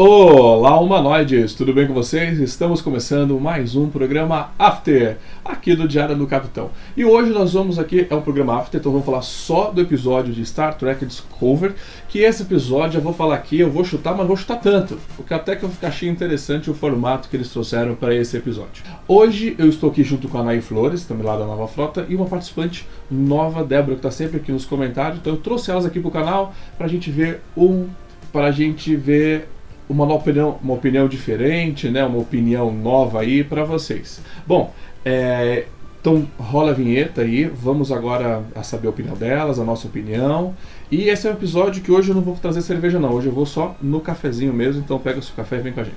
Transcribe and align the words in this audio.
Olá, 0.00 0.78
humanoides! 0.78 1.54
Tudo 1.54 1.74
bem 1.74 1.84
com 1.84 1.92
vocês? 1.92 2.38
Estamos 2.38 2.80
começando 2.80 3.40
mais 3.40 3.74
um 3.74 3.90
programa 3.90 4.52
After, 4.56 5.16
aqui 5.44 5.74
do 5.74 5.88
Diário 5.88 6.14
do 6.14 6.24
Capitão. 6.24 6.70
E 6.96 7.04
hoje 7.04 7.32
nós 7.32 7.54
vamos 7.54 7.80
aqui, 7.80 8.06
é 8.08 8.14
um 8.14 8.20
programa 8.20 8.56
After, 8.56 8.78
então 8.78 8.92
vamos 8.92 9.04
falar 9.04 9.22
só 9.22 9.72
do 9.72 9.80
episódio 9.80 10.32
de 10.32 10.46
Star 10.46 10.78
Trek 10.78 11.04
Discovery, 11.04 11.74
que 12.08 12.20
esse 12.20 12.42
episódio 12.42 12.98
eu 12.98 13.02
vou 13.02 13.12
falar 13.12 13.34
aqui, 13.34 13.58
eu 13.58 13.72
vou 13.72 13.84
chutar, 13.84 14.16
mas 14.16 14.24
vou 14.24 14.36
chutar 14.36 14.60
tanto, 14.60 15.00
porque 15.16 15.34
até 15.34 15.56
que 15.56 15.64
eu 15.64 15.70
achei 15.82 16.08
interessante 16.08 16.70
o 16.70 16.74
formato 16.74 17.28
que 17.28 17.36
eles 17.36 17.50
trouxeram 17.50 17.96
para 17.96 18.14
esse 18.14 18.36
episódio. 18.36 18.84
Hoje 19.08 19.56
eu 19.58 19.68
estou 19.68 19.90
aqui 19.90 20.04
junto 20.04 20.28
com 20.28 20.38
a 20.38 20.44
Nay 20.44 20.60
Flores, 20.60 21.06
também 21.06 21.26
lá 21.26 21.36
da 21.36 21.44
Nova 21.44 21.66
Frota, 21.66 22.06
e 22.08 22.14
uma 22.14 22.26
participante 22.26 22.86
nova, 23.10 23.64
Débora, 23.64 23.96
que 23.96 24.06
está 24.06 24.12
sempre 24.12 24.36
aqui 24.36 24.52
nos 24.52 24.64
comentários, 24.64 25.18
então 25.18 25.32
eu 25.32 25.40
trouxe 25.40 25.72
elas 25.72 25.84
aqui 25.84 25.98
para 25.98 26.08
o 26.08 26.12
canal 26.12 26.54
para 26.76 26.86
a 26.86 26.88
gente 26.88 27.10
ver 27.10 27.40
um 27.56 27.88
para 28.30 28.46
a 28.46 28.50
gente 28.50 28.94
ver 28.94 29.48
uma 29.88 30.12
opinião, 30.12 30.58
uma 30.62 30.74
opinião 30.74 31.08
diferente, 31.08 31.88
né? 31.88 32.04
Uma 32.04 32.18
opinião 32.18 32.72
nova 32.72 33.20
aí 33.20 33.42
para 33.42 33.64
vocês. 33.64 34.20
Bom, 34.46 34.72
é, 35.04 35.66
então 36.00 36.28
rola 36.38 36.70
a 36.70 36.74
vinheta 36.74 37.22
aí. 37.22 37.44
Vamos 37.44 37.90
agora 37.90 38.42
a 38.54 38.62
saber 38.62 38.86
a 38.86 38.90
opinião 38.90 39.16
delas, 39.16 39.58
a 39.58 39.64
nossa 39.64 39.86
opinião. 39.86 40.54
E 40.90 41.08
esse 41.08 41.26
é 41.26 41.30
um 41.30 41.34
episódio 41.34 41.82
que 41.82 41.90
hoje 41.90 42.10
eu 42.10 42.14
não 42.14 42.22
vou 42.22 42.36
trazer 42.36 42.62
cerveja 42.62 42.98
não. 42.98 43.12
Hoje 43.12 43.28
eu 43.28 43.32
vou 43.32 43.46
só 43.46 43.76
no 43.80 44.00
cafezinho 44.00 44.52
mesmo. 44.52 44.80
Então 44.80 44.98
pega 44.98 45.18
o 45.18 45.22
seu 45.22 45.34
café 45.34 45.56
e 45.56 45.60
vem 45.60 45.72
com 45.72 45.80
a 45.80 45.84
gente. 45.84 45.96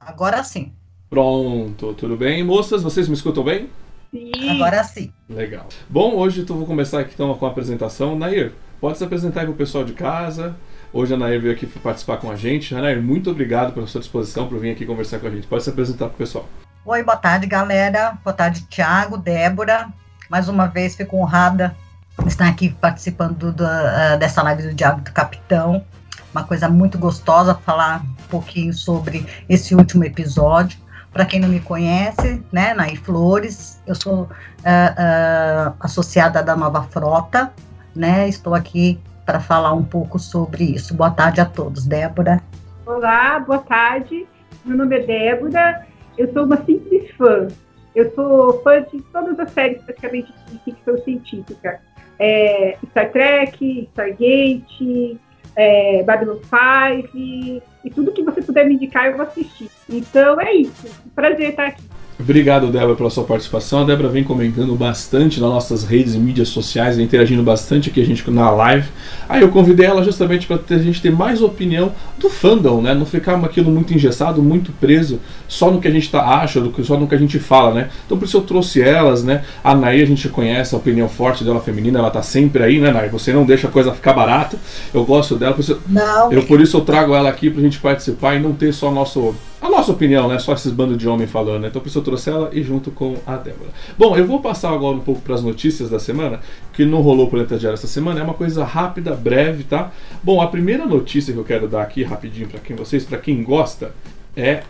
Agora 0.00 0.42
sim. 0.42 0.72
Pronto, 1.10 1.94
tudo 1.94 2.18
bem? 2.18 2.44
Moças, 2.44 2.82
vocês 2.82 3.08
me 3.08 3.14
escutam 3.14 3.42
bem? 3.42 3.70
Sim. 4.10 4.30
Agora 4.50 4.84
sim. 4.84 5.10
Legal. 5.28 5.66
Bom, 5.88 6.14
hoje 6.14 6.44
eu 6.46 6.54
vou 6.54 6.66
começar 6.66 7.00
aqui 7.00 7.12
então 7.14 7.32
com 7.34 7.46
a 7.46 7.48
apresentação. 7.48 8.18
Nair, 8.18 8.52
pode 8.78 8.98
se 8.98 9.04
apresentar 9.04 9.40
aí 9.40 9.46
para 9.46 9.54
o 9.54 9.56
pessoal 9.56 9.84
de 9.84 9.94
casa. 9.94 10.54
Hoje 10.92 11.14
a 11.14 11.16
Nair 11.16 11.40
veio 11.40 11.54
aqui 11.54 11.66
participar 11.66 12.18
com 12.18 12.30
a 12.30 12.36
gente. 12.36 12.74
Nair, 12.74 13.02
muito 13.02 13.30
obrigado 13.30 13.72
pela 13.72 13.86
sua 13.86 14.02
disposição 14.02 14.46
para 14.48 14.58
vir 14.58 14.72
aqui 14.72 14.84
conversar 14.84 15.18
com 15.18 15.28
a 15.28 15.30
gente. 15.30 15.46
Pode 15.46 15.62
se 15.64 15.70
apresentar 15.70 16.06
para 16.06 16.14
o 16.14 16.18
pessoal. 16.18 16.46
Oi, 16.84 17.02
boa 17.02 17.16
tarde, 17.16 17.46
galera. 17.46 18.18
Boa 18.22 18.34
tarde, 18.34 18.62
Thiago, 18.64 19.16
Débora. 19.16 19.88
Mais 20.28 20.46
uma 20.46 20.66
vez 20.66 20.94
fico 20.94 21.16
honrada 21.16 21.74
de 22.18 22.28
estar 22.28 22.48
aqui 22.48 22.68
participando 22.68 23.50
do, 23.50 23.64
uh, 23.64 24.18
dessa 24.18 24.42
live 24.42 24.62
do 24.62 24.74
Diário 24.74 25.02
do 25.02 25.12
Capitão. 25.12 25.84
Uma 26.32 26.44
coisa 26.44 26.68
muito 26.68 26.98
gostosa 26.98 27.54
falar 27.54 28.02
um 28.02 28.28
pouquinho 28.28 28.74
sobre 28.74 29.26
esse 29.48 29.74
último 29.74 30.04
episódio. 30.04 30.78
Para 31.18 31.26
quem 31.26 31.40
não 31.40 31.48
me 31.48 31.58
conhece, 31.58 32.40
né, 32.52 32.72
Naí 32.74 32.94
Flores, 32.94 33.82
eu 33.84 33.94
sou 33.96 34.22
uh, 34.22 34.26
uh, 34.26 35.74
associada 35.80 36.40
da 36.44 36.54
Nova 36.54 36.84
Frota, 36.84 37.52
né, 37.92 38.28
estou 38.28 38.54
aqui 38.54 39.00
para 39.26 39.40
falar 39.40 39.72
um 39.72 39.82
pouco 39.82 40.16
sobre 40.16 40.62
isso. 40.62 40.94
Boa 40.94 41.10
tarde 41.10 41.40
a 41.40 41.44
todos, 41.44 41.84
Débora. 41.86 42.40
Olá, 42.86 43.40
boa 43.40 43.58
tarde. 43.58 44.28
Meu 44.64 44.76
nome 44.76 44.94
é 44.96 45.00
Débora, 45.00 45.84
eu 46.16 46.32
sou 46.32 46.44
uma 46.44 46.64
simples 46.64 47.10
fã. 47.16 47.48
Eu 47.96 48.14
sou 48.14 48.62
fã 48.62 48.80
de 48.82 49.02
todas 49.12 49.40
as 49.40 49.50
séries 49.50 49.82
praticamente 49.82 50.32
de 50.46 50.58
ficção 50.60 50.98
científica. 50.98 51.80
É, 52.20 52.76
Star 52.90 53.10
Trek, 53.10 53.88
Stargate, 53.90 55.20
é, 55.56 56.00
Babylon 56.04 56.36
5 56.36 57.08
e, 57.12 57.60
e 57.84 57.90
tudo 57.90 58.12
que 58.12 58.22
você 58.22 58.40
puder 58.40 58.66
me 58.66 58.74
indicar 58.74 59.06
eu 59.06 59.16
vou 59.16 59.26
assistir. 59.26 59.68
Então 59.88 60.40
é 60.40 60.54
isso. 60.54 60.86
Prazer 61.14 61.50
estar 61.50 61.66
aqui. 61.66 61.82
Obrigado, 62.20 62.66
Débora, 62.66 62.96
pela 62.96 63.10
sua 63.10 63.22
participação. 63.22 63.82
A 63.82 63.84
Débora 63.84 64.08
vem 64.08 64.24
comentando 64.24 64.74
bastante 64.74 65.40
nas 65.40 65.48
nossas 65.48 65.84
redes 65.84 66.14
e 66.14 66.18
mídias 66.18 66.48
sociais, 66.48 66.98
interagindo 66.98 67.44
bastante 67.44 67.90
aqui 67.90 68.00
a 68.00 68.04
gente 68.04 68.28
na 68.28 68.50
live. 68.50 68.88
Aí 69.28 69.40
eu 69.40 69.50
convidei 69.50 69.86
ela 69.86 70.02
justamente 70.02 70.44
para 70.44 70.58
a 70.68 70.78
gente 70.78 71.00
ter 71.00 71.12
mais 71.12 71.40
opinião 71.40 71.92
do 72.18 72.28
fandom, 72.28 72.82
né? 72.82 72.92
Não 72.92 73.06
ficar 73.06 73.36
aquilo 73.44 73.70
muito 73.70 73.94
engessado, 73.94 74.42
muito 74.42 74.72
preso 74.72 75.20
só 75.46 75.70
no 75.70 75.80
que 75.80 75.86
a 75.86 75.92
gente 75.92 76.10
tá, 76.10 76.40
acha, 76.40 76.60
só 76.82 76.98
no 76.98 77.06
que 77.06 77.14
a 77.14 77.18
gente 77.18 77.38
fala, 77.38 77.72
né? 77.72 77.88
Então 78.04 78.18
por 78.18 78.24
isso 78.24 78.36
eu 78.36 78.42
trouxe 78.42 78.82
elas, 78.82 79.22
né? 79.22 79.44
A 79.62 79.72
Nair 79.72 80.02
a 80.02 80.06
gente 80.06 80.28
conhece 80.28 80.74
a 80.74 80.78
opinião 80.78 81.08
forte 81.08 81.44
dela 81.44 81.60
feminina, 81.60 82.00
ela 82.00 82.10
tá 82.10 82.20
sempre 82.20 82.64
aí, 82.64 82.80
né, 82.80 82.90
Nair? 82.90 83.12
Você 83.12 83.32
não 83.32 83.46
deixa 83.46 83.68
a 83.68 83.70
coisa 83.70 83.92
ficar 83.92 84.12
barata. 84.12 84.58
Eu 84.92 85.04
gosto 85.04 85.36
dela, 85.36 85.54
por 85.54 85.60
isso, 85.60 85.80
não. 85.88 86.32
Eu, 86.32 86.42
por 86.42 86.60
isso 86.60 86.76
eu 86.76 86.80
trago 86.80 87.14
ela 87.14 87.28
aqui 87.28 87.48
pra 87.48 87.62
gente 87.62 87.78
participar 87.78 88.34
e 88.34 88.40
não 88.40 88.52
ter 88.52 88.72
só 88.72 88.90
nosso 88.90 89.36
a 89.68 89.70
nossa 89.70 89.92
opinião, 89.92 90.28
né? 90.28 90.38
Só 90.38 90.52
esses 90.52 90.72
bandos 90.72 90.98
de 90.98 91.08
homem 91.08 91.26
falando, 91.26 91.62
né? 91.62 91.68
Então 91.68 91.80
por 91.80 91.88
isso 91.88 91.98
eu 91.98 92.02
trouxe 92.02 92.30
ela 92.30 92.50
e 92.52 92.62
junto 92.62 92.90
com 92.90 93.16
a 93.26 93.36
Débora. 93.36 93.70
Bom, 93.96 94.16
eu 94.16 94.26
vou 94.26 94.40
passar 94.40 94.72
agora 94.72 94.96
um 94.96 95.00
pouco 95.00 95.20
para 95.20 95.34
as 95.34 95.42
notícias 95.42 95.88
da 95.88 95.98
semana, 95.98 96.40
que 96.72 96.84
não 96.84 97.00
rolou 97.00 97.26
o 97.26 97.30
Planeta 97.30 97.58
Diário 97.58 97.74
essa 97.74 97.86
semana, 97.86 98.20
é 98.20 98.22
uma 98.22 98.34
coisa 98.34 98.64
rápida, 98.64 99.14
breve, 99.14 99.64
tá? 99.64 99.92
Bom, 100.22 100.40
a 100.40 100.46
primeira 100.48 100.84
notícia 100.86 101.32
que 101.32 101.38
eu 101.38 101.44
quero 101.44 101.68
dar 101.68 101.82
aqui 101.82 102.02
rapidinho 102.02 102.48
para 102.48 102.60
quem 102.60 102.74
vocês, 102.74 103.04
para 103.04 103.18
quem 103.18 103.42
gosta, 103.42 103.92
é. 104.36 104.62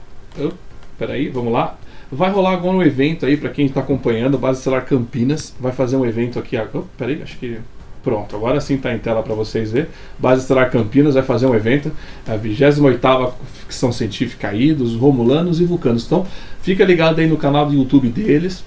Peraí, 0.98 1.28
vamos 1.28 1.52
lá. 1.52 1.76
Vai 2.10 2.30
rolar 2.30 2.54
agora 2.54 2.76
um 2.76 2.82
evento 2.82 3.26
aí 3.26 3.36
para 3.36 3.50
quem 3.50 3.66
está 3.66 3.80
acompanhando, 3.80 4.38
Base 4.38 4.62
Celular 4.62 4.84
Campinas 4.84 5.54
vai 5.60 5.72
fazer 5.72 5.96
um 5.96 6.06
evento 6.06 6.38
aqui. 6.38 6.56
Oh, 6.74 6.82
peraí, 6.96 7.22
acho 7.22 7.36
que 7.38 7.58
Pronto, 8.08 8.34
agora 8.34 8.58
sim 8.58 8.76
está 8.76 8.94
em 8.94 8.98
tela 8.98 9.22
para 9.22 9.34
vocês 9.34 9.70
ver. 9.70 9.90
Base 10.18 10.40
Estelar 10.40 10.70
Campinas 10.70 11.12
vai 11.12 11.22
fazer 11.22 11.44
um 11.44 11.54
evento, 11.54 11.92
a 12.26 12.38
28ª 12.38 13.32
ficção 13.60 13.92
científica 13.92 14.48
aí, 14.48 14.72
dos 14.72 14.94
Romulanos 14.94 15.60
e 15.60 15.66
Vulcanos. 15.66 16.06
Então, 16.06 16.26
fica 16.62 16.86
ligado 16.86 17.18
aí 17.18 17.26
no 17.26 17.36
canal 17.36 17.66
do 17.66 17.74
YouTube 17.74 18.08
deles. 18.08 18.64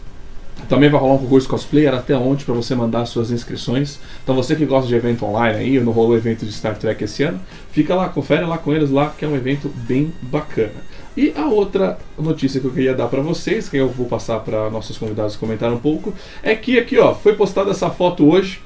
Também 0.69 0.91
vai 0.91 1.01
rolar 1.01 1.16
um 1.16 1.18
concurso 1.18 1.50
cosplay, 1.50 1.88
era 1.88 1.97
até 1.97 2.16
ontem 2.16 2.46
para 2.46 2.53
você 2.53 2.75
mandar 2.75 3.07
suas 3.07 3.31
inscrições. 3.31 4.00
Então 4.22 4.35
você 4.35 4.56
que 4.56 4.63
gosta 4.63 4.88
de 4.88 4.94
evento 4.94 5.25
online 5.25 5.57
aí, 5.57 5.80
não 5.80 5.91
rolou 5.91 6.16
evento 6.16 6.46
de 6.46 6.51
Star 6.51 6.78
Trek 6.78 7.03
esse 7.03 7.24
ano, 7.24 7.40
fica 7.72 7.96
lá, 7.96 8.09
confere 8.09 8.46
lá 8.46 8.59
com 8.59 8.72
eles 8.72 8.91
lá, 8.91 9.12
que 9.18 9.25
é 9.25 9.28
um 9.28 9.35
evento 9.35 9.72
bem 9.88 10.13
bacana. 10.22 10.69
E 11.18 11.34
a 11.35 11.47
outra 11.47 11.97
notícia 12.16 12.62
que 12.62 12.68
eu 12.68 12.72
queria 12.72 12.94
dar 12.94 13.07
para 13.07 13.22
vocês, 13.22 13.68
que 13.68 13.78
eu 13.78 13.90
vou 13.90 14.06
passar 14.06 14.40
para 14.41 14.69
nossos 14.69 15.00
convidados 15.00 15.35
comentar 15.35 15.74
um 15.74 15.80
pouco, 15.80 16.13
é 16.44 16.53
que 16.53 16.78
aqui 16.78 17.00
ó, 17.00 17.16
foi 17.16 17.34
postada 17.34 17.72
essa 17.72 17.90
foto 17.90 18.30
hoje 18.30 18.62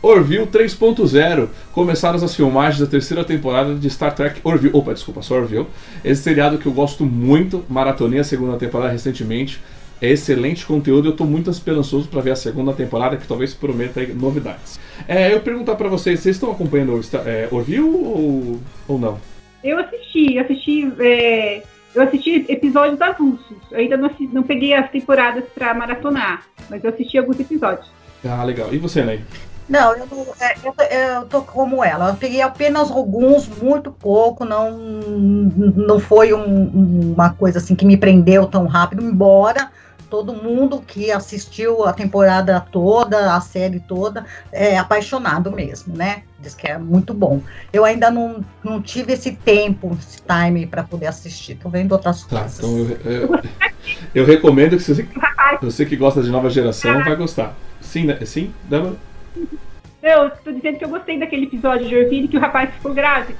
Orville 0.00 0.46
3.0 0.46 1.48
começaram 1.72 2.16
as 2.16 2.34
filmagens 2.34 2.80
da 2.80 2.86
terceira 2.86 3.24
temporada 3.24 3.74
de 3.74 3.90
Star 3.90 4.14
Trek 4.14 4.40
Orville. 4.44 4.74
Opa, 4.74 4.94
desculpa, 4.94 5.22
só 5.22 5.36
Orville. 5.36 5.66
Esse 6.04 6.22
seriado 6.22 6.58
que 6.58 6.66
eu 6.66 6.72
gosto 6.72 7.04
muito, 7.04 7.64
maratonei 7.68 8.20
a 8.20 8.24
segunda 8.24 8.56
temporada 8.56 8.92
recentemente. 8.92 9.60
É 10.00 10.08
excelente 10.10 10.64
conteúdo, 10.64 11.08
eu 11.08 11.12
estou 11.12 11.26
muito 11.26 11.50
esperançoso 11.50 12.06
para 12.06 12.20
ver 12.20 12.30
a 12.30 12.36
segunda 12.36 12.72
temporada, 12.72 13.16
que 13.16 13.26
talvez 13.26 13.52
prometa 13.52 14.00
novidades. 14.14 14.78
É, 15.08 15.34
eu 15.34 15.40
perguntar 15.40 15.74
para 15.74 15.88
vocês, 15.88 16.20
vocês 16.20 16.36
estão 16.36 16.52
acompanhando 16.52 17.00
é, 17.26 17.48
Orville 17.50 17.80
ou, 17.80 18.60
ou 18.86 18.98
não? 18.98 19.18
Eu 19.64 19.76
assisti, 19.80 20.38
assisti, 20.38 20.92
é, 21.00 21.64
eu 21.92 22.02
assisti 22.02 22.46
episódios 22.48 23.00
avulsos. 23.00 23.56
Eu 23.72 23.78
ainda 23.78 23.96
não, 23.96 24.06
assisti, 24.06 24.28
não 24.32 24.44
peguei 24.44 24.72
as 24.72 24.88
temporadas 24.88 25.42
para 25.52 25.74
maratonar, 25.74 26.44
mas 26.70 26.84
eu 26.84 26.90
assisti 26.90 27.18
alguns 27.18 27.40
episódios. 27.40 27.90
Ah, 28.24 28.44
legal. 28.44 28.72
E 28.72 28.78
você, 28.78 29.02
Ney? 29.02 29.20
Não, 29.68 29.94
eu, 29.94 30.06
não, 30.06 30.26
é, 30.40 30.54
eu, 30.64 30.74
eu 30.90 31.26
tô 31.26 31.42
como 31.42 31.84
ela. 31.84 32.08
Eu 32.08 32.16
peguei 32.16 32.40
apenas 32.40 32.90
alguns, 32.90 33.46
muito 33.46 33.92
pouco. 33.92 34.44
Não, 34.44 34.78
não 34.78 36.00
foi 36.00 36.32
um, 36.32 37.12
uma 37.14 37.30
coisa 37.34 37.58
assim 37.58 37.74
que 37.74 37.84
me 37.84 37.96
prendeu 37.96 38.46
tão 38.46 38.66
rápido, 38.66 39.02
embora 39.02 39.70
todo 40.08 40.32
mundo 40.32 40.82
que 40.86 41.10
assistiu 41.10 41.84
a 41.84 41.92
temporada 41.92 42.58
toda, 42.60 43.34
a 43.34 43.40
série 43.40 43.80
toda, 43.80 44.24
é 44.50 44.78
apaixonado 44.78 45.52
mesmo, 45.52 45.94
né? 45.94 46.22
Diz 46.40 46.54
que 46.54 46.66
é 46.66 46.78
muito 46.78 47.12
bom. 47.12 47.42
Eu 47.72 47.84
ainda 47.84 48.10
não, 48.10 48.42
não 48.62 48.80
tive 48.80 49.12
esse 49.12 49.32
tempo, 49.32 49.96
esse 50.00 50.22
time 50.22 50.66
para 50.66 50.82
poder 50.82 51.06
assistir. 51.06 51.56
Tô 51.56 51.68
vendo 51.68 51.92
outras 51.92 52.24
tá, 52.24 52.40
coisas. 52.40 52.58
Então 52.58 52.78
eu, 52.78 53.12
eu, 53.12 53.40
eu, 54.14 54.24
recomendo 54.24 54.76
que 54.76 54.82
você, 54.82 55.06
você 55.60 55.84
que 55.84 55.96
gosta 55.96 56.22
de 56.22 56.30
nova 56.30 56.48
geração 56.48 57.04
vai 57.04 57.16
gostar. 57.16 57.54
Sim, 57.80 58.04
né? 58.04 58.18
Sim, 58.24 58.52
Débora? 58.68 58.96
Eu 60.02 60.30
tô 60.30 60.52
dizendo 60.52 60.78
que 60.78 60.84
eu 60.84 60.88
gostei 60.88 61.18
daquele 61.18 61.46
episódio 61.46 61.88
de 61.88 61.96
Orville 61.96 62.28
que 62.28 62.36
o 62.36 62.40
rapaz 62.40 62.72
ficou 62.74 62.94
grávido. 62.94 63.38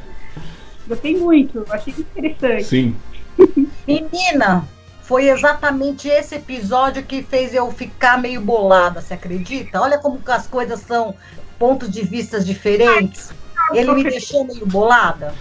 Gostei 0.87 1.17
muito, 1.17 1.65
achei 1.71 1.95
interessante. 1.99 2.65
Sim. 2.65 2.97
Menina, 3.87 4.67
foi 5.03 5.29
exatamente 5.29 6.09
esse 6.09 6.35
episódio 6.35 7.03
que 7.03 7.23
fez 7.23 7.55
eu 7.55 7.71
ficar 7.71 8.21
meio 8.21 8.41
bolada, 8.41 9.01
você 9.01 9.15
acredita? 9.15 9.81
Olha 9.81 9.99
como 9.99 10.21
as 10.27 10.47
coisas 10.47 10.81
são 10.81 11.15
pontos 11.59 11.91
de 11.91 12.03
vista 12.03 12.41
diferentes. 12.41 13.33
Ele 13.73 13.93
me 13.93 14.03
deixou 14.05 14.45
meio 14.45 14.67
bolada. 14.67 15.35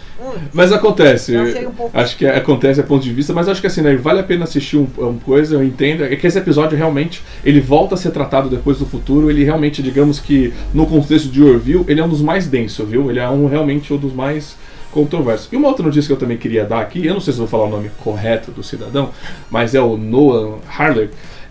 Mas 0.53 0.71
acontece. 0.71 1.37
Um 1.37 1.71
pouco... 1.71 1.97
Acho 1.97 2.17
que 2.17 2.25
acontece 2.25 2.79
a 2.79 2.83
ponto 2.83 3.03
de 3.03 3.13
vista, 3.13 3.33
mas 3.33 3.47
acho 3.47 3.61
que 3.61 3.67
assim, 3.67 3.81
né, 3.81 3.95
vale 3.95 4.19
a 4.19 4.23
pena 4.23 4.43
assistir 4.43 4.77
um, 4.77 4.87
uma 4.97 5.19
coisa, 5.19 5.55
eu 5.55 5.63
entendo. 5.63 6.03
É 6.03 6.15
que 6.15 6.25
esse 6.25 6.37
episódio 6.37 6.77
realmente 6.77 7.21
ele 7.43 7.59
volta 7.59 7.95
a 7.95 7.97
ser 7.97 8.11
tratado 8.11 8.49
depois 8.49 8.79
do 8.79 8.85
futuro. 8.85 9.29
Ele 9.29 9.43
realmente, 9.43 9.81
digamos 9.81 10.19
que 10.19 10.53
no 10.73 10.85
contexto 10.85 11.29
de 11.29 11.43
Orville, 11.43 11.85
ele 11.87 11.99
é 11.99 12.03
um 12.03 12.09
dos 12.09 12.21
mais 12.21 12.47
densos, 12.47 12.87
viu? 12.87 13.09
Ele 13.09 13.19
é 13.19 13.29
um 13.29 13.47
realmente 13.47 13.93
um 13.93 13.97
dos 13.97 14.13
mais 14.13 14.55
controversos. 14.91 15.47
E 15.51 15.55
uma 15.55 15.67
outra 15.67 15.85
notícia 15.85 16.07
que 16.07 16.13
eu 16.13 16.17
também 16.17 16.37
queria 16.37 16.65
dar 16.65 16.81
aqui, 16.81 17.05
eu 17.05 17.13
não 17.13 17.21
sei 17.21 17.33
se 17.33 17.39
vou 17.39 17.47
falar 17.47 17.65
o 17.65 17.69
nome 17.69 17.91
correto 18.03 18.51
do 18.51 18.63
cidadão, 18.63 19.11
mas 19.49 19.75
é 19.75 19.81
o 19.81 19.97
Noah 19.97 20.57
Harley. 20.67 21.09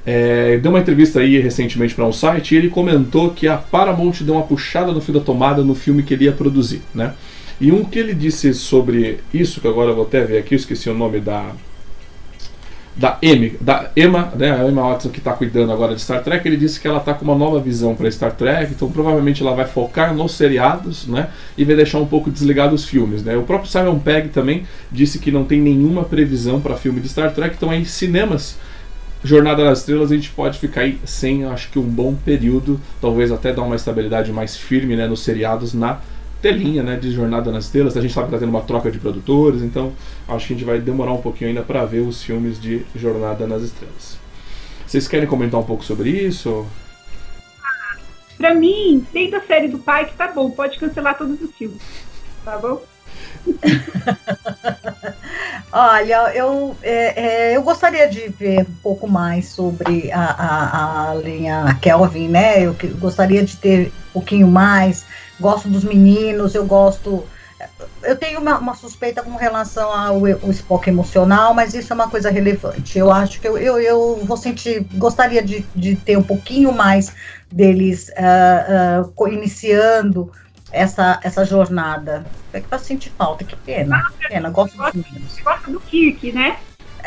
É, 0.08 0.56
deu 0.58 0.70
uma 0.70 0.78
entrevista 0.78 1.18
aí 1.18 1.40
recentemente 1.40 1.92
para 1.92 2.06
um 2.06 2.12
site 2.12 2.54
e 2.54 2.58
ele 2.58 2.70
comentou 2.70 3.30
que 3.30 3.48
a 3.48 3.56
Paramount 3.56 4.12
deu 4.20 4.36
uma 4.36 4.44
puxada 4.44 4.92
no 4.92 5.00
fio 5.00 5.14
da 5.14 5.20
tomada 5.20 5.64
no 5.64 5.74
filme 5.74 6.04
que 6.04 6.14
ele 6.14 6.26
ia 6.26 6.32
produzir, 6.32 6.80
né? 6.94 7.12
E 7.60 7.72
um 7.72 7.84
que 7.84 7.98
ele 7.98 8.14
disse 8.14 8.54
sobre 8.54 9.18
isso, 9.34 9.60
que 9.60 9.66
agora 9.66 9.90
eu 9.90 9.96
vou 9.96 10.04
até 10.04 10.22
ver 10.22 10.38
aqui, 10.38 10.54
eu 10.54 10.56
esqueci 10.56 10.88
o 10.88 10.94
nome 10.94 11.18
da. 11.20 11.50
Da 12.98 13.18
Emma, 13.20 13.50
da 13.60 13.90
Emma, 13.94 14.32
né, 14.34 14.52
a 14.52 14.66
Emma 14.66 14.80
Watson 14.88 15.10
que 15.10 15.18
está 15.18 15.34
cuidando 15.34 15.70
agora 15.70 15.94
de 15.94 16.00
Star 16.00 16.22
Trek, 16.24 16.48
ele 16.48 16.56
disse 16.56 16.80
que 16.80 16.88
ela 16.88 16.96
está 16.96 17.12
com 17.12 17.26
uma 17.26 17.34
nova 17.34 17.60
visão 17.60 17.94
para 17.94 18.10
Star 18.10 18.32
Trek, 18.32 18.72
então 18.72 18.90
provavelmente 18.90 19.42
ela 19.42 19.54
vai 19.54 19.66
focar 19.66 20.14
nos 20.14 20.32
seriados, 20.32 21.06
né, 21.06 21.28
e 21.58 21.64
vai 21.64 21.76
deixar 21.76 21.98
um 21.98 22.06
pouco 22.06 22.30
desligado 22.30 22.74
os 22.74 22.86
filmes, 22.86 23.22
né. 23.22 23.36
O 23.36 23.42
próprio 23.42 23.70
Simon 23.70 23.98
Pegg 23.98 24.30
também 24.30 24.62
disse 24.90 25.18
que 25.18 25.30
não 25.30 25.44
tem 25.44 25.60
nenhuma 25.60 26.04
previsão 26.04 26.58
para 26.58 26.74
filme 26.74 26.98
de 26.98 27.10
Star 27.10 27.34
Trek, 27.34 27.56
então 27.58 27.68
aí 27.68 27.84
cinemas 27.84 28.56
Jornada 29.26 29.64
nas 29.64 29.80
Estrelas 29.80 30.12
a 30.12 30.14
gente 30.14 30.30
pode 30.30 30.58
ficar 30.58 30.82
aí 30.82 30.98
sem, 31.04 31.44
acho 31.44 31.70
que 31.70 31.78
um 31.78 31.82
bom 31.82 32.14
período, 32.14 32.80
talvez 33.00 33.32
até 33.32 33.52
dar 33.52 33.62
uma 33.62 33.76
estabilidade 33.76 34.32
mais 34.32 34.56
firme, 34.56 34.96
né, 34.96 35.06
nos 35.06 35.20
seriados 35.20 35.74
na 35.74 36.00
telinha 36.40 36.82
né, 36.82 36.96
de 36.96 37.10
Jornada 37.10 37.50
nas 37.50 37.64
Estrelas. 37.64 37.96
A 37.96 38.00
gente 38.00 38.14
sabe 38.14 38.28
que 38.28 38.34
está 38.34 38.46
tendo 38.46 38.54
uma 38.54 38.62
troca 38.62 38.90
de 38.90 38.98
produtores, 38.98 39.62
então 39.62 39.92
acho 40.28 40.46
que 40.46 40.52
a 40.52 40.56
gente 40.56 40.64
vai 40.64 40.78
demorar 40.78 41.12
um 41.12 41.20
pouquinho 41.20 41.48
ainda 41.48 41.62
para 41.62 41.84
ver 41.84 42.00
os 42.00 42.22
filmes 42.22 42.60
de 42.60 42.82
Jornada 42.94 43.46
nas 43.46 43.62
Estrelas. 43.62 44.18
Vocês 44.86 45.08
querem 45.08 45.26
comentar 45.26 45.58
um 45.58 45.64
pouco 45.64 45.84
sobre 45.84 46.10
isso? 46.10 46.64
Pra 48.36 48.54
mim, 48.54 49.04
tem 49.12 49.30
da 49.30 49.40
série 49.40 49.66
do 49.66 49.78
pai 49.78 50.06
que 50.06 50.14
tá 50.14 50.28
bom, 50.28 50.50
pode 50.50 50.78
cancelar 50.78 51.18
todos 51.18 51.40
os 51.40 51.50
filmes. 51.56 51.80
Tá 52.44 52.58
bom? 52.58 52.80
Olha, 55.72 56.32
eu, 56.34 56.74
é, 56.82 57.50
é, 57.50 57.56
eu 57.56 57.62
gostaria 57.62 58.08
de 58.08 58.28
ver 58.28 58.62
um 58.62 58.74
pouco 58.82 59.06
mais 59.06 59.48
sobre 59.50 60.10
a, 60.10 60.24
a, 60.24 61.10
a 61.10 61.14
linha 61.16 61.78
Kelvin, 61.82 62.28
né? 62.28 62.62
Eu 62.62 62.74
gostaria 62.98 63.44
de 63.44 63.56
ter 63.56 63.92
um 64.08 64.12
pouquinho 64.14 64.48
mais 64.48 65.04
gosto 65.38 65.68
dos 65.68 65.84
meninos, 65.84 66.54
eu 66.54 66.64
gosto. 66.64 67.24
Eu 68.02 68.16
tenho 68.16 68.40
uma, 68.40 68.58
uma 68.58 68.74
suspeita 68.74 69.22
com 69.22 69.36
relação 69.36 69.90
ao, 69.90 70.26
ao 70.26 70.50
Spock 70.50 70.88
emocional, 70.88 71.54
mas 71.54 71.74
isso 71.74 71.92
é 71.92 71.94
uma 71.94 72.08
coisa 72.08 72.30
relevante. 72.30 72.98
Eu 72.98 73.10
acho 73.10 73.40
que 73.40 73.48
eu, 73.48 73.58
eu, 73.58 73.78
eu 73.78 74.20
vou 74.24 74.36
sentir, 74.36 74.86
gostaria 74.94 75.42
de, 75.42 75.66
de 75.74 75.96
ter 75.96 76.16
um 76.16 76.22
pouquinho 76.22 76.72
mais 76.72 77.12
deles 77.50 78.10
uh, 78.10 79.10
uh, 79.10 79.28
iniciando 79.28 80.30
essa, 80.72 81.20
essa 81.22 81.44
jornada. 81.44 82.24
É 82.52 82.60
que 82.60 82.68
vai 82.68 82.78
sentir 82.78 83.10
falta, 83.10 83.44
que 83.44 83.56
pena. 83.56 84.10
Que 84.18 84.28
pena, 84.28 84.50
gosto 84.50 84.76
dos 84.76 84.92
meninos. 84.92 85.38
Gosto 85.40 85.70
do 85.70 85.80
Kirk, 85.80 86.32
né? 86.32 86.58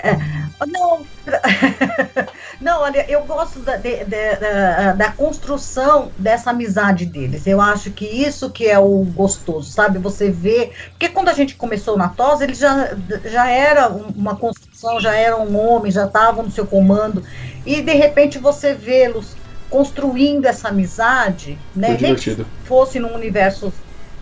É, 0.04 0.18
não, 0.66 1.06
não, 2.62 2.82
olha, 2.82 3.06
eu 3.10 3.24
gosto 3.26 3.60
da, 3.60 3.76
de, 3.76 4.06
de, 4.06 4.36
da, 4.36 4.94
da, 4.94 5.12
construção 5.12 6.12
dessa 6.18 6.52
amizade 6.52 7.06
deles. 7.06 7.46
Eu 7.46 7.60
acho 7.60 7.92
que 7.92 8.06
isso 8.06 8.50
que 8.50 8.68
é 8.68 8.80
o 8.80 9.04
gostoso, 9.04 9.72
sabe? 9.72 10.00
Você 10.00 10.32
vê. 10.32 10.72
Porque 10.92 11.10
quando 11.10 11.30
a 11.30 11.34
gente 11.34 11.56
começou 11.56 11.98
na 11.98 12.10
TOS, 12.10 12.42
ele 12.42 12.54
já, 12.54 12.96
já 13.26 13.50
era 13.50 13.90
uma 13.90 14.36
construção, 14.36 15.00
já 15.00 15.16
era 15.16 15.38
um 15.38 15.58
homem, 15.58 15.92
já 15.92 16.06
estavam 16.06 16.44
no 16.44 16.52
seu 16.52 16.66
comando. 16.66 17.24
E 17.66 17.82
de 17.82 17.94
repente 17.94 18.40
você 18.40 18.74
vê-los 18.74 19.36
construindo 19.70 20.46
essa 20.46 20.70
amizade, 20.70 21.58
né? 21.76 21.98
Nem 22.00 22.16
que 22.16 22.46
fosse 22.64 23.00
num 23.00 23.14
universo 23.14 23.72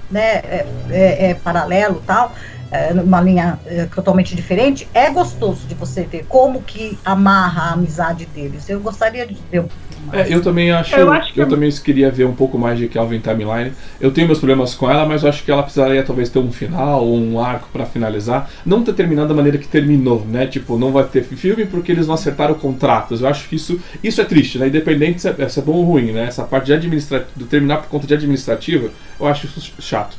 né, 0.10 0.38
é, 0.38 0.66
é, 0.90 1.30
é 1.30 1.34
paralelo 1.34 2.02
tal 2.06 2.34
é, 2.72 2.94
numa 2.94 3.22
linha 3.22 3.60
é, 3.66 3.86
totalmente 3.86 4.36
diferente, 4.36 4.88
é 4.94 5.10
gostoso 5.10 5.66
de 5.68 5.76
você 5.76 6.04
ver 6.04 6.26
como 6.28 6.62
que 6.62 6.98
amarra 7.04 7.70
a 7.70 7.74
amizade 7.74 8.26
deles. 8.26 8.70
Eu 8.70 8.80
gostaria 8.80 9.26
de 9.26 9.38
ver 9.50 9.66
é, 10.14 10.34
eu 10.34 10.42
também 10.42 10.72
acho, 10.72 10.96
eu, 10.96 11.12
acho 11.12 11.34
que 11.34 11.42
eu 11.42 11.48
também 11.48 11.72
queria 11.72 12.12
ver 12.12 12.26
um 12.26 12.34
pouco 12.34 12.58
mais 12.58 12.78
de 12.78 12.88
Calvin 12.88 13.20
Timeline. 13.20 13.74
Eu 14.00 14.12
tenho 14.12 14.28
meus 14.28 14.40
problemas 14.40 14.74
com 14.74 14.90
ela, 14.90 15.06
mas 15.06 15.24
eu 15.24 15.30
acho 15.30 15.44
que 15.44 15.52
ela 15.52 15.64
precisaria 15.64 16.04
talvez 16.04 16.30
ter 16.30 16.40
um 16.40 16.52
final 16.52 17.06
ou 17.06 17.18
um 17.18 17.40
arco 17.40 17.70
para 17.72 17.86
finalizar. 17.86 18.50
Não 18.66 18.84
ter 18.84 18.94
terminado 18.94 19.30
da 19.30 19.34
maneira 19.34 19.58
que 19.58 19.68
terminou, 19.68 20.26
né? 20.26 20.48
Tipo, 20.48 20.78
não 20.78 20.92
vai 20.92 21.04
ter 21.04 21.24
filme 21.24 21.66
porque 21.66 21.92
eles 21.92 22.08
não 22.08 22.14
acertaram 22.14 22.54
contratos. 22.56 23.22
Eu 23.22 23.28
acho 23.28 23.48
que 23.48 23.56
isso, 23.56 23.80
isso 24.04 24.22
é 24.22 24.24
triste, 24.24 24.58
né? 24.58 24.68
Independente 24.68 25.22
se 25.22 25.30
é, 25.30 25.50
se 25.50 25.60
é 25.60 25.62
bom 25.62 25.74
ou 25.74 25.84
ruim, 25.84 26.12
né? 26.12 26.26
Essa 26.26 26.44
parte 26.44 26.68
de 26.68 26.74
administrativo, 26.74 27.32
de 27.36 27.46
terminar 27.46 27.78
por 27.78 27.90
conta 27.90 28.08
de 28.08 28.14
administrativa, 28.14 28.90
eu 29.20 29.28
acho 29.28 29.46
isso 29.46 29.74
chato. 29.80 30.18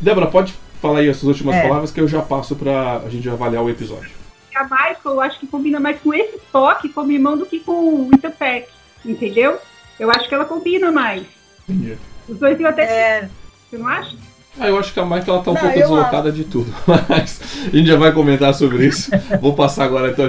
Débora, 0.00 0.26
pode 0.26 0.54
Fala 0.80 1.00
aí 1.00 1.08
as 1.08 1.16
suas 1.16 1.36
últimas 1.36 1.56
é. 1.56 1.62
palavras 1.62 1.90
que 1.90 2.00
eu 2.00 2.06
já 2.06 2.22
passo 2.22 2.54
pra 2.54 2.98
a 2.98 3.08
gente 3.08 3.28
avaliar 3.28 3.62
o 3.62 3.70
episódio. 3.70 4.10
A 4.54 4.64
Michael, 4.64 4.98
eu 5.04 5.20
acho 5.20 5.38
que 5.38 5.46
combina 5.46 5.78
mais 5.78 6.00
com 6.00 6.12
esse 6.14 6.38
toque 6.52 6.88
como 6.88 7.12
irmão 7.12 7.36
do 7.36 7.46
que 7.46 7.60
com 7.60 8.06
o 8.06 8.10
Interpack, 8.12 8.68
entendeu? 9.04 9.58
Eu 9.98 10.10
acho 10.10 10.28
que 10.28 10.34
ela 10.34 10.44
combina 10.44 10.92
mais. 10.92 11.24
Entendi. 11.68 11.96
Os 12.28 12.38
dois 12.38 12.58
iam 12.58 12.70
até. 12.70 12.82
É... 12.82 13.28
Você 13.68 13.76
não 13.76 13.88
acha? 13.88 14.16
Ah, 14.60 14.66
eu 14.66 14.78
acho 14.78 14.92
que 14.92 14.98
a 14.98 15.04
Michael 15.04 15.24
ela 15.28 15.42
tá 15.42 15.50
um 15.50 15.54
não, 15.54 15.60
pouco 15.60 15.78
deslocada 15.78 16.28
acho. 16.30 16.38
de 16.38 16.44
tudo, 16.44 16.74
mas 17.08 17.40
a 17.72 17.76
gente 17.76 17.86
já 17.86 17.96
vai 17.96 18.12
comentar 18.12 18.52
sobre 18.54 18.86
isso. 18.86 19.10
vou 19.40 19.54
passar 19.54 19.84
agora, 19.84 20.10
então, 20.10 20.26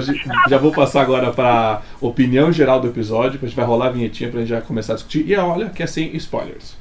já 0.48 0.56
vou 0.56 0.70
passar 0.70 1.02
agora 1.02 1.32
para 1.32 1.82
opinião 2.00 2.52
geral 2.52 2.80
do 2.80 2.86
episódio, 2.86 3.40
a 3.42 3.46
gente 3.46 3.56
vai 3.56 3.64
rolar 3.64 3.86
a 3.86 3.90
vinhetinha 3.90 4.30
pra 4.30 4.40
gente 4.40 4.50
já 4.50 4.60
começar 4.60 4.92
a 4.92 4.96
discutir. 4.96 5.26
E 5.26 5.34
olha 5.34 5.70
que 5.70 5.82
é 5.82 5.86
sem 5.86 6.14
spoilers. 6.16 6.76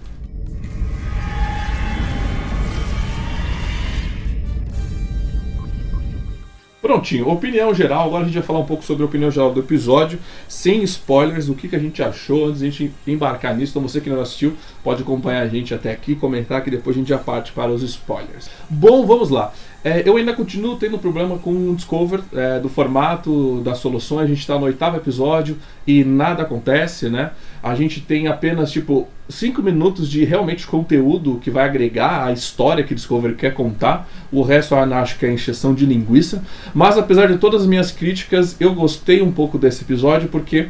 Prontinho, 6.89 7.29
opinião 7.29 7.71
geral. 7.71 8.07
Agora 8.07 8.23
a 8.23 8.25
gente 8.25 8.33
vai 8.33 8.41
falar 8.41 8.57
um 8.57 8.65
pouco 8.65 8.83
sobre 8.83 9.03
a 9.03 9.05
opinião 9.05 9.29
geral 9.29 9.53
do 9.53 9.59
episódio, 9.59 10.17
sem 10.47 10.81
spoilers, 10.81 11.47
o 11.47 11.53
que, 11.53 11.67
que 11.67 11.75
a 11.75 11.79
gente 11.79 12.01
achou 12.01 12.47
antes 12.47 12.61
de 12.61 12.65
a 12.65 12.69
gente 12.71 12.91
embarcar 13.05 13.55
nisso. 13.55 13.73
Então 13.73 13.87
você 13.87 14.01
que 14.01 14.09
não 14.09 14.19
assistiu, 14.19 14.57
pode 14.83 15.03
acompanhar 15.03 15.43
a 15.43 15.47
gente 15.47 15.71
até 15.71 15.91
aqui, 15.91 16.15
comentar 16.15 16.63
que 16.63 16.71
depois 16.71 16.95
a 16.95 16.99
gente 16.99 17.09
já 17.09 17.19
parte 17.19 17.51
para 17.51 17.69
os 17.69 17.83
spoilers. 17.83 18.49
Bom, 18.67 19.05
vamos 19.05 19.29
lá. 19.29 19.53
É, 19.83 20.03
eu 20.05 20.17
ainda 20.17 20.33
continuo 20.33 20.75
tendo 20.75 20.97
problema 20.97 21.37
com 21.37 21.71
o 21.71 21.75
Discover, 21.75 22.21
é, 22.33 22.59
do 22.59 22.67
formato, 22.67 23.61
das 23.61 23.77
soluções. 23.77 24.25
A 24.25 24.27
gente 24.27 24.39
está 24.39 24.59
no 24.59 24.65
oitavo 24.65 24.97
episódio 24.97 25.57
e 25.87 26.03
nada 26.03 26.43
acontece, 26.43 27.09
né? 27.09 27.31
A 27.63 27.75
gente 27.75 28.01
tem 28.01 28.27
apenas, 28.27 28.71
tipo, 28.71 29.07
cinco 29.29 29.61
minutos 29.61 30.09
de 30.09 30.25
realmente 30.25 30.67
conteúdo 30.67 31.39
que 31.41 31.49
vai 31.49 31.65
agregar 31.65 32.25
a 32.25 32.33
história 32.33 32.83
que 32.83 32.93
Discovery 32.93 33.35
quer 33.35 33.53
contar. 33.53 34.09
O 34.31 34.41
resto 34.41 34.75
eu 34.75 34.93
acho 34.93 35.17
que 35.17 35.25
é 35.25 35.31
encheção 35.31 35.73
de 35.73 35.85
linguiça. 35.85 36.43
Mas 36.73 36.97
apesar 36.97 37.27
de 37.27 37.37
todas 37.37 37.61
as 37.61 37.67
minhas 37.67 37.89
críticas, 37.89 38.57
eu 38.59 38.73
gostei 38.73 39.21
um 39.21 39.31
pouco 39.31 39.57
desse 39.57 39.83
episódio 39.83 40.27
porque 40.27 40.67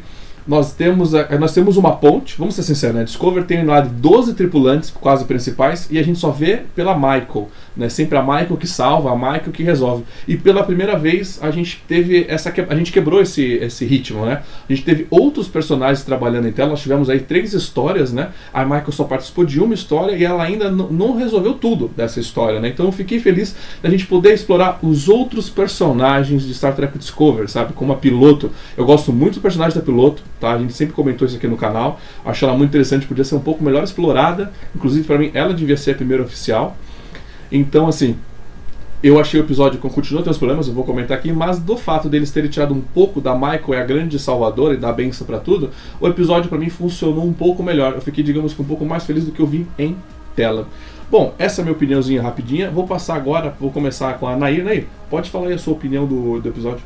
nós 0.48 0.74
temos, 0.74 1.12
nós 1.39 1.53
temos 1.53 1.77
uma 1.77 1.96
ponte, 1.96 2.36
vamos 2.38 2.55
ser 2.55 2.63
sinceros, 2.63 2.96
né? 2.96 3.03
Discover 3.03 3.46
tem 3.46 3.63
lá 3.63 3.81
de 3.81 3.89
12 3.89 4.34
tripulantes, 4.34 4.89
quase 4.89 5.25
principais, 5.25 5.88
e 5.91 5.98
a 6.00 6.03
gente 6.03 6.19
só 6.19 6.31
vê 6.31 6.62
pela 6.75 6.96
Michael. 6.96 7.50
Né? 7.75 7.88
Sempre 7.88 8.17
a 8.17 8.22
Michael 8.22 8.58
que 8.58 8.67
salva, 8.67 9.12
a 9.12 9.15
Michael 9.15 9.51
que 9.53 9.63
resolve. 9.63 10.03
E 10.27 10.36
pela 10.36 10.63
primeira 10.63 10.98
vez 10.98 11.39
a 11.41 11.50
gente 11.50 11.81
teve 11.88 12.25
essa 12.27 12.53
a 12.67 12.75
gente 12.75 12.91
quebrou 12.91 13.22
esse, 13.22 13.43
esse 13.53 13.86
ritmo, 13.86 14.25
né? 14.25 14.41
A 14.67 14.74
gente 14.74 14.84
teve 14.84 15.08
outros 15.10 15.48
personagens 15.48 16.03
trabalhando 16.03 16.48
em 16.48 16.51
tela, 16.51 16.72
nós 16.72 16.81
tivemos 16.81 17.10
aí 17.10 17.19
três 17.19 17.53
histórias, 17.53 18.12
né? 18.12 18.29
A 18.53 18.65
Michael 18.65 18.91
só 18.91 19.05
participou 19.05 19.46
de 19.46 19.62
uma 19.62 19.74
história 19.74 20.15
e 20.15 20.25
ela 20.25 20.43
ainda 20.43 20.69
não 20.69 21.15
resolveu 21.15 21.53
tudo 21.53 21.89
dessa 21.96 22.19
história, 22.19 22.60
né? 22.60 22.67
Então 22.67 22.86
eu 22.86 22.91
fiquei 22.91 23.19
feliz 23.19 23.55
da 23.81 23.89
gente 23.89 24.05
poder 24.05 24.34
explorar 24.34 24.79
os 24.81 25.08
outros 25.08 25.50
personagens 25.50 26.43
de 26.43 26.53
Star 26.53 26.75
Trek 26.75 26.98
Discovery, 26.98 27.50
sabe? 27.50 27.74
Como 27.74 27.93
a 27.93 27.96
piloto. 27.96 28.51
Eu 28.75 28.86
gosto 28.86 29.13
muito 29.13 29.36
do 29.36 29.41
personagem 29.41 29.77
da 29.77 29.86
piloto, 29.86 30.22
tá? 30.39 30.53
A 30.53 30.58
gente 30.58 30.74
sempre 30.74 30.93
comentou 30.93 31.27
isso 31.27 31.38
aqui 31.38 31.48
no 31.48 31.58
canal. 31.58 32.00
Acho 32.25 32.46
ela 32.46 32.55
muito 32.55 32.69
interessante, 32.69 33.05
podia 33.05 33.24
ser 33.24 33.36
um 33.36 33.39
pouco 33.39 33.63
melhor 33.63 33.84
explorada. 33.84 34.51
Inclusive 34.75 35.05
para 35.05 35.17
mim 35.17 35.31
ela 35.34 35.53
devia 35.53 35.77
ser 35.77 35.91
a 35.91 35.96
primeira 35.96 36.24
oficial. 36.24 36.77
Então, 37.51 37.88
assim, 37.88 38.15
eu 39.01 39.19
achei 39.19 39.39
o 39.39 39.43
episódio 39.43 39.79
com 39.79 39.89
continua 39.89 40.22
tem 40.22 40.29
os 40.29 40.38
problemas, 40.38 40.67
eu 40.67 40.74
vou 40.74 40.84
comentar 40.84 41.17
aqui, 41.17 41.31
mas 41.31 41.58
do 41.58 41.77
fato 41.77 42.10
deles 42.10 42.31
terem 42.31 42.50
tirado 42.50 42.74
um 42.74 42.81
pouco 42.81 43.22
da 43.22 43.34
Michael, 43.34 43.74
é 43.74 43.81
a 43.81 43.86
grande 43.86 44.19
salvadora 44.19 44.74
e 44.74 44.77
da 44.77 44.91
benção 44.91 45.25
para 45.25 45.39
tudo, 45.39 45.69
o 46.01 46.08
episódio 46.08 46.50
para 46.50 46.58
mim 46.58 46.69
funcionou 46.69 47.25
um 47.25 47.31
pouco 47.31 47.63
melhor. 47.63 47.93
Eu 47.93 48.01
fiquei, 48.01 48.24
digamos, 48.24 48.58
um 48.60 48.63
pouco 48.65 48.86
mais 48.86 49.05
feliz 49.05 49.24
do 49.25 49.31
que 49.31 49.39
eu 49.39 49.48
vi 49.48 49.65
em 49.77 49.96
tela. 50.36 50.67
Bom, 51.10 51.34
essa 51.39 51.60
é 51.60 51.63
a 51.63 51.65
minha 51.65 51.75
opiniãozinha 51.75 52.22
rapidinha. 52.22 52.69
Vou 52.69 52.86
passar 52.86 53.15
agora, 53.15 53.55
vou 53.60 53.72
começar 53.72 54.19
com 54.19 54.27
a 54.27 54.36
Nair. 54.36 54.63
Nair, 54.63 54.88
pode 55.10 55.29
falar 55.29 55.48
aí 55.48 55.53
a 55.53 55.58
sua 55.58 55.74
opinião 55.74 56.05
do, 56.05 56.39
do 56.39 56.50
episódio. 56.50 56.84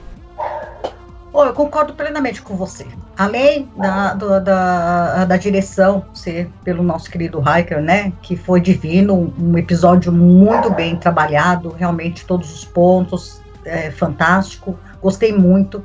Oh, 1.35 1.45
eu 1.45 1.53
concordo 1.53 1.95
plenamente 1.95 2.43
com 2.43 2.55
você. 2.55 2.85
Além 3.17 3.67
da, 3.75 4.13
do, 4.13 4.39
da, 4.39 5.25
da 5.25 5.35
direção 5.35 6.05
ser 6.13 6.47
pelo 6.63 6.83
nosso 6.83 7.09
querido 7.09 7.41
Hiker, 7.41 7.81
né? 7.81 8.13
Que 8.21 8.37
foi 8.37 8.61
divino, 8.61 9.33
um 9.39 9.57
episódio 9.57 10.11
muito 10.11 10.69
bem 10.69 10.95
trabalhado, 10.95 11.69
realmente 11.69 12.23
todos 12.23 12.53
os 12.53 12.63
pontos, 12.63 13.41
é, 13.65 13.89
fantástico, 13.89 14.77
gostei 15.01 15.33
muito. 15.33 15.83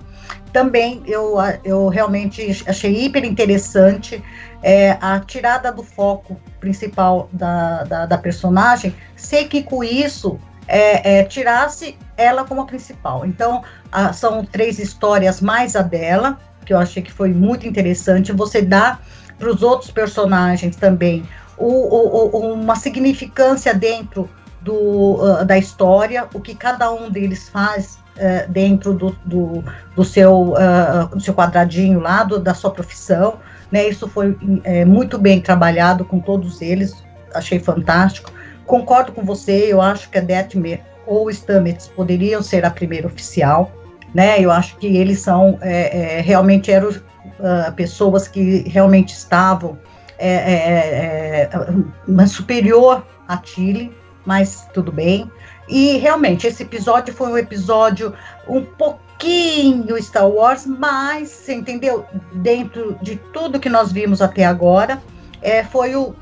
Também 0.53 1.03
eu, 1.07 1.37
eu 1.65 1.89
realmente 1.89 2.63
achei 2.67 3.07
hiper 3.07 3.25
interessante 3.25 4.23
é, 4.63 4.99
a 5.01 5.19
tirada 5.21 5.73
do 5.73 5.83
foco 5.83 6.39
principal 6.61 7.29
da, 7.33 7.85
da, 7.85 8.07
da 8.07 8.19
personagem, 8.19 8.95
sei 9.17 9.47
que 9.47 9.63
com 9.63 9.83
isso 9.83 10.39
é, 10.67 11.21
é, 11.21 11.25
tirasse 11.25 11.97
ela 12.19 12.45
como 12.45 12.61
a 12.61 12.67
principal. 12.67 13.25
Então, 13.25 13.63
a, 13.91 14.13
são 14.13 14.45
três 14.45 14.79
histórias 14.79 15.41
mais 15.41 15.75
a 15.75 15.81
dela, 15.83 16.39
que 16.67 16.75
eu 16.75 16.79
achei 16.79 17.03
que 17.03 17.13
foi 17.13 17.33
muito 17.33 17.67
interessante. 17.67 18.33
Você 18.33 18.61
dá 18.61 18.99
para 19.39 19.49
os 19.49 19.63
outros 19.63 19.91
personagens 19.91 20.77
também 20.77 21.25
o, 21.57 21.67
o, 21.67 22.37
o, 22.37 22.53
uma 22.55 22.77
significância 22.77 23.73
dentro 23.73 24.29
do, 24.61 25.15
uh, 25.15 25.45
da 25.45 25.57
história, 25.57 26.29
o 26.35 26.41
que 26.41 26.55
cada 26.55 26.91
um 26.93 27.11
deles 27.11 27.49
faz 27.49 27.99
uh, 28.17 28.51
dentro 28.51 28.95
do, 28.95 29.11
do, 29.25 29.65
do 29.95 30.05
seu, 30.05 30.53
uh, 30.53 31.09
do 31.13 31.21
seu 31.21 31.35
quadradinho 31.35 32.01
lá, 32.01 32.25
do, 32.25 32.39
da 32.39 32.55
sua 32.55 32.71
profissão. 32.71 33.39
Né? 33.71 33.89
Isso 33.89 34.09
foi 34.09 34.37
é, 34.65 34.85
muito 34.85 35.19
bem 35.19 35.41
trabalhado 35.41 36.05
com 36.05 36.21
todos 36.21 36.63
eles, 36.63 36.95
achei 37.35 37.59
fantástico. 37.59 38.33
Concordo 38.65 39.13
com 39.13 39.23
você, 39.23 39.73
eu 39.73 39.81
acho 39.81 40.11
que 40.11 40.19
a 40.19 40.21
Detmer 40.21 40.83
ou 41.09 41.31
Stamets 41.33 41.89
poderiam 41.89 42.43
ser 42.43 42.65
a 42.65 42.71
primeira 42.71 43.07
oficial, 43.07 43.73
né? 44.15 44.41
Eu 44.41 44.51
acho 44.51 44.77
que 44.77 44.87
eles 44.87 45.21
são 45.21 45.59
é, 45.63 46.19
é, 46.19 46.21
realmente 46.21 46.71
eram 46.71 46.91
uh, 46.91 47.73
pessoas 47.75 48.29
que 48.29 48.69
realmente 48.69 49.15
estavam 49.15 49.79
é, 50.19 50.29
é, 50.29 51.51
é 51.51 52.27
superior 52.27 53.07
a 53.27 53.41
Chile, 53.43 53.95
mas 54.27 54.69
tudo 54.75 54.93
bem. 54.93 55.31
E 55.69 55.97
realmente 55.99 56.47
esse 56.47 56.63
episódio 56.63 57.15
foi 57.15 57.29
um 57.29 57.39
episódio 57.39 58.15
um 58.47 58.65
pouquinho 58.65 60.01
Star 60.03 60.29
Wars, 60.29 60.67
mas 60.67 61.29
você 61.29 61.55
entendeu? 61.55 62.05
Dentro 62.35 62.99
de 63.01 63.17
tudo 63.33 63.61
que 63.61 63.69
nós 63.69 63.93
vimos 63.93 64.21
até 64.21 64.45
agora, 64.45 65.01
é, 65.41 65.65
foi 65.65 65.95
o 65.95 66.15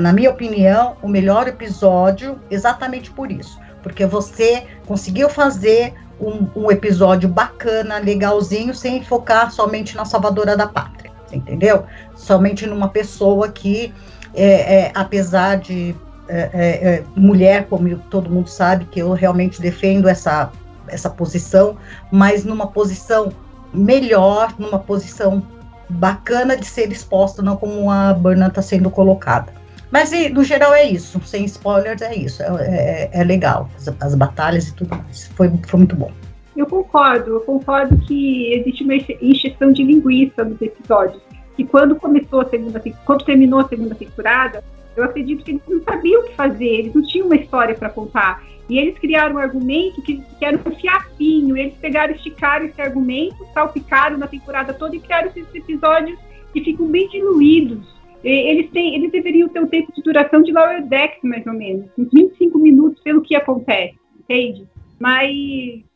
na 0.00 0.12
minha 0.12 0.28
opinião, 0.28 0.98
o 1.00 1.08
melhor 1.08 1.48
episódio 1.48 2.38
exatamente 2.50 3.10
por 3.10 3.32
isso. 3.32 3.58
Porque 3.82 4.06
você 4.06 4.64
conseguiu 4.86 5.28
fazer 5.28 5.94
um, 6.20 6.48
um 6.54 6.70
episódio 6.70 7.28
bacana, 7.28 7.98
legalzinho, 7.98 8.74
sem 8.74 9.02
focar 9.04 9.50
somente 9.52 9.96
na 9.96 10.04
salvadora 10.04 10.56
da 10.56 10.66
pátria, 10.66 11.10
entendeu? 11.32 11.84
Somente 12.16 12.66
numa 12.66 12.88
pessoa 12.88 13.48
que, 13.48 13.94
é, 14.34 14.80
é, 14.80 14.92
apesar 14.94 15.58
de 15.58 15.94
é, 16.28 16.50
é, 16.52 16.88
é, 16.88 17.04
mulher, 17.16 17.66
como 17.68 17.96
todo 18.10 18.28
mundo 18.30 18.48
sabe, 18.48 18.84
que 18.84 19.00
eu 19.00 19.12
realmente 19.12 19.62
defendo 19.62 20.08
essa, 20.08 20.52
essa 20.88 21.08
posição, 21.08 21.76
mas 22.12 22.44
numa 22.44 22.66
posição 22.66 23.32
melhor, 23.72 24.54
numa 24.58 24.78
posição 24.78 25.42
bacana 25.88 26.54
de 26.54 26.66
ser 26.66 26.92
exposta, 26.92 27.42
não 27.42 27.56
como 27.56 27.90
a 27.90 28.12
Burna 28.12 28.48
está 28.48 28.60
sendo 28.60 28.90
colocada. 28.90 29.52
Mas 29.90 30.10
no 30.32 30.44
geral 30.44 30.74
é 30.74 30.88
isso, 30.88 31.20
sem 31.24 31.44
spoilers 31.44 32.02
é 32.02 32.14
isso, 32.14 32.42
é, 32.42 32.46
é, 32.46 33.10
é 33.20 33.24
legal, 33.24 33.70
as, 33.74 33.88
as, 34.00 34.14
batalhas 34.14 34.68
e 34.68 34.74
tudo 34.74 34.94
mais, 34.94 35.28
foi, 35.28 35.50
foi 35.66 35.78
muito 35.78 35.96
bom. 35.96 36.12
Eu 36.54 36.66
concordo, 36.66 37.30
eu 37.30 37.40
concordo 37.40 37.96
que 37.98 38.52
existe 38.52 38.84
uma 38.84 38.94
injeção 38.94 39.72
de 39.72 39.82
linguiça 39.82 40.44
nos 40.44 40.60
episódios, 40.60 41.22
que 41.56 41.64
quando 41.64 41.96
começou 41.96 42.40
a 42.40 42.48
segunda, 42.48 42.82
quando 43.06 43.24
terminou 43.24 43.60
a 43.60 43.68
segunda 43.68 43.94
temporada, 43.94 44.62
eu 44.94 45.04
acredito 45.04 45.44
que 45.44 45.52
eles 45.52 45.62
não 45.66 45.80
sabiam 45.82 46.22
o 46.22 46.24
que 46.24 46.34
fazer, 46.34 46.66
eles 46.66 46.94
não 46.94 47.02
tinham 47.02 47.26
uma 47.26 47.36
história 47.36 47.74
para 47.74 47.88
contar. 47.88 48.42
E 48.68 48.78
eles 48.78 48.98
criaram 48.98 49.36
um 49.36 49.38
argumento 49.38 50.02
que, 50.02 50.20
que 50.38 50.44
era 50.44 50.58
um 50.58 50.74
fiapinho, 50.74 51.56
eles 51.56 51.74
pegaram, 51.80 52.14
esticaram 52.14 52.66
esse 52.66 52.82
argumento, 52.82 53.36
salpicaram 53.54 54.18
na 54.18 54.26
temporada 54.26 54.74
toda 54.74 54.94
e 54.94 55.00
criaram 55.00 55.28
esses 55.28 55.54
episódios 55.54 56.18
que 56.52 56.62
ficam 56.62 56.86
bem 56.86 57.08
diluídos 57.08 57.97
eles, 58.24 58.70
têm, 58.70 58.94
eles 58.94 59.12
deveriam 59.12 59.48
ter 59.48 59.60
um 59.60 59.66
tempo 59.66 59.92
de 59.92 60.02
duração 60.02 60.42
de 60.42 60.52
Lower 60.52 60.84
Decks, 60.86 61.22
mais 61.22 61.46
ou 61.46 61.52
menos, 61.52 61.86
uns 61.96 62.08
25 62.12 62.58
minutos 62.58 63.02
pelo 63.02 63.22
que 63.22 63.36
acontece, 63.36 63.98
entende? 64.18 64.66
Mas 64.98 65.32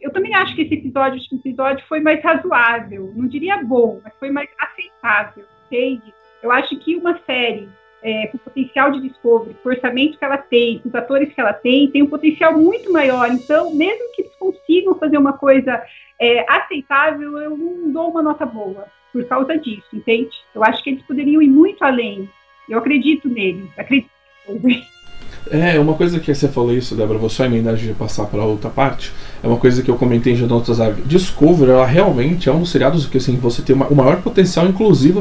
eu 0.01 0.13
também 0.13 0.35
acho 0.35 0.55
que 0.55 0.63
esse 0.63 0.75
episódio, 0.75 1.19
esse 1.19 1.35
episódio 1.35 1.85
foi 1.89 2.01
mais 2.01 2.23
razoável. 2.23 3.13
Não 3.17 3.27
diria 3.27 3.63
bom, 3.63 4.01
mas 4.05 4.15
foi 4.19 4.31
mais 4.31 4.49
aceitável, 4.59 5.45
entende? 5.67 6.15
Eu 6.41 6.53
acho 6.53 6.79
que 6.79 6.95
uma 6.95 7.19
série 7.27 7.69
é, 8.03 8.27
com 8.29 8.39
potencial 8.39 8.91
de 8.91 9.01
Discovery, 9.01 9.57
com 9.63 9.69
o 9.69 9.73
orçamento 9.73 10.19
que 10.19 10.25
ela 10.25 10.39
tem, 10.39 10.79
com 10.81 10.89
os 10.89 10.95
atores 10.95 11.33
que 11.33 11.41
ela 11.41 11.53
tem, 11.53 11.91
tem 11.91 12.03
um 12.03 12.09
potencial 12.09 12.57
muito 12.57 12.93
maior. 12.93 13.31
Então, 13.31 13.75
mesmo 13.75 14.13
que 14.15 14.23
eles 14.23 14.35
consigam 14.37 14.99
fazer 14.99 15.19
uma 15.19 15.35
coisa 15.35 15.83
é, 16.23 16.47
aceitável, 16.49 17.37
eu 17.39 17.57
não 17.57 17.93
dou 17.93 18.11
uma 18.11 18.23
nota 18.23 18.47
boa 18.47 18.87
por 19.13 19.25
causa 19.25 19.59
disso, 19.59 19.89
entende? 19.93 20.31
Eu 20.55 20.63
acho 20.65 20.83
que 20.83 20.91
eles 20.91 21.03
poderiam 21.03 21.43
ir 21.43 21.49
muito 21.49 21.83
além. 21.85 22.31
Eu 22.69 22.79
acredito 22.79 23.29
neles, 23.29 23.69
acredito. 23.77 24.09
É, 25.51 25.79
uma 25.79 25.95
coisa 25.95 26.21
que 26.21 26.33
você 26.33 26.47
falou 26.47 26.73
isso, 26.73 26.95
Débora, 26.95 27.19
vou 27.19 27.29
só 27.29 27.45
emendar 27.45 27.75
de 27.75 27.93
passar 27.95 28.27
para 28.27 28.45
outra 28.45 28.71
parte. 28.71 29.13
É 29.43 29.47
uma 29.47 29.57
coisa 29.57 29.83
que 29.83 29.91
eu 29.91 29.97
comentei 29.97 30.37
já 30.37 30.47
em 30.47 30.53
outras 30.53 30.79
lives. 30.79 31.07
Discovery, 31.07 31.71
ela 31.71 31.85
realmente 31.85 32.49
é 32.49 32.53
um 32.53 32.61
dos 32.61 32.71
seriados 32.71 33.07
que 33.07 33.19
assim, 33.19 33.37
você 33.37 33.61
tem 33.61 33.75
uma, 33.75 33.89
o 33.89 33.95
maior 33.95 34.23
potencial, 34.23 34.67
inclusive, 34.67 35.21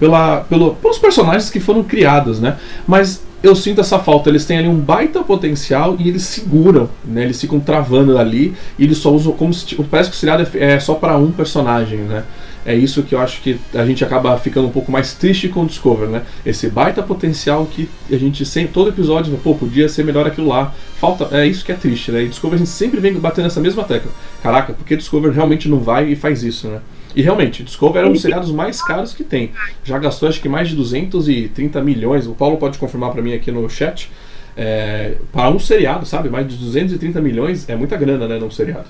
pela, 0.00 0.40
pelo, 0.40 0.74
pelos 0.74 0.98
personagens 0.98 1.48
que 1.48 1.60
foram 1.60 1.84
criados, 1.84 2.40
né? 2.40 2.58
Mas 2.88 3.25
eu 3.42 3.54
sinto 3.54 3.80
essa 3.80 3.98
falta. 3.98 4.28
Eles 4.28 4.44
têm 4.44 4.58
ali 4.58 4.68
um 4.68 4.78
baita 4.78 5.22
potencial 5.22 5.96
e 5.98 6.08
eles 6.08 6.22
seguram, 6.22 6.88
né? 7.04 7.24
Eles 7.24 7.40
ficam 7.40 7.60
travando 7.60 8.18
ali 8.18 8.54
e 8.78 8.84
eles 8.84 8.98
só 8.98 9.12
usam 9.12 9.32
como 9.32 9.52
se. 9.52 9.74
Parece 9.90 10.10
que 10.10 10.16
o 10.16 10.18
seriado 10.18 10.46
é, 10.54 10.74
é 10.74 10.80
só 10.80 10.94
para 10.94 11.16
um 11.16 11.30
personagem, 11.30 11.98
né? 11.98 12.24
é 12.66 12.74
isso 12.74 13.04
que 13.04 13.14
eu 13.14 13.20
acho 13.20 13.40
que 13.42 13.58
a 13.72 13.86
gente 13.86 14.04
acaba 14.04 14.36
ficando 14.38 14.66
um 14.66 14.72
pouco 14.72 14.90
mais 14.90 15.14
triste 15.14 15.48
com 15.48 15.62
o 15.62 15.66
Discover, 15.66 16.08
né? 16.08 16.22
Esse 16.44 16.68
baita 16.68 17.00
potencial 17.00 17.64
que 17.64 17.88
a 18.10 18.18
gente 18.18 18.44
sempre, 18.44 18.72
todo 18.72 18.88
episódio, 18.88 19.38
pô, 19.38 19.54
podia 19.54 19.88
ser 19.88 20.04
melhor 20.04 20.26
aquilo 20.26 20.48
lá. 20.48 20.74
Falta, 20.98 21.28
é 21.30 21.46
isso 21.46 21.64
que 21.64 21.70
é 21.70 21.76
triste, 21.76 22.10
né? 22.10 22.24
E 22.24 22.28
Discover 22.28 22.56
a 22.56 22.58
gente 22.58 22.70
sempre 22.70 22.98
vem 22.98 23.14
batendo 23.14 23.46
essa 23.46 23.60
mesma 23.60 23.84
tecla. 23.84 24.10
Caraca, 24.42 24.72
porque 24.72 24.96
Discover 24.96 25.30
realmente 25.30 25.68
não 25.68 25.78
vai 25.78 26.10
e 26.10 26.16
faz 26.16 26.42
isso, 26.42 26.66
né? 26.66 26.80
E 27.16 27.22
realmente, 27.22 27.64
Discover 27.64 28.04
é 28.04 28.06
um 28.06 28.12
dos 28.12 28.20
seriados 28.20 28.52
mais 28.52 28.82
caros 28.82 29.14
que 29.14 29.24
tem. 29.24 29.52
Já 29.82 29.98
gastou 29.98 30.28
acho 30.28 30.38
que 30.38 30.50
mais 30.50 30.68
de 30.68 30.76
230 30.76 31.82
milhões. 31.82 32.26
O 32.26 32.34
Paulo 32.34 32.58
pode 32.58 32.78
confirmar 32.78 33.10
para 33.10 33.22
mim 33.22 33.32
aqui 33.32 33.50
no 33.50 33.66
chat. 33.70 34.12
É, 34.54 35.16
para 35.32 35.48
um 35.48 35.58
seriado, 35.58 36.04
sabe? 36.04 36.28
Mais 36.28 36.46
de 36.46 36.56
230 36.56 37.18
milhões 37.22 37.66
é 37.70 37.74
muita 37.74 37.96
grana, 37.96 38.28
né? 38.28 38.38
Num 38.38 38.50
seriado. 38.50 38.88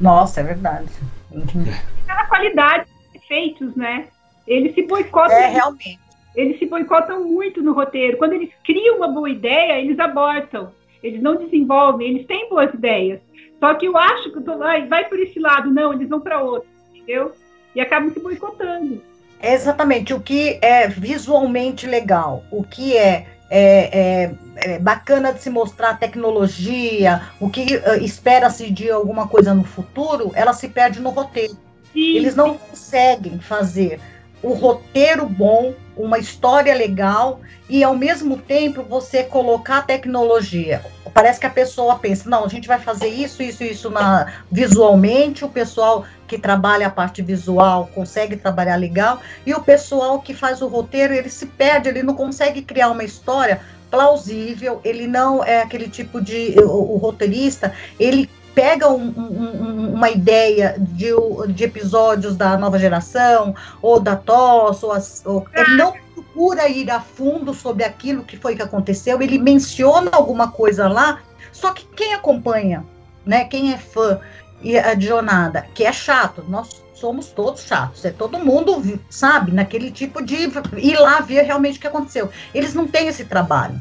Nossa, 0.00 0.40
é 0.40 0.44
verdade. 0.44 0.88
Uhum. 1.30 1.64
Pela 2.06 2.26
qualidade 2.28 2.86
de 3.12 3.18
efeitos, 3.18 3.76
né? 3.76 4.06
Eles 4.46 4.74
se 4.74 4.86
boicotam. 4.86 5.36
É, 5.36 5.48
realmente. 5.48 6.00
Eles 6.34 6.58
se 6.58 6.64
boicotam 6.64 7.24
muito 7.24 7.62
no 7.62 7.74
roteiro. 7.74 8.16
Quando 8.16 8.32
eles 8.32 8.48
criam 8.64 8.96
uma 8.96 9.08
boa 9.08 9.28
ideia, 9.28 9.78
eles 9.78 9.98
abortam. 9.98 10.72
Eles 11.02 11.20
não 11.20 11.36
desenvolvem, 11.36 12.08
eles 12.08 12.26
têm 12.26 12.48
boas 12.48 12.72
ideias. 12.72 13.20
Só 13.64 13.74
que 13.76 13.86
eu 13.86 13.96
acho 13.96 14.30
que 14.30 14.42
tô, 14.42 14.58
vai, 14.58 14.86
vai 14.86 15.08
por 15.08 15.18
esse 15.18 15.40
lado, 15.40 15.70
não, 15.70 15.94
eles 15.94 16.06
vão 16.06 16.20
para 16.20 16.42
outro, 16.42 16.68
entendeu? 16.94 17.32
E 17.74 17.80
acabam 17.80 18.12
se 18.12 18.20
boicotando. 18.20 19.00
exatamente. 19.42 20.12
O 20.12 20.20
que 20.20 20.58
é 20.60 20.86
visualmente 20.86 21.86
legal, 21.86 22.44
o 22.50 22.62
que 22.62 22.94
é 22.94 23.26
é, 23.50 24.26
é, 24.26 24.34
é, 24.56 24.78
bacana 24.78 25.32
de 25.32 25.40
se 25.40 25.48
mostrar 25.48 25.90
a 25.90 25.96
tecnologia, 25.96 27.22
o 27.40 27.48
que 27.48 27.76
uh, 27.76 28.04
espera-se 28.04 28.70
de 28.70 28.90
alguma 28.90 29.28
coisa 29.28 29.54
no 29.54 29.64
futuro, 29.64 30.30
ela 30.34 30.52
se 30.52 30.68
perde 30.68 31.00
no 31.00 31.08
roteiro. 31.08 31.56
Sim, 31.92 32.16
Eles 32.16 32.34
não 32.34 32.54
sim. 32.54 32.60
conseguem 32.68 33.38
fazer 33.38 33.98
o 34.42 34.52
roteiro 34.52 35.26
bom, 35.26 35.72
uma 35.96 36.18
história 36.18 36.74
legal 36.74 37.40
e 37.68 37.82
ao 37.84 37.96
mesmo 37.96 38.36
tempo 38.36 38.82
você 38.82 39.22
colocar 39.22 39.82
tecnologia. 39.82 40.84
Parece 41.12 41.38
que 41.38 41.46
a 41.46 41.50
pessoa 41.50 41.96
pensa, 41.96 42.28
não, 42.28 42.44
a 42.44 42.48
gente 42.48 42.66
vai 42.66 42.80
fazer 42.80 43.06
isso, 43.06 43.42
isso, 43.42 43.62
isso 43.62 43.90
na, 43.90 44.32
visualmente, 44.50 45.44
o 45.44 45.48
pessoal 45.48 46.04
que 46.26 46.36
trabalha 46.36 46.88
a 46.88 46.90
parte 46.90 47.22
visual 47.22 47.88
consegue 47.94 48.36
trabalhar 48.36 48.76
legal, 48.76 49.20
e 49.46 49.54
o 49.54 49.62
pessoal 49.62 50.20
que 50.20 50.34
faz 50.34 50.60
o 50.60 50.66
roteiro, 50.66 51.14
ele 51.14 51.30
se 51.30 51.46
perde, 51.46 51.88
ele 51.88 52.02
não 52.02 52.14
consegue 52.14 52.62
criar 52.62 52.90
uma 52.90 53.04
história 53.04 53.60
plausível, 53.90 54.80
ele 54.82 55.06
não 55.06 55.44
é 55.44 55.62
aquele 55.62 55.88
tipo 55.88 56.20
de. 56.20 56.56
O, 56.58 56.94
o 56.94 56.96
roteirista, 56.96 57.72
ele 58.00 58.28
pega 58.54 58.88
um, 58.88 59.08
um, 59.16 59.94
uma 59.94 60.10
ideia 60.10 60.76
de, 60.78 61.10
de, 61.52 61.64
episódios 61.64 62.36
da 62.36 62.56
nova 62.56 62.78
geração, 62.78 63.54
ou 63.82 63.98
da 63.98 64.16
TOS, 64.16 64.82
ou, 64.82 64.92
as, 64.92 65.22
ou, 65.24 65.46
ele 65.52 65.76
não 65.76 65.92
procura 66.14 66.68
ir 66.68 66.90
a 66.90 67.00
fundo 67.00 67.52
sobre 67.52 67.84
aquilo 67.84 68.24
que 68.24 68.36
foi 68.36 68.54
que 68.54 68.62
aconteceu, 68.62 69.20
ele 69.20 69.38
menciona 69.38 70.10
alguma 70.12 70.50
coisa 70.50 70.88
lá, 70.88 71.20
só 71.52 71.72
que 71.72 71.84
quem 71.96 72.14
acompanha, 72.14 72.84
né, 73.26 73.44
quem 73.44 73.72
é 73.72 73.78
fã, 73.78 74.20
e 74.62 74.96
de 74.96 75.06
jornada, 75.06 75.66
que 75.74 75.84
é 75.84 75.92
chato. 75.92 76.42
Nós 76.48 76.82
somos 76.94 77.26
todos 77.26 77.62
chatos. 77.62 78.02
É 78.04 78.10
todo 78.10 78.38
mundo, 78.38 78.82
sabe, 79.10 79.52
naquele 79.52 79.90
tipo 79.90 80.24
de 80.24 80.50
ir 80.78 80.98
lá 80.98 81.20
ver 81.20 81.42
realmente 81.42 81.76
o 81.76 81.80
que 81.80 81.86
aconteceu. 81.86 82.30
Eles 82.54 82.72
não 82.72 82.88
têm 82.88 83.08
esse 83.08 83.26
trabalho 83.26 83.78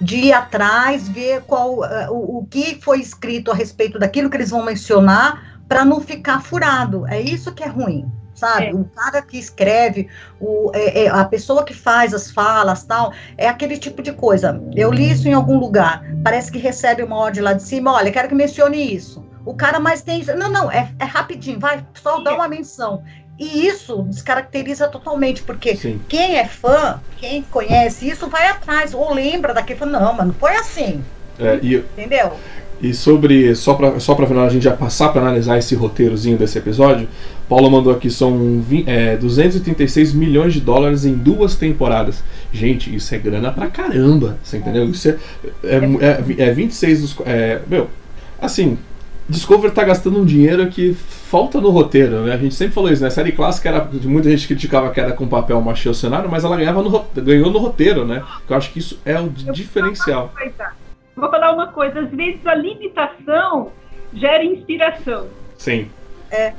de 0.00 0.16
ir 0.16 0.32
atrás, 0.32 1.08
ver 1.08 1.42
qual 1.42 1.80
uh, 1.80 2.10
o, 2.10 2.38
o 2.38 2.46
que 2.46 2.80
foi 2.80 3.00
escrito 3.00 3.50
a 3.50 3.54
respeito 3.54 3.98
daquilo 3.98 4.30
que 4.30 4.36
eles 4.36 4.50
vão 4.50 4.64
mencionar 4.64 5.60
para 5.68 5.84
não 5.84 6.00
ficar 6.00 6.42
furado. 6.42 7.06
É 7.06 7.20
isso 7.20 7.54
que 7.54 7.62
é 7.62 7.68
ruim 7.68 8.10
sabe? 8.40 8.68
É. 8.68 8.74
O 8.74 8.84
cara 8.84 9.22
que 9.22 9.38
escreve, 9.38 10.08
o, 10.40 10.70
é, 10.74 11.04
é, 11.04 11.08
a 11.08 11.24
pessoa 11.26 11.62
que 11.62 11.74
faz 11.74 12.14
as 12.14 12.30
falas, 12.30 12.82
tal, 12.84 13.12
é 13.36 13.46
aquele 13.46 13.76
tipo 13.76 14.02
de 14.02 14.12
coisa. 14.12 14.60
Eu 14.74 14.90
li 14.90 15.10
isso 15.10 15.28
em 15.28 15.34
algum 15.34 15.58
lugar, 15.58 16.02
parece 16.24 16.50
que 16.50 16.58
recebe 16.58 17.02
uma 17.02 17.16
ordem 17.16 17.42
lá 17.42 17.52
de 17.52 17.62
cima, 17.62 17.92
olha, 17.92 18.10
quero 18.10 18.28
que 18.28 18.34
mencione 18.34 18.94
isso. 18.94 19.22
O 19.44 19.54
cara 19.54 19.80
mais 19.80 20.02
tem. 20.02 20.24
Não, 20.36 20.50
não, 20.50 20.70
é, 20.70 20.92
é 20.98 21.04
rapidinho, 21.04 21.58
vai, 21.58 21.84
só 21.94 22.20
dá 22.22 22.34
uma 22.34 22.46
menção. 22.46 23.02
E 23.40 23.66
isso 23.66 24.02
descaracteriza 24.02 24.86
totalmente, 24.86 25.42
porque 25.42 25.74
Sim. 25.74 25.98
quem 26.06 26.36
é 26.36 26.44
fã, 26.44 27.00
quem 27.16 27.40
conhece 27.40 28.06
isso, 28.06 28.28
vai 28.28 28.46
atrás, 28.48 28.92
ou 28.92 29.14
lembra 29.14 29.54
daquele, 29.54 29.78
fala, 29.78 29.98
não, 29.98 30.12
mano, 30.12 30.36
foi 30.38 30.54
assim. 30.56 31.02
É, 31.38 31.58
e, 31.62 31.76
Entendeu? 31.76 32.32
E 32.82 32.92
sobre, 32.92 33.54
só 33.54 33.72
para 33.74 33.98
só 33.98 34.14
pra 34.14 34.26
final 34.26 34.44
a 34.44 34.48
gente 34.50 34.62
já 34.62 34.76
passar 34.76 35.08
para 35.08 35.22
analisar 35.22 35.56
esse 35.56 35.74
roteirozinho 35.74 36.36
desse 36.36 36.58
episódio, 36.58 37.08
Paulo 37.48 37.70
mandou 37.70 37.94
aqui, 37.94 38.10
são 38.10 38.62
é, 38.86 39.16
236 39.16 40.12
milhões 40.12 40.52
de 40.52 40.60
dólares 40.60 41.06
em 41.06 41.14
duas 41.14 41.56
temporadas. 41.56 42.22
Gente, 42.52 42.94
isso 42.94 43.14
é 43.14 43.18
grana 43.18 43.50
pra 43.50 43.68
caramba, 43.68 44.36
você 44.42 44.58
entendeu? 44.58 44.84
Isso 44.84 45.08
é, 45.08 45.16
é, 45.64 46.44
é, 46.44 46.48
é 46.48 46.52
26 46.52 47.00
dos. 47.00 47.16
É, 47.24 47.60
meu, 47.66 47.88
assim, 48.40 48.78
Discovery 49.30 49.72
tá 49.72 49.84
gastando 49.84 50.20
um 50.20 50.24
dinheiro 50.24 50.68
que 50.68 50.92
falta 50.92 51.60
no 51.60 51.70
roteiro, 51.70 52.22
né? 52.22 52.34
A 52.34 52.36
gente 52.36 52.54
sempre 52.54 52.74
falou 52.74 52.90
isso, 52.90 53.00
né? 53.00 53.08
A 53.08 53.12
série 53.12 53.32
clássica 53.32 53.68
era. 53.68 53.88
Muita 54.04 54.28
gente 54.28 54.46
criticava 54.46 54.90
que 54.90 55.00
era 55.00 55.12
com 55.12 55.28
papel 55.28 55.60
machê 55.60 55.88
o 55.88 55.94
cenário, 55.94 56.28
mas 56.30 56.44
ela 56.44 56.56
ganhava 56.56 56.82
no, 56.82 57.04
ganhou 57.14 57.50
no 57.50 57.58
roteiro, 57.58 58.04
né? 58.04 58.24
Eu 58.48 58.56
acho 58.56 58.72
que 58.72 58.80
isso 58.80 59.00
é 59.04 59.18
o 59.20 59.28
diferencial. 59.28 60.32
Vou 61.14 61.30
falar 61.30 61.52
uma 61.52 61.68
coisa, 61.68 62.00
às 62.00 62.10
vezes 62.10 62.44
a 62.46 62.54
limitação 62.54 63.72
gera 64.12 64.44
inspiração. 64.44 65.28
Sim. 65.56 65.88
É, 66.30 66.52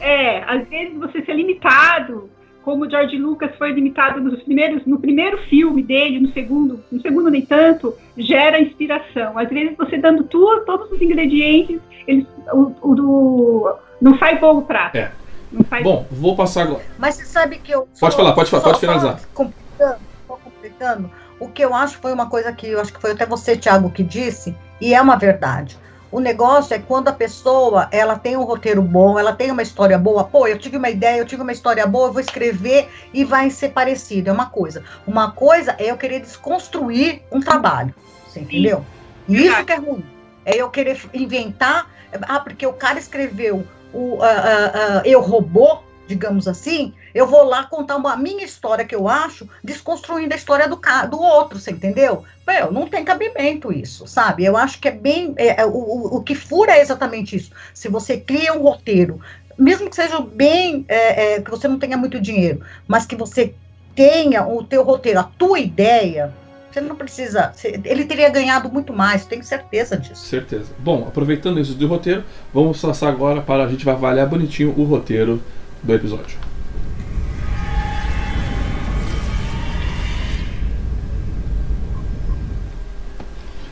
é 0.00 0.44
às 0.44 0.68
vezes 0.68 0.96
você 0.98 1.22
ser 1.22 1.34
limitado, 1.34 2.28
como 2.68 2.84
o 2.84 2.90
George 2.90 3.16
Lucas 3.16 3.50
foi 3.56 3.72
limitado 3.72 4.20
nos 4.20 4.42
primeiros, 4.42 4.84
no 4.84 5.00
primeiro 5.00 5.38
filme 5.44 5.82
dele, 5.82 6.20
no 6.20 6.30
segundo, 6.34 6.84
no 6.92 7.00
segundo 7.00 7.30
nem 7.30 7.40
tanto, 7.40 7.96
gera 8.14 8.60
inspiração. 8.60 9.38
Às 9.38 9.48
vezes 9.48 9.74
você 9.74 9.96
dando 9.96 10.24
tudo, 10.24 10.66
todos 10.66 10.92
os 10.92 11.00
ingredientes, 11.00 11.80
eles, 12.06 12.26
o, 12.52 12.74
o, 12.82 12.92
o 12.92 13.74
não 14.02 14.18
sai 14.18 14.38
bom 14.38 14.58
o 14.58 14.62
prato. 14.62 14.96
É. 14.98 15.10
Bom, 15.82 16.06
vou 16.10 16.36
passar 16.36 16.64
agora. 16.64 16.84
Mas 16.98 17.14
você 17.14 17.24
sabe 17.24 17.58
que 17.58 17.72
eu. 17.72 17.88
Pode 17.98 18.14
falar, 18.14 18.34
pode 18.34 18.50
falar, 18.50 18.62
pode 18.62 18.80
finalizar. 18.80 19.18
Completando, 19.32 20.00
completando 20.26 21.10
o 21.40 21.48
que 21.48 21.64
eu 21.64 21.72
acho 21.72 21.96
foi 21.96 22.12
uma 22.12 22.28
coisa 22.28 22.52
que 22.52 22.68
eu 22.68 22.82
acho 22.82 22.92
que 22.92 23.00
foi 23.00 23.12
até 23.12 23.24
você, 23.24 23.56
Thiago, 23.56 23.90
que 23.90 24.02
disse, 24.02 24.54
e 24.78 24.92
é 24.92 25.00
uma 25.00 25.16
verdade. 25.16 25.78
O 26.10 26.20
negócio 26.20 26.74
é 26.74 26.78
quando 26.78 27.08
a 27.08 27.12
pessoa 27.12 27.88
ela 27.92 28.18
tem 28.18 28.36
um 28.36 28.44
roteiro 28.44 28.80
bom, 28.80 29.18
ela 29.18 29.34
tem 29.34 29.50
uma 29.50 29.62
história 29.62 29.98
boa. 29.98 30.24
Pô, 30.24 30.46
eu 30.46 30.58
tive 30.58 30.78
uma 30.78 30.88
ideia, 30.88 31.18
eu 31.18 31.26
tive 31.26 31.42
uma 31.42 31.52
história 31.52 31.86
boa, 31.86 32.08
eu 32.08 32.12
vou 32.12 32.20
escrever 32.20 32.88
e 33.12 33.24
vai 33.24 33.50
ser 33.50 33.70
parecido. 33.70 34.30
É 34.30 34.32
uma 34.32 34.46
coisa. 34.46 34.82
Uma 35.06 35.32
coisa 35.32 35.76
é 35.78 35.90
eu 35.90 35.96
querer 35.98 36.20
desconstruir 36.20 37.22
um 37.30 37.40
trabalho. 37.40 37.94
Você 38.26 38.40
entendeu? 38.40 38.84
Isso 39.28 39.64
que 39.64 39.72
é 39.72 39.76
ruim. 39.76 40.04
É 40.44 40.56
eu 40.56 40.70
querer 40.70 40.98
inventar. 41.12 41.90
Ah, 42.22 42.40
porque 42.40 42.66
o 42.66 42.72
cara 42.72 42.98
escreveu 42.98 43.66
o 43.92 43.98
uh, 43.98 44.16
uh, 44.16 44.20
uh, 44.20 45.02
Eu 45.04 45.20
Robô, 45.20 45.80
digamos 46.06 46.48
assim, 46.48 46.94
eu 47.18 47.26
vou 47.26 47.42
lá 47.42 47.64
contar 47.64 47.96
uma 47.96 48.16
minha 48.16 48.44
história 48.44 48.84
que 48.84 48.94
eu 48.94 49.08
acho, 49.08 49.48
desconstruindo 49.62 50.32
a 50.32 50.36
história 50.36 50.68
do, 50.68 50.80
do 51.10 51.20
outro, 51.20 51.58
você 51.58 51.72
entendeu? 51.72 52.22
Meu, 52.46 52.70
não 52.70 52.86
tem 52.86 53.04
cabimento 53.04 53.72
isso, 53.72 54.06
sabe? 54.06 54.44
Eu 54.44 54.56
acho 54.56 54.78
que 54.78 54.86
é 54.86 54.92
bem. 54.92 55.34
É, 55.36 55.62
é, 55.62 55.66
o, 55.66 56.18
o 56.18 56.22
que 56.22 56.36
fura 56.36 56.76
é 56.76 56.80
exatamente 56.80 57.34
isso. 57.34 57.50
Se 57.74 57.88
você 57.88 58.18
cria 58.18 58.54
um 58.54 58.62
roteiro, 58.62 59.20
mesmo 59.58 59.90
que 59.90 59.96
seja 59.96 60.20
bem. 60.20 60.84
É, 60.86 61.34
é, 61.34 61.40
que 61.42 61.50
você 61.50 61.66
não 61.66 61.76
tenha 61.76 61.96
muito 61.96 62.20
dinheiro, 62.20 62.60
mas 62.86 63.04
que 63.04 63.16
você 63.16 63.52
tenha 63.96 64.46
o 64.46 64.62
teu 64.62 64.84
roteiro, 64.84 65.18
a 65.18 65.24
tua 65.24 65.58
ideia, 65.58 66.32
você 66.70 66.80
não 66.80 66.94
precisa. 66.94 67.52
Ele 67.84 68.04
teria 68.04 68.28
ganhado 68.28 68.70
muito 68.70 68.92
mais, 68.92 69.26
tenho 69.26 69.42
certeza 69.42 69.96
disso. 69.96 70.24
Certeza. 70.24 70.70
Bom, 70.78 71.08
aproveitando 71.08 71.58
isso 71.58 71.74
do 71.74 71.88
roteiro, 71.88 72.22
vamos 72.54 72.80
passar 72.80 73.08
agora 73.08 73.40
para 73.40 73.64
a 73.64 73.68
gente 73.68 73.84
vai 73.84 73.94
avaliar 73.94 74.28
bonitinho 74.28 74.72
o 74.78 74.84
roteiro 74.84 75.42
do 75.82 75.92
episódio. 75.92 76.47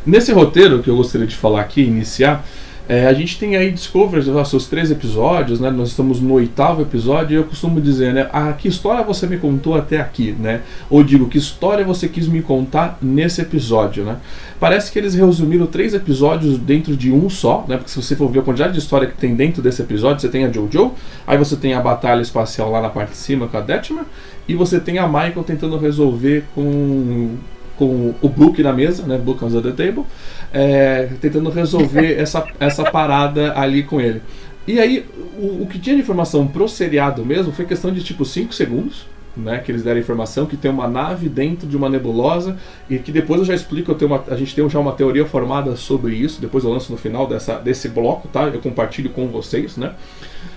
Nesse 0.07 0.33
roteiro 0.33 0.83
que 0.83 0.89
eu 0.89 0.97
gostaria 0.97 1.27
de 1.27 1.35
falar 1.35 1.61
aqui, 1.63 1.83
iniciar, 1.83 2.47
é, 2.89 3.07
a 3.07 3.13
gente 3.13 3.37
tem 3.37 3.57
aí 3.57 3.73
Discovery, 3.73 4.31
os 4.31 4.49
seus 4.49 4.67
três 4.69 4.93
episódios, 4.93 5.59
né? 5.59 5.69
Nós 5.69 5.89
estamos 5.89 6.21
no 6.21 6.35
oitavo 6.35 6.83
episódio 6.83 7.35
e 7.35 7.37
eu 7.37 7.43
costumo 7.43 7.81
dizer, 7.81 8.15
né? 8.15 8.31
Ah, 8.33 8.53
que 8.53 8.69
história 8.69 9.03
você 9.03 9.27
me 9.27 9.37
contou 9.39 9.75
até 9.75 10.01
aqui, 10.01 10.31
né? 10.39 10.61
Ou 10.89 11.03
digo, 11.03 11.29
que 11.29 11.37
história 11.37 11.85
você 11.85 12.09
quis 12.09 12.29
me 12.29 12.41
contar 12.41 12.97
nesse 13.03 13.41
episódio, 13.41 14.05
né? 14.05 14.19
Parece 14.61 14.93
que 14.93 14.99
eles 15.01 15.15
resumiram 15.15 15.67
três 15.67 15.95
episódios 15.95 16.57
dentro 16.57 16.97
de 16.97 17.11
um 17.11 17.29
só, 17.29 17.65
né? 17.67 17.77
Porque 17.77 17.91
se 17.91 18.01
você 18.01 18.15
for 18.15 18.31
ver 18.31 18.39
a 18.39 18.43
quantidade 18.43 18.75
de 18.75 18.79
história 18.79 19.09
que 19.09 19.17
tem 19.17 19.35
dentro 19.35 19.61
desse 19.61 19.83
episódio, 19.83 20.21
você 20.21 20.29
tem 20.29 20.45
a 20.45 20.53
Jojo, 20.53 20.93
aí 21.27 21.37
você 21.37 21.57
tem 21.57 21.75
a 21.75 21.81
batalha 21.81 22.23
espacial 22.23 22.71
lá 22.71 22.81
na 22.81 22.91
parte 22.91 23.11
de 23.11 23.17
cima 23.17 23.49
com 23.49 23.57
a 23.57 23.61
Detmer, 23.61 24.05
e 24.47 24.55
você 24.55 24.79
tem 24.79 25.01
a 25.01 25.09
Michael 25.09 25.43
tentando 25.43 25.77
resolver 25.77 26.45
com 26.55 27.35
com 27.77 28.15
o 28.21 28.29
Book 28.29 28.63
na 28.63 28.73
mesa, 28.73 29.07
né? 29.07 29.19
Book 29.19 29.45
on 29.45 29.51
the 29.61 29.71
table, 29.73 30.05
é, 30.53 31.09
tentando 31.21 31.51
resolver 31.51 32.15
essa, 32.19 32.47
essa 32.59 32.91
parada 32.91 33.59
ali 33.59 33.83
com 33.83 34.01
ele. 34.01 34.23
E 34.67 34.81
aí, 34.81 35.07
o, 35.39 35.63
o, 35.63 35.67
que 35.67 35.79
tinha 35.79 35.95
de 35.95 36.03
informação 36.03 36.47
pro 36.47 36.69
seriado 36.69 37.25
mesmo 37.25 37.53
foi 37.53 37.65
questão 37.65 37.93
de 37.93 38.03
tipo 38.03 38.25
5 38.25 38.53
segundos, 38.53 39.07
né? 39.37 39.59
Que 39.59 39.71
eles 39.71 39.83
deram 39.83 40.01
informação 40.01 40.47
que 40.47 40.57
tem 40.57 40.71
uma 40.71 40.89
nave 40.89 41.29
dentro 41.29 41.69
de 41.69 41.77
uma 41.77 41.89
nebulosa 41.89 42.57
e 42.91 42.99
que 42.99 43.13
depois 43.13 43.41
eu 43.41 43.47
já 43.47 43.55
explico, 43.55 43.93
eu 43.93 43.95
tenho 43.95 44.11
uma, 44.11 44.25
a 44.29 44.37
gente 44.37 44.55
tem 44.55 44.69
já 44.69 44.81
uma 44.81 44.93
teoria 44.93 45.25
formada 45.27 45.77
sobre 45.77 46.15
isso, 46.15 46.41
depois 46.41 46.65
eu 46.65 46.71
lanço 46.71 46.91
no 46.91 46.99
final 46.99 47.27
dessa, 47.27 47.59
desse 47.59 47.89
bloco, 47.89 48.27
tá? 48.29 48.45
Eu 48.45 48.61
compartilho 48.61 49.11
com 49.11 49.29
vocês, 49.29 49.77
né? 49.77 49.93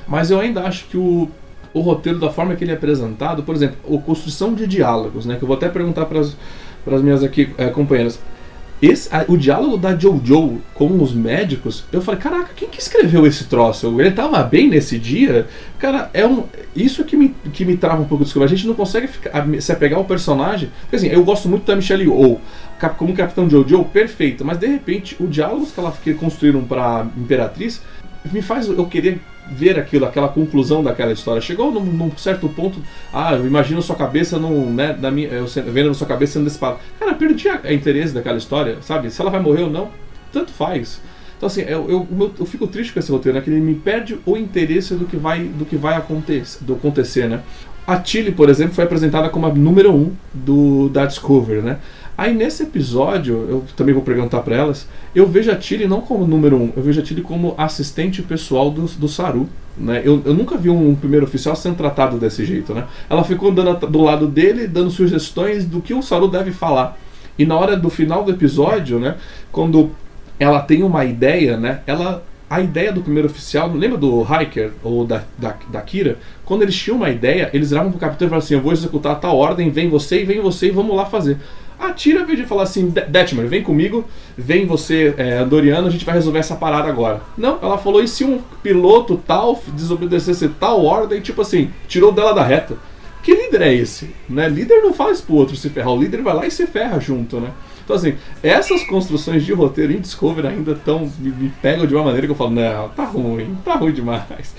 Mas 0.07 0.31
eu 0.31 0.39
ainda 0.39 0.63
acho 0.63 0.85
que 0.85 0.97
o, 0.97 1.29
o 1.73 1.81
roteiro, 1.81 2.19
da 2.19 2.31
forma 2.31 2.55
que 2.55 2.63
ele 2.63 2.71
é 2.71 2.75
apresentado, 2.75 3.43
por 3.43 3.53
exemplo, 3.53 3.77
a 3.95 4.01
construção 4.01 4.55
de 4.55 4.65
diálogos, 4.65 5.25
né? 5.25 5.35
Que 5.35 5.43
eu 5.43 5.47
vou 5.47 5.55
até 5.55 5.69
perguntar 5.69 6.05
para 6.05 6.23
para 6.83 6.95
as 6.95 7.01
minhas 7.01 7.23
aqui 7.23 7.49
é, 7.57 7.67
companheiras. 7.67 8.19
Esse, 8.81 9.13
a, 9.13 9.25
o 9.27 9.37
diálogo 9.37 9.75
da 9.77 9.97
Jojo 9.97 10.61
com 10.73 11.01
os 11.01 11.13
médicos, 11.13 11.83
eu 11.91 12.01
falei, 12.01 12.21
caraca, 12.21 12.51
quem 12.55 12.69
que 12.69 12.79
escreveu 12.79 13.27
esse 13.27 13.43
troço? 13.43 13.99
Ele 13.99 14.11
tava 14.11 14.41
bem 14.43 14.69
nesse 14.69 14.97
dia? 14.97 15.47
Cara, 15.77 16.09
é 16.13 16.25
um. 16.25 16.45
Isso 16.73 17.03
que 17.03 17.17
me, 17.17 17.35
que 17.51 17.65
me 17.65 17.75
trava 17.75 18.01
um 18.01 18.05
pouco 18.05 18.23
de 18.23 18.43
A 18.43 18.47
gente 18.47 18.65
não 18.65 18.73
consegue 18.73 19.07
ficar, 19.07 19.45
se 19.59 19.71
apegar 19.71 19.99
ao 19.99 20.05
personagem. 20.05 20.71
Porque 20.81 20.95
assim, 20.95 21.07
eu 21.07 21.23
gosto 21.25 21.49
muito 21.49 21.65
da 21.65 21.75
Michelle 21.75 22.03
Yeoh 22.03 22.39
como 22.97 23.13
Capitão 23.13 23.49
Jojo, 23.49 23.83
perfeito, 23.85 24.45
mas 24.45 24.57
de 24.57 24.67
repente 24.67 25.17
o 25.19 25.27
diálogo 25.27 25.65
que 25.65 25.77
ela 25.77 25.91
que 25.91 26.13
construíram 26.13 26.63
para 26.63 27.05
Imperatriz 27.17 27.81
me 28.31 28.41
faz 28.41 28.67
eu 28.67 28.85
querer 28.85 29.19
ver 29.51 29.79
aquilo, 29.79 30.05
aquela 30.05 30.27
conclusão 30.27 30.83
daquela 30.83 31.11
história. 31.11 31.41
Chegou 31.41 31.71
num, 31.71 31.83
num 31.83 32.17
certo 32.17 32.47
ponto, 32.49 32.79
ah, 33.13 33.33
eu 33.33 33.45
imagino 33.45 33.81
sua 33.81 33.95
cabeça 33.95 34.37
num, 34.37 34.71
né, 34.71 34.93
da 34.93 35.11
minha, 35.11 35.29
eu 35.29 35.45
vendo 35.67 35.93
sua 35.93 36.07
cabeça 36.07 36.33
sendo 36.33 36.45
disparado. 36.45 36.79
Cara, 36.99 37.13
perdi 37.13 37.49
a, 37.49 37.59
a 37.63 37.73
interesse 37.73 38.13
daquela 38.13 38.37
história, 38.37 38.77
sabe? 38.81 39.09
Se 39.09 39.21
ela 39.21 39.29
vai 39.29 39.41
morrer 39.41 39.63
ou 39.63 39.69
não, 39.69 39.89
tanto 40.31 40.51
faz. 40.51 41.01
Então 41.37 41.47
assim, 41.47 41.61
eu, 41.61 41.89
eu, 41.89 42.33
eu, 42.37 42.45
fico 42.45 42.67
triste 42.67 42.91
com 42.91 42.99
esse 42.99 43.11
roteiro, 43.11 43.37
né? 43.37 43.43
Que 43.43 43.49
ele 43.49 43.61
me 43.61 43.73
perde 43.73 44.19
o 44.25 44.35
interesse 44.35 44.93
do 44.95 45.05
que 45.05 45.15
vai, 45.15 45.43
do 45.43 45.65
que 45.65 45.77
vai 45.77 45.95
acontecer, 45.95 46.63
do 46.63 46.73
acontecer, 46.73 47.29
né? 47.29 47.41
A 47.87 47.97
Tilly, 47.97 48.31
por 48.31 48.49
exemplo, 48.49 48.75
foi 48.75 48.83
apresentada 48.83 49.29
como 49.29 49.47
a 49.47 49.53
número 49.53 49.91
um 49.91 50.11
do, 50.33 50.89
da 50.89 51.05
Discovery, 51.05 51.61
né? 51.61 51.79
Aí 52.19 52.33
nesse 52.33 52.63
episódio, 52.63 53.47
eu 53.49 53.63
também 53.77 53.93
vou 53.93 54.03
perguntar 54.03 54.41
para 54.41 54.53
elas, 54.53 54.85
eu 55.15 55.25
vejo 55.25 55.49
a 55.49 55.55
Tilly 55.55 55.87
não 55.87 56.01
como 56.01 56.27
número 56.27 56.57
um, 56.57 56.69
eu 56.75 56.83
vejo 56.83 56.99
a 56.99 57.03
Tilly 57.03 57.21
como 57.21 57.55
assistente 57.57 58.21
pessoal 58.21 58.69
do, 58.69 58.81
do 58.81 59.07
Saru. 59.07 59.47
Né? 59.77 60.01
Eu, 60.03 60.21
eu 60.25 60.33
nunca 60.33 60.57
vi 60.57 60.69
um, 60.69 60.93
primeiro 60.95 61.25
oficial 61.25 61.55
sendo 61.55 61.77
tratado 61.77 62.17
desse 62.17 62.43
jeito. 62.43 62.73
Né? 62.73 62.83
Ela 63.09 63.23
ficou 63.23 63.51
andando 63.51 63.87
do 63.87 64.01
lado 64.01 64.27
dele, 64.27 64.67
dando 64.67 64.91
sugestões 64.91 65.63
do 65.63 65.79
que 65.79 65.93
o 65.93 66.01
Saru 66.01 66.27
deve 66.27 66.51
falar. 66.51 66.99
E 67.37 67.45
na 67.45 67.57
hora 67.57 67.77
do 67.77 67.89
final 67.89 68.21
do 68.25 68.31
episódio, 68.31 68.99
né, 68.99 69.15
quando 69.49 69.91
ela 70.37 70.59
tem 70.59 70.83
uma 70.83 71.05
ideia, 71.05 71.55
né, 71.55 71.79
ela 71.87 72.21
a 72.49 72.59
ideia 72.59 72.91
do 72.91 73.01
primeiro 73.01 73.29
oficial, 73.29 73.71
lembra 73.71 73.97
do 73.97 74.23
Hiker 74.23 74.71
ou 74.83 75.05
da, 75.05 75.23
da, 75.37 75.55
da 75.71 75.81
Kira? 75.81 76.17
Quando 76.43 76.63
eles 76.63 76.75
tinham 76.75 76.97
uma 76.97 77.09
ideia, 77.09 77.49
eles 77.53 77.69
viravam 77.69 77.91
pro 77.91 77.99
capitão 77.99 78.25
e 78.25 78.29
falavam 78.29 78.43
assim: 78.43 78.55
Eu 78.55 78.61
vou 78.61 78.73
executar 78.73 79.19
tal 79.19 79.37
ordem, 79.37 79.69
vem 79.69 79.87
você 79.87 80.23
e 80.23 80.25
vem 80.25 80.41
você 80.41 80.67
e 80.67 80.71
vamos 80.71 80.95
lá 80.95 81.05
fazer. 81.05 81.37
A 81.79 81.93
Tira 81.93 82.25
veio 82.25 82.37
de 82.37 82.45
falar 82.45 82.63
assim, 82.63 82.89
Detmer, 82.89 83.47
vem 83.47 83.63
comigo, 83.63 84.03
vem 84.37 84.65
você, 84.65 85.13
é, 85.17 85.45
Doriano, 85.45 85.87
a 85.87 85.89
gente 85.89 86.03
vai 86.03 86.13
resolver 86.13 86.39
essa 86.39 86.55
parada 86.55 86.89
agora. 86.89 87.21
Não, 87.37 87.57
ela 87.61 87.77
falou, 87.77 88.03
e 88.03 88.07
se 88.07 88.25
um 88.25 88.41
piloto 88.61 89.15
tal 89.25 89.61
desobedecesse 89.67 90.49
tal 90.49 90.83
ordem, 90.83 91.21
tipo 91.21 91.41
assim, 91.41 91.71
tirou 91.87 92.11
dela 92.11 92.33
da 92.33 92.43
reta. 92.43 92.77
Que 93.23 93.33
líder 93.33 93.61
é 93.61 93.73
esse? 93.73 94.13
Né? 94.27 94.49
Líder 94.49 94.81
não 94.81 94.93
faz 94.93 95.21
pro 95.21 95.35
outro 95.35 95.55
se 95.55 95.69
ferrar, 95.69 95.93
o 95.93 96.01
líder 96.01 96.21
vai 96.21 96.33
lá 96.33 96.45
e 96.45 96.51
se 96.51 96.67
ferra 96.67 96.99
junto, 96.99 97.39
né? 97.39 97.49
Então, 97.89 97.97
assim, 97.97 98.15
essas 98.43 98.83
construções 98.83 99.43
de 99.43 99.51
roteiro 99.51 99.91
em 99.91 99.99
Discovery 99.99 100.45
ainda 100.45 100.75
tão, 100.75 101.11
me, 101.17 101.31
me 101.31 101.49
pegam 101.59 101.87
de 101.87 101.95
uma 101.95 102.03
maneira 102.03 102.27
que 102.27 102.31
eu 102.31 102.35
falo, 102.35 102.51
não, 102.51 102.89
tá 102.89 103.03
ruim, 103.03 103.57
tá 103.65 103.73
ruim 103.73 103.91
demais. 103.91 104.55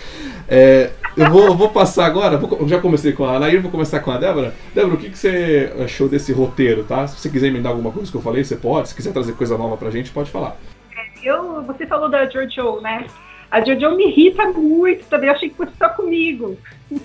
É, 0.48 0.90
eu 1.16 1.30
vou, 1.30 1.54
vou 1.54 1.68
passar 1.68 2.06
agora, 2.06 2.36
vou, 2.36 2.66
já 2.66 2.80
comecei 2.80 3.12
com 3.12 3.24
a 3.24 3.36
Anair, 3.36 3.62
vou 3.62 3.70
começar 3.70 4.00
com 4.00 4.10
a 4.10 4.18
Débora. 4.18 4.52
Débora, 4.74 4.96
o 4.96 4.98
que, 4.98 5.10
que 5.10 5.16
você 5.16 5.72
achou 5.78 6.08
desse 6.08 6.32
roteiro, 6.32 6.82
tá? 6.82 7.06
Se 7.06 7.20
você 7.20 7.30
quiser 7.30 7.52
me 7.52 7.60
dar 7.60 7.68
alguma 7.68 7.92
coisa 7.92 8.10
que 8.10 8.16
eu 8.16 8.20
falei, 8.20 8.42
você 8.42 8.56
pode. 8.56 8.88
Se 8.88 8.96
quiser 8.96 9.12
trazer 9.12 9.34
coisa 9.34 9.56
nova 9.56 9.76
pra 9.76 9.92
gente, 9.92 10.10
pode 10.10 10.28
falar. 10.28 10.56
Eu, 11.22 11.62
você 11.62 11.86
falou 11.86 12.10
da 12.10 12.28
Jojo, 12.28 12.80
né? 12.80 13.06
A 13.48 13.60
Jojo 13.64 13.94
me 13.94 14.08
irrita 14.08 14.44
muito 14.46 15.04
também, 15.04 15.28
eu 15.28 15.36
achei 15.36 15.50
que 15.50 15.54
fosse 15.54 15.72
só 15.78 15.88
comigo. 15.90 16.58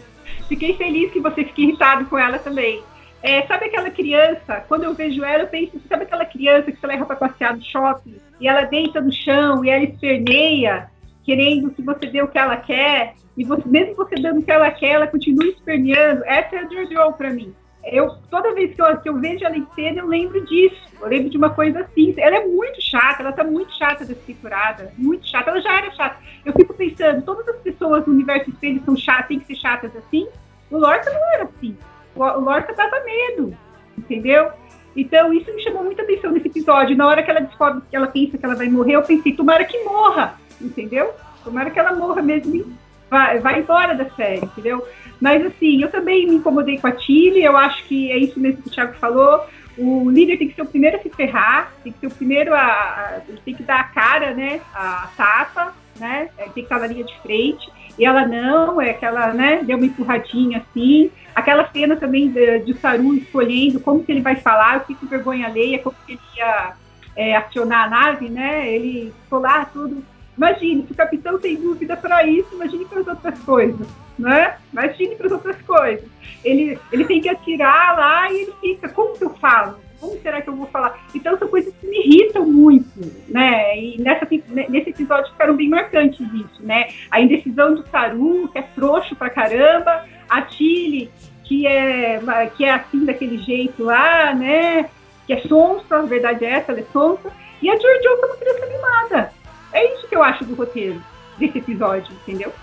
Fiquei 0.49 0.75
feliz 0.75 1.11
que 1.11 1.19
você 1.19 1.43
fique 1.43 1.65
irritado 1.65 2.05
com 2.05 2.17
ela 2.17 2.39
também. 2.39 2.81
É, 3.27 3.41
sabe 3.47 3.65
aquela 3.65 3.89
criança, 3.89 4.63
quando 4.67 4.83
eu 4.83 4.93
vejo 4.93 5.23
ela, 5.23 5.41
eu 5.41 5.47
penso, 5.47 5.81
sabe 5.89 6.03
aquela 6.03 6.25
criança 6.25 6.71
que 6.71 6.79
você 6.79 6.85
leva 6.85 7.07
para 7.07 7.15
passear 7.15 7.55
no 7.55 7.63
shopping 7.63 8.17
e 8.39 8.47
ela 8.47 8.65
deita 8.65 9.01
no 9.01 9.11
chão 9.11 9.65
e 9.65 9.69
ela 9.71 9.83
esperneia, 9.83 10.91
querendo 11.23 11.71
que 11.71 11.81
você 11.81 12.05
dê 12.05 12.21
o 12.21 12.27
que 12.27 12.37
ela 12.37 12.55
quer, 12.57 13.15
e 13.35 13.43
você, 13.43 13.67
mesmo 13.67 13.95
você 13.95 14.13
dando 14.13 14.41
o 14.41 14.43
que 14.43 14.51
ela 14.51 14.69
quer, 14.69 14.91
ela 14.91 15.07
continua 15.07 15.43
esperneando. 15.47 16.23
Essa 16.23 16.55
é 16.55 16.59
a 16.59 16.69
Jojo 16.69 17.13
para 17.13 17.31
mim. 17.31 17.51
Eu, 17.83 18.11
toda 18.29 18.53
vez 18.53 18.75
que 18.75 18.81
eu, 18.83 18.97
que 18.97 19.09
eu 19.09 19.19
vejo 19.19 19.43
ela 19.43 19.57
em 19.57 19.65
cena, 19.73 20.01
eu 20.01 20.07
lembro 20.07 20.45
disso. 20.45 20.79
Eu 21.01 21.07
lembro 21.07 21.31
de 21.31 21.37
uma 21.37 21.49
coisa 21.49 21.79
assim. 21.79 22.13
Ela 22.17 22.37
é 22.37 22.45
muito 22.45 22.79
chata, 22.79 23.23
ela 23.23 23.31
tá 23.31 23.43
muito 23.43 23.75
chata 23.75 24.05
dessa 24.05 24.21
temporada. 24.21 24.93
Muito 24.97 25.27
chata. 25.27 25.49
Ela 25.49 25.61
já 25.61 25.77
era 25.77 25.91
chata. 25.91 26.17
Eu 26.45 26.53
fico 26.53 26.75
pensando, 26.75 27.23
todas 27.23 27.47
as 27.47 27.57
pessoas 27.57 28.05
no 28.05 28.13
universo 28.13 28.51
espelho 28.51 28.83
são 28.85 28.95
chatas, 28.95 29.27
tem 29.27 29.39
que 29.39 29.47
ser 29.47 29.55
chatas 29.55 29.95
assim. 29.95 30.27
O 30.69 30.77
Lorca 30.77 31.09
não 31.11 31.33
era 31.33 31.43
assim 31.45 31.75
o 32.15 32.39
Lorca 32.39 32.73
dava 32.73 33.03
medo, 33.03 33.55
entendeu? 33.97 34.51
Então, 34.95 35.33
isso 35.33 35.53
me 35.53 35.61
chamou 35.61 35.83
muita 35.83 36.03
atenção 36.03 36.31
nesse 36.31 36.47
episódio. 36.47 36.95
Na 36.95 37.07
hora 37.07 37.21
que 37.21 37.29
ela 37.29 37.41
descobre 37.41 37.81
que 37.89 37.95
ela 37.95 38.07
pensa 38.07 38.37
que 38.37 38.45
ela 38.45 38.55
vai 38.55 38.69
morrer, 38.69 38.93
eu 38.93 39.03
pensei, 39.03 39.33
tomara 39.33 39.65
que 39.65 39.83
morra, 39.83 40.35
entendeu? 40.61 41.13
Tomara 41.43 41.69
que 41.69 41.77
ela 41.77 41.93
morra 41.93 42.21
mesmo 42.21 42.73
vai, 43.09 43.39
vai 43.39 43.59
embora 43.59 43.93
da 43.93 44.09
série, 44.11 44.45
entendeu? 44.45 44.85
Mas, 45.19 45.45
assim, 45.45 45.81
eu 45.81 45.91
também 45.91 46.27
me 46.27 46.35
incomodei 46.35 46.77
com 46.77 46.87
a 46.87 46.91
Tilly, 46.91 47.43
eu 47.43 47.57
acho 47.57 47.83
que 47.85 48.11
é 48.11 48.17
isso 48.17 48.39
mesmo 48.39 48.61
que 48.61 48.69
o 48.69 48.71
Thiago 48.71 48.93
falou. 48.95 49.45
O 49.77 50.09
líder 50.09 50.37
tem 50.37 50.47
que 50.47 50.55
ser 50.55 50.61
o 50.61 50.65
primeiro 50.65 50.97
a 50.97 51.01
se 51.01 51.09
ferrar, 51.09 51.73
tem 51.83 51.91
que 51.91 51.99
ser 51.99 52.07
o 52.07 52.11
primeiro 52.11 52.53
a. 52.53 52.59
a 52.59 53.21
tem 53.43 53.53
que 53.53 53.63
dar 53.63 53.81
a 53.81 53.83
cara, 53.83 54.33
né? 54.33 54.61
A 54.73 55.09
tapa, 55.17 55.73
né? 55.99 56.29
Tem 56.37 56.49
que 56.53 56.61
estar 56.61 56.79
na 56.79 56.87
linha 56.87 57.03
de 57.03 57.17
frente. 57.19 57.69
E 57.97 58.05
ela 58.05 58.27
não, 58.27 58.81
é 58.81 58.91
aquela, 58.91 59.33
né? 59.33 59.63
Deu 59.63 59.77
uma 59.77 59.85
empurradinha 59.85 60.59
assim. 60.59 61.11
Aquela 61.33 61.69
cena 61.71 61.95
também 61.95 62.29
de, 62.29 62.59
de 62.59 62.73
Saru 62.75 63.15
escolhendo 63.15 63.79
como 63.79 64.03
que 64.03 64.11
ele 64.11 64.21
vai 64.21 64.35
falar, 64.35 64.75
eu 64.75 64.81
fico 64.81 65.05
vergonha 65.05 65.47
alheia, 65.47 65.79
como 65.79 65.95
que 66.05 66.13
ele 66.13 66.21
ia 66.37 66.73
é, 67.15 67.35
acionar 67.35 67.85
a 67.85 67.89
nave, 67.89 68.29
né? 68.29 68.71
Ele 68.71 69.13
lá 69.31 69.65
tudo. 69.65 70.03
Imagine, 70.37 70.85
se 70.85 70.91
o 70.91 70.95
capitão 70.95 71.39
tem 71.39 71.55
dúvida 71.55 71.95
para 71.95 72.25
isso, 72.25 72.49
imagine 72.53 72.85
para 72.85 72.99
as 72.99 73.07
outras 73.07 73.39
coisas, 73.39 73.87
né? 74.19 74.57
Imagine 74.73 75.15
para 75.15 75.27
as 75.27 75.31
outras 75.31 75.61
coisas. 75.61 76.05
Ele, 76.43 76.77
ele 76.91 77.05
tem 77.05 77.21
que 77.21 77.29
atirar 77.29 77.97
lá 77.97 78.31
e 78.31 78.41
ele 78.41 78.53
fica, 78.59 78.89
como 78.89 79.17
que 79.17 79.23
eu 79.23 79.33
falo? 79.35 79.79
Como 80.05 80.21
será 80.21 80.39
que 80.39 80.49
eu 80.49 80.55
vou 80.55 80.67
falar? 80.67 80.99
Então 81.15 81.37
são 81.37 81.47
coisas 81.47 81.73
que 81.81 81.87
me 81.87 81.97
irritam 81.97 82.45
muito, 82.45 83.11
né? 83.27 83.75
E 83.79 83.99
nessa, 83.99 84.27
nesse 84.69 84.91
episódio 84.91 85.31
ficaram 85.31 85.55
bem 85.55 85.67
marcantes 85.67 86.19
isso, 86.21 86.61
né? 86.61 86.89
A 87.09 87.19
indecisão 87.19 87.73
do 87.73 87.83
Saru, 87.89 88.47
que 88.49 88.59
é 88.59 88.63
frouxo 88.75 89.15
pra 89.15 89.31
caramba, 89.31 90.05
a 90.29 90.41
Tilly, 90.43 91.09
que 91.43 91.65
é, 91.65 92.21
que 92.55 92.65
é 92.65 92.71
assim, 92.71 93.03
daquele 93.03 93.39
jeito 93.39 93.83
lá, 93.83 94.33
né? 94.35 94.89
Que 95.25 95.33
é 95.33 95.41
sonsa, 95.41 95.97
a 95.97 96.01
verdade 96.03 96.45
é 96.45 96.51
essa, 96.51 96.71
ela 96.71 96.81
é 96.81 96.85
sonsa. 96.93 97.31
E 97.61 97.69
a 97.69 97.77
que 97.77 97.87
é 97.87 98.11
uma 98.11 98.37
criança 98.37 98.65
animada. 98.65 99.33
É 99.73 99.93
isso 99.95 100.07
que 100.07 100.15
eu 100.15 100.21
acho 100.21 100.45
do 100.45 100.53
roteiro 100.53 101.01
desse 101.39 101.57
episódio, 101.57 102.13
entendeu? 102.21 102.53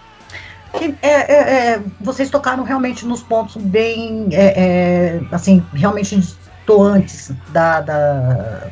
É, 1.02 1.08
é, 1.08 1.72
é, 1.74 1.82
vocês 2.00 2.30
tocaram 2.30 2.62
realmente 2.62 3.04
nos 3.04 3.22
pontos 3.22 3.56
bem, 3.56 4.28
é, 4.32 4.46
é, 4.56 5.20
assim, 5.30 5.62
realmente 5.74 6.16
distantes 6.62 7.32
da, 7.48 7.80
da, 7.80 8.70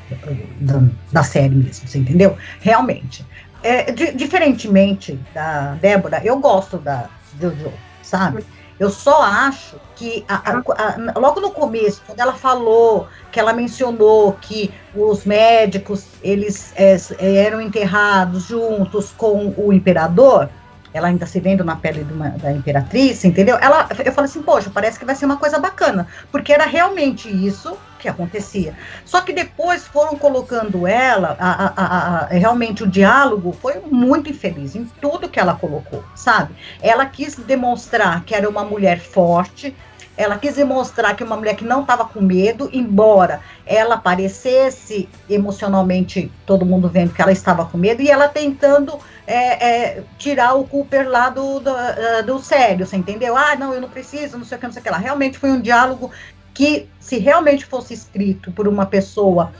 da, 0.60 0.82
da, 1.12 1.22
série 1.22 1.54
mesmo, 1.54 1.88
você 1.88 1.98
entendeu? 1.98 2.36
Realmente. 2.60 3.26
É, 3.62 3.92
diferentemente 3.92 5.20
da 5.34 5.74
Débora, 5.74 6.22
eu 6.24 6.38
gosto 6.38 6.78
da 6.78 7.10
Jojo, 7.38 7.72
sabe? 8.02 8.44
Eu 8.78 8.88
só 8.88 9.22
acho 9.22 9.76
que 9.94 10.24
a, 10.26 10.36
a, 10.36 11.14
a, 11.14 11.18
logo 11.18 11.40
no 11.40 11.50
começo, 11.50 12.00
quando 12.06 12.18
ela 12.20 12.32
falou, 12.32 13.06
que 13.30 13.38
ela 13.38 13.52
mencionou 13.52 14.32
que 14.40 14.72
os 14.94 15.26
médicos 15.26 16.06
eles 16.22 16.72
é, 16.76 16.96
eram 17.20 17.60
enterrados 17.60 18.44
juntos 18.44 19.12
com 19.14 19.52
o 19.58 19.70
imperador, 19.70 20.48
ela 20.92 21.08
ainda 21.08 21.26
se 21.26 21.40
vendo 21.40 21.64
na 21.64 21.76
pele 21.76 22.06
uma, 22.10 22.30
da 22.30 22.52
imperatriz, 22.52 23.24
entendeu? 23.24 23.56
Ela, 23.60 23.88
eu 24.04 24.12
falei 24.12 24.28
assim, 24.28 24.42
poxa, 24.42 24.70
parece 24.72 24.98
que 24.98 25.04
vai 25.04 25.14
ser 25.14 25.26
uma 25.26 25.36
coisa 25.36 25.58
bacana, 25.58 26.06
porque 26.30 26.52
era 26.52 26.66
realmente 26.66 27.28
isso 27.28 27.76
que 27.98 28.08
acontecia. 28.08 28.74
Só 29.04 29.20
que 29.20 29.32
depois 29.32 29.86
foram 29.86 30.16
colocando 30.16 30.86
ela, 30.86 31.36
a, 31.38 31.50
a, 31.50 32.24
a, 32.24 32.26
realmente 32.26 32.82
o 32.82 32.86
diálogo 32.86 33.52
foi 33.52 33.80
muito 33.90 34.30
infeliz 34.30 34.74
em 34.74 34.84
tudo 35.00 35.28
que 35.28 35.38
ela 35.38 35.54
colocou, 35.54 36.02
sabe? 36.14 36.54
Ela 36.80 37.06
quis 37.06 37.36
demonstrar 37.36 38.24
que 38.24 38.34
era 38.34 38.48
uma 38.48 38.64
mulher 38.64 39.00
forte, 39.00 39.76
ela 40.20 40.36
quis 40.36 40.56
demonstrar 40.56 41.16
que 41.16 41.24
uma 41.24 41.34
mulher 41.34 41.56
que 41.56 41.64
não 41.64 41.80
estava 41.80 42.04
com 42.04 42.20
medo, 42.20 42.68
embora 42.74 43.40
ela 43.64 43.96
parecesse 43.96 45.08
emocionalmente, 45.30 46.30
todo 46.44 46.66
mundo 46.66 46.90
vendo 46.90 47.14
que 47.14 47.22
ela 47.22 47.32
estava 47.32 47.64
com 47.64 47.78
medo, 47.78 48.02
e 48.02 48.10
ela 48.10 48.28
tentando 48.28 48.98
é, 49.26 49.66
é, 49.66 50.02
tirar 50.18 50.52
o 50.56 50.64
Cooper 50.64 51.08
lá 51.08 51.30
do, 51.30 51.60
do, 51.60 51.70
uh, 51.70 52.22
do 52.26 52.38
sério, 52.38 52.86
você 52.86 52.98
entendeu? 52.98 53.34
Ah, 53.34 53.56
não, 53.56 53.72
eu 53.72 53.80
não 53.80 53.88
preciso, 53.88 54.36
não 54.36 54.44
sei 54.44 54.58
o 54.58 54.60
que, 54.60 54.66
não 54.66 54.72
sei 54.74 54.80
o 54.80 54.82
que 54.84 54.90
lá. 54.90 54.98
Realmente 54.98 55.38
foi 55.38 55.50
um 55.50 55.60
diálogo 55.60 56.10
que, 56.52 56.86
se 56.98 57.16
realmente 57.16 57.64
fosse 57.64 57.94
escrito 57.94 58.52
por 58.52 58.68
uma 58.68 58.84
pessoa 58.84 59.50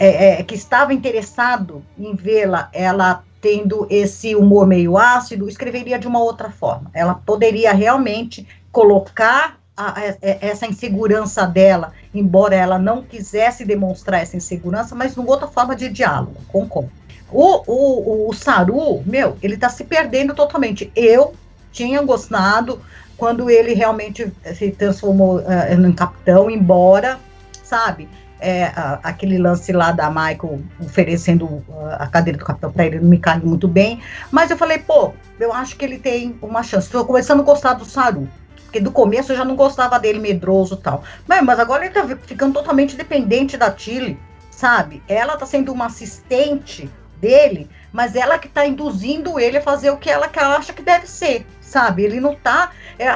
é, 0.00 0.40
é, 0.40 0.42
que 0.42 0.56
estava 0.56 0.92
interessado 0.92 1.84
em 1.96 2.16
vê-la, 2.16 2.68
ela 2.72 3.22
tendo 3.40 3.86
esse 3.88 4.34
humor 4.34 4.66
meio 4.66 4.98
ácido, 4.98 5.48
escreveria 5.48 5.96
de 5.96 6.08
uma 6.08 6.20
outra 6.20 6.50
forma. 6.50 6.90
Ela 6.92 7.14
poderia 7.14 7.72
realmente 7.72 8.44
colocar 8.72 9.61
a, 9.76 9.98
a, 9.98 10.16
essa 10.20 10.66
insegurança 10.66 11.46
dela, 11.46 11.92
embora 12.14 12.54
ela 12.54 12.78
não 12.78 13.02
quisesse 13.02 13.64
demonstrar 13.64 14.22
essa 14.22 14.36
insegurança, 14.36 14.94
mas 14.94 15.16
numa 15.16 15.30
outra 15.30 15.48
forma 15.48 15.74
de 15.74 15.88
diálogo, 15.88 16.36
concordo. 16.48 16.90
O, 17.30 17.62
o, 17.66 18.28
o 18.28 18.32
Saru, 18.34 19.02
meu, 19.06 19.38
ele 19.42 19.54
está 19.54 19.70
se 19.70 19.84
perdendo 19.84 20.34
totalmente. 20.34 20.92
Eu 20.94 21.34
tinha 21.72 22.02
gostado 22.02 22.80
quando 23.16 23.48
ele 23.48 23.72
realmente 23.72 24.30
se 24.54 24.70
transformou 24.72 25.38
uh, 25.38 25.86
em 25.86 25.92
capitão, 25.92 26.50
embora, 26.50 27.18
sabe, 27.62 28.06
é, 28.42 28.72
aquele 29.04 29.38
lance 29.38 29.72
lá 29.72 29.92
da 29.92 30.10
Michael 30.10 30.60
oferecendo 30.80 31.46
uh, 31.46 31.64
a 31.98 32.08
cadeira 32.08 32.38
do 32.38 32.44
capitão 32.44 32.72
para 32.72 32.86
ele 32.86 32.98
não 32.98 33.08
me 33.08 33.16
caiu 33.16 33.46
muito 33.46 33.68
bem, 33.68 34.00
mas 34.32 34.50
eu 34.50 34.56
falei, 34.56 34.78
pô, 34.78 35.12
eu 35.38 35.52
acho 35.52 35.76
que 35.76 35.84
ele 35.84 35.98
tem 35.98 36.36
uma 36.42 36.62
chance. 36.62 36.86
Estou 36.86 37.04
começando 37.04 37.40
a 37.40 37.44
gostar 37.44 37.74
do 37.74 37.84
Saru. 37.84 38.28
Porque 38.72 38.80
do 38.80 38.90
começo 38.90 39.30
eu 39.30 39.36
já 39.36 39.44
não 39.44 39.54
gostava 39.54 40.00
dele 40.00 40.18
medroso 40.18 40.78
tal. 40.78 41.04
Mas, 41.28 41.44
mas 41.44 41.60
agora 41.60 41.84
ele 41.84 41.92
tá 41.92 42.06
ficando 42.22 42.54
totalmente 42.54 42.96
dependente 42.96 43.58
da 43.58 43.70
Tilly, 43.70 44.18
sabe? 44.50 45.02
Ela 45.06 45.36
tá 45.36 45.44
sendo 45.44 45.70
uma 45.70 45.86
assistente 45.86 46.90
dele, 47.20 47.68
mas 47.92 48.16
ela 48.16 48.38
que 48.38 48.46
está 48.46 48.66
induzindo 48.66 49.38
ele 49.38 49.58
a 49.58 49.62
fazer 49.62 49.90
o 49.90 49.98
que 49.98 50.08
ela, 50.08 50.26
que 50.26 50.38
ela 50.38 50.56
acha 50.56 50.72
que 50.72 50.80
deve 50.80 51.06
ser, 51.06 51.46
sabe? 51.60 52.02
Ele 52.02 52.18
não 52.18 52.32
está. 52.32 52.70
É, 52.98 53.08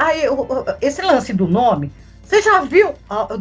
esse 0.79 1.01
lance 1.01 1.33
do 1.33 1.47
nome, 1.47 1.91
você 2.23 2.39
já 2.39 2.61
viu 2.61 2.93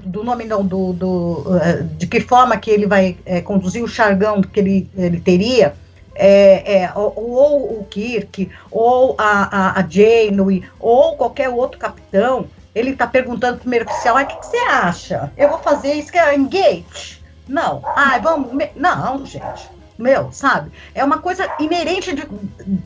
do 0.02 0.24
nome 0.24 0.44
não 0.46 0.64
do, 0.64 0.94
do 0.94 1.44
é, 1.60 1.82
de 1.82 2.06
que 2.06 2.20
forma 2.22 2.56
que 2.56 2.70
ele 2.70 2.86
vai 2.86 3.18
é, 3.26 3.42
conduzir 3.42 3.84
o 3.84 3.88
chargão 3.88 4.40
que 4.40 4.58
ele, 4.58 4.90
ele 4.96 5.20
teria? 5.20 5.74
É, 6.18 6.82
é, 6.82 6.92
ou, 6.94 7.12
ou, 7.16 7.80
o 7.80 7.86
Kirk, 7.90 8.50
ou 8.70 9.14
a, 9.18 9.76
a, 9.76 9.80
a 9.80 9.86
Janeway, 9.88 10.64
ou 10.80 11.16
qualquer 11.16 11.48
outro 11.48 11.78
capitão, 11.78 12.46
ele 12.74 12.90
está 12.90 13.06
perguntando 13.06 13.58
primeiro 13.58 13.84
oficial, 13.84 14.16
o 14.16 14.26
que, 14.26 14.36
que, 14.36 14.46
você 14.46 14.56
acha? 14.56 15.32
Eu 15.36 15.48
vou 15.50 15.58
fazer 15.58 15.92
isso 15.92 16.10
que 16.10 16.18
é 16.18 16.34
engage? 16.34 17.22
Não. 17.46 17.82
Ai, 17.94 18.20
vamos. 18.20 18.50
Não, 18.74 19.24
gente 19.24 19.76
meu, 19.98 20.30
sabe? 20.32 20.70
É 20.94 21.02
uma 21.02 21.18
coisa 21.18 21.48
inerente 21.58 22.14
de, 22.14 22.28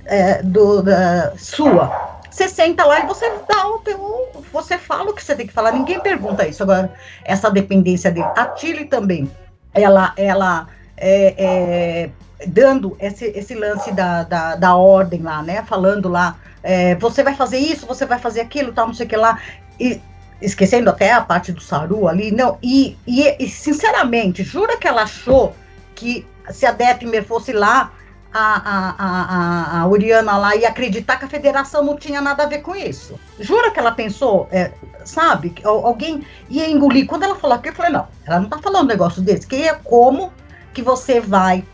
é, 0.06 0.42
do, 0.42 0.82
da, 0.82 1.36
sua. 1.36 2.18
você 2.30 2.48
senta 2.48 2.84
lá 2.84 3.00
e 3.00 3.06
você 3.06 3.30
dá 3.48 3.66
o 3.66 3.78
teu, 3.78 4.28
você 4.52 4.78
fala 4.78 5.10
o 5.10 5.14
que 5.14 5.22
você 5.22 5.34
tem 5.34 5.46
que 5.46 5.52
falar. 5.52 5.72
Ninguém 5.72 6.00
pergunta 6.00 6.46
isso. 6.46 6.62
Agora, 6.62 6.92
essa 7.24 7.50
dependência 7.50 8.10
dele. 8.10 8.28
A 8.36 8.46
Tilly 8.46 8.84
também, 8.86 9.30
ela, 9.74 10.12
ela 10.16 10.68
é, 10.96 11.34
é, 11.36 12.10
dando 12.46 12.96
esse, 12.98 13.26
esse 13.26 13.55
lance 13.55 13.92
da, 13.92 14.22
da, 14.22 14.57
da, 14.57 14.76
ordem 14.76 15.22
lá, 15.22 15.42
né? 15.42 15.62
Falando 15.62 16.09
lá, 16.09 16.37
é, 16.62 16.94
você 16.96 17.22
vai 17.22 17.35
fazer 17.35 17.59
isso, 17.59 17.87
você 17.87 18.07
vai 18.07 18.18
fazer 18.18 18.40
aquilo, 18.40 18.72
tal, 18.72 18.87
não 18.87 18.94
sei 18.94 19.07
o 19.07 19.09
que 19.09 19.16
lá. 19.16 19.38
E, 19.79 20.00
esquecendo 20.40 20.88
até 20.88 21.12
a 21.12 21.20
parte 21.20 21.53
do 21.53 21.61
Saru 21.61 22.09
ali, 22.09 22.31
não. 22.31 22.59
E, 22.62 22.96
e, 23.07 23.37
e 23.38 23.48
sinceramente, 23.48 24.42
jura 24.42 24.76
que 24.76 24.88
ela 24.88 25.03
achou 25.03 25.55
que 25.94 26.26
se 26.50 26.64
a 26.64 26.72
Detmer 26.72 27.24
fosse 27.24 27.53
lá 27.53 27.92
a, 28.33 28.38
a, 28.38 28.94
a, 28.98 29.81
a 29.81 29.87
Uriana 29.88 30.37
lá 30.37 30.57
e 30.57 30.64
acreditar 30.64 31.18
que 31.18 31.24
a 31.24 31.29
federação 31.29 31.85
não 31.85 31.96
tinha 31.96 32.20
nada 32.20 32.44
a 32.44 32.46
ver 32.46 32.61
com 32.61 32.74
isso. 32.74 33.18
Jura 33.38 33.70
que 33.70 33.79
ela 33.79 33.92
pensou, 33.92 34.48
é, 34.50 34.70
sabe, 35.05 35.50
que 35.50 35.66
alguém 35.66 36.24
ia 36.48 36.68
engolir. 36.70 37.07
Quando 37.07 37.24
ela 37.24 37.35
falou 37.35 37.57
aquilo, 37.57 37.72
eu 37.72 37.76
falei, 37.76 37.92
não, 37.92 38.09
ela 38.24 38.40
não 38.40 38.48
tá 38.48 38.59
falando 38.59 38.85
um 38.85 38.88
negócio 38.88 39.20
desse, 39.20 39.46
que 39.46 39.68
é 39.68 39.74
como 39.74 40.33
que 40.72 40.83
você 40.83 41.20
vai, 41.20 41.64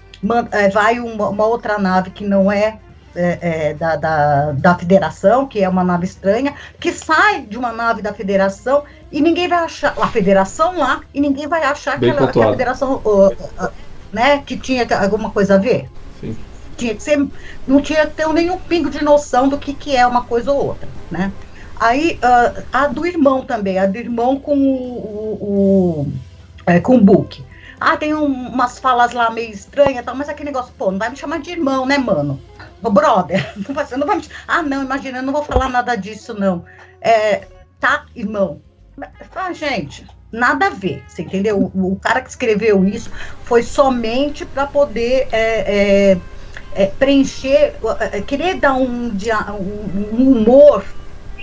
vai 0.72 0.98
uma, 0.98 1.28
uma, 1.28 1.46
outra 1.46 1.78
nave 1.78 2.10
que 2.10 2.24
não 2.24 2.50
é, 2.50 2.78
é, 3.14 3.38
é, 3.40 3.74
da, 3.74 3.96
da, 3.96 4.52
da 4.52 4.74
federação, 4.74 5.46
que 5.46 5.62
é 5.62 5.68
uma 5.68 5.84
nave 5.84 6.04
estranha, 6.04 6.54
que 6.80 6.92
sai 6.92 7.42
de 7.42 7.56
uma 7.56 7.72
nave 7.72 8.02
da 8.02 8.12
federação 8.12 8.84
e 9.10 9.20
ninguém 9.20 9.48
vai 9.48 9.58
achar, 9.58 9.94
a 10.00 10.08
federação 10.08 10.76
lá, 10.76 11.00
e 11.14 11.20
ninguém 11.20 11.46
vai 11.46 11.62
achar 11.62 11.98
que, 11.98 12.08
ela, 12.08 12.30
que, 12.30 12.40
a 12.40 12.50
federação, 12.50 13.00
uh, 13.04 13.28
uh, 13.28 13.70
né, 14.12 14.42
que 14.44 14.56
tinha 14.56 14.86
alguma 15.00 15.30
coisa 15.30 15.54
a 15.54 15.58
ver. 15.58 15.88
Sim. 16.20 16.36
Tinha 16.76 16.94
que 16.94 17.02
ser, 17.02 17.26
não 17.66 17.80
tinha 17.80 18.06
que 18.06 18.14
ter 18.14 18.28
nenhum 18.28 18.58
pingo 18.58 18.90
de 18.90 19.02
noção 19.02 19.48
do 19.48 19.56
que, 19.56 19.72
que 19.72 19.96
é 19.96 20.06
uma 20.06 20.24
coisa 20.24 20.52
ou 20.52 20.66
outra, 20.66 20.88
né? 21.10 21.32
Aí, 21.78 22.18
uh, 22.22 22.62
a 22.72 22.86
do 22.86 23.06
irmão 23.06 23.44
também, 23.44 23.78
a 23.78 23.86
do 23.86 23.96
irmão 23.96 24.40
com 24.40 24.56
o, 24.56 25.36
o, 25.40 26.02
o 26.02 26.12
é, 26.66 26.80
com 26.80 26.96
o 26.96 27.00
Book. 27.00 27.44
Ah, 27.78 27.96
tem 27.96 28.14
um, 28.14 28.24
umas 28.26 28.78
falas 28.78 29.12
lá 29.12 29.30
meio 29.30 29.50
estranhas, 29.50 30.04
tal, 30.04 30.14
mas 30.14 30.28
aquele 30.28 30.50
negócio, 30.50 30.72
pô, 30.78 30.90
não 30.90 30.98
vai 30.98 31.10
me 31.10 31.16
chamar 31.16 31.40
de 31.40 31.50
irmão, 31.50 31.84
né, 31.84 31.98
mano? 31.98 32.40
O 32.82 32.90
brother, 32.90 33.52
não 33.68 33.74
vai, 33.74 33.86
não 33.96 34.06
vai 34.06 34.16
me 34.16 34.24
Ah, 34.48 34.62
não, 34.62 34.82
imagina, 34.82 35.18
eu 35.18 35.22
não 35.22 35.32
vou 35.32 35.42
falar 35.42 35.68
nada 35.68 35.94
disso, 35.94 36.32
não. 36.34 36.64
É, 37.00 37.46
tá, 37.78 38.06
irmão? 38.14 38.62
Ah, 39.34 39.52
gente, 39.52 40.06
nada 40.32 40.66
a 40.66 40.70
ver, 40.70 41.04
você 41.06 41.22
entendeu? 41.22 41.70
O, 41.74 41.92
o 41.92 41.96
cara 41.96 42.22
que 42.22 42.30
escreveu 42.30 42.84
isso 42.84 43.10
foi 43.42 43.62
somente 43.62 44.46
para 44.46 44.66
poder 44.66 45.28
é, 45.30 46.12
é, 46.12 46.20
é, 46.74 46.86
preencher, 46.86 47.78
é, 48.00 48.22
querer 48.22 48.54
dar 48.54 48.74
um, 48.74 49.10
um, 49.10 50.32
humor 50.32 50.84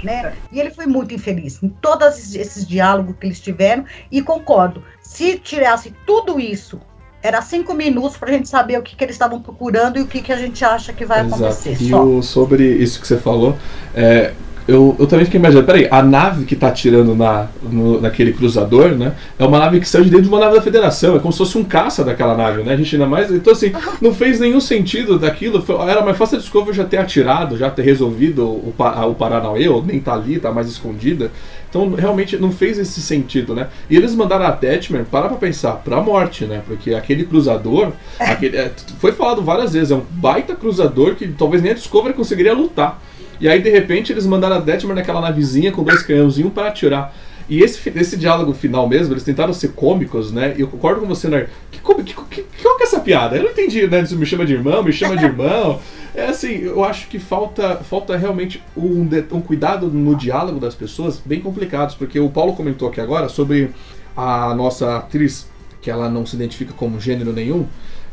né? 0.03 0.33
E 0.51 0.59
ele 0.59 0.69
foi 0.69 0.85
muito 0.85 1.13
infeliz 1.13 1.61
em 1.61 1.69
todos 1.69 2.35
esses 2.35 2.67
diálogos 2.67 3.15
que 3.19 3.27
eles 3.27 3.39
tiveram. 3.39 3.85
E 4.11 4.21
concordo, 4.21 4.83
se 5.01 5.37
tirasse 5.39 5.93
tudo 6.05 6.39
isso, 6.39 6.79
era 7.21 7.41
cinco 7.41 7.73
minutos 7.73 8.17
para 8.17 8.29
a 8.29 8.33
gente 8.33 8.49
saber 8.49 8.77
o 8.77 8.81
que, 8.81 8.95
que 8.95 9.03
eles 9.03 9.15
estavam 9.15 9.41
procurando 9.41 9.97
e 9.97 10.01
o 10.01 10.07
que, 10.07 10.21
que 10.21 10.33
a 10.33 10.37
gente 10.37 10.63
acha 10.65 10.91
que 10.91 11.05
vai 11.05 11.21
Exato. 11.21 11.43
acontecer. 11.43 11.77
E 11.81 11.95
o, 11.95 12.21
sobre 12.21 12.67
isso 12.67 12.99
que 12.99 13.07
você 13.07 13.17
falou, 13.17 13.57
é, 13.95 14.33
eu, 14.67 14.95
eu 14.97 15.07
também 15.07 15.25
fiquei 15.25 15.39
imaginando, 15.39 15.65
peraí, 15.65 15.87
a 15.91 16.01
nave 16.01 16.45
que 16.45 16.55
tá 16.55 16.67
atirando 16.67 17.13
na, 17.15 17.47
no, 17.61 17.99
naquele 17.99 18.31
cruzador, 18.31 18.89
né? 18.89 19.13
É 19.37 19.45
uma 19.45 19.59
nave 19.59 19.79
que 19.79 19.87
saiu 19.87 20.05
de 20.05 20.09
dentro 20.09 20.25
de 20.25 20.29
uma 20.29 20.39
nave 20.39 20.55
da 20.55 20.61
federação, 20.61 21.15
é 21.15 21.19
como 21.19 21.31
se 21.31 21.37
fosse 21.37 21.57
um 21.57 21.63
caça 21.63 22.03
daquela 22.03 22.35
nave, 22.35 22.63
né? 22.63 22.73
A 22.73 22.77
gente 22.77 22.95
ainda 22.95 23.07
mais. 23.07 23.29
Então, 23.29 23.51
assim, 23.51 23.73
não 24.01 24.13
fez 24.13 24.39
nenhum 24.39 24.61
sentido 24.61 25.19
daquilo. 25.19 25.61
Foi, 25.61 25.75
era 25.89 26.01
mais 26.01 26.17
fácil 26.17 26.37
a 26.37 26.39
Discovery 26.39 26.77
já 26.77 26.85
ter 26.85 26.97
atirado, 26.97 27.57
já 27.57 27.69
ter 27.69 27.81
resolvido 27.81 28.45
o, 28.45 28.73
o 28.77 29.15
Paranauê, 29.15 29.67
ou 29.67 29.83
nem 29.83 29.99
tá 29.99 30.13
ali, 30.13 30.39
tá 30.39 30.51
mais 30.51 30.67
escondida. 30.67 31.29
Então, 31.69 31.91
realmente 31.95 32.37
não 32.37 32.51
fez 32.51 32.77
esse 32.77 33.01
sentido, 33.01 33.55
né? 33.55 33.67
E 33.89 33.97
eles 33.97 34.13
mandaram 34.15 34.45
a 34.45 34.49
Attachment, 34.49 35.05
para 35.05 35.27
pra 35.27 35.37
pensar, 35.37 35.73
pra 35.77 36.01
morte, 36.01 36.45
né? 36.45 36.61
Porque 36.67 36.93
aquele 36.93 37.25
cruzador, 37.25 37.91
aquele, 38.19 38.55
é, 38.57 38.71
foi 38.99 39.11
falado 39.11 39.41
várias 39.41 39.73
vezes, 39.73 39.89
é 39.89 39.95
um 39.95 40.03
baita 40.11 40.55
cruzador 40.55 41.15
que 41.15 41.27
talvez 41.27 41.63
nem 41.63 41.71
a 41.71 41.75
Discovery 41.75 42.13
conseguiria 42.13 42.53
lutar. 42.53 43.01
E 43.39 43.47
aí, 43.47 43.61
de 43.61 43.69
repente, 43.69 44.11
eles 44.11 44.25
mandaram 44.25 44.57
a 44.57 44.59
Detmer 44.59 44.95
naquela 44.95 45.21
navezinha 45.21 45.71
com 45.71 45.83
dois 45.83 46.03
canhãozinhos 46.03 46.53
para 46.53 46.67
atirar. 46.67 47.13
E 47.49 47.61
esse, 47.61 47.89
esse 47.95 48.17
diálogo 48.17 48.53
final 48.53 48.87
mesmo, 48.87 49.13
eles 49.13 49.23
tentaram 49.23 49.53
ser 49.53 49.69
cômicos, 49.69 50.31
né? 50.31 50.55
E 50.57 50.61
eu 50.61 50.67
concordo 50.67 51.01
com 51.01 51.07
você, 51.07 51.27
né? 51.27 51.47
Que, 51.71 51.79
que, 51.79 52.13
que, 52.13 52.45
qual 52.61 52.77
que 52.77 52.83
é 52.83 52.85
essa 52.85 52.99
piada? 52.99 53.35
Eu 53.35 53.43
não 53.43 53.51
entendi, 53.51 53.85
né? 53.85 54.05
Se 54.05 54.15
me 54.15 54.25
chama 54.25 54.45
de 54.45 54.53
irmão, 54.53 54.81
me 54.81 54.93
chama 54.93 55.17
de 55.17 55.25
irmão. 55.25 55.79
É 56.15 56.27
assim, 56.27 56.59
eu 56.59 56.83
acho 56.83 57.07
que 57.07 57.17
falta, 57.17 57.77
falta 57.77 58.15
realmente 58.15 58.61
um, 58.77 59.09
um 59.31 59.41
cuidado 59.41 59.87
no 59.87 60.15
diálogo 60.15 60.59
das 60.59 60.75
pessoas 60.75 61.19
bem 61.25 61.41
complicados, 61.41 61.95
porque 61.95 62.19
o 62.19 62.29
Paulo 62.29 62.53
comentou 62.53 62.87
aqui 62.87 63.01
agora 63.01 63.27
sobre 63.27 63.71
a 64.15 64.53
nossa 64.53 64.97
atriz, 64.97 65.49
que 65.81 65.89
ela 65.89 66.11
não 66.11 66.23
se 66.23 66.35
identifica 66.35 66.71
como 66.71 66.99
gênero 66.99 67.33
nenhum 67.33 67.65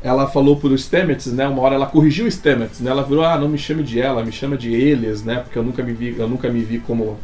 ela 0.02 0.26
falou 0.26 0.56
pro 0.56 0.76
Stamets, 0.76 1.26
né? 1.26 1.46
Uma 1.46 1.62
hora 1.62 1.74
ela 1.74 1.86
corrigiu 1.86 2.26
o 2.26 2.30
Stamets, 2.30 2.80
né? 2.80 2.90
Ela 2.90 3.02
virou, 3.02 3.24
ah, 3.24 3.38
não 3.38 3.48
me 3.48 3.58
chame 3.58 3.82
de 3.82 4.00
ela, 4.00 4.24
me 4.24 4.32
chama 4.32 4.56
de 4.56 4.72
eles, 4.72 5.22
né? 5.22 5.40
Porque 5.40 5.58
eu 5.58 5.62
nunca 5.62 5.82
me 5.82 5.92
vi, 5.92 6.14
eu 6.18 6.28
nunca 6.28 6.48
me 6.48 6.60
vi 6.60 6.78
como 6.78 7.18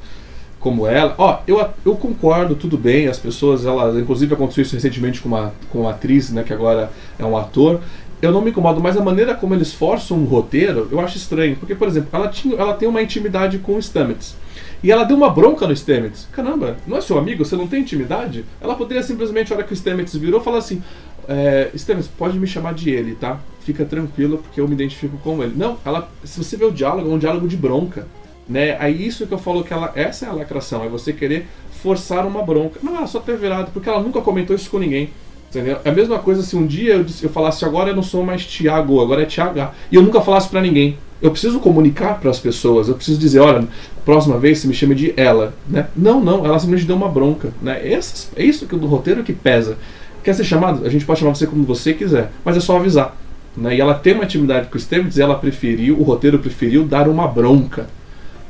como 0.58 0.86
ela. 0.86 1.14
Ó, 1.16 1.38
eu, 1.46 1.64
eu 1.84 1.94
concordo, 1.94 2.56
tudo 2.56 2.76
bem, 2.76 3.06
as 3.06 3.18
pessoas, 3.18 3.64
elas, 3.64 3.96
inclusive 3.96 4.34
aconteceu 4.34 4.62
isso 4.62 4.74
recentemente 4.74 5.20
com 5.20 5.28
uma, 5.28 5.52
com 5.70 5.82
uma 5.82 5.90
atriz, 5.90 6.30
né, 6.30 6.42
que 6.42 6.52
agora 6.52 6.90
é 7.16 7.24
um 7.24 7.36
ator. 7.36 7.80
Eu 8.20 8.32
não 8.32 8.40
me 8.40 8.50
incomodo, 8.50 8.80
mas 8.80 8.96
a 8.96 9.02
maneira 9.02 9.34
como 9.34 9.54
eles 9.54 9.72
forçam 9.72 10.16
um 10.16 10.24
roteiro, 10.24 10.88
eu 10.90 10.98
acho 10.98 11.18
estranho. 11.18 11.54
Porque, 11.54 11.74
por 11.74 11.86
exemplo, 11.86 12.08
ela, 12.12 12.28
tinha, 12.28 12.56
ela 12.56 12.74
tem 12.74 12.88
uma 12.88 13.00
intimidade 13.00 13.58
com 13.58 13.76
o 13.76 13.78
Stamets. 13.78 14.34
E 14.82 14.90
ela 14.90 15.04
deu 15.04 15.16
uma 15.16 15.30
bronca 15.30 15.66
no 15.66 15.76
Stamets. 15.76 16.26
Caramba, 16.32 16.76
não 16.86 16.96
é 16.96 17.00
seu 17.00 17.18
amigo? 17.18 17.44
Você 17.44 17.54
não 17.56 17.66
tem 17.66 17.82
intimidade? 17.82 18.44
Ela 18.60 18.74
poderia 18.74 19.02
simplesmente, 19.02 19.50
na 19.50 19.56
hora 19.56 19.66
que 19.66 19.72
o 19.72 19.76
Stamets 19.76 20.16
virou, 20.16 20.40
falar 20.40 20.58
assim: 20.58 20.82
é, 21.28 21.70
pode 22.16 22.38
me 22.38 22.46
chamar 22.46 22.74
de 22.74 22.90
ele, 22.90 23.14
tá? 23.14 23.40
Fica 23.60 23.84
tranquilo, 23.84 24.38
porque 24.38 24.60
eu 24.60 24.68
me 24.68 24.74
identifico 24.74 25.16
com 25.18 25.42
ele. 25.42 25.54
Não, 25.56 25.76
ela, 25.84 26.10
se 26.24 26.42
você 26.42 26.56
vê 26.56 26.64
o 26.64 26.70
diálogo, 26.70 27.10
é 27.10 27.14
um 27.14 27.18
diálogo 27.18 27.48
de 27.48 27.56
bronca. 27.56 28.06
Né? 28.48 28.76
Aí 28.78 29.06
isso 29.06 29.26
que 29.26 29.34
eu 29.34 29.38
falo 29.38 29.64
que 29.64 29.72
ela, 29.72 29.92
essa 29.96 30.26
é 30.26 30.28
a 30.28 30.32
lacração, 30.32 30.84
é 30.84 30.88
você 30.88 31.12
querer 31.12 31.48
forçar 31.82 32.24
uma 32.24 32.42
bronca. 32.42 32.78
Não, 32.82 32.96
ela 32.96 33.06
só 33.06 33.18
ter 33.18 33.36
virado, 33.36 33.70
porque 33.72 33.88
ela 33.88 34.00
nunca 34.00 34.20
comentou 34.20 34.54
isso 34.54 34.70
com 34.70 34.78
ninguém. 34.78 35.10
Entendeu? 35.48 35.78
É 35.84 35.90
a 35.90 35.92
mesma 35.92 36.18
coisa 36.18 36.42
se 36.42 36.56
um 36.56 36.66
dia 36.66 36.94
eu, 36.94 37.06
eu 37.22 37.30
falasse 37.30 37.64
agora 37.64 37.90
eu 37.90 37.96
não 37.96 38.02
sou 38.02 38.24
mais 38.24 38.44
Tiago, 38.44 39.00
agora 39.00 39.22
é 39.22 39.26
Tiago. 39.26 39.70
E 39.90 39.96
eu 39.96 40.02
nunca 40.02 40.20
falasse 40.20 40.48
para 40.48 40.60
ninguém. 40.60 40.98
Eu 41.20 41.30
preciso 41.30 41.58
comunicar 41.60 42.20
para 42.20 42.30
as 42.30 42.38
pessoas, 42.38 42.88
eu 42.88 42.94
preciso 42.94 43.18
dizer, 43.18 43.40
olha, 43.40 43.66
próxima 44.04 44.38
vez 44.38 44.58
você 44.58 44.68
me 44.68 44.74
chama 44.74 44.94
de 44.94 45.14
ela, 45.16 45.54
né? 45.66 45.88
Não, 45.96 46.22
não, 46.22 46.44
ela 46.44 46.58
simplesmente 46.58 46.86
deu 46.86 46.94
uma 46.94 47.08
bronca, 47.08 47.52
né? 47.62 47.80
É 47.82 48.44
isso 48.44 48.66
que 48.66 48.76
do 48.76 48.86
roteiro 48.86 49.24
que 49.24 49.32
pesa. 49.32 49.78
Quer 50.26 50.34
ser 50.34 50.42
chamado? 50.42 50.84
A 50.84 50.88
gente 50.88 51.04
pode 51.04 51.20
chamar 51.20 51.36
você 51.36 51.46
como 51.46 51.62
você 51.62 51.94
quiser, 51.94 52.32
mas 52.44 52.56
é 52.56 52.60
só 52.60 52.76
avisar. 52.76 53.16
Né? 53.56 53.76
E 53.76 53.80
ela 53.80 53.94
tem 53.94 54.12
uma 54.12 54.24
intimidade 54.24 54.66
com 54.66 54.76
o 54.76 54.80
Stamets 54.80 55.16
e 55.16 55.22
ela 55.22 55.36
preferiu, 55.36 55.96
o 55.96 56.02
roteiro 56.02 56.40
preferiu 56.40 56.84
dar 56.84 57.08
uma 57.08 57.28
bronca. 57.28 57.86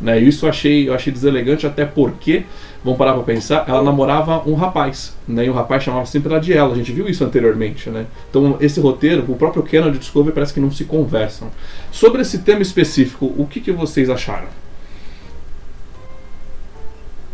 Né? 0.00 0.18
Isso 0.18 0.46
eu 0.46 0.48
achei, 0.48 0.88
eu 0.88 0.94
achei 0.94 1.12
deselegante, 1.12 1.66
até 1.66 1.84
porque, 1.84 2.44
vamos 2.82 2.96
parar 2.96 3.12
para 3.12 3.24
pensar, 3.24 3.66
ela 3.68 3.82
namorava 3.82 4.42
um 4.48 4.54
rapaz, 4.54 5.14
né? 5.28 5.44
e 5.44 5.50
o 5.50 5.52
rapaz 5.52 5.82
chamava 5.82 6.06
sempre 6.06 6.32
ela 6.32 6.40
de 6.40 6.54
ela, 6.54 6.72
a 6.72 6.76
gente 6.78 6.90
viu 6.92 7.06
isso 7.10 7.22
anteriormente. 7.22 7.90
Né? 7.90 8.06
Então, 8.30 8.56
esse 8.58 8.80
roteiro, 8.80 9.26
o 9.28 9.36
próprio 9.36 9.62
Canon 9.62 9.90
de 9.90 9.98
Discovery 9.98 10.32
parece 10.32 10.54
que 10.54 10.60
não 10.60 10.70
se 10.70 10.84
conversam. 10.84 11.50
Sobre 11.92 12.22
esse 12.22 12.38
tema 12.38 12.62
específico, 12.62 13.34
o 13.36 13.46
que, 13.46 13.60
que 13.60 13.70
vocês 13.70 14.08
acharam? 14.08 14.48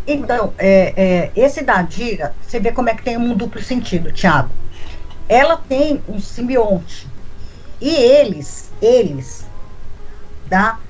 Então, 0.06 0.52
é, 0.58 0.92
é, 0.96 1.32
esse 1.36 1.62
da 1.62 1.82
Dira, 1.82 2.34
você 2.40 2.58
vê 2.58 2.72
como 2.72 2.90
é 2.90 2.94
que 2.94 3.02
tem 3.02 3.16
um 3.16 3.34
duplo 3.34 3.62
sentido, 3.62 4.12
Tiago. 4.12 4.52
Ela 5.28 5.56
tem 5.56 6.02
um 6.08 6.18
simbionte. 6.18 7.08
E 7.80 7.94
eles, 7.94 8.72
eles, 8.80 9.46
tá, 10.48 10.80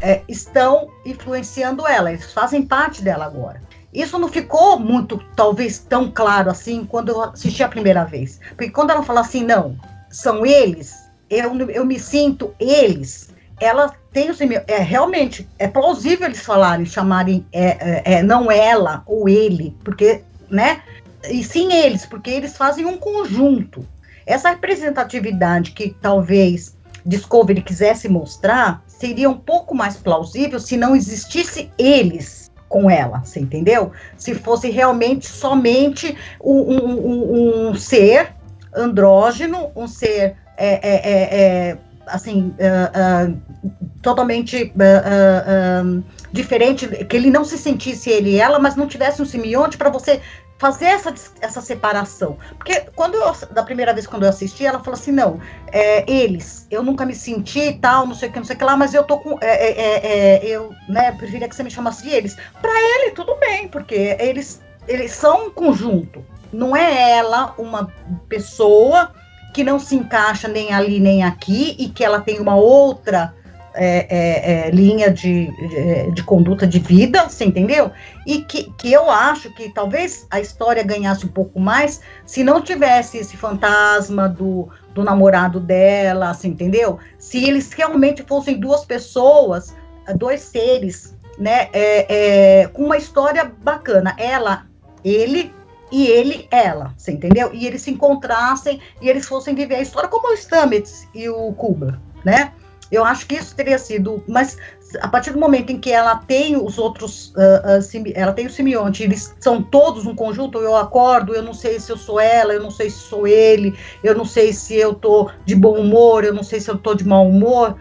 é, 0.00 0.22
estão 0.28 0.88
influenciando 1.04 1.86
ela, 1.86 2.12
eles 2.12 2.32
fazem 2.32 2.62
parte 2.62 3.02
dela 3.02 3.24
agora. 3.24 3.60
Isso 3.92 4.18
não 4.18 4.28
ficou 4.28 4.78
muito, 4.78 5.18
talvez, 5.34 5.78
tão 5.78 6.10
claro 6.10 6.50
assim 6.50 6.84
quando 6.84 7.10
eu 7.10 7.22
assisti 7.22 7.62
a 7.62 7.68
primeira 7.68 8.04
vez. 8.04 8.40
Porque 8.50 8.70
quando 8.70 8.90
ela 8.90 9.02
fala 9.02 9.20
assim, 9.20 9.44
não, 9.44 9.76
são 10.08 10.46
eles, 10.46 11.10
eu, 11.28 11.56
eu 11.70 11.84
me 11.84 11.98
sinto 11.98 12.54
eles, 12.58 13.29
ela 13.60 13.94
tem 14.12 14.30
o 14.30 14.34
é 14.66 14.78
realmente 14.78 15.48
é 15.58 15.68
plausível 15.68 16.26
eles 16.26 16.40
falarem, 16.40 16.86
chamarem 16.86 17.46
é, 17.52 17.66
é, 17.66 18.14
é, 18.14 18.22
não 18.22 18.50
ela 18.50 19.02
ou 19.06 19.28
ele, 19.28 19.76
porque, 19.84 20.22
né? 20.48 20.82
E 21.28 21.44
sim 21.44 21.72
eles, 21.72 22.06
porque 22.06 22.30
eles 22.30 22.56
fazem 22.56 22.86
um 22.86 22.96
conjunto. 22.96 23.86
Essa 24.26 24.50
representatividade 24.50 25.72
que 25.72 25.90
talvez 26.00 26.76
Discovery 27.04 27.60
quisesse 27.60 28.08
mostrar 28.08 28.82
seria 28.86 29.28
um 29.28 29.36
pouco 29.36 29.74
mais 29.74 29.96
plausível 29.96 30.58
se 30.58 30.76
não 30.76 30.96
existisse 30.96 31.70
eles 31.78 32.50
com 32.68 32.90
ela, 32.90 33.18
você 33.24 33.40
entendeu? 33.40 33.92
Se 34.16 34.34
fosse 34.34 34.70
realmente 34.70 35.26
somente 35.26 36.16
um, 36.42 36.52
um, 36.52 37.06
um, 37.06 37.68
um 37.68 37.74
ser 37.74 38.32
andrógeno, 38.74 39.70
um 39.74 39.86
ser 39.86 40.36
é, 40.56 40.74
é, 40.74 40.94
é, 40.94 41.70
é 41.70 41.78
assim, 42.10 42.54
uh, 42.58 43.30
uh, 43.30 43.90
totalmente 44.02 44.72
uh, 44.74 46.04
diferente, 46.32 46.86
que 47.04 47.16
ele 47.16 47.30
não 47.30 47.44
se 47.44 47.58
sentisse 47.58 48.10
ele 48.10 48.30
e 48.30 48.40
ela, 48.40 48.58
mas 48.58 48.76
não 48.76 48.86
tivesse 48.86 49.20
um 49.20 49.24
simbionte 49.24 49.76
para 49.76 49.90
você 49.90 50.20
fazer 50.60 50.86
essa, 50.86 51.14
essa 51.40 51.60
separação. 51.62 52.36
Porque 52.58 52.80
quando 52.94 53.14
eu, 53.14 53.34
da 53.50 53.62
primeira 53.62 53.94
vez 53.94 54.06
quando 54.06 54.24
eu 54.24 54.28
assisti, 54.28 54.66
ela 54.66 54.78
falou 54.78 54.92
assim, 54.92 55.10
não, 55.10 55.40
é, 55.72 56.04
eles, 56.10 56.66
eu 56.70 56.82
nunca 56.82 57.06
me 57.06 57.14
senti 57.14 57.72
tal, 57.80 58.06
não 58.06 58.14
sei 58.14 58.28
o 58.28 58.32
que, 58.32 58.38
não 58.38 58.44
sei 58.44 58.56
o 58.56 58.58
que 58.58 58.64
lá, 58.64 58.76
mas 58.76 58.92
eu 58.92 59.02
tô 59.02 59.18
com, 59.18 59.38
é, 59.40 59.46
é, 59.46 59.80
é, 59.80 60.36
é 60.36 60.46
eu, 60.46 60.70
né, 60.86 61.12
preferia 61.12 61.48
que 61.48 61.56
você 61.56 61.62
me 61.62 61.70
chamasse 61.70 62.02
de 62.02 62.10
eles. 62.10 62.36
Para 62.60 62.72
ele, 62.78 63.12
tudo 63.12 63.34
bem, 63.36 63.68
porque 63.68 64.16
eles, 64.20 64.60
eles 64.86 65.12
são 65.12 65.46
um 65.46 65.50
conjunto. 65.50 66.22
Não 66.52 66.76
é 66.76 67.12
ela 67.12 67.54
uma 67.56 67.90
pessoa 68.28 69.12
que 69.52 69.64
não 69.64 69.78
se 69.78 69.94
encaixa 69.96 70.48
nem 70.48 70.72
ali 70.72 71.00
nem 71.00 71.22
aqui 71.22 71.76
e 71.78 71.88
que 71.88 72.04
ela 72.04 72.20
tem 72.20 72.40
uma 72.40 72.54
outra 72.54 73.34
é, 73.74 74.06
é, 74.10 74.52
é, 74.66 74.70
linha 74.70 75.10
de, 75.10 75.46
de, 75.46 76.10
de, 76.10 76.22
conduta 76.24 76.66
de 76.66 76.80
vida, 76.80 77.28
você 77.28 77.44
entendeu? 77.44 77.92
E 78.26 78.38
que, 78.42 78.64
que 78.72 78.92
eu 78.92 79.08
acho 79.08 79.48
que 79.54 79.68
talvez 79.68 80.26
a 80.28 80.40
história 80.40 80.82
ganhasse 80.82 81.24
um 81.24 81.28
pouco 81.28 81.60
mais 81.60 82.00
se 82.26 82.42
não 82.42 82.60
tivesse 82.60 83.18
esse 83.18 83.36
fantasma 83.36 84.28
do, 84.28 84.68
do 84.92 85.04
namorado 85.04 85.60
dela, 85.60 86.34
você 86.34 86.48
entendeu? 86.48 86.98
Se 87.16 87.44
eles 87.44 87.72
realmente 87.72 88.24
fossem 88.24 88.58
duas 88.58 88.84
pessoas, 88.84 89.74
dois 90.16 90.40
seres, 90.40 91.16
né, 91.38 91.68
é, 91.72 92.62
é, 92.62 92.66
com 92.66 92.84
uma 92.84 92.96
história 92.96 93.50
bacana. 93.62 94.14
Ela, 94.18 94.66
ele 95.04 95.54
e 95.90 96.06
ele, 96.06 96.46
ela, 96.50 96.94
você 96.96 97.12
entendeu? 97.12 97.50
E 97.52 97.66
eles 97.66 97.82
se 97.82 97.90
encontrassem 97.90 98.80
e 99.00 99.08
eles 99.08 99.26
fossem 99.26 99.54
viver 99.54 99.76
a 99.76 99.82
história 99.82 100.08
como 100.08 100.32
o 100.32 100.36
Stamets 100.36 101.08
e 101.14 101.28
o 101.28 101.52
Kuba, 101.52 102.00
né? 102.24 102.52
Eu 102.90 103.04
acho 103.04 103.26
que 103.26 103.36
isso 103.36 103.54
teria 103.54 103.78
sido, 103.78 104.22
mas 104.26 104.56
a 105.00 105.06
partir 105.06 105.30
do 105.30 105.38
momento 105.38 105.70
em 105.70 105.78
que 105.78 105.92
ela 105.92 106.16
tem 106.16 106.56
os 106.56 106.76
outros, 106.76 107.32
uh, 107.36 107.78
uh, 107.78 108.12
ela 108.14 108.32
tem 108.32 108.46
o 108.46 108.50
simbionte, 108.50 109.04
eles 109.04 109.32
são 109.38 109.62
todos 109.62 110.06
um 110.06 110.14
conjunto, 110.14 110.58
eu 110.58 110.74
acordo, 110.74 111.32
eu 111.32 111.42
não 111.42 111.54
sei 111.54 111.78
se 111.78 111.92
eu 111.92 111.96
sou 111.96 112.18
ela, 112.18 112.52
eu 112.52 112.60
não 112.60 112.70
sei 112.70 112.90
se 112.90 112.98
sou 112.98 113.28
ele, 113.28 113.78
eu 114.02 114.14
não 114.16 114.24
sei 114.24 114.52
se 114.52 114.74
eu 114.74 114.92
tô 114.92 115.30
de 115.44 115.54
bom 115.54 115.78
humor, 115.78 116.24
eu 116.24 116.34
não 116.34 116.42
sei 116.42 116.60
se 116.60 116.68
eu 116.68 116.76
tô 116.76 116.94
de 116.94 117.06
mau 117.06 117.28
humor, 117.28 117.76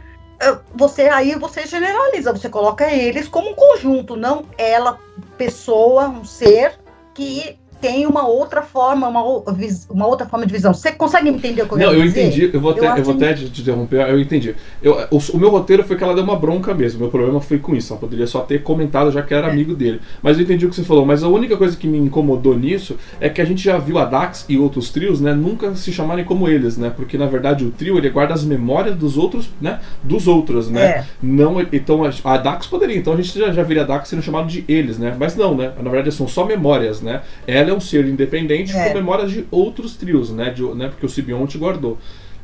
você 0.74 1.04
aí 1.04 1.36
você 1.36 1.66
generaliza, 1.66 2.32
você 2.32 2.48
coloca 2.48 2.90
eles 2.92 3.28
como 3.28 3.50
um 3.50 3.56
conjunto, 3.56 4.16
não 4.16 4.46
ela, 4.58 4.98
pessoa, 5.38 6.08
um 6.08 6.24
ser 6.24 6.80
que 7.14 7.59
tem 7.82 8.06
uma 8.06 8.28
outra 8.28 8.62
forma, 8.62 9.08
uma, 9.08 9.24
uma 9.90 10.08
outra 10.08 10.28
forma 10.28 10.46
de 10.46 10.54
visão. 10.54 10.74
Você 10.74 10.92
consegue 10.92 11.30
entender 11.30 11.62
o 11.62 11.68
que 11.68 11.74
eu 11.74 11.78
Não, 11.78 11.94
eu 11.94 12.04
dizer? 12.04 12.26
entendi. 12.26 12.50
Eu 12.54 12.60
vou 12.60 12.72
até, 12.72 12.88
eu, 12.88 12.98
eu 12.98 13.04
vou 13.04 13.16
até 13.16 13.34
te 13.34 13.62
interromper. 13.62 14.08
Eu 14.10 14.20
entendi. 14.20 14.56
Eu, 14.82 15.08
o, 15.12 15.18
o, 15.18 15.38
meu 15.38 15.50
roteiro 15.50 15.84
foi 15.84 15.96
que 15.96 16.04
ela 16.04 16.14
deu 16.14 16.24
uma 16.24 16.36
bronca 16.36 16.74
mesmo. 16.74 17.00
Meu 17.00 17.10
problema 17.10 17.40
foi 17.40 17.58
com 17.58 17.76
isso. 17.76 17.94
Ela 17.94 18.00
poderia 18.00 18.28
só 18.28 18.42
ter 18.42 18.64
comentado, 18.64 19.12
já 19.12 19.22
que 19.22 19.34
era 19.34 19.48
é. 19.48 19.52
amigo 19.52 19.74
dele. 19.74 20.02
Mas 20.22 20.38
eu 20.38 20.44
entendi 20.44 20.66
o 20.66 20.70
que 20.70 20.76
você 20.76 20.84
falou. 20.84 21.06
Mas 21.06 21.24
a 21.24 21.30
única 21.30 21.56
coisa 21.56 21.78
que 21.78 21.88
me 21.88 21.98
incomodou 21.98 22.58
nisso 22.58 22.98
é 23.20 23.30
que 23.30 23.42
a 23.42 23.46
gente 23.46 23.64
já 23.64 23.78
viu 23.78 23.98
a 23.98 24.06
Dax 24.06 24.46
e 24.50 24.58
outros 24.58 24.90
trios, 24.90 25.22
né, 25.22 25.34
nunca 25.34 25.76
se 25.76 25.92
chamarem 25.92 26.26
como 26.26 26.48
eles, 26.48 26.78
né? 26.78 26.92
Porque 26.94 27.18
na 27.18 27.28
verdade 27.28 27.64
o 27.64 27.72
trio 27.72 27.98
ele 27.98 28.10
guarda 28.10 28.34
as 28.34 28.44
memórias 28.44 28.96
dos 28.96 29.18
outros, 29.18 29.50
né? 29.62 29.80
Dos 30.04 30.28
outros, 30.28 30.70
né? 30.70 30.82
É. 30.86 31.06
Não, 31.22 31.62
então 31.72 32.04
a, 32.04 32.12
a, 32.24 32.38
Dax 32.38 32.68
poderia. 32.68 32.98
Então 32.98 33.14
a 33.14 33.16
gente 33.16 33.38
já, 33.38 33.52
já 33.52 33.64
viria 33.64 33.84
a 33.84 33.86
Dax 33.86 34.10
sendo 34.10 34.22
chamado 34.22 34.48
de 34.48 34.66
eles, 34.68 34.98
né? 34.98 35.16
Mas 35.18 35.36
não, 35.36 35.56
né? 35.56 35.72
Na 35.82 35.90
verdade 35.90 36.14
são 36.14 36.28
só 36.28 36.46
memórias, 36.46 37.02
né? 37.02 37.22
Ela 37.48 37.69
é 37.70 37.74
um 37.74 37.80
ser 37.80 38.06
independente 38.06 38.76
é. 38.76 38.90
com 38.90 38.96
memórias 38.96 39.32
de 39.32 39.46
outros 39.52 39.96
trios, 39.96 40.32
né? 40.32 40.50
De, 40.50 40.64
né? 40.64 40.90
Porque 40.90 41.06
o 41.06 41.10
Sibionte 41.10 41.58
guardou. 41.58 41.98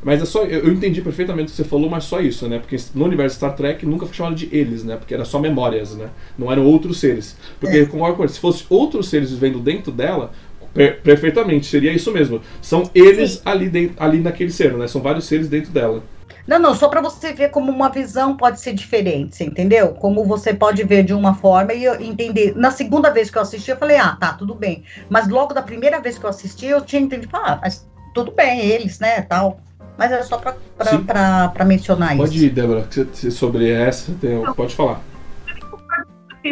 Mas 0.03 0.21
é 0.21 0.25
só. 0.25 0.43
Eu, 0.43 0.65
eu, 0.65 0.71
entendi 0.71 1.01
perfeitamente 1.01 1.47
o 1.47 1.49
que 1.51 1.57
você 1.57 1.63
falou, 1.63 1.89
mas 1.89 2.03
só 2.03 2.21
isso, 2.21 2.47
né? 2.47 2.59
Porque 2.59 2.77
no 2.93 3.05
universo 3.05 3.37
Star 3.37 3.55
Trek 3.55 3.85
nunca 3.85 4.05
foi 4.05 4.15
chamado 4.15 4.35
de 4.35 4.47
eles, 4.51 4.83
né? 4.83 4.97
Porque 4.97 5.13
era 5.13 5.25
só 5.25 5.39
memórias, 5.39 5.95
né? 5.95 6.09
Não 6.37 6.51
eram 6.51 6.63
outros 6.65 6.99
seres. 6.99 7.35
Porque, 7.59 7.77
é. 7.77 7.85
concordo 7.85 8.27
se 8.29 8.39
fosse 8.39 8.65
outros 8.69 9.09
seres 9.09 9.31
vivendo 9.31 9.59
dentro 9.59 9.91
dela, 9.91 10.31
per 10.75 11.01
perfeitamente, 11.01 11.65
seria 11.65 11.91
isso 11.91 12.11
mesmo. 12.11 12.39
São 12.61 12.89
eles 12.93 13.41
ali, 13.43 13.67
dentro, 13.67 13.95
ali 13.97 14.19
naquele 14.19 14.51
ser, 14.51 14.73
né? 14.73 14.87
São 14.87 15.01
vários 15.01 15.25
seres 15.25 15.49
dentro 15.49 15.71
dela. 15.71 16.03
Não, 16.47 16.59
não, 16.59 16.75
só 16.75 16.87
para 16.87 17.01
você 17.01 17.33
ver 17.33 17.49
como 17.49 17.71
uma 17.71 17.89
visão 17.89 18.37
pode 18.37 18.59
ser 18.59 18.73
diferente, 18.73 19.35
você 19.35 19.45
entendeu? 19.45 19.93
Como 19.93 20.23
você 20.23 20.53
pode 20.53 20.83
ver 20.83 21.03
de 21.03 21.13
uma 21.13 21.33
forma 21.33 21.73
e 21.73 21.85
entender. 22.07 22.55
Na 22.55 22.69
segunda 22.69 23.09
vez 23.09 23.31
que 23.31 23.37
eu 23.37 23.41
assisti, 23.41 23.71
eu 23.71 23.77
falei, 23.77 23.97
ah, 23.97 24.15
tá, 24.19 24.33
tudo 24.33 24.53
bem. 24.53 24.83
Mas 25.09 25.27
logo 25.27 25.53
da 25.53 25.61
primeira 25.63 25.99
vez 25.99 26.19
que 26.19 26.25
eu 26.25 26.29
assisti, 26.29 26.67
eu 26.67 26.81
tinha 26.81 27.01
entendido, 27.01 27.35
ah, 27.35 27.59
mas 27.61 27.89
tudo 28.13 28.31
bem, 28.31 28.59
eles, 28.59 28.99
né, 28.99 29.21
tal. 29.23 29.59
Mas 29.97 30.11
era 30.11 30.23
só 30.23 30.37
para 30.37 31.65
mencionar 31.65 32.15
pode 32.15 32.23
isso. 32.23 32.33
Pode 32.33 32.45
ir, 32.45 32.49
Débora, 32.49 32.87
sobre 33.31 33.71
essa, 33.71 34.13
tem, 34.21 34.43
pode 34.53 34.75
falar. 34.75 35.01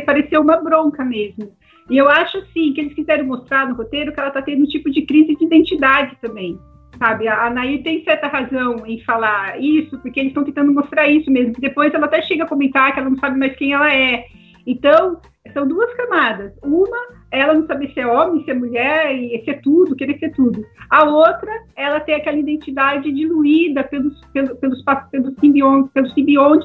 Pareceu 0.08 0.41
uma 0.41 0.58
bronca 0.58 1.06
mesmo. 1.06 1.51
E 1.89 1.97
eu 1.97 2.10
acho, 2.10 2.41
sim, 2.51 2.73
que 2.73 2.82
eles 2.82 2.95
quiseram 2.95 3.25
mostrar 3.25 3.69
no 3.69 3.75
roteiro 3.75 4.12
que 4.12 4.19
ela 4.19 4.29
está 4.29 4.41
tendo 4.41 4.63
um 4.63 4.67
tipo 4.67 4.89
de 4.89 5.03
crise 5.03 5.36
de 5.36 5.45
identidade 5.45 6.17
também 6.19 6.60
sabe? 7.03 7.27
A 7.27 7.49
Nair 7.49 7.83
tem 7.83 8.01
certa 8.05 8.27
razão 8.27 8.85
em 8.85 9.03
falar 9.03 9.61
isso, 9.61 9.99
porque 9.99 10.21
eles 10.21 10.29
estão 10.29 10.45
tentando 10.45 10.73
mostrar 10.73 11.05
isso 11.09 11.29
mesmo. 11.29 11.53
Depois 11.59 11.93
ela 11.93 12.05
até 12.05 12.21
chega 12.21 12.45
a 12.45 12.47
comentar 12.47 12.93
que 12.93 12.99
ela 12.99 13.09
não 13.09 13.17
sabe 13.17 13.37
mais 13.37 13.53
quem 13.57 13.73
ela 13.73 13.93
é. 13.93 14.23
Então, 14.65 15.19
são 15.53 15.67
duas 15.67 15.93
camadas. 15.95 16.53
Uma, 16.63 16.97
ela 17.29 17.53
não 17.53 17.67
saber 17.67 17.91
se 17.93 17.99
é 17.99 18.07
homem, 18.07 18.45
se 18.45 18.51
é 18.51 18.53
mulher, 18.53 19.13
e 19.13 19.43
ser 19.43 19.59
tudo, 19.61 19.97
querer 19.97 20.17
ser 20.17 20.31
tudo. 20.31 20.65
A 20.89 21.03
outra, 21.03 21.51
ela 21.75 21.99
tem 21.99 22.15
aquela 22.15 22.37
identidade 22.37 23.11
diluída 23.11 23.83
pelos, 23.83 24.21
pelos, 24.27 24.57
pelos, 24.59 24.79
pelos 25.91 26.13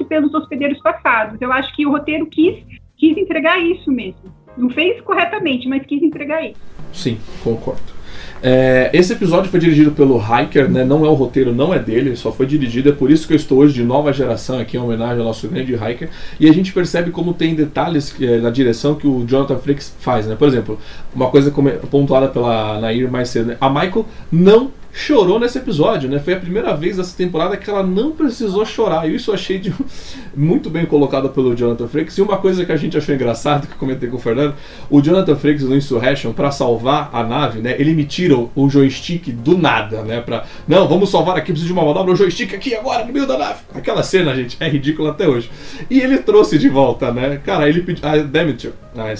pelos 0.07 0.33
hospedeiros 0.33 0.81
passados. 0.81 1.41
Eu 1.41 1.51
acho 1.51 1.75
que 1.75 1.85
o 1.85 1.91
roteiro 1.91 2.25
quis, 2.27 2.63
quis 2.95 3.17
entregar 3.17 3.59
isso 3.59 3.91
mesmo. 3.91 4.33
Não 4.55 4.69
fez 4.69 5.01
corretamente, 5.01 5.67
mas 5.67 5.85
quis 5.85 6.01
entregar 6.01 6.45
isso. 6.45 6.61
Sim, 6.93 7.19
concordo. 7.43 7.98
É, 8.41 8.89
esse 8.93 9.11
episódio 9.13 9.49
foi 9.51 9.59
dirigido 9.59 9.91
pelo 9.91 10.17
Hiker, 10.17 10.69
né? 10.69 10.83
não 10.85 11.05
é 11.05 11.09
o 11.09 11.13
roteiro, 11.13 11.53
não 11.53 11.73
é 11.73 11.79
dele, 11.79 12.15
só 12.15 12.31
foi 12.31 12.45
dirigido, 12.45 12.89
é 12.89 12.91
por 12.91 13.11
isso 13.11 13.27
que 13.27 13.33
eu 13.33 13.37
estou 13.37 13.59
hoje 13.59 13.73
de 13.73 13.83
nova 13.83 14.13
geração 14.13 14.59
aqui 14.59 14.77
em 14.77 14.79
homenagem 14.79 15.19
ao 15.19 15.25
nosso 15.25 15.47
grande 15.47 15.73
Hiker. 15.73 16.09
E 16.39 16.49
a 16.49 16.53
gente 16.53 16.71
percebe 16.71 17.11
como 17.11 17.33
tem 17.33 17.53
detalhes 17.53 18.15
é, 18.21 18.37
na 18.37 18.49
direção 18.49 18.95
que 18.95 19.07
o 19.07 19.25
Jonathan 19.27 19.57
Frakes 19.57 19.93
faz, 19.99 20.25
né? 20.25 20.35
Por 20.35 20.47
exemplo, 20.47 20.79
uma 21.13 21.29
coisa 21.29 21.53
pontuada 21.91 22.27
pela 22.27 22.79
Nair 22.79 23.11
mais 23.11 23.29
cedo, 23.29 23.47
né? 23.47 23.57
a 23.59 23.69
Michael 23.69 24.05
não 24.31 24.71
chorou 24.91 25.39
nesse 25.39 25.57
episódio, 25.57 26.09
né? 26.09 26.19
Foi 26.19 26.33
a 26.33 26.39
primeira 26.39 26.75
vez 26.75 26.97
dessa 26.97 27.15
temporada 27.15 27.55
que 27.57 27.69
ela 27.69 27.83
não 27.83 28.11
precisou 28.11 28.65
chorar. 28.65 29.09
E 29.09 29.15
isso 29.15 29.31
eu 29.31 29.35
achei 29.35 29.57
de... 29.57 29.73
muito 30.35 30.69
bem 30.69 30.85
colocado 30.85 31.29
pelo 31.29 31.55
Jonathan 31.55 31.87
Frakes. 31.87 32.17
E 32.17 32.21
uma 32.21 32.37
coisa 32.37 32.65
que 32.65 32.71
a 32.71 32.77
gente 32.77 32.97
achou 32.97 33.13
engraçado, 33.13 33.67
que 33.67 33.73
eu 33.73 33.77
comentei 33.77 34.09
com 34.09 34.17
o 34.17 34.19
Fernando, 34.19 34.55
o 34.89 35.01
Jonathan 35.01 35.35
Frakes 35.35 35.63
no 35.63 35.75
Insurrection, 35.75 36.33
para 36.33 36.51
salvar 36.51 37.09
a 37.13 37.23
nave, 37.23 37.59
né? 37.59 37.75
Ele 37.79 37.93
me 37.93 38.05
tira 38.05 38.35
o 38.55 38.69
joystick 38.69 39.31
do 39.31 39.57
nada, 39.57 40.01
né? 40.01 40.21
Pra, 40.21 40.45
não, 40.67 40.87
vamos 40.87 41.09
salvar 41.09 41.37
aqui, 41.37 41.51
preciso 41.51 41.67
de 41.67 41.73
uma 41.73 41.85
manobra, 41.85 42.13
o 42.13 42.15
joystick 42.15 42.53
aqui 42.53 42.75
agora, 42.75 43.05
no 43.05 43.13
meio 43.13 43.27
da 43.27 43.37
nave. 43.37 43.59
Aquela 43.73 44.03
cena, 44.03 44.35
gente, 44.35 44.57
é 44.59 44.67
ridícula 44.67 45.11
até 45.11 45.27
hoje. 45.27 45.49
E 45.89 45.99
ele 45.99 46.19
trouxe 46.19 46.57
de 46.57 46.69
volta, 46.69 47.11
né? 47.11 47.39
Cara, 47.43 47.67
ele 47.67 47.81
pediu... 47.81 48.07
Ah, 48.07 48.17
Demeter, 48.17 48.73
ah, 48.95 49.11
é, 49.11 49.15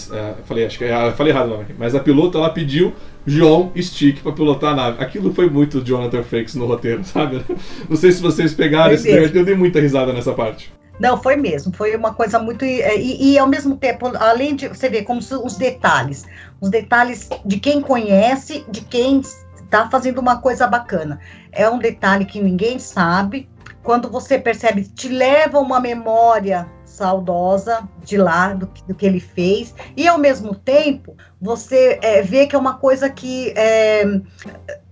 falei, 0.46 0.66
acho 0.66 0.78
que, 0.78 0.86
ah, 0.86 1.14
falei 1.16 1.32
errado 1.32 1.48
o 1.48 1.50
nome 1.52 1.64
aqui. 1.64 1.74
Mas 1.78 1.94
a 1.96 2.00
pilota, 2.00 2.38
ela 2.38 2.50
pediu 2.50 2.94
João 3.26 3.72
Stick 3.78 4.22
para 4.22 4.32
pilotar 4.32 4.74
a 4.74 4.76
nave. 4.76 5.04
Aquilo 5.04 5.34
foi 5.34 5.50
muito 5.50 5.82
Jonathan 5.82 6.24
Frakes 6.24 6.56
no 6.56 6.66
roteiro, 6.66 7.04
sabe? 7.06 7.44
Não 7.88 7.96
sei 7.96 8.12
se 8.12 8.22
vocês 8.22 8.54
pegaram 8.54 8.94
esse 8.94 9.10
eu 9.10 9.46
dei 9.46 9.56
muita 9.56 9.80
risada 9.80 10.14
nessa 10.14 10.34
parte. 10.34 10.72
Não, 11.00 11.22
foi 11.22 11.38
mesmo. 11.38 11.74
Foi 11.74 11.96
uma 11.96 12.14
coisa 12.14 12.38
muito. 12.40 12.64
É, 12.66 12.98
e, 12.98 13.32
e, 13.34 13.40
ao 13.40 13.48
mesmo 13.48 13.78
tempo, 13.78 14.12
além 14.18 14.56
de 14.56 14.68
você 14.68 14.90
ver 14.90 15.04
como 15.04 15.20
os 15.20 15.58
detalhes, 15.58 16.26
os 16.60 16.70
detalhes 16.70 17.30
de 17.46 17.58
quem 17.60 17.82
conhece, 17.82 18.66
de 18.70 18.82
quem 18.82 19.22
está 19.22 19.90
fazendo 19.90 20.20
uma 20.20 20.42
coisa 20.42 20.68
bacana. 20.68 21.20
É 21.52 21.70
um 21.70 21.80
detalhe 21.80 22.26
que 22.26 22.42
ninguém 22.42 22.80
sabe. 22.80 23.50
Quando 23.82 24.10
você 24.10 24.38
percebe, 24.38 24.84
te 24.84 25.08
leva 25.08 25.60
uma 25.60 25.80
memória 25.80 26.68
saudosa 27.00 27.88
de 28.04 28.18
lá, 28.18 28.54
do, 28.54 28.70
do 28.88 28.94
que 28.94 29.06
ele 29.06 29.22
fez, 29.22 29.74
e 29.96 30.06
ao 30.06 30.18
mesmo 30.18 30.54
tempo 30.54 31.16
você 31.42 31.98
é, 32.02 32.22
vê 32.22 32.46
que 32.46 32.56
é 32.56 32.60
uma 32.60 32.74
coisa 32.74 33.10
que 33.10 33.54
é, 33.56 34.04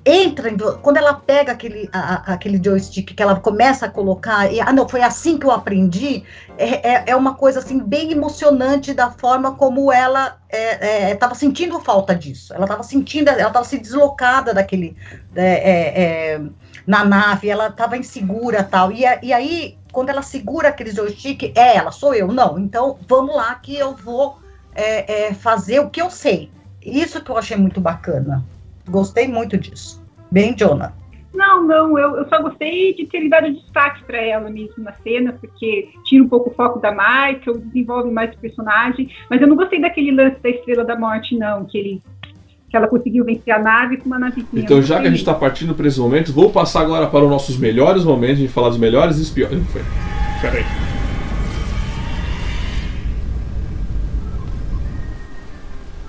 entra, 0.05 0.49
quando 0.81 0.95
ela 0.95 1.13
pega 1.13 1.51
aquele, 1.51 1.89
a, 1.91 2.33
aquele 2.33 2.61
joystick 2.63 3.13
que 3.13 3.21
ela 3.21 3.37
começa 3.37 3.87
a 3.87 3.89
colocar, 3.89 4.49
e, 4.51 4.61
ah 4.61 4.71
não, 4.71 4.87
foi 4.87 5.01
assim 5.01 5.37
que 5.37 5.45
eu 5.45 5.51
aprendi, 5.51 6.23
é, 6.57 6.93
é, 6.93 7.03
é 7.07 7.15
uma 7.15 7.35
coisa 7.35 7.59
assim 7.59 7.77
bem 7.79 8.13
emocionante 8.13 8.93
da 8.93 9.11
forma 9.11 9.55
como 9.55 9.91
ela 9.91 10.37
estava 10.49 11.33
é, 11.33 11.35
é, 11.35 11.39
sentindo 11.39 11.77
falta 11.81 12.15
disso, 12.15 12.53
ela 12.53 12.63
estava 12.63 12.83
sentindo, 12.83 13.27
ela 13.27 13.47
estava 13.47 13.65
se 13.65 13.77
deslocada 13.77 14.53
daquele, 14.53 14.95
é, 15.35 16.39
na 16.85 17.03
nave, 17.03 17.49
ela 17.49 17.67
estava 17.67 17.97
insegura 17.97 18.63
tal, 18.63 18.93
e, 18.93 19.03
e 19.21 19.33
aí 19.33 19.77
quando 19.98 20.10
ela 20.10 20.21
segura 20.21 20.69
aquele 20.69 20.91
joystick, 20.91 21.58
é 21.58 21.75
ela, 21.75 21.89
sou 21.89 22.13
eu. 22.13 22.27
Não, 22.27 22.60
então 22.60 23.00
vamos 23.08 23.35
lá 23.35 23.56
que 23.56 23.75
eu 23.75 23.95
vou 23.95 24.37
é, 24.75 25.29
é, 25.29 25.33
fazer 25.33 25.79
o 25.79 25.89
que 25.89 26.00
eu 26.00 26.12
sei. 26.12 26.52
Isso 26.85 27.23
que 27.23 27.31
eu 27.31 27.35
achei 27.35 27.58
muito 27.58 27.81
bacana. 27.81 28.45
Gostei 28.87 29.27
muito 29.27 29.58
disso. 29.58 30.00
Bem, 30.29 30.54
Jonah. 30.54 30.93
Não, 31.33 31.65
não, 31.65 31.98
eu, 31.98 32.15
eu 32.15 32.29
só 32.29 32.39
gostei 32.43 32.93
de 32.93 33.08
ter 33.08 33.27
dado 33.27 33.52
destaque 33.52 34.04
para 34.04 34.21
ela 34.21 34.52
mesmo 34.52 34.83
na 34.83 34.93
cena, 34.93 35.33
porque 35.33 35.89
tira 36.04 36.23
um 36.23 36.29
pouco 36.29 36.52
o 36.52 36.54
foco 36.54 36.77
da 36.77 36.91
Michael, 36.91 37.58
desenvolve 37.58 38.12
mais 38.12 38.31
o 38.35 38.37
personagem, 38.37 39.10
mas 39.31 39.41
eu 39.41 39.48
não 39.48 39.56
gostei 39.56 39.81
daquele 39.81 40.12
lance 40.12 40.39
da 40.43 40.50
Estrela 40.50 40.85
da 40.85 40.95
Morte, 40.95 41.35
não, 41.35 41.65
que 41.65 41.75
ele 41.75 42.04
que 42.69 42.75
ela 42.75 42.87
conseguiu 42.87 43.23
vencer 43.23 43.53
a 43.53 43.59
nave 43.59 43.97
com 43.97 44.07
uma 44.07 44.19
navezinha. 44.19 44.47
Então, 44.53 44.81
já 44.81 44.99
que 44.99 45.07
a 45.07 45.09
gente 45.09 45.19
está 45.19 45.33
partindo 45.33 45.73
para 45.73 45.87
esses 45.87 45.99
momentos, 45.99 46.31
vou 46.31 46.51
passar 46.51 46.81
agora 46.81 47.07
para 47.07 47.23
os 47.23 47.29
nossos 47.29 47.57
melhores 47.57 48.03
momentos, 48.03 48.37
a 48.37 48.41
gente 48.41 48.51
falar 48.51 48.69
dos 48.69 48.77
melhores 48.77 49.17
e 49.17 49.21
os 49.21 49.29
piores. 49.29 49.59
Foi. 49.71 49.81
Peraí. 50.41 50.65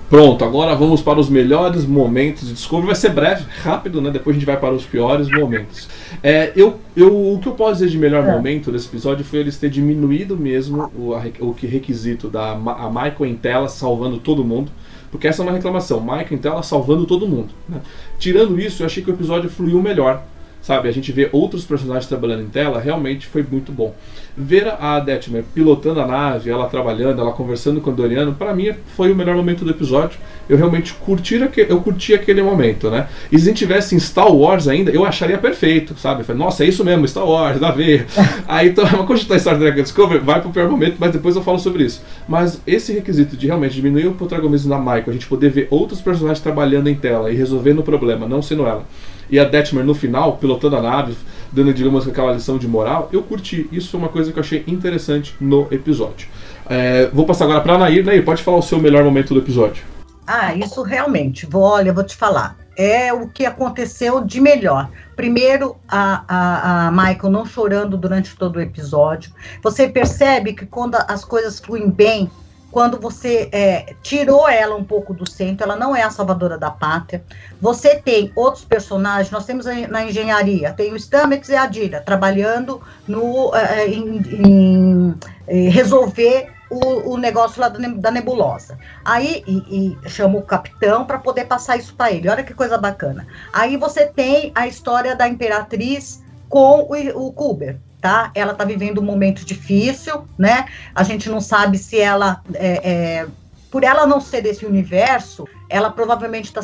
Pronto, 0.09 0.43
agora 0.43 0.73
vamos 0.73 1.03
para 1.03 1.19
os 1.19 1.29
melhores 1.29 1.85
momentos 1.85 2.47
de 2.47 2.53
Discovery. 2.55 2.87
Vai 2.87 2.95
ser 2.95 3.11
breve, 3.11 3.45
rápido, 3.61 4.01
né? 4.01 4.09
Depois 4.09 4.35
a 4.35 4.39
gente 4.39 4.45
vai 4.45 4.57
para 4.57 4.73
os 4.73 4.83
piores 4.83 5.29
momentos. 5.29 5.87
É, 6.23 6.51
eu, 6.55 6.79
eu, 6.97 7.33
o 7.33 7.39
que 7.39 7.47
eu 7.47 7.53
posso 7.53 7.73
dizer 7.73 7.89
de 7.89 7.97
melhor 7.99 8.27
é. 8.27 8.31
momento 8.31 8.71
desse 8.71 8.87
episódio 8.87 9.23
foi 9.23 9.39
eles 9.39 9.57
ter 9.57 9.69
diminuído 9.69 10.35
mesmo 10.35 10.91
o, 10.97 11.13
o 11.41 11.53
que 11.53 11.67
requisito 11.67 12.27
da 12.27 12.53
a 12.53 12.89
Michael 12.89 13.25
em 13.27 13.35
tela 13.35 13.69
salvando 13.69 14.17
todo 14.17 14.43
mundo. 14.43 14.71
Porque 15.11 15.27
essa 15.27 15.41
é 15.41 15.43
uma 15.43 15.51
reclamação. 15.51 15.99
Michael 15.99 16.33
em 16.33 16.37
tela 16.37 16.63
salvando 16.63 17.05
todo 17.05 17.27
mundo. 17.27 17.49
Né? 17.67 17.81
Tirando 18.17 18.59
isso, 18.59 18.83
eu 18.83 18.85
achei 18.85 19.03
que 19.03 19.09
o 19.09 19.13
episódio 19.13 19.49
fluiu 19.49 19.81
melhor 19.81 20.23
sabe? 20.61 20.87
A 20.87 20.91
gente 20.91 21.11
vê 21.11 21.29
outros 21.31 21.63
personagens 21.63 22.07
trabalhando 22.07 22.43
em 22.43 22.47
tela, 22.47 22.79
realmente 22.79 23.27
foi 23.27 23.43
muito 23.49 23.71
bom. 23.71 23.95
Ver 24.37 24.67
a 24.79 24.99
Detmer 24.99 25.43
pilotando 25.53 25.99
a 25.99 26.07
nave, 26.07 26.49
ela 26.49 26.67
trabalhando, 26.67 27.21
ela 27.21 27.31
conversando 27.31 27.81
com 27.81 27.89
o 27.89 27.93
Doriano, 27.93 28.33
para 28.33 28.53
mim 28.53 28.73
foi 28.95 29.11
o 29.11 29.15
melhor 29.15 29.35
momento 29.35 29.65
do 29.65 29.71
episódio. 29.71 30.19
Eu 30.47 30.57
realmente 30.57 30.93
curti 30.93 31.41
aquele, 31.41 31.71
eu 31.71 31.81
curti 31.81 32.13
aquele 32.13 32.41
momento, 32.41 32.89
né? 32.89 33.07
E 33.31 33.37
se 33.37 33.53
tivesse 33.53 33.95
em 33.95 33.99
Star 33.99 34.31
Wars 34.31 34.67
ainda, 34.67 34.91
eu 34.91 35.05
acharia 35.05 35.37
perfeito, 35.37 35.95
sabe? 35.97 36.23
Falei, 36.23 36.41
Nossa, 36.41 36.63
é 36.63 36.67
isso 36.67 36.83
mesmo, 36.83 37.07
Star 37.07 37.27
Wars, 37.27 37.59
dá 37.59 37.69
a 37.69 37.71
ver. 37.71 38.05
Aí 38.47 38.69
então, 38.69 38.85
quando 38.87 39.13
a 39.13 39.15
gente 39.15 39.27
tá 39.27 39.35
em 39.35 39.39
Star 39.39 39.57
Trek 39.57 39.81
Discovery, 39.81 40.19
vai 40.19 40.41
pro 40.41 40.51
pior 40.51 40.69
momento, 40.69 40.95
mas 40.99 41.11
depois 41.11 41.35
eu 41.35 41.43
falo 41.43 41.59
sobre 41.59 41.83
isso. 41.83 42.01
Mas 42.27 42.61
esse 42.65 42.93
requisito 42.93 43.35
de 43.35 43.47
realmente 43.47 43.75
diminuir 43.75 44.07
o 44.07 44.13
protagonismo 44.13 44.69
da 44.69 44.77
Michael, 44.77 45.05
a 45.07 45.11
gente 45.11 45.27
poder 45.27 45.49
ver 45.49 45.67
outros 45.69 46.01
personagens 46.01 46.41
trabalhando 46.41 46.89
em 46.89 46.95
tela 46.95 47.31
e 47.31 47.35
resolvendo 47.35 47.79
o 47.79 47.83
problema, 47.83 48.27
não 48.27 48.41
sendo 48.41 48.65
ela 48.65 48.85
e 49.29 49.39
a 49.39 49.43
Detmer 49.43 49.83
no 49.83 49.93
final, 49.93 50.37
pilotando 50.37 50.77
a 50.77 50.81
nave, 50.81 51.15
dando, 51.51 51.73
digamos, 51.73 52.07
aquela 52.07 52.33
lição 52.33 52.57
de 52.57 52.67
moral, 52.67 53.09
eu 53.11 53.21
curti. 53.23 53.67
Isso 53.71 53.89
foi 53.89 53.99
uma 53.99 54.09
coisa 54.09 54.31
que 54.31 54.39
eu 54.39 54.43
achei 54.43 54.63
interessante 54.67 55.35
no 55.39 55.67
episódio. 55.71 56.27
É, 56.69 57.07
vou 57.07 57.25
passar 57.25 57.45
agora 57.45 57.61
para 57.61 57.73
a 57.73 57.77
Nair. 57.77 58.05
Nair, 58.05 58.23
pode 58.23 58.43
falar 58.43 58.57
o 58.57 58.61
seu 58.61 58.79
melhor 58.79 59.03
momento 59.03 59.33
do 59.33 59.39
episódio. 59.39 59.83
Ah, 60.25 60.53
isso 60.53 60.83
realmente. 60.83 61.47
Vou, 61.47 61.63
olha, 61.63 61.91
vou 61.91 62.03
te 62.03 62.15
falar. 62.15 62.55
É 62.77 63.11
o 63.11 63.27
que 63.27 63.45
aconteceu 63.45 64.23
de 64.23 64.39
melhor. 64.39 64.89
Primeiro, 65.15 65.75
a, 65.87 66.23
a, 66.27 66.87
a 66.87 66.91
Michael 66.91 67.31
não 67.31 67.45
chorando 67.45 67.97
durante 67.97 68.35
todo 68.35 68.57
o 68.57 68.61
episódio. 68.61 69.31
Você 69.63 69.89
percebe 69.89 70.53
que 70.53 70.67
quando 70.67 70.95
as 71.07 71.25
coisas 71.25 71.59
fluem 71.59 71.89
bem, 71.89 72.29
quando 72.71 72.99
você 72.99 73.49
é, 73.51 73.95
tirou 74.01 74.47
ela 74.47 74.75
um 74.75 74.83
pouco 74.83 75.13
do 75.13 75.29
centro, 75.29 75.63
ela 75.63 75.75
não 75.75 75.95
é 75.95 76.03
a 76.03 76.11
salvadora 76.11 76.57
da 76.57 76.69
pátria. 76.69 77.23
Você 77.59 77.95
tem 77.95 78.31
outros 78.35 78.63
personagens, 78.63 79.31
nós 79.31 79.45
temos 79.45 79.65
na 79.65 80.05
engenharia, 80.05 80.73
tem 80.73 80.93
o 80.93 80.95
Stamex 80.95 81.49
e 81.49 81.55
a 81.55 81.65
Dira 81.65 82.01
trabalhando 82.01 82.81
no, 83.07 83.53
é, 83.55 83.81
é 83.81 83.87
em, 83.87 84.17
em, 84.17 85.15
em, 85.47 85.69
resolver 85.69 86.51
o, 86.69 87.13
o, 87.13 87.17
negócio 87.17 87.59
lá 87.59 87.69
da 87.69 88.11
nebulosa. 88.11 88.77
Aí 89.03 89.43
e, 89.47 89.97
e 90.03 90.09
chama 90.09 90.37
o 90.37 90.43
capitão 90.43 91.05
para 91.05 91.17
poder 91.17 91.45
passar 91.45 91.77
isso 91.77 91.95
para 91.95 92.11
ele. 92.11 92.29
Olha 92.29 92.43
que 92.43 92.53
coisa 92.53 92.77
bacana. 92.77 93.25
Aí 93.51 93.77
você 93.77 94.05
tem 94.05 94.51
a 94.53 94.67
história 94.67 95.15
da 95.15 95.27
imperatriz 95.27 96.23
com 96.47 96.87
o, 96.87 97.27
o 97.27 97.33
Kuber 97.33 97.77
tá? 98.01 98.31
Ela 98.33 98.53
está 98.53 98.63
vivendo 98.63 98.99
um 98.99 99.03
momento 99.03 99.45
difícil, 99.45 100.25
né? 100.37 100.65
A 100.93 101.03
gente 101.03 101.29
não 101.29 101.41
sabe 101.41 101.77
se 101.77 101.99
ela, 101.99 102.41
é, 102.53 102.89
é, 102.91 103.27
por 103.71 103.83
ela 103.83 104.05
não 104.05 104.19
ser 104.19 104.41
desse 104.41 104.65
universo, 104.65 105.47
ela 105.69 105.89
provavelmente 105.89 106.45
está 106.45 106.61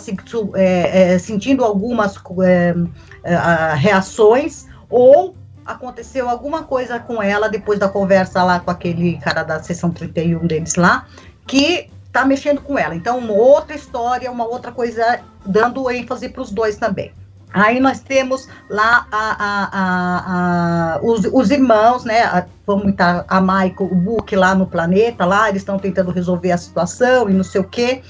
é, 0.56 1.14
é, 1.14 1.20
sentindo 1.20 1.64
algumas 1.64 2.16
é, 2.44 2.76
é, 3.24 3.76
reações 3.76 4.66
ou 4.90 5.36
aconteceu 5.66 6.30
alguma 6.30 6.64
coisa 6.64 7.00
com 7.00 7.22
ela 7.22 7.50
depois 7.50 7.80
da 7.80 7.90
conversa 7.90 8.44
lá 8.44 8.60
com 8.60 8.70
aquele 8.70 9.18
cara 9.18 9.44
da 9.44 9.62
sessão 9.62 9.90
31 9.92 10.46
deles 10.46 10.76
lá, 10.76 11.08
que 11.48 11.90
tá 12.12 12.24
mexendo 12.24 12.62
com 12.62 12.78
ela. 12.78 12.96
Então, 12.96 13.18
uma 13.18 13.34
outra 13.34 13.76
história, 13.76 14.32
uma 14.32 14.46
outra 14.46 14.72
coisa, 14.72 15.20
dando 15.46 15.90
ênfase 15.90 16.30
para 16.30 16.42
os 16.42 16.52
dois 16.52 16.78
também. 16.78 17.12
Aí 17.56 17.80
nós 17.80 18.02
temos 18.02 18.50
lá 18.70 19.08
a, 19.10 19.38
a, 19.40 20.96
a, 20.98 21.00
os, 21.02 21.24
os, 21.24 21.52
irmãos, 21.52 22.04
né? 22.04 22.46
vamos 22.68 22.90
estar 22.90 23.24
a 23.30 23.40
Michael, 23.40 23.76
o 23.80 23.96
Book 23.96 24.36
lá 24.36 24.54
no 24.54 24.68
planeta, 24.68 25.24
lá 25.24 25.48
eles 25.48 25.62
estão 25.62 25.80
tentando 25.80 26.12
resolver 26.12 26.52
a 26.52 26.58
situação 26.58 27.30
e 27.30 27.34
não 27.34 27.46
sei 27.46 27.62
o 27.62 27.64
quê. 27.64 28.02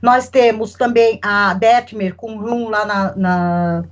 Nós 0.00 0.30
temos 0.30 0.72
também 0.72 1.20
a 1.22 1.52
Detmer 1.52 2.14
com 2.14 2.36
o 2.36 2.40
Rum 2.40 2.70
lá 2.70 2.86
na, 2.86 3.16
na 3.16 3.84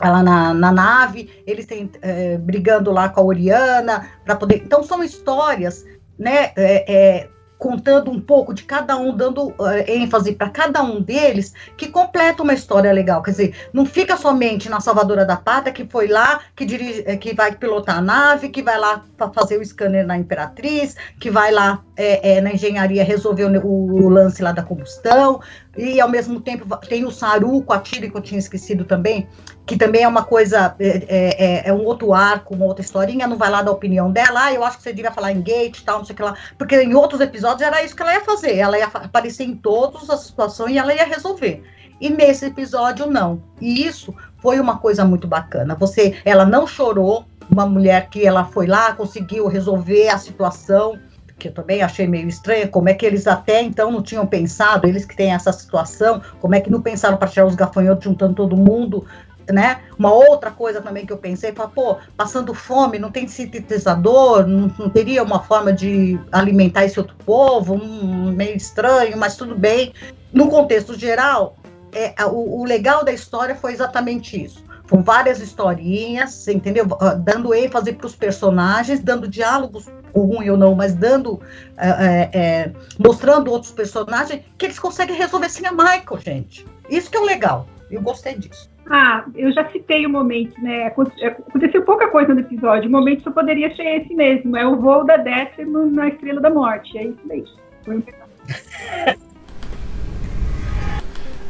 lá 0.00 0.22
na, 0.22 0.54
na, 0.54 0.72
nave, 0.72 1.42
eles 1.44 1.66
têm, 1.66 1.90
é, 2.00 2.38
brigando 2.38 2.92
lá 2.92 3.08
com 3.08 3.20
a 3.20 3.24
Oriana 3.24 4.10
para 4.24 4.36
poder. 4.36 4.62
Então 4.64 4.84
são 4.84 5.02
histórias, 5.02 5.84
né? 6.16 6.52
É, 6.56 6.84
é, 6.86 7.28
contando 7.60 8.10
um 8.10 8.18
pouco 8.18 8.54
de 8.54 8.62
cada 8.62 8.96
um, 8.96 9.14
dando 9.14 9.48
uh, 9.48 9.54
ênfase 9.86 10.32
para 10.32 10.48
cada 10.48 10.82
um 10.82 11.02
deles, 11.02 11.52
que 11.76 11.88
completa 11.88 12.42
uma 12.42 12.54
história 12.54 12.90
legal. 12.90 13.22
Quer 13.22 13.32
dizer, 13.32 13.54
não 13.70 13.84
fica 13.84 14.16
somente 14.16 14.70
na 14.70 14.80
Salvadora 14.80 15.26
da 15.26 15.36
Pátria, 15.36 15.70
que 15.70 15.84
foi 15.84 16.08
lá, 16.08 16.40
que, 16.56 16.64
dirige, 16.64 17.04
eh, 17.06 17.18
que 17.18 17.34
vai 17.34 17.54
pilotar 17.54 17.98
a 17.98 18.00
nave, 18.00 18.48
que 18.48 18.62
vai 18.62 18.78
lá 18.78 19.04
fazer 19.34 19.58
o 19.58 19.64
scanner 19.64 20.06
na 20.06 20.16
Imperatriz, 20.16 20.96
que 21.20 21.30
vai 21.30 21.52
lá 21.52 21.84
é, 21.98 22.36
é, 22.36 22.40
na 22.40 22.54
engenharia 22.54 23.04
resolver 23.04 23.44
o, 23.44 23.66
o, 23.66 24.08
lance 24.08 24.42
lá 24.42 24.52
da 24.52 24.62
combustão, 24.62 25.40
e 25.76 26.00
ao 26.00 26.08
mesmo 26.08 26.40
tempo 26.40 26.64
tem 26.88 27.04
o 27.04 27.10
Saru 27.10 27.62
com 27.62 27.74
a 27.74 27.78
Tira, 27.78 28.08
que 28.08 28.16
eu 28.16 28.22
tinha 28.22 28.38
esquecido 28.38 28.84
também, 28.84 29.28
que 29.70 29.76
também 29.76 30.02
é 30.02 30.08
uma 30.08 30.24
coisa, 30.24 30.74
é, 30.80 30.88
é, 30.88 31.44
é, 31.44 31.68
é, 31.68 31.72
um 31.72 31.84
outro 31.84 32.12
arco, 32.12 32.56
uma 32.56 32.64
outra 32.64 32.84
historinha, 32.84 33.28
não 33.28 33.36
vai 33.36 33.48
lá 33.48 33.62
dar 33.62 33.70
opinião 33.70 34.10
dela, 34.10 34.46
ah, 34.46 34.52
eu 34.52 34.64
acho 34.64 34.78
que 34.78 34.82
você 34.82 34.92
devia 34.92 35.12
falar 35.12 35.30
em 35.30 35.40
gate 35.40 35.84
tal, 35.84 35.98
não 35.98 36.04
sei 36.04 36.12
o 36.12 36.16
que 36.16 36.22
lá, 36.24 36.34
porque 36.58 36.82
em 36.82 36.92
outros 36.92 37.20
episódios 37.20 37.62
era 37.62 37.80
isso 37.80 37.94
que 37.94 38.02
ela 38.02 38.14
ia 38.14 38.20
fazer, 38.20 38.56
ela 38.56 38.76
ia 38.76 38.86
aparecer 38.86 39.44
em 39.44 39.54
todas 39.54 40.10
as 40.10 40.22
situações 40.22 40.72
e 40.72 40.78
ela 40.78 40.92
ia 40.92 41.04
resolver. 41.04 41.62
E 42.00 42.10
nesse 42.10 42.46
episódio 42.46 43.06
não. 43.06 43.40
E 43.60 43.86
isso 43.86 44.12
foi 44.42 44.58
uma 44.58 44.78
coisa 44.78 45.04
muito 45.04 45.28
bacana. 45.28 45.76
Você, 45.76 46.16
ela 46.24 46.44
não 46.44 46.66
chorou, 46.66 47.24
uma 47.48 47.64
mulher 47.64 48.08
que 48.08 48.26
ela 48.26 48.44
foi 48.46 48.66
lá, 48.66 48.92
conseguiu 48.92 49.46
resolver 49.46 50.08
a 50.08 50.18
situação, 50.18 50.98
que 51.38 51.46
eu 51.46 51.52
também 51.52 51.80
achei 51.80 52.08
meio 52.08 52.26
estranho, 52.26 52.68
como 52.70 52.88
é 52.88 52.94
que 52.94 53.06
eles 53.06 53.28
até 53.28 53.62
então 53.62 53.92
não 53.92 54.02
tinham 54.02 54.26
pensado, 54.26 54.88
eles 54.88 55.04
que 55.04 55.14
têm 55.14 55.32
essa 55.32 55.52
situação, 55.52 56.20
como 56.40 56.56
é 56.56 56.60
que 56.60 56.70
não 56.70 56.82
pensaram 56.82 57.16
para 57.16 57.28
tirar 57.28 57.46
os 57.46 57.54
gafanhotos 57.54 58.04
juntando 58.04 58.34
todo 58.34 58.56
mundo 58.56 59.06
né? 59.52 59.80
Uma 59.98 60.12
outra 60.12 60.50
coisa 60.50 60.80
também 60.80 61.06
que 61.06 61.12
eu 61.12 61.18
pensei, 61.18 61.52
foi, 61.52 61.68
pô, 61.68 61.96
passando 62.16 62.54
fome, 62.54 62.98
não 62.98 63.10
tem 63.10 63.26
sintetizador, 63.28 64.46
não, 64.46 64.72
não, 64.78 64.88
teria 64.90 65.22
uma 65.22 65.40
forma 65.42 65.72
de 65.72 66.18
alimentar 66.32 66.84
esse 66.84 66.98
outro 66.98 67.16
povo, 67.24 67.74
um, 67.74 68.32
meio 68.32 68.56
estranho, 68.56 69.16
mas 69.16 69.36
tudo 69.36 69.56
bem. 69.56 69.92
No 70.32 70.48
contexto 70.48 70.98
geral, 70.98 71.56
é, 71.92 72.14
o, 72.26 72.60
o 72.60 72.64
legal 72.64 73.04
da 73.04 73.12
história 73.12 73.54
foi 73.54 73.72
exatamente 73.72 74.42
isso. 74.42 74.64
Com 74.88 75.02
várias 75.02 75.40
historinhas, 75.40 76.48
entendeu? 76.48 76.86
Ah, 77.00 77.14
dando 77.14 77.54
ênfase 77.54 77.92
para 77.92 78.06
os 78.06 78.16
personagens, 78.16 79.00
dando 79.00 79.28
diálogos 79.28 79.86
ruim 80.14 80.50
ou 80.50 80.56
não, 80.56 80.74
mas 80.74 80.94
dando, 80.94 81.40
é, 81.76 81.88
é, 81.88 82.30
é, 82.32 82.72
mostrando 82.98 83.50
outros 83.50 83.72
personagens 83.72 84.42
que 84.58 84.66
eles 84.66 84.78
conseguem 84.78 85.16
resolver 85.16 85.48
sem 85.48 85.66
a 85.66 85.72
Michael, 85.72 86.20
gente. 86.20 86.66
Isso 86.88 87.10
que 87.10 87.16
é 87.16 87.20
o 87.20 87.24
legal. 87.24 87.66
Eu 87.90 88.02
gostei 88.02 88.36
disso. 88.36 88.69
Ah, 88.92 89.24
eu 89.36 89.52
já 89.52 89.64
citei 89.70 90.04
o 90.04 90.10
momento, 90.10 90.60
né? 90.60 90.88
Aconteceu 90.88 91.82
pouca 91.84 92.08
coisa 92.08 92.34
no 92.34 92.40
episódio. 92.40 92.88
O 92.88 92.92
momento 92.92 93.22
só 93.22 93.30
poderia 93.30 93.72
ser 93.76 93.84
esse 93.84 94.12
mesmo. 94.12 94.56
É 94.56 94.66
o 94.66 94.80
voo 94.80 95.04
da 95.04 95.16
Death 95.16 95.58
na 95.58 96.08
Estrela 96.08 96.40
da 96.40 96.50
Morte. 96.50 96.98
É 96.98 97.04
isso 97.04 97.20
mesmo. 97.24 97.54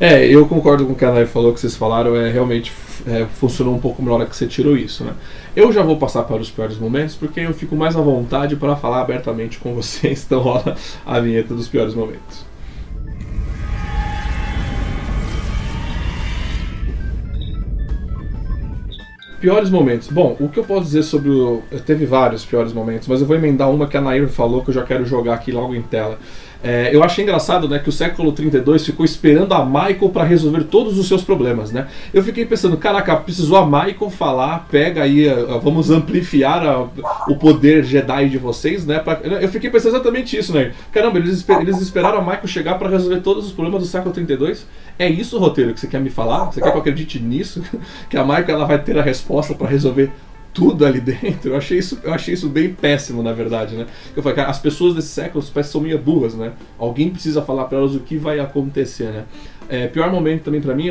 É, 0.03 0.27
eu 0.27 0.49
concordo 0.49 0.87
com 0.87 0.95
o 0.95 0.97
que 0.97 1.05
a 1.05 1.13
Nai 1.13 1.27
falou, 1.27 1.53
que 1.53 1.61
vocês 1.61 1.77
falaram, 1.77 2.17
é 2.17 2.31
realmente 2.31 2.73
é, 3.07 3.27
funcionou 3.27 3.75
um 3.75 3.79
pouco 3.79 4.03
melhor 4.03 4.27
que 4.27 4.35
você 4.35 4.47
tirou 4.47 4.75
isso, 4.75 5.05
né? 5.05 5.13
Eu 5.55 5.71
já 5.71 5.83
vou 5.83 5.99
passar 5.99 6.23
para 6.23 6.37
os 6.37 6.51
piores 6.51 6.79
momentos, 6.79 7.15
porque 7.17 7.41
eu 7.41 7.53
fico 7.53 7.77
mais 7.77 7.95
à 7.95 8.01
vontade 8.01 8.57
para 8.57 8.75
falar 8.77 9.03
abertamente 9.03 9.59
com 9.59 9.75
vocês, 9.75 10.25
então 10.25 10.41
rola 10.41 10.75
a 11.05 11.21
vinheta 11.21 11.53
dos 11.53 11.69
piores 11.69 11.95
momentos. 11.95 12.50
Piores 19.41 19.71
momentos. 19.71 20.09
Bom, 20.09 20.37
o 20.39 20.51
que 20.51 20.59
eu 20.59 20.65
posso 20.65 20.85
dizer 20.85 21.03
sobre 21.03 21.31
o. 21.31 21.63
Teve 21.87 22.05
vários 22.05 22.45
piores 22.45 22.75
momentos, 22.75 23.09
mas 23.09 23.23
eu 23.23 23.27
vou 23.27 23.35
emendar 23.35 23.71
uma 23.71 23.87
que 23.87 23.97
a 23.97 24.01
Nair 24.01 24.29
falou 24.29 24.63
que 24.63 24.69
eu 24.69 24.75
já 24.75 24.85
quero 24.85 25.07
jogar 25.07 25.35
aqui 25.35 25.51
logo 25.51 25.75
em 25.75 25.81
tela. 25.81 26.19
É, 26.63 26.95
eu 26.95 27.03
achei 27.03 27.25
engraçado 27.25 27.69
né, 27.69 27.79
que 27.79 27.89
o 27.89 27.93
século 27.93 28.33
32 28.33 28.85
ficou 28.85 29.05
esperando 29.05 29.55
a 29.55 29.65
Michael 29.65 30.11
para 30.11 30.25
resolver 30.25 30.65
todos 30.65 30.99
os 30.99 31.09
seus 31.09 31.23
problemas. 31.23 31.73
Né? 31.73 31.87
Eu 32.13 32.23
fiquei 32.23 32.45
pensando, 32.45 32.77
caraca, 32.77 33.17
precisou 33.17 33.57
a 33.57 33.65
Michael 33.65 34.11
falar, 34.11 34.67
pega 34.71 35.03
aí, 35.03 35.27
vamos 35.63 35.91
amplificar 35.91 36.67
a, 36.67 36.89
o 37.29 37.37
poder 37.37 37.85
Jedi 37.85 38.29
de 38.29 38.39
vocês, 38.39 38.87
né? 38.87 38.99
Pra, 38.99 39.21
eu 39.23 39.49
fiquei 39.49 39.71
pensando 39.71 39.95
exatamente 39.95 40.37
isso, 40.37 40.53
né? 40.53 40.73
Caramba, 40.93 41.19
eles, 41.19 41.47
eles 41.49 41.81
esperaram 41.81 42.19
a 42.19 42.23
Michael 42.23 42.47
chegar 42.47 42.79
para 42.79 42.89
resolver 42.89 43.21
todos 43.21 43.47
os 43.47 43.53
problemas 43.53 43.83
do 43.83 43.89
século 43.89 44.13
32? 44.13 44.67
É 44.99 45.09
isso 45.09 45.37
o 45.37 45.41
roteiro 45.41 45.73
que 45.73 45.81
você 45.81 45.87
quer 45.87 46.01
me 46.01 46.11
falar? 46.11 46.47
Você 46.47 46.61
quer 46.61 46.71
que 46.71 46.77
eu 46.77 46.81
acredite 46.81 47.19
nisso? 47.19 47.63
Que 48.09 48.17
a 48.17 48.25
Michael 48.25 48.51
ela 48.51 48.67
vai 48.67 48.79
ter 48.79 48.99
a 48.99 49.03
resposta 49.03 49.55
para 49.55 49.69
resolver 49.69 50.11
tudo 50.53 50.85
ali 50.85 51.01
dentro. 51.01 51.51
Eu 51.51 51.57
achei 51.57 51.79
isso, 51.79 51.99
eu 52.03 52.13
achei 52.13 52.35
isso 52.35 52.49
bem 52.49 52.73
péssimo, 52.73 53.23
na 53.23 53.33
verdade, 53.33 53.77
né? 53.77 53.87
Eu 54.15 54.23
falei, 54.23 54.37
cara, 54.37 54.51
as 54.51 54.59
pessoas 54.59 54.95
desse 54.95 55.09
século 55.09 55.43
são 55.43 55.81
meio 55.81 55.99
burras, 55.99 56.35
né? 56.35 56.53
Alguém 56.79 57.11
precisa 57.11 57.43
falar 57.43 57.65
para 57.65 57.79
elas 57.79 57.95
o 57.95 58.01
que 58.01 58.17
vai 58.17 58.41
acontecer, 58.41 59.11
né? 59.11 59.25
É, 59.69 59.87
pior 59.87 60.11
momento 60.11 60.43
também 60.43 60.61
para 60.61 60.75
mim, 60.75 60.89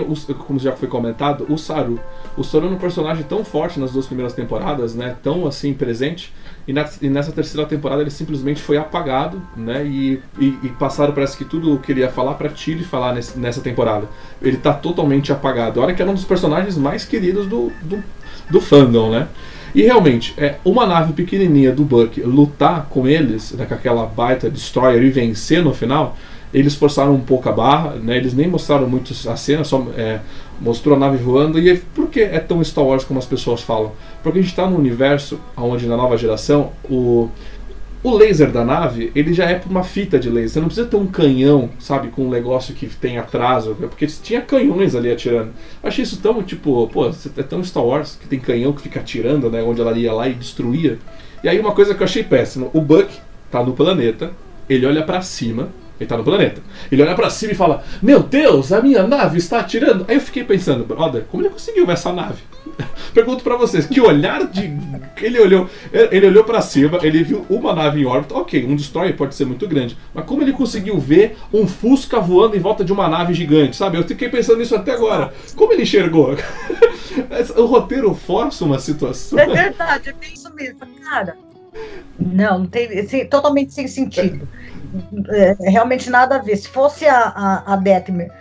como 0.47 0.57
já 0.57 0.72
foi 0.72 0.88
comentado, 0.88 1.45
o 1.49 1.57
Saru. 1.57 1.99
O 2.38 2.45
Saru 2.45 2.68
é 2.68 2.70
um 2.70 2.78
personagem 2.78 3.26
tão 3.26 3.43
forte 3.43 3.78
nas 3.78 3.91
duas 3.91 4.05
primeiras 4.05 4.32
temporadas, 4.32 4.95
né? 4.95 5.18
Tão 5.22 5.45
assim 5.45 5.74
presente. 5.74 6.34
E, 6.66 6.72
na, 6.72 6.88
e 7.01 7.10
nessa 7.10 7.32
terceira 7.34 7.68
temporada 7.68 8.01
ele 8.01 8.10
simplesmente 8.10 8.62
foi 8.62 8.78
apagado, 8.78 9.41
né? 9.57 9.86
E, 9.86 10.22
e, 10.39 10.57
e 10.64 10.70
passaram, 10.80 11.14
parece 11.14 11.36
que 11.36 11.43
tudo 11.43 11.74
o 11.74 11.80
que 11.80 11.91
ele 11.91 11.99
ia 11.99 12.10
falar 12.10 12.36
para 12.36 12.47
Tilly 12.47 12.86
falar 12.86 13.14
nesse, 13.14 13.38
nessa 13.38 13.60
temporada. 13.60 14.07
Ele 14.41 14.55
tá 14.55 14.74
totalmente 14.74 15.30
apagado. 15.30 15.82
Olha 15.82 15.93
que 15.93 16.01
era 16.01 16.10
um 16.10 16.14
dos 16.14 16.24
personagens 16.24 16.78
mais 16.78 17.03
queridos 17.03 17.47
do, 17.47 17.74
do, 17.82 18.01
do 18.50 18.60
fandom, 18.60 19.12
né? 19.12 19.28
E 19.74 19.84
realmente, 19.84 20.34
é 20.38 20.56
uma 20.66 20.86
nave 20.86 21.14
pequenininha 21.14 21.72
do 21.72 21.84
Buck 21.84 22.20
lutar 22.22 22.88
com 22.89 23.08
eles, 23.08 23.52
né, 23.52 23.66
com 23.66 23.74
aquela 23.74 24.06
baita 24.06 24.50
destroyer 24.50 25.04
e 25.04 25.10
vencer 25.12 25.64
no 25.64 25.74
final, 25.74 26.18
eles 26.52 26.74
forçaram 26.74 27.14
um 27.14 27.20
pouco 27.20 27.47
a 27.47 27.52
barra, 27.52 27.91
né, 27.91 28.18
eles 28.18 28.34
nem 28.34 28.47
mostraram 28.47 28.89
muito 28.89 29.14
a 29.30 29.36
cena, 29.36 29.64
só 29.64 29.86
é, 29.95 30.20
mostrou 30.60 30.95
a 30.95 31.00
nave 31.00 31.18
voando. 31.18 31.60
E 31.60 31.78
por 31.78 32.10
que 32.10 32.22
é 32.22 32.39
tão 32.39 32.64
Star 32.64 32.84
Wars 32.84 33.04
como 33.04 33.20
as 33.20 33.26
pessoas 33.26 33.62
falam? 33.62 33.91
Porque 34.24 34.39
a 34.39 34.41
gente 34.41 34.52
está 34.52 34.68
num 34.68 34.78
universo 34.78 35.39
onde 35.56 35.86
na 35.86 35.95
nova 35.95 36.18
geração 36.18 36.72
o 36.89 37.30
o 38.02 38.16
laser 38.16 38.52
da 38.52 38.64
nave, 38.64 39.12
ele 39.14 39.34
já 39.34 39.50
é 39.50 39.62
uma 39.70 39.84
fita 39.84 40.18
de 40.18 40.30
laser. 40.30 40.50
Você 40.50 40.60
não 40.60 40.68
precisa 40.68 40.88
ter 40.88 40.95
um 40.95 41.08
canhão, 41.08 41.70
sabe, 41.80 42.10
com 42.10 42.26
um 42.26 42.30
negócio 42.30 42.74
que 42.74 42.88
tem 42.88 43.18
atraso, 43.18 43.76
porque 43.76 44.08
tinha 44.08 44.41
canhões 44.41 44.95
ali 44.95 45.12
atirando. 45.12 45.52
Eu 45.84 45.89
achei 45.89 46.04
isso 46.04 46.22
tão, 46.22 46.41
tipo, 46.41 46.88
pô, 46.88 47.10
é 47.10 47.43
tão 47.43 47.64
Star 47.64 47.84
Wars 47.84 48.18
que 48.20 48.28
tem 48.28 48.39
canhão 48.39 48.72
que 48.72 48.82
fica 48.82 49.00
atirando, 49.02 49.50
né, 49.50 49.62
onde 49.62 49.82
ela 49.82 49.97
ia 49.97 50.14
lá 50.14 50.30
e 50.30 50.34
destruía. 50.34 50.97
E 51.43 51.50
aí 51.50 51.60
uma 51.60 51.74
coisa 51.74 51.93
que 51.93 52.02
eu 52.02 52.06
achei 52.06 52.24
péssima, 52.24 52.70
o 52.74 52.82
Buck 52.82 53.10
tá 53.52 53.64
no 53.64 53.74
planeta, 53.74 54.32
ele 54.70 54.86
olha 54.86 55.04
para 55.04 55.22
cima, 55.22 55.70
ele 56.00 56.08
tá 56.08 56.16
no 56.16 56.24
planeta. 56.24 56.62
Ele 56.89 57.02
olha 57.02 57.16
para 57.16 57.30
cima 57.30 57.52
e 57.52 57.56
fala: 57.56 57.84
Meu 58.02 58.24
Deus, 58.24 58.72
a 58.72 58.82
minha 58.82 59.06
nave 59.06 59.38
está 59.38 59.60
atirando. 59.60 60.06
Aí 60.08 60.16
eu 60.16 60.22
fiquei 60.22 60.43
pensando, 60.43 60.86
brother, 60.86 61.26
como 61.30 61.43
ele 61.43 61.50
conseguiu 61.50 61.86
ver 61.86 61.93
essa 61.93 62.14
nave? 62.14 62.41
Pergunto 63.13 63.43
para 63.43 63.55
vocês, 63.55 63.86
que 63.86 63.99
olhar 63.99 64.45
de. 64.47 64.78
Ele 65.22 65.39
olhou, 65.39 65.70
ele 65.91 66.28
olhou 66.28 66.43
para 66.43 66.61
cima, 66.61 66.99
ele 67.01 67.24
viu 67.24 67.45
uma 67.49 67.74
nave 67.74 68.01
em 68.01 68.05
órbita. 68.05 68.36
Ok, 68.36 68.65
um 68.65 68.76
destroyer 68.76 69.15
pode 69.15 69.36
ser 69.36 69.45
muito 69.45 69.67
grande, 69.67 69.97
mas 70.13 70.26
como 70.26 70.41
ele 70.41 70.53
conseguiu 70.53 70.97
ver 70.97 71.38
um 71.53 71.67
Fusca 71.67 72.20
voando 72.20 72.55
em 72.55 72.59
volta 72.59 72.84
de 72.84 72.93
uma 72.93 73.07
nave 73.07 73.34
gigante, 73.34 73.76
sabe? 73.76 73.97
Eu 73.97 74.03
fiquei 74.03 74.30
pensando 74.30 74.59
nisso 74.59 74.76
até 74.76 74.91
agora. 74.91 75.34
Como 75.55 75.74
ele 75.74 75.84
enxergou? 75.84 76.36
o 77.57 77.65
roteiro 77.65 78.13
força 78.13 78.63
uma 78.63 78.80
situação. 78.80 79.39
É 79.39 79.45
verdade, 79.47 80.09
é 80.09 80.34
isso 80.34 80.53
mesmo, 80.53 80.80
cara. 81.03 81.36
Não, 82.20 82.59
não 82.59 82.65
tem, 82.65 82.99
assim, 82.99 83.26
totalmente 83.26 83.74
sem 83.74 83.88
sentido. 83.88 84.47
É, 85.30 85.55
realmente 85.70 86.09
nada 86.09 86.36
a 86.36 86.39
ver. 86.39 86.57
Se 86.57 86.67
fosse 86.67 87.05
a, 87.05 87.20
a, 87.20 87.74
a 87.74 87.76
Detmer 87.76 88.32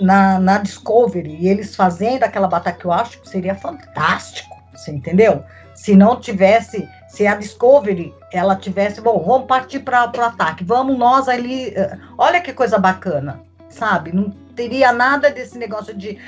na, 0.00 0.38
na 0.38 0.58
Discovery 0.58 1.36
e 1.40 1.48
eles 1.48 1.76
fazendo 1.76 2.24
aquela 2.24 2.48
batalha 2.48 2.76
que 2.76 2.84
eu 2.84 2.92
acho 2.92 3.20
que 3.20 3.28
seria 3.28 3.54
fantástico, 3.54 4.56
você 4.74 4.90
entendeu? 4.90 5.44
Se 5.74 5.94
não 5.94 6.16
tivesse, 6.16 6.86
se 7.08 7.26
a 7.26 7.34
Discovery 7.34 8.14
ela 8.32 8.56
tivesse, 8.56 9.00
bom, 9.00 9.22
vamos 9.24 9.46
partir 9.46 9.80
para 9.80 10.10
o 10.16 10.20
ataque, 10.22 10.64
vamos 10.64 10.98
nós 10.98 11.28
ali, 11.28 11.68
eh, 11.74 11.98
olha 12.18 12.40
que 12.40 12.52
coisa 12.52 12.78
bacana, 12.78 13.40
sabe? 13.68 14.12
Não 14.12 14.30
teria 14.54 14.92
nada 14.92 15.30
desse 15.30 15.56
negócio 15.58 15.94
de 15.94 16.18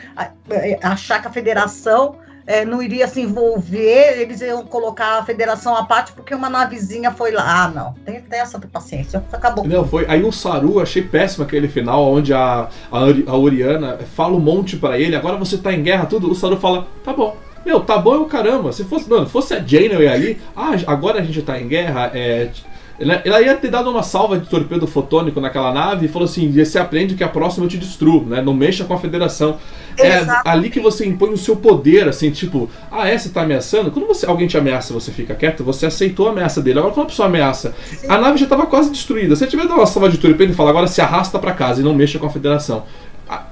eh, 0.51 0.79
achar 0.83 1.21
que 1.21 1.29
a 1.29 1.33
federação 1.33 2.17
é, 2.47 2.65
não 2.65 2.83
iria 2.83 3.07
se 3.07 3.21
envolver, 3.21 4.21
eles 4.21 4.41
iam 4.41 4.65
colocar 4.65 5.19
a 5.19 5.25
federação 5.25 5.77
à 5.77 5.85
parte 5.85 6.13
porque 6.13 6.35
uma 6.35 6.49
navezinha 6.49 7.11
foi 7.11 7.31
lá. 7.31 7.65
Ah, 7.65 7.69
não, 7.69 7.95
tem, 8.05 8.21
tem 8.21 8.41
essa 8.41 8.59
paciência, 8.59 9.23
acabou. 9.33 9.67
Não, 9.67 9.87
foi. 9.87 10.07
Aí 10.09 10.23
o 10.23 10.33
Saru, 10.33 10.81
achei 10.81 11.03
péssimo 11.03 11.45
aquele 11.45 11.69
final, 11.69 12.13
onde 12.13 12.33
a, 12.33 12.69
a, 12.91 12.99
a 13.27 13.37
Oriana 13.37 13.99
fala 14.15 14.37
um 14.37 14.41
monte 14.41 14.77
para 14.77 14.99
ele, 14.99 15.17
agora 15.17 15.37
você 15.37 15.57
tá 15.59 15.73
em 15.73 15.83
guerra, 15.83 16.07
tudo. 16.07 16.31
O 16.31 16.35
Saru 16.35 16.57
fala, 16.57 16.87
tá 17.05 17.13
bom. 17.13 17.37
Meu, 17.65 17.81
tá 17.81 17.97
bom 17.97 18.15
é 18.15 18.19
o 18.19 18.25
caramba. 18.25 18.73
Se 18.73 18.85
fosse, 18.85 19.09
mano, 19.09 19.29
fosse 19.29 19.55
a 19.55 19.61
Janeway 19.65 20.09
ali, 20.09 20.41
ah, 20.57 20.73
agora 20.87 21.21
a 21.21 21.23
gente 21.23 21.43
tá 21.43 21.61
em 21.61 21.69
guerra, 21.69 22.11
é, 22.13 22.51
ela 22.99 23.41
ia 23.41 23.57
ter 23.57 23.71
dado 23.71 23.91
uma 23.91 24.03
salva 24.03 24.39
de 24.39 24.49
torpedo 24.49 24.87
fotônico 24.87 25.41
naquela 25.41 25.73
nave 25.73 26.07
e 26.07 26.09
falou 26.09 26.27
assim: 26.27 26.51
você 26.53 26.79
aprende 26.79 27.15
que 27.15 27.25
a 27.25 27.29
próxima 27.29 27.65
eu 27.65 27.69
te 27.69 27.79
destruo, 27.79 28.25
né? 28.25 28.41
Não 28.41 28.55
mexa 28.55 28.85
com 28.85 28.95
a 28.95 28.99
federação. 28.99 29.59
É 29.99 30.25
ali 30.45 30.71
que 30.71 30.81
você 30.81 31.07
impõe 31.07 31.31
o 31.31 31.37
seu 31.37 31.57
poder, 31.57 32.09
assim, 32.09 32.31
tipo, 32.31 32.71
ah, 32.91 33.09
essa 33.09 33.29
tá 33.31 33.43
ameaçando? 33.43 33.91
Quando 33.91 34.07
você, 34.07 34.25
alguém 34.25 34.47
te 34.47 34.57
ameaça 34.57 34.95
você 34.95 35.13
fica 35.13 35.35
quieto, 35.35 35.63
você 35.63 35.87
aceitou 35.87 36.29
a 36.29 36.31
ameaça 36.31 36.63
dele. 36.63 36.79
Agora, 36.79 36.95
quando 36.95 37.07
a 37.07 37.09
pessoa 37.11 37.29
ameaça, 37.29 37.75
Sim. 37.97 38.07
a 38.09 38.19
nave 38.19 38.39
já 38.39 38.45
estava 38.45 38.67
quase 38.67 38.91
destruída. 38.91 39.37
Se 39.37 39.47
tiver 39.47 39.67
dado 39.67 39.75
uma 39.75 39.87
salva 39.87 40.09
de 40.09 40.19
torpedo 40.19 40.53
e 40.53 40.55
fala, 40.55 40.71
agora 40.71 40.87
se 40.87 41.01
arrasta 41.01 41.39
para 41.39 41.53
casa 41.53 41.81
e 41.81 41.85
não 41.85 41.95
mexa 41.95 42.19
com 42.19 42.27
a 42.27 42.31
federação. 42.31 42.85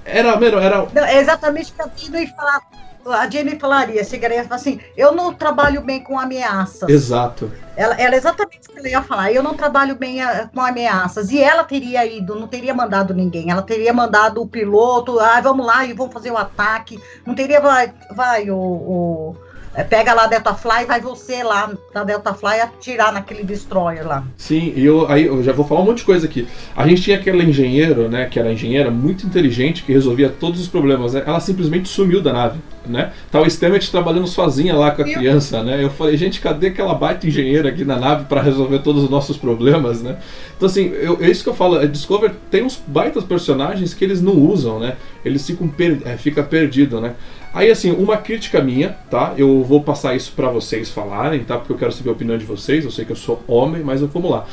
Era, 0.04 0.32
era. 0.32 0.60
era... 0.62 0.86
Não, 0.94 1.04
é 1.04 1.18
exatamente 1.20 1.72
para 1.72 1.86
vir 1.86 2.22
e 2.22 2.26
falar 2.28 2.62
a 3.06 3.28
Jenny 3.28 3.58
falaria, 3.58 4.04
chegaria 4.04 4.46
assim, 4.50 4.80
eu 4.96 5.12
não 5.12 5.32
trabalho 5.32 5.80
bem 5.80 6.02
com 6.02 6.18
ameaças. 6.18 6.88
Exato. 6.88 7.50
Ela, 7.76 7.94
ela 7.94 8.14
exatamente 8.14 8.68
o 8.68 8.72
que 8.72 8.78
ela 8.78 8.88
ia 8.88 9.02
falar, 9.02 9.32
eu 9.32 9.42
não 9.42 9.54
trabalho 9.54 9.94
bem 9.96 10.22
a, 10.22 10.32
eh, 10.32 10.50
com 10.52 10.60
ameaças. 10.60 11.30
E 11.30 11.40
ela 11.40 11.64
teria 11.64 12.04
ido, 12.04 12.38
não 12.38 12.46
teria 12.46 12.74
mandado 12.74 13.14
ninguém, 13.14 13.50
ela 13.50 13.62
teria 13.62 13.92
mandado 13.92 14.42
o 14.42 14.46
piloto, 14.46 15.18
ah, 15.18 15.40
vamos 15.40 15.64
lá 15.66 15.84
e 15.84 15.92
vamos 15.92 16.12
fazer 16.12 16.30
o 16.30 16.36
ataque. 16.36 17.00
Não 17.26 17.34
teria, 17.34 17.60
vai, 17.60 17.92
vai, 18.14 18.50
o, 18.50 18.56
o 18.56 19.36
é, 19.74 19.84
pega 19.84 20.12
lá 20.12 20.24
a 20.24 20.26
Deltafly 20.26 20.82
e 20.82 20.86
vai 20.86 21.00
você 21.00 21.42
lá 21.44 21.72
da 21.94 22.02
Deltafly 22.02 22.60
atirar 22.60 23.12
naquele 23.12 23.44
destroyer 23.44 24.06
lá. 24.06 24.24
Sim, 24.36 24.72
e 24.74 24.84
eu, 24.84 25.06
aí 25.08 25.26
eu 25.26 25.42
já 25.44 25.52
vou 25.52 25.64
falar 25.64 25.82
um 25.82 25.84
monte 25.84 25.98
de 25.98 26.04
coisa 26.04 26.26
aqui. 26.26 26.48
A 26.76 26.86
gente 26.88 27.02
tinha 27.02 27.16
aquele 27.16 27.44
engenheiro, 27.44 28.08
né, 28.08 28.26
que 28.26 28.38
era 28.38 28.52
engenheira 28.52 28.90
muito 28.90 29.24
inteligente, 29.26 29.84
que 29.84 29.92
resolvia 29.92 30.28
todos 30.28 30.60
os 30.60 30.68
problemas, 30.68 31.14
né? 31.14 31.22
Ela 31.24 31.38
simplesmente 31.38 31.88
sumiu 31.88 32.20
da 32.20 32.32
nave, 32.32 32.58
né? 32.84 33.12
Tá 33.30 33.40
o 33.40 33.46
Stammet 33.46 33.88
trabalhando 33.90 34.26
sozinha 34.26 34.74
lá 34.74 34.90
com 34.90 35.02
a 35.02 35.04
criança, 35.04 35.62
né? 35.62 35.82
Eu 35.82 35.90
falei, 35.90 36.16
gente, 36.16 36.40
cadê 36.40 36.68
aquela 36.68 36.94
baita 36.94 37.26
engenheira 37.26 37.68
aqui 37.68 37.84
na 37.84 37.96
nave 37.96 38.24
para 38.24 38.42
resolver 38.42 38.80
todos 38.80 39.04
os 39.04 39.10
nossos 39.10 39.36
problemas, 39.36 40.02
né? 40.02 40.16
Então 40.56 40.66
assim, 40.66 40.88
eu, 40.88 41.18
é 41.20 41.30
isso 41.30 41.44
que 41.44 41.48
eu 41.48 41.54
falo, 41.54 41.78
a 41.78 41.86
Discover 41.86 42.32
tem 42.50 42.64
uns 42.64 42.82
baitas 42.86 43.22
personagens 43.22 43.94
que 43.94 44.04
eles 44.04 44.20
não 44.20 44.34
usam, 44.34 44.80
né? 44.80 44.96
Eles 45.24 45.46
ficam 45.46 45.68
per, 45.68 46.00
é, 46.04 46.16
fica 46.16 46.42
perdido, 46.42 47.00
né? 47.00 47.14
Aí, 47.52 47.70
assim, 47.70 47.90
uma 47.90 48.16
crítica 48.16 48.62
minha, 48.62 48.96
tá? 49.10 49.34
Eu 49.36 49.64
vou 49.64 49.82
passar 49.82 50.14
isso 50.14 50.32
para 50.36 50.48
vocês 50.48 50.88
falarem, 50.88 51.40
tá? 51.40 51.58
Porque 51.58 51.72
eu 51.72 51.76
quero 51.76 51.90
saber 51.92 52.10
a 52.10 52.12
opinião 52.12 52.38
de 52.38 52.44
vocês. 52.44 52.84
Eu 52.84 52.90
sei 52.90 53.04
que 53.04 53.10
eu 53.10 53.16
sou 53.16 53.42
homem, 53.48 53.82
mas 53.82 54.00
vamos 54.00 54.30
lá. 54.30 54.46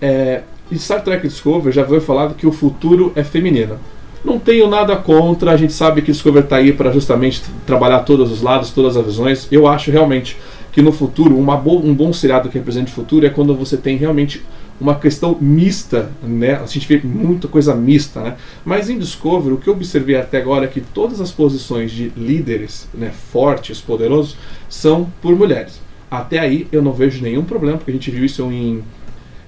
É, 0.00 0.42
Star 0.74 1.02
Trek 1.02 1.26
Discovery 1.26 1.74
já 1.74 1.84
foi 1.84 2.00
falado 2.00 2.34
que 2.34 2.46
o 2.46 2.52
futuro 2.52 3.12
é 3.16 3.24
feminino. 3.24 3.78
Não 4.24 4.38
tenho 4.38 4.68
nada 4.68 4.94
contra, 4.96 5.50
a 5.50 5.56
gente 5.56 5.72
sabe 5.72 6.00
que 6.02 6.12
Discovery 6.12 6.44
está 6.44 6.56
aí 6.56 6.72
para 6.72 6.92
justamente 6.92 7.42
trabalhar 7.66 8.00
todos 8.00 8.30
os 8.30 8.42
lados, 8.42 8.70
todas 8.70 8.96
as 8.96 9.04
visões. 9.04 9.48
Eu 9.50 9.66
acho 9.66 9.90
realmente 9.90 10.36
que 10.72 10.80
no 10.80 10.92
futuro, 10.92 11.34
bo 11.34 11.78
um 11.78 11.94
bom 11.94 12.12
seriado 12.12 12.48
que 12.48 12.56
represente 12.56 12.92
o 12.92 12.94
futuro 12.94 13.26
é 13.26 13.30
quando 13.30 13.54
você 13.54 13.76
tem 13.76 13.96
realmente 13.96 14.42
uma 14.82 14.96
questão 14.96 15.38
mista, 15.40 16.10
né? 16.20 16.54
A 16.54 16.66
gente 16.66 16.88
vê 16.88 17.00
muita 17.02 17.46
coisa 17.46 17.72
mista, 17.72 18.20
né? 18.20 18.36
Mas 18.64 18.90
em 18.90 18.98
Discovery, 18.98 19.54
o 19.54 19.56
que 19.56 19.68
eu 19.68 19.74
observei 19.74 20.16
até 20.16 20.38
agora 20.38 20.64
é 20.64 20.68
que 20.68 20.80
todas 20.80 21.20
as 21.20 21.30
posições 21.30 21.92
de 21.92 22.08
líderes, 22.16 22.88
né, 22.92 23.12
fortes, 23.30 23.80
poderosos, 23.80 24.36
são 24.68 25.08
por 25.22 25.36
mulheres. 25.36 25.80
Até 26.10 26.40
aí 26.40 26.66
eu 26.72 26.82
não 26.82 26.92
vejo 26.92 27.22
nenhum 27.22 27.44
problema, 27.44 27.78
porque 27.78 27.92
a 27.92 27.94
gente 27.94 28.10
viu 28.10 28.24
isso 28.24 28.42
em 28.50 28.82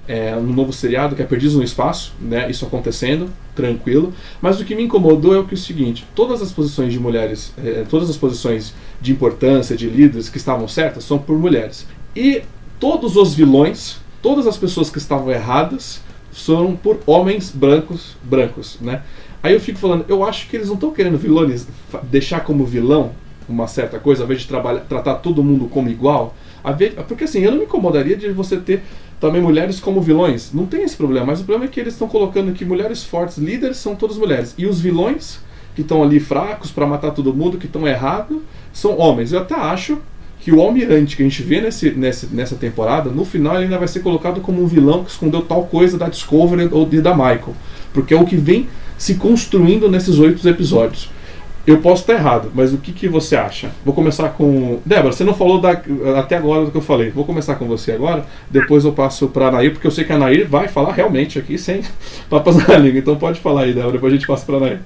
é, 0.07 0.33
um 0.37 0.53
novo 0.53 0.71
seriado 0.71 1.17
que 1.17 1.21
é 1.21 1.25
Perdidos 1.25 1.55
no 1.55 1.63
Espaço, 1.63 2.13
né? 2.21 2.49
Isso 2.49 2.65
acontecendo, 2.65 3.29
tranquilo. 3.53 4.13
Mas 4.41 4.61
o 4.61 4.63
que 4.63 4.73
me 4.73 4.83
incomodou 4.83 5.35
é 5.35 5.39
o 5.39 5.43
que 5.43 5.53
é 5.53 5.57
o 5.57 5.59
seguinte: 5.59 6.07
todas 6.15 6.41
as 6.41 6.53
posições 6.53 6.93
de 6.93 6.99
mulheres, 6.99 7.53
é, 7.61 7.83
todas 7.89 8.09
as 8.09 8.15
posições 8.15 8.73
de 9.01 9.11
importância, 9.11 9.75
de 9.75 9.89
líderes 9.89 10.29
que 10.29 10.37
estavam 10.37 10.65
certas, 10.65 11.03
são 11.03 11.19
por 11.19 11.37
mulheres. 11.37 11.85
E 12.15 12.41
todos 12.79 13.17
os 13.17 13.35
vilões 13.35 13.99
todas 14.25 14.47
as 14.47 14.57
pessoas 14.57 14.89
que 14.89 14.97
estavam 14.97 15.31
erradas 15.31 16.01
foram 16.31 16.75
por 16.75 16.97
homens 17.05 17.51
brancos, 17.51 18.17
brancos, 18.23 18.79
né? 18.81 19.03
Aí 19.43 19.53
eu 19.53 19.59
fico 19.59 19.77
falando, 19.77 20.03
eu 20.07 20.25
acho 20.25 20.49
que 20.49 20.55
eles 20.55 20.67
não 20.67 20.73
estão 20.73 20.91
querendo 20.91 21.15
vilões 21.15 21.67
deixar 22.09 22.39
como 22.39 22.65
vilão 22.65 23.11
uma 23.47 23.67
certa 23.67 23.99
coisa, 23.99 24.23
ao 24.23 24.25
invés 24.25 24.41
de 24.41 24.47
trabalhar, 24.47 24.79
tratar 24.79 25.13
todo 25.17 25.43
mundo 25.43 25.67
como 25.67 25.89
igual. 25.89 26.33
Porque 27.07 27.25
assim, 27.25 27.41
eu 27.41 27.51
não 27.51 27.59
me 27.59 27.65
incomodaria 27.65 28.17
de 28.17 28.31
você 28.31 28.57
ter 28.57 28.81
também 29.19 29.39
mulheres 29.39 29.79
como 29.79 30.01
vilões. 30.01 30.51
Não 30.51 30.65
tem 30.65 30.81
esse 30.81 30.97
problema, 30.97 31.27
mas 31.27 31.41
o 31.41 31.43
problema 31.43 31.65
é 31.65 31.71
que 31.71 31.79
eles 31.79 31.93
estão 31.93 32.07
colocando 32.07 32.51
que 32.51 32.65
mulheres 32.65 33.03
fortes, 33.03 33.37
líderes, 33.37 33.77
são 33.77 33.95
todas 33.95 34.17
mulheres. 34.17 34.55
E 34.57 34.65
os 34.65 34.81
vilões, 34.81 35.37
que 35.75 35.81
estão 35.81 36.01
ali 36.01 36.19
fracos 36.19 36.71
para 36.71 36.87
matar 36.87 37.11
todo 37.11 37.31
mundo, 37.31 37.59
que 37.59 37.67
estão 37.67 37.87
errados, 37.87 38.39
são 38.73 38.97
homens. 38.97 39.31
Eu 39.31 39.41
até 39.41 39.53
acho 39.53 39.99
que 40.45 40.51
o 40.51 40.61
almirante 40.61 41.17
que 41.17 41.23
a 41.23 41.25
gente 41.25 41.41
vê 41.41 41.59
nesse, 41.59 41.89
nesse, 41.89 42.27
nessa 42.27 42.55
temporada, 42.55 43.09
no 43.09 43.25
final 43.25 43.55
ele 43.55 43.63
ainda 43.63 43.79
vai 43.79 43.87
ser 43.87 44.01
colocado 44.01 44.41
como 44.41 44.61
um 44.61 44.67
vilão 44.67 45.03
que 45.03 45.09
escondeu 45.09 45.41
tal 45.41 45.63
coisa 45.63 45.97
da 45.97 46.07
Discovery 46.07 46.69
ou 46.71 46.85
da 46.85 47.15
Michael. 47.15 47.55
Porque 47.91 48.13
é 48.13 48.17
o 48.21 48.27
que 48.27 48.35
vem 48.35 48.69
se 48.95 49.15
construindo 49.15 49.89
nesses 49.89 50.19
oito 50.19 50.47
episódios. 50.47 51.09
Eu 51.65 51.79
posso 51.79 52.03
estar 52.03 52.13
errado, 52.13 52.51
mas 52.53 52.71
o 52.71 52.77
que, 52.77 52.91
que 52.91 53.07
você 53.07 53.35
acha? 53.35 53.71
Vou 53.83 53.91
começar 53.91 54.29
com. 54.29 54.79
Débora, 54.85 55.13
você 55.13 55.23
não 55.23 55.33
falou 55.33 55.59
da, 55.59 55.81
até 56.19 56.37
agora 56.37 56.65
do 56.65 56.69
que 56.69 56.77
eu 56.77 56.81
falei. 56.81 57.09
Vou 57.09 57.25
começar 57.25 57.55
com 57.55 57.65
você 57.65 57.93
agora, 57.93 58.23
depois 58.47 58.85
eu 58.85 58.91
passo 58.91 59.27
para 59.29 59.47
a 59.47 59.51
Nair, 59.51 59.71
porque 59.71 59.87
eu 59.87 59.91
sei 59.91 60.03
que 60.03 60.13
a 60.13 60.17
Nair 60.19 60.47
vai 60.47 60.67
falar 60.67 60.93
realmente 60.93 61.39
aqui 61.39 61.57
sem 61.57 61.81
papas 62.29 62.55
na 62.55 62.77
língua. 62.77 62.99
Então 62.99 63.15
pode 63.15 63.39
falar 63.39 63.61
aí, 63.61 63.73
Débora, 63.73 63.93
depois 63.93 64.13
a 64.13 64.15
gente 64.15 64.27
passa 64.27 64.45
para 64.45 64.57
a 64.57 64.59
Nair. 64.59 64.79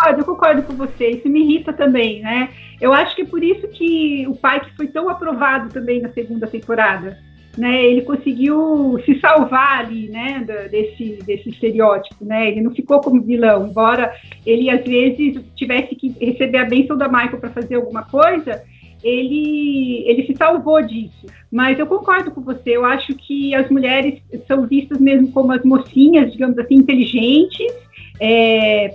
Concordo, 0.00 0.20
eu 0.20 0.24
concordo 0.24 0.62
com 0.62 0.72
você. 0.74 1.10
Isso 1.10 1.28
me 1.28 1.40
irrita 1.40 1.72
também, 1.72 2.22
né? 2.22 2.48
Eu 2.80 2.92
acho 2.92 3.14
que 3.14 3.22
é 3.22 3.26
por 3.26 3.44
isso 3.44 3.68
que 3.68 4.26
o 4.26 4.34
pai 4.34 4.60
que 4.60 4.74
foi 4.74 4.86
tão 4.86 5.10
aprovado 5.10 5.68
também 5.68 6.00
na 6.00 6.08
segunda 6.08 6.46
temporada 6.46 7.18
né, 7.58 7.84
ele 7.84 8.02
conseguiu 8.02 9.00
se 9.04 9.18
salvar 9.20 9.80
ali, 9.80 10.08
né, 10.08 10.44
desse, 10.70 11.18
desse 11.24 11.50
estereótipo, 11.50 12.24
né, 12.24 12.48
ele 12.48 12.60
não 12.60 12.70
ficou 12.70 13.00
como 13.00 13.20
vilão, 13.20 13.66
embora 13.66 14.14
ele 14.46 14.70
às 14.70 14.82
vezes 14.84 15.42
tivesse 15.56 15.94
que 15.96 16.14
receber 16.20 16.58
a 16.58 16.64
bênção 16.64 16.96
da 16.96 17.08
Michael 17.08 17.38
para 17.38 17.50
fazer 17.50 17.74
alguma 17.74 18.04
coisa, 18.04 18.62
ele, 19.02 20.04
ele 20.06 20.26
se 20.26 20.36
salvou 20.36 20.80
disso. 20.82 21.26
Mas 21.50 21.78
eu 21.78 21.86
concordo 21.86 22.30
com 22.30 22.42
você, 22.42 22.76
eu 22.76 22.84
acho 22.84 23.14
que 23.14 23.54
as 23.54 23.68
mulheres 23.70 24.20
são 24.46 24.66
vistas 24.66 25.00
mesmo 25.00 25.32
como 25.32 25.52
as 25.52 25.64
mocinhas, 25.64 26.32
digamos 26.32 26.58
assim, 26.58 26.74
inteligentes, 26.74 27.72
é, 28.20 28.94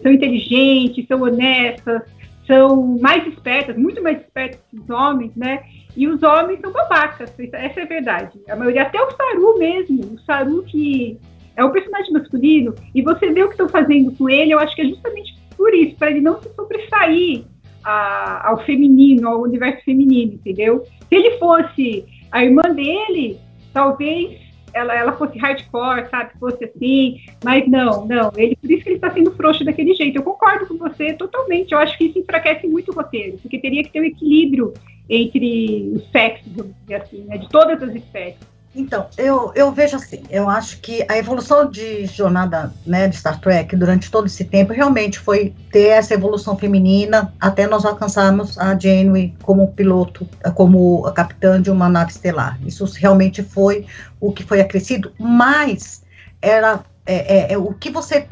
são 0.00 0.12
inteligentes, 0.12 1.06
são 1.08 1.20
honestas, 1.20 2.02
são 2.46 2.98
mais 2.98 3.26
espertas, 3.26 3.76
muito 3.76 4.02
mais 4.02 4.20
espertas 4.20 4.60
que 4.70 4.78
os 4.78 4.88
homens, 4.88 5.32
né? 5.36 5.62
E 5.96 6.06
os 6.08 6.22
homens 6.22 6.60
são 6.60 6.72
babacas, 6.72 7.32
essa 7.38 7.80
é 7.80 7.82
a 7.82 7.86
verdade. 7.86 8.40
A 8.48 8.56
maioria, 8.56 8.82
até 8.82 9.00
o 9.02 9.10
Saru 9.10 9.58
mesmo, 9.58 10.14
o 10.14 10.18
Saru 10.20 10.62
que 10.62 11.18
é 11.56 11.64
um 11.64 11.70
personagem 11.70 12.12
masculino, 12.12 12.74
e 12.94 13.02
você 13.02 13.30
vê 13.30 13.42
o 13.42 13.48
que 13.48 13.54
estão 13.54 13.68
fazendo 13.68 14.12
com 14.12 14.28
ele, 14.28 14.52
eu 14.52 14.58
acho 14.58 14.74
que 14.74 14.82
é 14.82 14.86
justamente 14.86 15.34
por 15.56 15.74
isso, 15.74 15.96
para 15.96 16.10
ele 16.10 16.20
não 16.20 16.40
se 16.40 16.48
sobressair 16.54 17.44
a, 17.84 18.48
ao 18.48 18.64
feminino, 18.64 19.28
ao 19.28 19.42
universo 19.42 19.84
feminino, 19.84 20.34
entendeu? 20.34 20.84
Se 21.08 21.14
ele 21.14 21.38
fosse 21.38 22.04
a 22.30 22.44
irmã 22.44 22.62
dele, 22.74 23.38
talvez 23.72 24.40
ela, 24.74 24.94
ela 24.94 25.12
fosse 25.12 25.38
hardcore, 25.38 26.08
sabe? 26.10 26.32
Fosse 26.38 26.64
assim, 26.64 27.20
mas 27.44 27.68
não, 27.68 28.06
não. 28.06 28.32
Ele, 28.36 28.56
por 28.56 28.70
isso 28.70 28.82
que 28.82 28.88
ele 28.88 28.96
está 28.96 29.10
sendo 29.10 29.32
frouxo 29.32 29.64
daquele 29.64 29.94
jeito. 29.94 30.16
Eu 30.16 30.22
concordo 30.22 30.66
com 30.66 30.76
você 30.76 31.12
totalmente. 31.14 31.72
Eu 31.72 31.78
acho 31.78 31.96
que 31.96 32.04
isso 32.04 32.18
enfraquece 32.18 32.66
muito 32.66 32.90
o 32.90 32.94
roteiro, 32.94 33.38
porque 33.38 33.58
teria 33.58 33.82
que 33.82 33.90
ter 33.90 34.00
um 34.00 34.04
equilíbrio 34.04 34.72
entre 35.08 35.90
os 35.94 36.10
sexos, 36.10 36.52
vamos 36.52 36.74
dizer 36.82 36.94
assim, 36.94 37.24
né, 37.24 37.38
de 37.38 37.48
todas 37.48 37.82
as 37.82 37.94
espécies. 37.94 38.51
Então, 38.74 39.06
eu, 39.18 39.52
eu 39.54 39.70
vejo 39.70 39.96
assim, 39.96 40.22
eu 40.30 40.48
acho 40.48 40.78
que 40.80 41.04
a 41.06 41.18
evolução 41.18 41.70
de 41.70 42.06
jornada 42.06 42.72
né, 42.86 43.06
de 43.06 43.16
Star 43.16 43.38
Trek 43.38 43.76
durante 43.76 44.10
todo 44.10 44.26
esse 44.26 44.44
tempo 44.44 44.72
realmente 44.72 45.18
foi 45.18 45.54
ter 45.70 45.88
essa 45.88 46.14
evolução 46.14 46.56
feminina 46.56 47.34
até 47.38 47.66
nós 47.66 47.84
alcançarmos 47.84 48.58
a 48.58 48.78
Janeway 48.78 49.34
como 49.42 49.70
piloto, 49.72 50.26
como 50.54 51.02
capitã 51.12 51.60
de 51.60 51.70
uma 51.70 51.86
nave 51.88 52.12
estelar. 52.12 52.58
Isso 52.66 52.86
realmente 52.96 53.42
foi 53.42 53.86
o 54.18 54.32
que 54.32 54.42
foi 54.42 54.62
acrescido, 54.62 55.12
mas 55.18 56.02
era 56.40 56.80
é, 57.04 57.50
é, 57.50 57.52
é, 57.52 57.58
o 57.58 57.74
que 57.74 57.90
você 57.90 58.26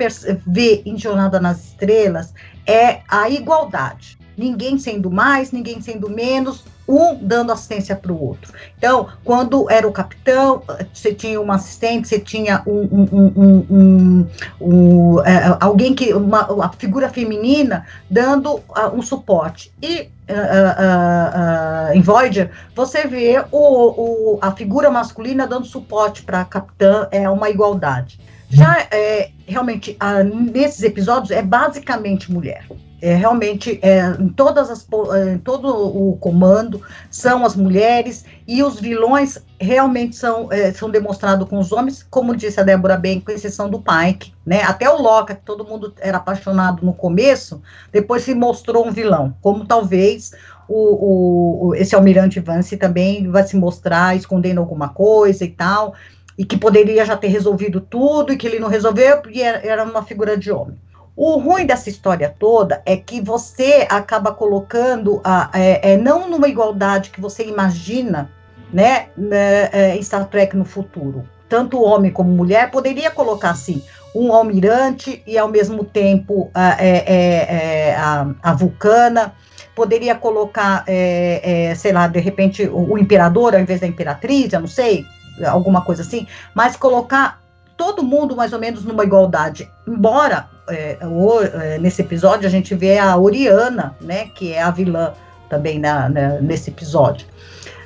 vê 0.47 0.81
em 0.87 0.97
Jornada 0.97 1.39
nas 1.39 1.65
Estrelas 1.65 2.33
é 2.67 3.01
a 3.09 3.29
igualdade 3.29 4.21
ninguém 4.41 4.79
sendo 4.79 5.11
mais, 5.11 5.53
ninguém 5.53 5.83
sendo 5.83 6.09
menos, 6.09 6.65
um 6.91 7.15
dando 7.15 7.53
assistência 7.53 7.95
para 7.95 8.13
o 8.13 8.21
outro. 8.21 8.53
Então, 8.77 9.09
quando 9.25 9.71
era 9.71 9.87
o 9.87 9.93
capitão, 9.93 10.63
você 10.93 11.15
tinha 11.15 11.41
uma 11.41 11.55
assistente, 11.55 12.09
você 12.09 12.19
tinha 12.19 12.63
um, 12.67 13.07
um, 13.41 14.27
um, 14.61 15.21
é, 15.25 15.57
alguém 15.61 15.95
que, 15.95 16.13
uma, 16.13 16.51
uma, 16.51 16.73
figura 16.73 17.09
feminina 17.09 17.87
dando 18.11 18.57
uh, 18.57 18.95
um 18.95 19.03
suporte. 19.03 19.73
E 19.81 20.01
uh, 20.01 21.93
uh, 21.93 21.95
em 21.95 22.03
Voyager, 22.03 22.51
você 22.75 23.07
vê 23.07 23.45
o, 23.53 24.35
o, 24.35 24.39
a 24.41 24.53
figura 24.53 24.91
masculina 24.91 25.47
dando 25.47 25.67
suporte 25.67 26.23
para 26.23 26.41
a 26.41 26.45
capitã, 26.45 27.07
é 27.11 27.29
uma 27.29 27.49
igualdade. 27.49 28.19
Já 28.51 28.87
é, 28.91 29.31
realmente, 29.47 29.97
nesses 30.53 30.83
episódios, 30.83 31.31
é 31.31 31.41
basicamente 31.41 32.31
mulher. 32.33 32.67
É, 33.03 33.15
realmente 33.15 33.79
é, 33.81 34.11
em 34.21 34.29
todas 34.29 34.71
as 34.71 34.87
é, 35.15 35.33
em 35.33 35.39
todo 35.39 35.69
o 35.69 36.19
comando 36.19 36.83
são 37.11 37.47
as 37.47 37.57
mulheres 37.57 38.27
e 38.47 38.63
os 38.63 38.79
vilões 38.79 39.39
realmente 39.59 40.17
são 40.17 40.53
é, 40.53 40.71
são 40.71 40.91
demonstrados 40.91 41.49
com 41.49 41.59
os 41.59 41.73
homens. 41.73 42.07
Como 42.11 42.37
disse 42.37 42.61
a 42.61 42.63
Débora 42.63 42.99
bem 42.99 43.19
com 43.19 43.33
exceção 43.33 43.71
do 43.71 43.81
Pike 43.81 44.35
né? 44.45 44.63
Até 44.65 44.91
o 44.91 45.01
Loki 45.01 45.35
que 45.35 45.41
todo 45.41 45.65
mundo 45.65 45.95
era 45.99 46.19
apaixonado 46.19 46.85
no 46.85 46.93
começo 46.93 47.63
depois 47.91 48.23
se 48.23 48.35
mostrou 48.35 48.87
um 48.87 48.91
vilão. 48.91 49.35
Como 49.41 49.65
talvez 49.65 50.33
o, 50.69 51.69
o 51.69 51.75
esse 51.75 51.95
almirante 51.95 52.39
Vance 52.39 52.77
também 52.77 53.31
vai 53.31 53.45
se 53.45 53.57
mostrar 53.57 54.15
escondendo 54.15 54.61
alguma 54.61 54.91
coisa 54.91 55.43
e 55.43 55.49
tal 55.49 55.95
e 56.41 56.45
que 56.47 56.57
poderia 56.57 57.05
já 57.05 57.19
ter 57.19 57.29
resolvido 57.29 57.83
tudo 57.83 58.33
e 58.33 58.37
que 58.39 58.47
ele 58.47 58.59
não 58.59 58.69
resolveu 58.69 59.19
porque 59.19 59.43
era, 59.43 59.85
uma 59.85 60.03
figura 60.03 60.39
de 60.39 60.51
homem. 60.51 60.75
O 61.15 61.37
ruim 61.37 61.67
dessa 61.67 61.91
história 61.91 62.35
toda 62.39 62.81
é 62.87 62.97
que 62.97 63.21
você 63.21 63.87
acaba 63.91 64.33
colocando 64.33 65.21
a, 65.23 65.51
é, 65.53 65.93
é, 65.93 65.97
não 65.99 66.31
numa 66.31 66.49
igualdade 66.49 67.11
que 67.11 67.21
você 67.21 67.45
imagina, 67.45 68.31
né, 68.73 69.09
né 69.15 69.69
é, 69.71 69.97
em 69.97 70.03
Star 70.03 70.27
Trek 70.29 70.57
no 70.57 70.65
futuro. 70.65 71.29
Tanto 71.47 71.83
homem 71.83 72.11
como 72.11 72.31
mulher 72.31 72.71
poderia 72.71 73.11
colocar 73.11 73.51
assim 73.51 73.83
um 74.15 74.33
almirante 74.33 75.23
e 75.27 75.37
ao 75.37 75.49
mesmo 75.49 75.85
tempo 75.85 76.51
a, 76.55 76.83
é, 76.83 77.05
é, 77.07 77.89
é 77.89 77.97
a, 77.97 78.35
a 78.43 78.55
vulcana. 78.55 79.35
Poderia 79.75 80.15
colocar, 80.15 80.85
sei 81.77 81.93
lá, 81.93 82.09
de 82.09 82.19
repente 82.19 82.67
o, 82.67 82.93
o 82.95 82.99
imperador 82.99 83.55
ao 83.55 83.61
invés 83.61 83.81
da 83.81 83.87
imperatriz, 83.87 84.53
eu 84.53 84.61
não 84.61 84.67
sei, 84.67 85.07
alguma 85.47 85.83
coisa 85.83 86.03
assim, 86.03 86.27
mas 86.55 86.77
colocar 86.77 87.41
todo 87.77 88.03
mundo 88.03 88.37
mais 88.37 88.53
ou 88.53 88.59
menos 88.59 88.85
numa 88.85 89.05
igualdade. 89.05 89.71
Embora 89.87 90.49
é, 90.69 90.99
o, 91.03 91.41
é, 91.41 91.79
nesse 91.79 92.03
episódio 92.03 92.47
a 92.47 92.51
gente 92.51 92.75
vê 92.75 92.99
a 92.99 93.17
Oriana, 93.17 93.97
né, 94.01 94.27
que 94.35 94.53
é 94.53 94.63
a 94.63 94.71
vilã 94.71 95.15
também 95.49 95.79
na, 95.79 96.09
na 96.09 96.41
nesse 96.41 96.71
episódio. 96.71 97.27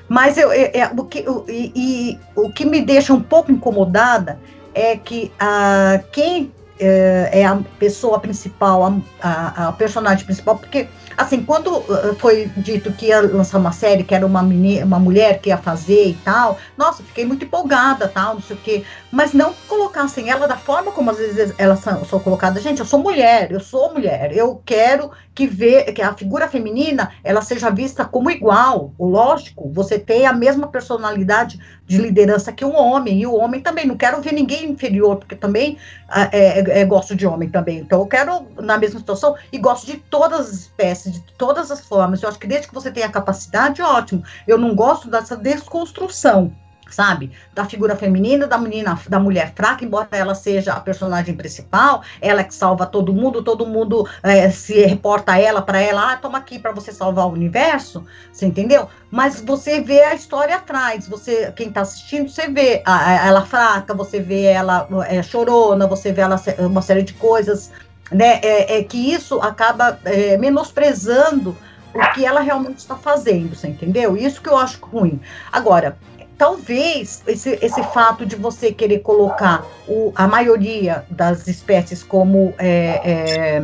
Mas 0.08 0.36
eu, 0.36 0.52
é, 0.52 0.70
é 0.74 0.90
o, 0.94 1.04
que, 1.04 1.20
o, 1.28 1.44
e, 1.48 2.18
o 2.36 2.50
que 2.50 2.64
me 2.64 2.80
deixa 2.80 3.12
um 3.12 3.22
pouco 3.22 3.50
incomodada 3.50 4.38
é 4.74 4.96
que 4.96 5.32
a, 5.38 6.00
quem 6.12 6.52
é, 6.78 7.30
é 7.32 7.46
a 7.46 7.58
pessoa 7.78 8.18
principal, 8.18 8.84
a, 8.84 9.00
a, 9.22 9.68
a 9.68 9.72
personagem 9.72 10.24
principal, 10.24 10.58
porque 10.58 10.88
assim, 11.16 11.42
quando 11.44 11.78
uh, 11.78 12.14
foi 12.18 12.50
dito 12.56 12.92
que 12.92 13.06
ia 13.06 13.20
lançar 13.20 13.58
uma 13.58 13.72
série, 13.72 14.04
que 14.04 14.14
era 14.14 14.26
uma, 14.26 14.42
menina, 14.42 14.84
uma 14.84 14.98
mulher 14.98 15.40
que 15.40 15.48
ia 15.48 15.58
fazer 15.58 16.08
e 16.08 16.14
tal, 16.24 16.58
nossa, 16.76 17.02
fiquei 17.02 17.24
muito 17.24 17.44
empolgada, 17.44 18.08
tal, 18.08 18.34
não 18.34 18.42
sei 18.42 18.56
o 18.56 18.60
quê. 18.60 18.84
Mas 19.10 19.32
não 19.32 19.54
colocassem 19.68 20.30
ela 20.30 20.46
da 20.46 20.56
forma 20.56 20.92
como 20.92 21.10
às 21.10 21.18
vezes 21.18 21.54
elas 21.58 21.80
são 21.80 22.20
colocadas. 22.20 22.62
Gente, 22.62 22.80
eu 22.80 22.86
sou 22.86 22.98
mulher, 22.98 23.50
eu 23.50 23.60
sou 23.60 23.92
mulher, 23.92 24.32
eu 24.36 24.60
quero 24.64 25.10
que, 25.34 25.46
vê, 25.46 25.84
que 25.92 26.00
a 26.00 26.14
figura 26.14 26.48
feminina 26.48 27.10
ela 27.24 27.42
seja 27.42 27.70
vista 27.70 28.04
como 28.04 28.30
igual. 28.30 28.92
O 28.96 29.06
lógico, 29.06 29.68
você 29.72 29.98
tem 29.98 30.26
a 30.26 30.32
mesma 30.32 30.68
personalidade 30.68 31.58
de 31.86 31.98
liderança 31.98 32.52
que 32.52 32.64
um 32.64 32.76
homem, 32.76 33.20
e 33.20 33.26
o 33.26 33.34
homem 33.34 33.60
também. 33.60 33.86
Não 33.86 33.96
quero 33.96 34.22
ver 34.22 34.32
ninguém 34.32 34.70
inferior, 34.70 35.16
porque 35.16 35.34
também 35.34 35.76
ah, 36.08 36.28
é, 36.32 36.60
é, 36.60 36.80
é, 36.80 36.84
gosto 36.84 37.14
de 37.16 37.26
homem 37.26 37.48
também. 37.48 37.78
Então, 37.78 38.00
eu 38.00 38.06
quero, 38.06 38.46
na 38.60 38.78
mesma 38.78 39.00
situação, 39.00 39.34
e 39.52 39.58
gosto 39.58 39.86
de 39.86 39.96
todas 39.96 40.40
as 40.40 40.52
espécies, 40.52 41.14
de 41.14 41.20
todas 41.36 41.70
as 41.70 41.80
formas. 41.80 42.22
Eu 42.22 42.28
acho 42.28 42.38
que 42.38 42.46
desde 42.46 42.68
que 42.68 42.74
você 42.74 42.90
tenha 42.90 43.08
capacidade, 43.08 43.82
ótimo. 43.82 44.22
Eu 44.46 44.56
não 44.56 44.74
gosto 44.74 45.10
dessa 45.10 45.36
desconstrução 45.36 46.52
sabe? 46.94 47.32
Da 47.52 47.64
figura 47.64 47.96
feminina, 47.96 48.46
da 48.46 48.56
menina, 48.56 48.98
da 49.08 49.18
mulher 49.18 49.52
fraca, 49.54 49.84
embora 49.84 50.08
ela 50.12 50.34
seja 50.34 50.72
a 50.72 50.80
personagem 50.80 51.34
principal, 51.34 52.02
ela 52.20 52.44
que 52.44 52.54
salva 52.54 52.86
todo 52.86 53.12
mundo, 53.12 53.42
todo 53.42 53.66
mundo 53.66 54.08
é, 54.22 54.48
se 54.50 54.84
reporta 54.86 55.32
a 55.32 55.38
ela 55.38 55.60
para 55.60 55.80
ela, 55.80 56.12
ah, 56.12 56.16
toma 56.16 56.38
aqui 56.38 56.58
para 56.58 56.72
você 56.72 56.92
salvar 56.92 57.26
o 57.26 57.32
universo, 57.32 58.04
você 58.32 58.46
entendeu? 58.46 58.88
Mas 59.10 59.40
você 59.40 59.80
vê 59.80 60.02
a 60.04 60.14
história 60.14 60.56
atrás, 60.56 61.08
você, 61.08 61.52
quem 61.52 61.68
está 61.68 61.80
assistindo, 61.80 62.28
você 62.28 62.48
vê 62.48 62.82
a, 62.84 63.24
a, 63.24 63.26
ela 63.26 63.44
fraca, 63.44 63.92
você 63.92 64.20
vê 64.20 64.44
ela 64.44 64.88
é, 65.08 65.22
chorona, 65.22 65.86
você 65.86 66.12
vê 66.12 66.22
ela 66.22 66.40
uma 66.58 66.82
série 66.82 67.02
de 67.02 67.14
coisas, 67.14 67.70
né? 68.10 68.40
É, 68.42 68.78
é 68.78 68.84
que 68.84 69.12
isso 69.12 69.40
acaba 69.40 69.98
é, 70.04 70.36
menosprezando 70.36 71.56
o 71.94 72.12
que 72.12 72.26
ela 72.26 72.40
realmente 72.40 72.78
está 72.78 72.96
fazendo, 72.96 73.54
você 73.54 73.68
entendeu? 73.68 74.16
Isso 74.16 74.42
que 74.42 74.48
eu 74.48 74.56
acho 74.56 74.84
ruim. 74.84 75.20
Agora, 75.52 75.96
talvez 76.36 77.22
esse, 77.26 77.58
esse 77.62 77.82
fato 77.84 78.26
de 78.26 78.36
você 78.36 78.72
querer 78.72 79.00
colocar 79.00 79.64
o, 79.86 80.12
a 80.14 80.26
maioria 80.26 81.04
das 81.10 81.46
espécies 81.46 82.02
como, 82.02 82.54
é, 82.58 83.58
é, 83.58 83.62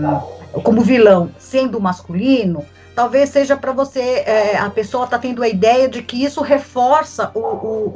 como 0.63 0.81
vilão 0.83 1.31
sendo 1.39 1.81
masculino, 1.81 2.65
talvez 2.95 3.31
seja 3.31 3.57
para 3.57 3.73
você, 3.73 4.23
é, 4.27 4.57
a 4.57 4.71
pessoa 4.71 5.05
está 5.05 5.19
tendo 5.19 5.43
a 5.43 5.49
ideia 5.49 5.89
de 5.89 6.03
que 6.03 6.23
isso 6.23 6.43
reforça 6.43 7.31
o, 7.35 7.41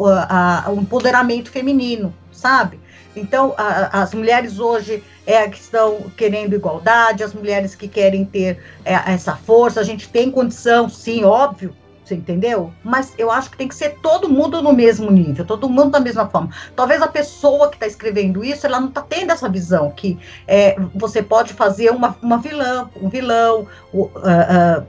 o, 0.02 0.06
a, 0.06 0.66
o 0.68 0.80
empoderamento 0.80 1.50
feminino, 1.50 2.14
sabe? 2.32 2.80
Então, 3.16 3.54
a, 3.56 4.02
as 4.02 4.12
mulheres 4.12 4.58
hoje 4.58 5.02
é 5.26 5.48
que 5.48 5.58
estão 5.58 6.10
querendo 6.16 6.54
igualdade, 6.54 7.22
as 7.22 7.32
mulheres 7.32 7.74
que 7.74 7.86
querem 7.86 8.24
ter 8.24 8.58
é, 8.84 8.94
essa 9.12 9.36
força, 9.36 9.80
a 9.80 9.84
gente 9.84 10.08
tem 10.08 10.30
condição, 10.30 10.88
sim, 10.88 11.24
óbvio, 11.24 11.74
você 12.05 12.14
entendeu? 12.14 12.72
Mas 12.82 13.14
eu 13.16 13.30
acho 13.30 13.50
que 13.50 13.57
tem 13.57 13.66
que 13.66 13.74
ser 13.74 13.98
todo 14.02 14.28
mundo 14.28 14.61
no 14.61 14.72
mesmo 14.72 15.11
nível, 15.11 15.44
todo 15.44 15.68
mundo 15.68 15.90
da 15.90 16.00
mesma 16.00 16.28
forma. 16.28 16.50
Talvez 16.76 17.00
a 17.00 17.09
pessoa 17.09 17.68
que 17.68 17.76
está 17.76 17.86
escrevendo 17.86 18.44
isso, 18.44 18.66
ela 18.66 18.78
não 18.78 18.88
está 18.88 19.00
tendo 19.00 19.32
essa 19.32 19.48
visão 19.48 19.90
que 19.90 20.18
é, 20.46 20.76
você 20.94 21.22
pode 21.22 21.55
fazer 21.55 21.90
uma, 21.90 22.14
uma 22.20 22.38
vilã, 22.38 22.90
um 23.00 23.09
vilão, 23.09 23.66
uh, 23.92 24.05
uh, 24.05 24.86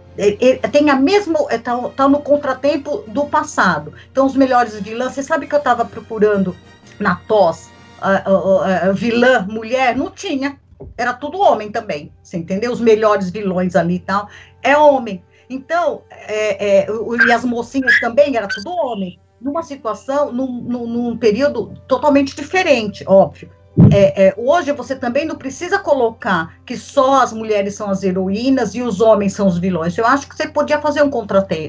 tem 0.71 0.89
a 0.89 0.95
mesma, 0.95 1.39
está 1.49 1.77
tá 1.89 2.09
no 2.09 2.19
contratempo 2.19 3.03
do 3.07 3.25
passado. 3.25 3.93
Então, 4.11 4.25
os 4.25 4.35
melhores 4.35 4.77
vilãs, 4.81 5.13
você 5.13 5.23
sabe 5.23 5.47
que 5.47 5.55
eu 5.55 5.59
estava 5.59 5.85
procurando 5.85 6.53
na 6.99 7.15
TOS, 7.15 7.69
uh, 8.01 8.93
vilã, 8.93 9.45
mulher, 9.49 9.95
não 9.95 10.11
tinha. 10.11 10.59
Era 10.97 11.13
tudo 11.13 11.39
homem 11.39 11.71
também, 11.71 12.11
você 12.21 12.37
entendeu? 12.37 12.71
Os 12.73 12.81
melhores 12.81 13.29
vilões 13.29 13.75
ali 13.77 13.95
e 13.95 13.99
tal, 13.99 14.27
é 14.61 14.77
homem. 14.77 15.23
Então, 15.49 16.01
é, 16.09 16.83
é, 16.83 16.87
e 17.27 17.31
as 17.31 17.45
mocinhas 17.45 17.99
também, 17.99 18.35
era 18.35 18.47
tudo 18.47 18.69
homem, 18.71 19.19
numa 19.39 19.63
situação, 19.63 20.31
num, 20.31 20.47
num, 20.47 20.87
num 20.87 21.17
período 21.17 21.73
totalmente 21.87 22.35
diferente, 22.35 23.03
óbvio. 23.07 23.49
É, 23.91 24.27
é, 24.27 24.33
hoje 24.37 24.71
você 24.71 24.95
também 24.95 25.25
não 25.25 25.35
precisa 25.35 25.77
colocar 25.77 26.57
que 26.65 26.77
só 26.77 27.21
as 27.21 27.33
mulheres 27.33 27.75
são 27.75 27.89
as 27.89 28.03
heroínas 28.03 28.73
e 28.73 28.81
os 28.81 29.01
homens 29.01 29.33
são 29.33 29.47
os 29.47 29.57
vilões. 29.57 29.97
Eu 29.97 30.05
acho 30.07 30.29
que 30.29 30.35
você 30.35 30.47
podia 30.47 30.79
fazer 30.79 31.03
um, 31.03 31.11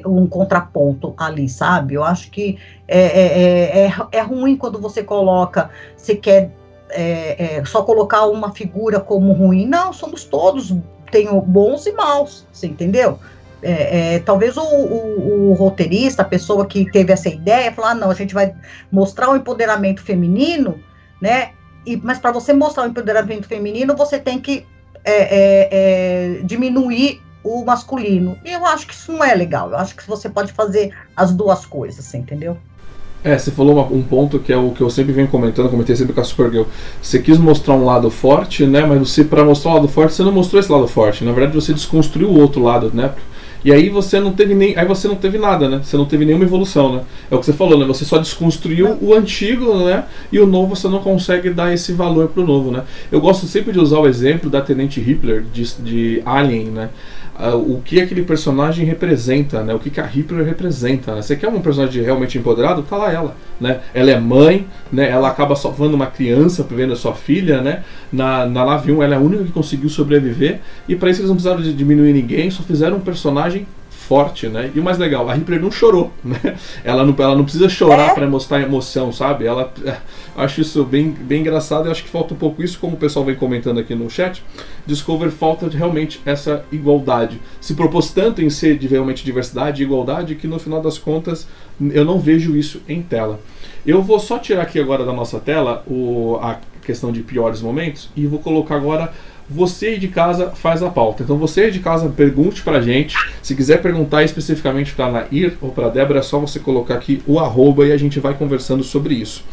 um 0.07 0.27
contraponto 0.27 1.13
ali, 1.17 1.49
sabe? 1.49 1.95
Eu 1.95 2.05
acho 2.05 2.31
que 2.31 2.59
é, 2.87 3.01
é, 3.01 3.87
é, 3.87 3.93
é 4.13 4.21
ruim 4.21 4.57
quando 4.57 4.81
você 4.81 5.03
coloca, 5.03 5.69
você 5.97 6.15
quer 6.15 6.53
só 7.65 7.83
colocar 7.83 8.27
uma 8.27 8.53
figura 8.53 9.01
como 9.01 9.33
ruim. 9.33 9.67
Não, 9.67 9.93
somos 9.93 10.25
todos, 10.25 10.73
tem 11.11 11.27
bons 11.41 11.87
e 11.87 11.93
maus, 11.93 12.47
você 12.53 12.69
entendeu? 12.69 13.19
É, 13.63 14.15
é, 14.15 14.19
talvez 14.19 14.57
o, 14.57 14.63
o, 14.63 15.51
o, 15.51 15.55
roteirista, 15.55 16.23
a 16.23 16.25
pessoa 16.25 16.67
que 16.67 16.91
teve 16.91 17.13
essa 17.13 17.29
ideia, 17.29 17.73
falar, 17.73 17.93
ah, 17.93 17.95
não, 17.95 18.11
a 18.11 18.15
gente 18.15 18.35
vai 18.35 18.55
mostrar 18.93 19.31
o 19.31 19.37
empoderamento 19.37 20.03
feminino, 20.03 20.79
né? 21.21 21.51
E, 21.87 21.97
mas 21.97 22.19
para 22.19 22.33
você 22.33 22.53
mostrar 22.53 22.85
o 22.85 22.89
empoderamento 22.89 23.47
feminino, 23.47 23.97
você 23.97 24.19
tem 24.19 24.39
que 24.41 24.67
é, 25.05 25.13
é, 25.13 25.69
é, 25.71 26.41
diminuir 26.43 27.23
o 27.43 27.65
masculino. 27.65 28.37
E 28.45 28.53
eu 28.53 28.67
acho 28.67 28.87
que 28.87 28.93
isso 28.93 29.13
não 29.13 29.25
é 29.25 29.35
legal. 29.35 29.71
Eu 29.71 29.79
acho 29.79 29.95
que 29.95 30.07
você 30.07 30.29
pode 30.29 30.53
fazer 30.53 30.93
as 31.17 31.33
duas 31.33 31.65
coisas, 31.65 32.13
entendeu? 32.13 32.59
É, 33.23 33.39
você 33.39 33.51
falou 33.51 33.75
uma, 33.75 33.85
um 33.85 34.03
ponto 34.03 34.39
que 34.39 34.53
é 34.53 34.57
o 34.57 34.71
que 34.71 34.81
eu 34.81 34.91
sempre 34.91 35.13
venho 35.13 35.29
comentando, 35.29 35.71
comentei 35.71 35.97
sempre 35.97 36.13
com 36.13 36.21
a 36.21 36.25
Supergirl. 36.25 36.65
Você 37.01 37.21
quis 37.21 37.39
mostrar 37.39 37.75
um 37.75 37.85
lado 37.85 38.11
forte, 38.11 38.67
né? 38.67 38.85
Mas 38.85 38.99
você, 38.99 39.25
para 39.25 39.45
mostrar 39.45 39.71
o 39.71 39.75
um 39.75 39.77
lado 39.79 39.89
forte, 39.89 40.15
você 40.15 40.23
não 40.23 40.33
mostrou 40.33 40.61
esse 40.61 40.71
lado 40.71 40.87
forte. 40.87 41.25
Na 41.25 41.33
verdade, 41.33 41.55
você 41.55 41.73
desconstruiu 41.73 42.29
o 42.29 42.39
outro 42.39 42.63
lado, 42.63 42.91
né? 42.93 43.13
E 43.67 43.73
aí 43.73 43.89
você 43.89 44.21
não 44.21 44.33
teve 44.33 44.55
nem, 44.55 44.79
aí 44.79 44.87
você 44.87 45.09
não 45.09 45.17
teve 45.17 45.39
nada, 45.39 45.69
né? 45.69 45.81
Você 45.83 45.97
não 45.97 46.05
teve 46.05 46.25
nenhuma 46.25 46.45
evolução, 46.45 46.95
né? 46.95 47.03
É 47.29 47.35
o 47.35 47.41
que 47.41 47.47
você 47.47 47.53
falou, 47.53 47.77
né? 47.77 47.85
Você 47.85 48.05
só 48.05 48.17
desconstruiu 48.17 48.97
o 49.01 49.13
antigo, 49.13 49.85
né? 49.85 50.05
E 50.31 50.39
o 50.39 50.47
novo 50.47 50.77
você 50.77 50.87
não 50.87 51.01
consegue 51.01 51.51
dar 51.51 51.75
esse 51.75 51.93
valor 51.93 52.29
pro 52.29 52.47
novo, 52.47 52.71
né? 52.71 52.85
Eu 53.11 53.21
gosto 53.21 53.45
sempre 53.47 53.73
de 53.73 53.81
usar 53.81 53.99
o 53.99 54.07
exemplo 54.07 54.49
da 54.49 54.61
Tenente 54.61 55.01
Hitler 55.01 55.43
de, 55.53 55.65
de 55.83 56.23
Alien, 56.25 56.67
né? 56.67 56.91
O 57.55 57.81
que 57.85 58.01
aquele 58.01 58.23
personagem 58.23 58.85
representa, 58.85 59.63
né? 59.63 59.75
O 59.75 59.79
que, 59.79 59.91
que 59.91 60.01
a 60.01 60.07
Hitler 60.07 60.45
representa. 60.45 61.15
Né? 61.15 61.23
Você 61.23 61.37
quer 61.37 61.49
um 61.49 61.61
personagem 61.61 62.03
realmente 62.03 62.39
empoderado? 62.39 62.83
Tá 62.83 62.97
lá 62.97 63.13
ela, 63.13 63.37
né? 63.61 63.81
Ela 63.93 64.11
é 64.11 64.21
mãe, 64.21 64.67
né? 64.91 65.11
Ela 65.11 65.29
acaba 65.29 65.55
salvando 65.55 65.95
uma 65.95 66.07
criança, 66.07 66.67
vendo 66.69 66.93
a 66.93 66.97
sua 66.97 67.15
filha, 67.15 67.61
né? 67.61 67.85
Na, 68.13 68.47
na 68.47 68.65
Nave 68.65 68.93
1 68.93 69.03
ela 69.03 69.15
é 69.15 69.19
a 69.19 69.21
única 69.21 69.45
que 69.45 69.53
conseguiu 69.53 69.89
sobreviver 69.89 70.61
e 70.89 70.97
para 70.97 71.11
isso 71.11 71.21
eles 71.21 71.29
não 71.29 71.37
precisaram 71.37 71.63
diminuir 71.63 72.13
ninguém, 72.13 72.51
só 72.51 72.63
fizeram 72.63 72.97
um 72.97 73.01
personagem 73.01 73.67
forte, 74.07 74.47
né? 74.47 74.71
E 74.73 74.79
o 74.79 74.83
mais 74.83 74.99
legal, 74.99 75.29
a 75.29 75.35
Ripley 75.35 75.59
não 75.59 75.71
chorou, 75.71 76.13
né? 76.23 76.57
Ela 76.85 77.05
não, 77.05 77.15
ela 77.19 77.35
não 77.35 77.43
precisa 77.43 77.69
chorar 77.69 78.11
é? 78.11 78.15
para 78.15 78.27
mostrar 78.29 78.61
emoção, 78.61 79.13
sabe? 79.13 79.45
Ela 79.45 79.73
acho 80.37 80.61
isso 80.61 80.85
bem, 80.85 81.11
bem 81.11 81.41
engraçado. 81.41 81.87
Eu 81.87 81.93
acho 81.93 82.05
que 82.05 82.09
falta 82.09 82.33
um 82.33 82.37
pouco 82.37 82.63
isso, 82.63 82.79
como 82.79 82.95
o 82.95 82.99
pessoal 82.99 83.25
vem 83.25 83.35
comentando 83.35 83.79
aqui 83.79 83.95
no 83.95 84.09
chat. 84.09 84.45
Discover 84.87 85.31
falta 85.31 85.69
realmente 85.69 86.21
essa 86.25 86.65
igualdade. 86.71 87.41
Se 87.61 87.75
propôs 87.75 88.11
tanto 88.11 88.41
em 88.41 88.49
ser 88.49 88.79
de 88.79 88.87
realmente 88.87 89.25
diversidade 89.25 89.83
e 89.83 89.85
igualdade 89.85 90.37
que 90.37 90.47
no 90.47 90.59
final 90.59 90.81
das 90.81 90.99
contas 90.99 91.49
eu 91.81 92.05
não 92.05 92.21
vejo 92.21 92.57
isso 92.57 92.81
em 92.89 93.03
tela. 93.03 93.41
Eu 93.85 94.03
vou 94.03 94.21
só 94.21 94.39
tirar 94.39 94.63
aqui 94.63 94.79
agora 94.79 95.05
da 95.05 95.13
nossa 95.13 95.39
tela 95.41 95.85
o, 95.87 96.39
a 96.41 96.59
questão 96.83 97.11
de 97.11 97.23
piores 97.23 97.61
momentos 97.61 98.09
e 98.17 98.27
vou 98.27 98.39
colocar 98.39 98.77
agora 98.77 99.13
você 99.49 99.97
de 99.97 100.09
casa 100.09 100.51
faz 100.51 100.83
a 100.83 100.91
pauta. 100.91 101.23
Então 101.23 101.37
você 101.37 101.71
de 101.71 101.79
casa 101.81 102.09
pergunte 102.09 102.63
pra 102.63 102.81
gente. 102.81 103.17
Se 103.43 103.55
quiser 103.55 103.81
perguntar 103.81 104.25
especificamente 104.25 104.93
para 104.93 105.11
Nair 105.11 105.57
ou 105.61 105.71
para 105.71 105.89
Débora, 105.89 106.19
é 106.19 106.23
só 106.23 106.39
você 106.39 106.59
colocar 106.59 106.95
aqui 106.95 107.23
o 107.27 107.39
arroba 107.39 107.87
e 107.87 107.93
a 107.93 107.97
gente 107.97 108.19
vai 108.19 108.35
conversando 108.35 108.83
sobre 108.83 109.15
isso. 109.15 109.45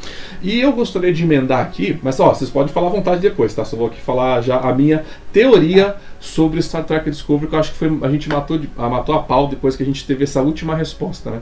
E 0.41 0.60
eu 0.60 0.74
gostaria 0.74 1.14
de 1.14 1.24
emendar 1.24 1.62
aqui, 1.62 1.98
mas 2.02 2.20
ó, 2.20 2.34
vocês 2.34 2.50
podem 2.50 2.74
falar 2.74 2.88
à 2.88 2.91
vontade 2.91 3.22
depois, 3.22 3.54
tá? 3.54 3.64
Só 3.64 3.78
vou 3.78 3.88
aqui 3.88 4.02
falar 4.02 4.41
já 4.41 4.58
a 4.60 4.74
minha 4.74 5.04
teoria 5.32 5.96
sobre 6.20 6.62
Star 6.62 6.84
Trek 6.84 7.10
Discovery, 7.10 7.48
que 7.48 7.56
eu 7.56 7.60
acho 7.60 7.72
que 7.72 7.78
foi, 7.78 8.00
a 8.02 8.10
gente 8.10 8.30
matou, 8.30 8.60
matou 8.76 9.16
a 9.16 9.20
pau 9.20 9.48
depois 9.48 9.76
que 9.76 9.84
a 9.84 9.86
gente 9.86 10.06
teve 10.06 10.24
essa 10.24 10.41
última 10.41 10.76
resposta, 10.76 11.30
né? 11.30 11.41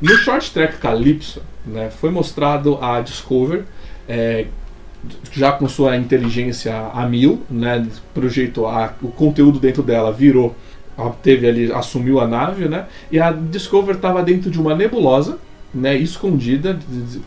No 0.00 0.16
Short 0.18 0.52
Track 0.52 0.78
Calypso, 0.78 1.42
né, 1.66 1.90
foi 1.90 2.10
mostrado 2.10 2.78
a 2.80 3.00
Discovery, 3.00 3.64
é, 4.08 4.46
já 5.32 5.52
com 5.52 5.68
sua 5.68 5.96
inteligência 5.96 6.74
a 6.92 7.06
mil, 7.06 7.42
né, 7.50 7.86
pro 8.12 8.28
jeito, 8.28 8.66
a, 8.66 8.92
o 9.02 9.08
conteúdo 9.08 9.58
dentro 9.58 9.82
dela 9.82 10.12
virou, 10.12 10.54
teve 11.22 11.48
ali, 11.48 11.72
assumiu 11.72 12.20
a 12.20 12.26
nave, 12.26 12.68
né, 12.68 12.86
e 13.10 13.20
a 13.20 13.30
Discover 13.30 13.96
estava 13.96 14.22
dentro 14.22 14.50
de 14.50 14.60
uma 14.60 14.74
nebulosa, 14.74 15.38
né, 15.72 15.96
escondida, 15.96 16.78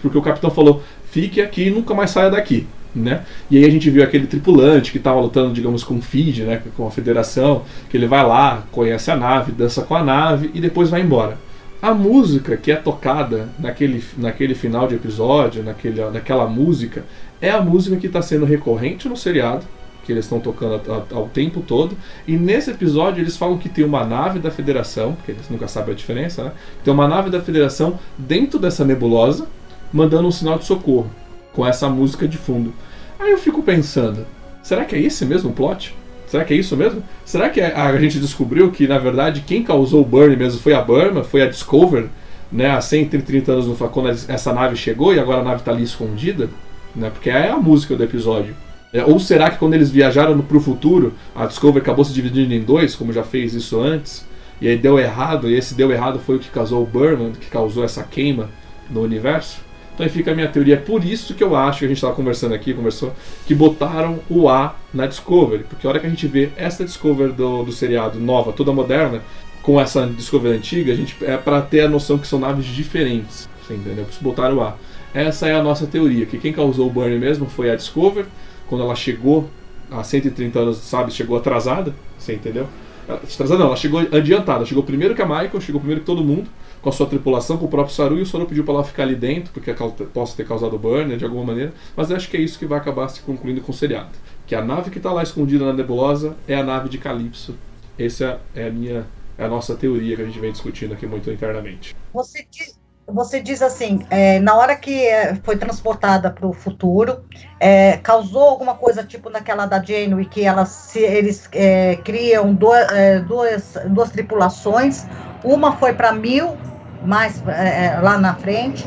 porque 0.01 0.17
o 0.17 0.21
capitão 0.21 0.49
falou, 0.49 0.83
fique 1.09 1.41
aqui 1.41 1.67
e 1.67 1.69
nunca 1.69 1.93
mais 1.93 2.09
saia 2.11 2.29
daqui, 2.29 2.67
né? 2.93 3.23
E 3.49 3.57
aí 3.57 3.65
a 3.65 3.69
gente 3.69 3.89
viu 3.89 4.03
aquele 4.03 4.27
tripulante 4.27 4.91
que 4.91 4.97
estava 4.97 5.19
lutando, 5.21 5.53
digamos, 5.53 5.83
com 5.83 5.95
o 5.95 6.01
FID, 6.01 6.43
né, 6.43 6.61
com 6.75 6.87
a 6.87 6.91
Federação, 6.91 7.63
que 7.89 7.95
ele 7.95 8.07
vai 8.07 8.25
lá, 8.25 8.63
conhece 8.71 9.11
a 9.11 9.15
nave, 9.15 9.51
dança 9.51 9.83
com 9.83 9.95
a 9.95 10.03
nave 10.03 10.51
e 10.53 10.59
depois 10.59 10.89
vai 10.89 11.01
embora. 11.01 11.37
A 11.81 11.95
música 11.95 12.55
que 12.55 12.71
é 12.71 12.75
tocada 12.75 13.49
naquele, 13.57 14.03
naquele 14.15 14.53
final 14.53 14.87
de 14.87 14.93
episódio, 14.93 15.63
naquele, 15.63 15.99
naquela 16.11 16.45
música, 16.45 17.03
é 17.41 17.49
a 17.49 17.59
música 17.59 17.97
que 17.97 18.05
está 18.05 18.21
sendo 18.21 18.45
recorrente 18.45 19.09
no 19.09 19.17
seriado, 19.17 19.65
que 20.03 20.11
eles 20.11 20.25
estão 20.25 20.39
tocando 20.39 20.79
ao 21.11 21.27
tempo 21.29 21.61
todo. 21.61 21.97
E 22.27 22.37
nesse 22.37 22.69
episódio 22.69 23.23
eles 23.23 23.35
falam 23.35 23.57
que 23.57 23.67
tem 23.67 23.83
uma 23.83 24.05
nave 24.05 24.37
da 24.37 24.51
Federação, 24.51 25.17
que 25.25 25.31
eles 25.31 25.49
nunca 25.49 25.67
sabem 25.67 25.93
a 25.93 25.97
diferença, 25.97 26.43
né? 26.43 26.51
Tem 26.83 26.93
uma 26.93 27.07
nave 27.07 27.31
da 27.31 27.41
Federação 27.41 27.99
dentro 28.15 28.59
dessa 28.59 28.85
nebulosa, 28.85 29.47
mandando 29.91 30.27
um 30.27 30.31
sinal 30.31 30.59
de 30.59 30.65
socorro, 30.65 31.09
com 31.51 31.65
essa 31.65 31.89
música 31.89 32.27
de 32.27 32.37
fundo. 32.37 32.73
Aí 33.19 33.31
eu 33.31 33.39
fico 33.39 33.63
pensando, 33.63 34.25
será 34.61 34.85
que 34.85 34.95
é 34.95 34.99
esse 34.99 35.25
mesmo 35.25 35.51
plot? 35.51 35.95
Será 36.31 36.45
que 36.45 36.53
é 36.53 36.55
isso 36.55 36.77
mesmo? 36.77 37.03
Será 37.25 37.49
que 37.49 37.59
a 37.59 37.97
gente 37.97 38.17
descobriu 38.17 38.71
que, 38.71 38.87
na 38.87 38.97
verdade, 38.97 39.43
quem 39.45 39.63
causou 39.63 40.01
o 40.01 40.05
burn 40.05 40.33
mesmo 40.37 40.61
foi 40.61 40.73
a 40.73 40.79
Burma, 40.79 41.25
foi 41.25 41.41
a 41.41 41.45
Discover, 41.45 42.05
né, 42.49 42.69
há 42.69 42.79
130 42.79 43.51
anos 43.51 43.67
no, 43.67 43.75
quando 43.75 44.07
essa 44.07 44.53
nave 44.53 44.77
chegou 44.77 45.13
e 45.13 45.19
agora 45.19 45.41
a 45.41 45.43
nave 45.43 45.59
está 45.59 45.73
ali 45.73 45.83
escondida? 45.83 46.49
Né, 46.95 47.09
porque 47.09 47.29
é 47.29 47.49
a 47.49 47.57
música 47.57 47.97
do 47.97 48.03
episódio. 48.05 48.55
É, 48.93 49.03
ou 49.03 49.19
será 49.19 49.51
que 49.51 49.57
quando 49.57 49.73
eles 49.73 49.91
viajaram 49.91 50.39
para 50.39 50.55
o 50.55 50.61
futuro, 50.61 51.13
a 51.35 51.45
Discover 51.45 51.81
acabou 51.81 52.05
se 52.05 52.13
dividindo 52.13 52.53
em 52.53 52.61
dois, 52.61 52.95
como 52.95 53.11
já 53.11 53.23
fez 53.23 53.53
isso 53.53 53.81
antes, 53.81 54.25
e 54.61 54.69
aí 54.69 54.77
deu 54.77 54.97
errado, 54.97 55.49
e 55.49 55.55
esse 55.57 55.75
deu 55.75 55.91
errado 55.91 56.17
foi 56.17 56.37
o 56.37 56.39
que 56.39 56.47
causou 56.47 56.81
o 56.81 56.85
Burman, 56.85 57.33
que 57.33 57.49
causou 57.49 57.83
essa 57.83 58.03
queima 58.03 58.49
no 58.89 59.01
universo? 59.01 59.59
Então 60.01 60.07
aí 60.07 60.09
fica 60.09 60.31
a 60.31 60.35
minha 60.35 60.47
teoria. 60.47 60.73
É 60.73 60.77
por 60.77 61.05
isso 61.05 61.35
que 61.35 61.43
eu 61.43 61.55
acho 61.55 61.79
que 61.79 61.85
a 61.85 61.87
gente 61.87 61.97
estava 61.97 62.15
conversando 62.15 62.55
aqui, 62.55 62.73
conversou, 62.73 63.13
que 63.45 63.53
botaram 63.53 64.19
o 64.27 64.49
A 64.49 64.75
na 64.91 65.05
Discovery. 65.05 65.63
Porque 65.63 65.85
a 65.85 65.91
hora 65.91 65.99
que 65.99 66.07
a 66.07 66.09
gente 66.09 66.25
vê 66.27 66.49
essa 66.57 66.83
Discovery 66.83 67.33
do, 67.33 67.63
do 67.63 67.71
seriado 67.71 68.19
nova, 68.19 68.51
toda 68.51 68.73
moderna, 68.73 69.21
com 69.61 69.79
essa 69.79 70.07
Discovery 70.07 70.57
antiga, 70.57 70.91
a 70.91 70.95
gente 70.95 71.15
é 71.23 71.37
para 71.37 71.61
ter 71.61 71.81
a 71.81 71.87
noção 71.87 72.17
que 72.17 72.25
são 72.25 72.39
naves 72.39 72.65
diferentes. 72.65 73.47
Você 73.61 73.75
entendeu? 73.75 74.05
Por 74.05 74.11
isso 74.11 74.23
botaram 74.23 74.57
o 74.57 74.61
A. 74.61 74.75
Essa 75.13 75.47
é 75.47 75.53
a 75.53 75.61
nossa 75.61 75.85
teoria, 75.85 76.25
que 76.25 76.39
quem 76.39 76.51
causou 76.51 76.87
o 76.87 76.89
burn 76.89 77.19
mesmo 77.19 77.45
foi 77.45 77.69
a 77.69 77.75
Discovery, 77.75 78.25
quando 78.67 78.83
ela 78.83 78.95
chegou 78.95 79.51
há 79.91 80.03
130 80.03 80.57
anos, 80.57 80.77
sabe, 80.77 81.11
chegou 81.11 81.37
atrasada, 81.37 81.93
você 82.17 82.33
entendeu? 82.33 82.67
Atrasada 83.07 83.59
não, 83.59 83.67
ela 83.67 83.75
chegou 83.75 83.99
adiantada. 83.99 84.65
Chegou 84.65 84.81
primeiro 84.81 85.13
que 85.13 85.21
a 85.21 85.25
Michael, 85.27 85.61
chegou 85.61 85.79
primeiro 85.79 86.01
que 86.01 86.07
todo 86.07 86.23
mundo, 86.23 86.49
com 86.81 86.89
a 86.89 86.91
sua 86.91 87.05
tripulação, 87.05 87.57
com 87.57 87.65
o 87.65 87.69
próprio 87.69 87.95
Saru, 87.95 88.17
e 88.17 88.21
o 88.21 88.25
Saru 88.25 88.45
pediu 88.45 88.63
para 88.63 88.75
ela 88.75 88.83
ficar 88.83 89.03
ali 89.03 89.15
dentro, 89.15 89.53
porque 89.53 89.73
possa 90.13 90.35
ter 90.35 90.47
causado 90.47 90.77
burner 90.77 91.17
de 91.17 91.25
alguma 91.25 91.43
maneira. 91.43 91.73
Mas 91.95 92.11
acho 92.11 92.29
que 92.29 92.37
é 92.37 92.39
isso 92.39 92.57
que 92.57 92.65
vai 92.65 92.79
acabar 92.79 93.07
se 93.09 93.21
concluindo 93.21 93.61
com 93.61 93.71
o 93.71 93.75
seriado. 93.75 94.09
Que 94.47 94.55
a 94.55 94.61
nave 94.61 94.89
que 94.89 94.97
está 94.97 95.11
lá 95.11 95.21
escondida 95.21 95.65
na 95.65 95.73
nebulosa 95.73 96.35
é 96.47 96.55
a 96.55 96.63
nave 96.63 96.89
de 96.89 96.97
Calypso. 96.97 97.55
Essa 97.97 98.39
é 98.55 98.67
a 98.67 98.71
minha 98.71 99.05
é 99.37 99.45
a 99.45 99.47
nossa 99.47 99.75
teoria 99.75 100.15
que 100.15 100.21
a 100.21 100.25
gente 100.25 100.39
vem 100.39 100.51
discutindo 100.51 100.93
aqui 100.93 101.07
muito 101.07 101.31
internamente. 101.31 101.95
Você 102.13 102.45
diz, 102.51 102.79
você 103.07 103.41
diz 103.41 103.61
assim, 103.61 104.05
é, 104.09 104.39
na 104.39 104.55
hora 104.55 104.75
que 104.75 105.03
é, 105.03 105.35
foi 105.43 105.57
transportada 105.57 106.29
para 106.29 106.45
o 106.45 106.53
futuro, 106.53 107.23
é, 107.59 107.97
causou 107.97 108.43
alguma 108.43 108.75
coisa 108.75 109.03
tipo 109.03 109.29
naquela 109.29 109.65
da 109.65 109.81
Janeway, 109.81 110.25
que 110.25 110.43
ela 110.43 110.65
se, 110.65 110.99
eles 110.99 111.49
é, 111.53 111.95
criam 111.97 112.53
duas, 112.53 112.91
é, 112.91 113.19
duas, 113.19 113.77
duas 113.87 114.11
tripulações, 114.11 115.07
uma 115.43 115.73
foi 115.73 115.93
para 115.93 116.11
mil, 116.11 116.57
mais 117.03 117.41
é, 117.47 117.99
lá 118.01 118.17
na 118.17 118.35
frente, 118.35 118.85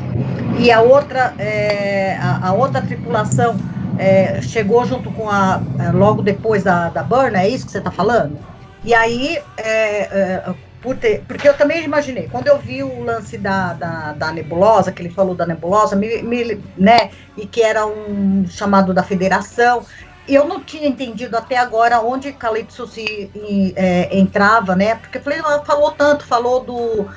e 0.57 0.71
a 0.71 0.81
outra, 0.81 1.33
a, 2.21 2.47
a, 2.47 2.53
outra 2.53 2.81
tripulação 2.81 3.55
chegou 4.41 4.85
junto 4.85 5.11
com 5.11 5.29
a, 5.29 5.61
logo 5.93 6.21
depois 6.21 6.63
da, 6.63 6.89
da 6.89 7.03
Burn, 7.03 7.35
é 7.35 7.47
isso 7.47 7.65
que 7.65 7.71
você 7.71 7.79
está 7.79 7.91
falando? 7.91 8.37
E 8.83 8.93
aí, 8.93 9.39
por 10.85 10.95
ter, 10.95 11.23
porque 11.27 11.49
eu 11.49 11.57
também 11.57 11.83
imaginei, 11.83 12.29
quando 12.31 12.47
eu 12.47 12.59
vi 12.59 12.83
o 12.83 13.03
lance 13.03 13.39
da, 13.39 13.73
da, 13.73 14.13
da 14.13 14.31
nebulosa, 14.31 14.91
que 14.91 15.01
ele 15.01 15.09
falou 15.09 15.33
da 15.33 15.45
nebulosa, 15.45 15.95
me, 15.95 16.21
me, 16.21 16.61
né, 16.77 17.09
e 17.35 17.47
que 17.47 17.61
era 17.61 17.87
um 17.87 18.45
chamado 18.47 18.93
da 18.93 19.01
federação, 19.01 19.83
eu 20.27 20.47
não 20.47 20.63
tinha 20.63 20.87
entendido 20.87 21.37
até 21.37 21.57
agora 21.57 22.01
onde 22.01 22.31
Calypso 22.33 22.87
se 22.87 23.31
é, 23.75 24.17
entrava, 24.17 24.75
né? 24.75 24.95
Porque 24.95 25.19
falei, 25.19 25.39
falou 25.65 25.91
tanto, 25.91 26.25
falou 26.25 26.63
do 26.63 27.01
uh, 27.03 27.09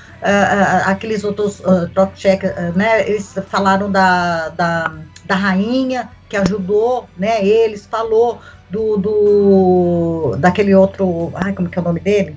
aqueles 0.85 1.25
outros 1.25 1.61
uh, 1.61 1.89
check, 2.15 2.43
uh, 2.45 2.77
né? 2.77 3.09
Eles 3.09 3.35
falaram 3.49 3.91
da, 3.91 4.51
da, 4.51 4.93
da 5.25 5.35
rainha 5.35 6.11
que 6.29 6.37
ajudou, 6.37 7.09
né? 7.17 7.45
Eles 7.45 7.87
falou 7.87 8.41
do, 8.69 8.97
do 8.99 10.37
daquele 10.39 10.75
outro, 10.75 11.33
ai, 11.35 11.53
como 11.53 11.69
que 11.69 11.79
é 11.79 11.83
o 11.83 11.85
nome 11.85 12.01
dele? 12.01 12.37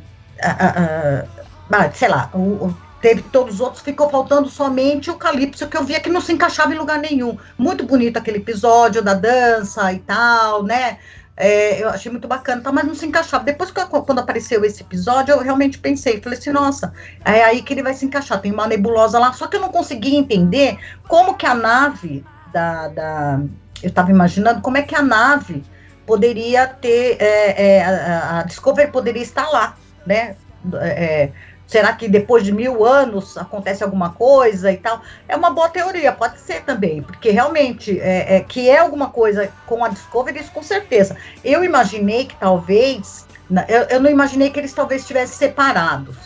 sei 1.94 2.08
lá, 2.08 2.30
o, 2.34 2.74
teve 3.02 3.22
todos 3.24 3.56
os 3.56 3.62
outros, 3.62 3.82
ficou 3.82 4.10
faltando 4.10 4.48
somente 4.48 5.10
o 5.10 5.16
Calypso, 5.16 5.68
que 5.68 5.76
eu 5.76 5.84
via 5.84 6.00
que 6.00 6.10
não 6.10 6.22
se 6.22 6.32
encaixava 6.32 6.74
em 6.74 6.78
lugar 6.78 7.00
nenhum. 7.00 7.38
Muito 7.58 7.86
bonito 7.86 8.18
aquele 8.18 8.38
episódio 8.38 9.02
da 9.02 9.14
dança 9.14 9.92
e 9.92 10.00
tal, 10.00 10.64
né? 10.64 10.98
É, 11.36 11.82
eu 11.82 11.90
achei 11.90 12.12
muito 12.12 12.28
bacana, 12.28 12.62
mas 12.72 12.86
não 12.86 12.94
se 12.94 13.06
encaixava. 13.06 13.44
Depois, 13.44 13.72
que, 13.72 13.84
quando 13.86 14.20
apareceu 14.20 14.64
esse 14.64 14.84
episódio, 14.84 15.34
eu 15.34 15.40
realmente 15.40 15.80
pensei, 15.80 16.22
falei 16.22 16.38
assim, 16.38 16.52
nossa, 16.52 16.94
é 17.26 17.44
aí 17.44 17.64
que 17.64 17.74
ele 17.74 17.82
vai 17.82 17.96
se 17.96 18.06
encaixar, 18.06 18.40
tem 18.40 18.52
uma 18.52 18.68
nebulosa 18.68 19.18
lá, 19.18 19.34
só 19.34 19.48
que 19.48 19.58
eu 19.58 19.62
não 19.62 19.70
conseguia 19.70 20.20
entender 20.20 20.78
como 21.08 21.36
que 21.36 21.48
a 21.48 21.56
nave 21.56 22.24
da, 22.54 22.90
da 22.90 23.40
eu 23.82 23.90
estava 23.90 24.12
imaginando 24.12 24.62
como 24.62 24.78
é 24.78 24.84
que 24.84 24.96
a 24.96 25.02
nave 25.02 25.64
poderia 26.06 26.68
ter, 26.68 27.18
é, 27.20 27.78
é, 27.78 27.84
a, 27.84 28.40
a 28.40 28.44
Discovery 28.44 28.92
poderia 28.92 29.24
estar 29.24 29.50
lá, 29.50 29.76
né? 30.06 30.36
É, 30.76 31.32
será 31.72 31.94
que 31.94 32.10
depois 32.10 32.44
de 32.44 32.52
mil 32.52 32.86
anos 32.86 33.38
acontece 33.38 33.82
alguma 33.82 34.10
coisa 34.10 34.70
e 34.70 34.78
tal? 34.78 35.02
É 35.26 35.38
uma 35.38 35.50
boa 35.50 35.70
teoria, 35.70 36.12
pode 36.12 36.38
ser 36.42 36.64
também, 36.64 37.02
porque 37.02 37.32
realmente 37.32 37.98
é, 37.98 38.36
é, 38.36 38.40
que 38.42 38.70
é 38.70 38.80
alguma 38.80 39.10
coisa 39.10 39.50
com 39.66 39.84
a 39.86 39.88
Discovery, 39.88 40.40
isso 40.40 40.52
com 40.52 40.62
certeza. 40.62 41.16
Eu 41.46 41.64
imaginei 41.64 42.26
que 42.26 42.36
talvez, 42.36 43.26
eu, 43.70 43.84
eu 43.84 44.02
não 44.02 44.12
imaginei 44.12 44.50
que 44.50 44.60
eles 44.60 44.74
talvez 44.74 45.02
estivessem 45.04 45.38
separados, 45.38 46.18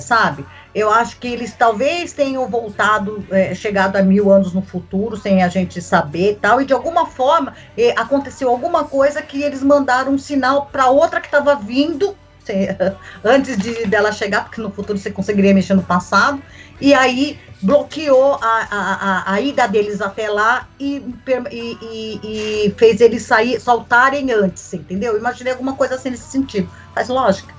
sabe? 0.00 0.46
Eu 0.74 0.88
acho 0.90 1.18
que 1.18 1.28
eles 1.28 1.52
talvez 1.52 2.14
tenham 2.14 2.48
voltado, 2.48 3.22
é, 3.30 3.54
chegado 3.54 3.96
a 3.96 4.02
mil 4.02 4.32
anos 4.32 4.54
no 4.54 4.62
futuro, 4.62 5.18
sem 5.18 5.42
a 5.42 5.48
gente 5.48 5.82
saber 5.82 6.32
e 6.32 6.36
tal, 6.36 6.62
e 6.62 6.64
de 6.64 6.72
alguma 6.72 7.04
forma 7.04 7.52
é, 7.76 7.90
aconteceu 7.90 8.48
alguma 8.48 8.84
coisa 8.84 9.20
que 9.20 9.42
eles 9.42 9.62
mandaram 9.62 10.12
um 10.12 10.18
sinal 10.18 10.64
para 10.72 10.88
outra 10.88 11.20
que 11.20 11.26
estava 11.26 11.54
vindo 11.54 12.16
antes 13.24 13.56
de 13.56 13.86
dela 13.86 14.12
chegar, 14.12 14.44
porque 14.44 14.60
no 14.60 14.70
futuro 14.70 14.98
você 14.98 15.10
conseguiria 15.10 15.54
mexer 15.54 15.74
no 15.74 15.82
passado, 15.82 16.42
e 16.80 16.94
aí 16.94 17.38
bloqueou 17.60 18.34
a, 18.34 18.68
a, 18.70 19.32
a, 19.32 19.32
a 19.32 19.40
ida 19.40 19.66
deles 19.66 20.00
até 20.00 20.28
lá 20.28 20.68
e, 20.78 21.02
e, 21.50 22.20
e, 22.22 22.74
fez 22.76 23.00
eles 23.00 23.22
sair, 23.22 23.60
soltarem 23.60 24.30
antes, 24.32 24.72
entendeu? 24.72 25.18
Imaginei 25.18 25.52
alguma 25.52 25.74
coisa 25.74 25.96
assim 25.96 26.10
nesse 26.10 26.30
sentido. 26.30 26.68
Faz 26.94 27.08
lógica. 27.08 27.58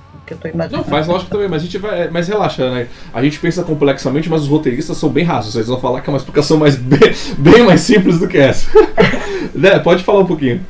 Não, 0.72 0.84
faz 0.84 1.08
lógica 1.08 1.32
também, 1.32 1.48
mas 1.48 1.62
a 1.62 1.66
gente 1.66 1.78
vai. 1.80 2.08
Mas 2.10 2.28
relaxa, 2.28 2.70
né? 2.70 2.88
A 3.12 3.24
gente 3.24 3.40
pensa 3.40 3.64
complexamente, 3.64 4.30
mas 4.30 4.44
os 4.44 4.48
roteiristas 4.48 4.98
são 4.98 5.10
bem 5.10 5.24
rasos. 5.24 5.56
Eles 5.56 5.68
vão 5.68 5.80
falar 5.80 6.02
que 6.02 6.10
é 6.10 6.14
uma 6.14 6.18
explicação 6.18 6.58
mais 6.58 6.76
bem, 6.78 7.00
bem 7.38 7.64
mais 7.64 7.82
simples 7.82 8.20
do 8.20 8.28
que 8.28 8.38
essa. 8.38 8.70
né? 9.56 9.80
Pode 9.80 10.04
falar 10.04 10.20
um 10.20 10.28
pouquinho 10.28 10.64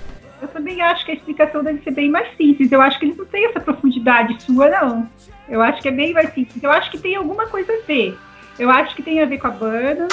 também 0.69 0.81
acho 0.81 1.03
que 1.03 1.11
a 1.11 1.15
explicação 1.15 1.63
deve 1.63 1.81
ser 1.81 1.91
bem 1.91 2.09
mais 2.09 2.27
simples. 2.37 2.71
Eu 2.71 2.81
acho 2.81 2.99
que 2.99 3.05
eles 3.05 3.17
não 3.17 3.25
têm 3.25 3.47
essa 3.47 3.59
profundidade 3.59 4.41
sua, 4.43 4.69
não. 4.69 5.09
Eu 5.47 5.61
acho 5.61 5.81
que 5.81 5.87
é 5.87 5.91
bem 5.91 6.13
mais 6.13 6.31
simples. 6.33 6.61
Eu 6.61 6.71
acho 6.71 6.91
que 6.91 6.99
tem 6.99 7.15
alguma 7.15 7.47
coisa 7.47 7.71
a 7.73 7.85
ver. 7.87 8.17
Eu 8.57 8.69
acho 8.69 8.95
que 8.95 9.01
tem 9.01 9.21
a 9.21 9.25
ver 9.25 9.39
com 9.39 9.47
a 9.47 9.51
banda. 9.51 10.07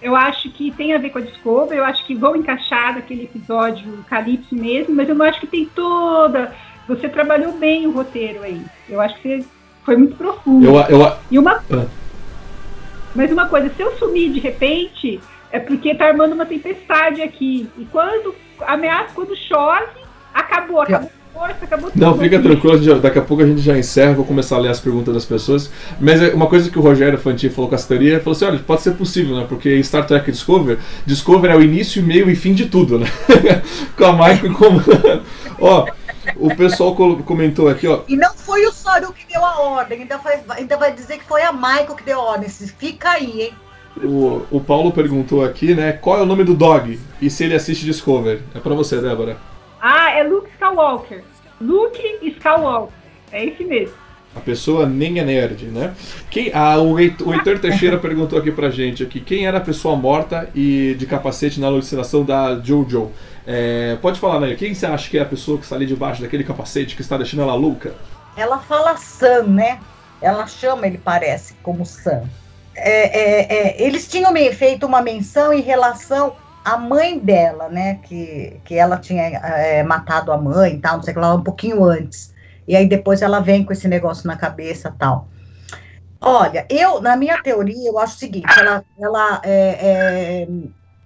Eu 0.00 0.16
acho 0.16 0.50
que 0.50 0.70
tem 0.70 0.94
a 0.94 0.98
ver 0.98 1.10
com 1.10 1.18
a 1.18 1.22
Discovery. 1.22 1.78
Eu 1.78 1.84
acho 1.84 2.06
que 2.06 2.14
vão 2.14 2.34
encaixar 2.34 2.94
naquele 2.94 3.24
episódio 3.24 4.04
Calypso 4.08 4.54
mesmo, 4.54 4.94
mas 4.94 5.08
eu 5.08 5.14
não 5.14 5.26
acho 5.26 5.40
que 5.40 5.46
tem 5.46 5.66
toda. 5.66 6.54
Você 6.86 7.08
trabalhou 7.08 7.52
bem 7.52 7.86
o 7.86 7.90
roteiro 7.90 8.42
aí. 8.42 8.62
Eu 8.88 9.00
acho 9.00 9.14
que 9.16 9.40
você 9.40 9.48
foi 9.84 9.96
muito 9.96 10.16
profundo. 10.16 10.64
Eu, 10.64 11.00
eu, 11.00 11.12
e 11.30 11.38
uma. 11.38 11.62
Ah. 11.70 11.86
Mas 13.14 13.30
uma 13.30 13.46
coisa, 13.46 13.68
se 13.70 13.82
eu 13.82 13.96
sumir 13.98 14.30
de 14.30 14.38
repente, 14.38 15.20
é 15.50 15.58
porque 15.58 15.94
tá 15.94 16.06
armando 16.06 16.34
uma 16.34 16.46
tempestade 16.46 17.20
aqui. 17.20 17.68
E 17.76 17.84
quando 17.86 18.34
ameaça, 18.66 19.10
quando 19.14 19.36
chove, 19.36 19.86
acabou, 20.34 20.80
acabou. 20.80 21.10
Força, 21.32 21.64
acabou 21.64 21.90
tudo. 21.90 22.00
Não, 22.00 22.18
fica 22.18 22.40
tranquilo, 22.40 23.00
daqui 23.00 23.18
a 23.18 23.22
pouco 23.22 23.42
a 23.42 23.46
gente 23.46 23.60
já 23.60 23.78
encerra, 23.78 24.14
vou 24.14 24.24
começar 24.24 24.56
a 24.56 24.58
ler 24.58 24.70
as 24.70 24.80
perguntas 24.80 25.14
das 25.14 25.24
pessoas. 25.24 25.70
Mas 26.00 26.20
é 26.20 26.34
uma 26.34 26.48
coisa 26.48 26.68
que 26.68 26.78
o 26.78 26.82
Rogério 26.82 27.18
Fantin 27.18 27.48
falou 27.48 27.68
com 27.68 27.76
essa 27.76 27.86
teoria, 27.86 28.18
falou 28.18 28.32
assim, 28.32 28.44
olha, 28.46 28.58
pode 28.58 28.82
ser 28.82 28.92
possível, 28.92 29.36
né? 29.36 29.46
Porque 29.48 29.82
Star 29.84 30.04
Trek 30.06 30.32
Discovery, 30.32 30.80
Discovery 31.06 31.52
é 31.52 31.56
o 31.56 31.62
início, 31.62 32.02
meio 32.02 32.28
e 32.28 32.34
fim 32.34 32.54
de 32.54 32.66
tudo, 32.66 32.98
né? 32.98 33.06
com 33.96 34.04
a 34.04 34.12
Michael 34.12 34.54
como... 34.54 34.82
ó, 35.60 35.86
o 36.36 36.54
pessoal 36.56 36.94
comentou 36.94 37.68
aqui, 37.68 37.86
ó. 37.86 38.00
E 38.08 38.16
não 38.16 38.34
foi 38.34 38.66
o 38.66 38.72
Soru 38.72 39.12
que 39.12 39.26
deu 39.32 39.44
a 39.44 39.60
ordem, 39.60 40.02
ainda 40.02 40.18
vai, 40.18 40.40
ainda 40.50 40.76
vai 40.76 40.92
dizer 40.92 41.18
que 41.18 41.24
foi 41.24 41.42
a 41.42 41.52
Michael 41.52 41.94
que 41.94 42.04
deu 42.04 42.20
a 42.20 42.24
ordem. 42.24 42.48
Fica 42.48 43.10
aí, 43.10 43.42
hein? 43.42 43.54
O, 44.04 44.46
o 44.50 44.60
Paulo 44.60 44.92
perguntou 44.92 45.44
aqui, 45.44 45.74
né? 45.74 45.92
Qual 45.92 46.18
é 46.18 46.22
o 46.22 46.26
nome 46.26 46.44
do 46.44 46.54
dog? 46.54 46.98
E 47.20 47.30
se 47.30 47.44
ele 47.44 47.54
assiste 47.54 47.84
Discover? 47.84 48.40
É 48.54 48.58
pra 48.58 48.74
você, 48.74 49.00
Débora. 49.00 49.36
Ah, 49.80 50.10
é 50.10 50.22
Luke 50.22 50.48
Skywalker. 50.50 51.22
Luke 51.60 52.18
Skywalker. 52.22 52.94
É 53.32 53.44
esse 53.44 53.64
mesmo. 53.64 53.94
A 54.36 54.40
pessoa 54.40 54.86
nem 54.86 55.18
é 55.18 55.24
nerd, 55.24 55.66
né? 55.66 55.94
Quem, 56.30 56.50
ah, 56.54 56.78
o, 56.78 56.98
Heitor, 56.98 57.28
o 57.28 57.34
Heitor 57.34 57.58
Teixeira 57.58 57.96
perguntou 57.98 58.38
aqui 58.38 58.52
pra 58.52 58.70
gente 58.70 59.02
aqui, 59.02 59.20
quem 59.20 59.46
era 59.46 59.58
a 59.58 59.60
pessoa 59.60 59.96
morta 59.96 60.48
e 60.54 60.94
de 60.98 61.06
capacete 61.06 61.58
na 61.58 61.66
alucinação 61.66 62.24
da 62.24 62.60
Jojo? 62.60 63.10
É, 63.46 63.96
pode 64.00 64.20
falar, 64.20 64.40
né? 64.40 64.54
Quem 64.54 64.74
você 64.74 64.86
acha 64.86 65.08
que 65.10 65.18
é 65.18 65.22
a 65.22 65.26
pessoa 65.26 65.58
que 65.58 65.64
está 65.64 65.74
ali 65.74 65.86
debaixo 65.86 66.22
daquele 66.22 66.44
capacete 66.44 66.94
que 66.94 67.02
está 67.02 67.16
deixando 67.16 67.42
ela 67.42 67.54
louca? 67.54 67.94
Ela 68.36 68.58
fala 68.58 68.96
Sam, 68.96 69.44
né? 69.44 69.80
Ela 70.20 70.46
chama 70.46 70.86
ele, 70.86 70.98
parece, 70.98 71.54
como 71.62 71.84
Sam 71.86 72.28
é, 72.78 73.18
é, 73.18 73.56
é, 73.56 73.82
eles 73.82 74.08
tinham 74.08 74.32
feito 74.52 74.86
uma 74.86 75.02
menção 75.02 75.52
em 75.52 75.60
relação 75.60 76.34
à 76.64 76.76
mãe 76.76 77.18
dela, 77.18 77.68
né? 77.68 78.00
Que, 78.02 78.60
que 78.64 78.74
ela 78.74 78.96
tinha 78.96 79.22
é, 79.22 79.82
matado 79.82 80.32
a 80.32 80.38
mãe 80.38 80.74
e 80.74 80.78
tal, 80.78 80.96
não 80.96 81.02
sei 81.02 81.12
o 81.12 81.14
que 81.14 81.20
lá, 81.20 81.34
um 81.34 81.42
pouquinho 81.42 81.84
antes. 81.84 82.34
E 82.66 82.76
aí 82.76 82.86
depois 82.86 83.22
ela 83.22 83.40
vem 83.40 83.64
com 83.64 83.72
esse 83.72 83.88
negócio 83.88 84.26
na 84.26 84.36
cabeça 84.36 84.94
tal. 84.98 85.28
Olha, 86.20 86.66
eu, 86.68 87.00
na 87.00 87.16
minha 87.16 87.40
teoria, 87.42 87.88
eu 87.88 87.98
acho 87.98 88.16
o 88.16 88.18
seguinte, 88.18 88.48
ela, 88.58 88.84
ela 89.00 89.40
é, 89.44 90.48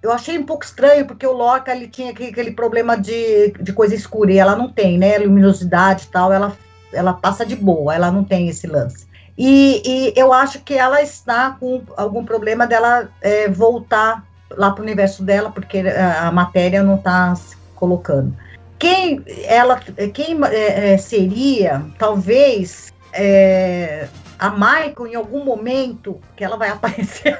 eu 0.02 0.10
achei 0.10 0.36
um 0.36 0.44
pouco 0.44 0.64
estranho, 0.64 1.06
porque 1.06 1.26
o 1.26 1.32
Lorca, 1.32 1.70
ele 1.70 1.86
tinha 1.86 2.10
aquele, 2.10 2.30
aquele 2.30 2.50
problema 2.50 2.96
de, 2.96 3.52
de 3.60 3.72
coisa 3.72 3.94
escura, 3.94 4.32
e 4.32 4.38
ela 4.38 4.56
não 4.56 4.68
tem, 4.68 4.98
né, 4.98 5.16
luminosidade 5.18 6.04
e 6.04 6.08
tal, 6.08 6.32
ela, 6.32 6.56
ela 6.92 7.12
passa 7.12 7.46
de 7.46 7.54
boa, 7.54 7.94
ela 7.94 8.10
não 8.10 8.24
tem 8.24 8.48
esse 8.48 8.66
lance. 8.66 9.06
E, 9.37 9.83
e, 9.85 10.12
eu 10.16 10.33
acho 10.33 10.61
que 10.61 10.74
ela 10.74 11.03
está 11.03 11.57
com 11.59 11.83
algum 11.97 12.24
problema 12.24 12.66
dela 12.66 13.09
é, 13.20 13.49
voltar 13.49 14.24
lá 14.51 14.70
para 14.70 14.80
o 14.80 14.85
universo 14.85 15.22
dela, 15.22 15.51
porque 15.51 15.78
a, 15.78 16.28
a 16.28 16.33
matéria 16.33 16.83
não 16.83 16.97
está 16.97 17.35
se 17.35 17.57
colocando. 17.74 18.35
Quem 18.78 19.22
ela, 19.45 19.80
quem 20.12 20.39
é, 20.45 20.95
é 20.95 20.99
seria, 20.99 21.85
talvez, 21.99 22.93
é, 23.12 24.09
a 24.39 24.51
Michael 24.51 25.07
em 25.07 25.14
algum 25.14 25.45
momento 25.45 26.20
que 26.37 26.45
ela 26.45 26.57
vai 26.57 26.68
aparecer 26.70 27.39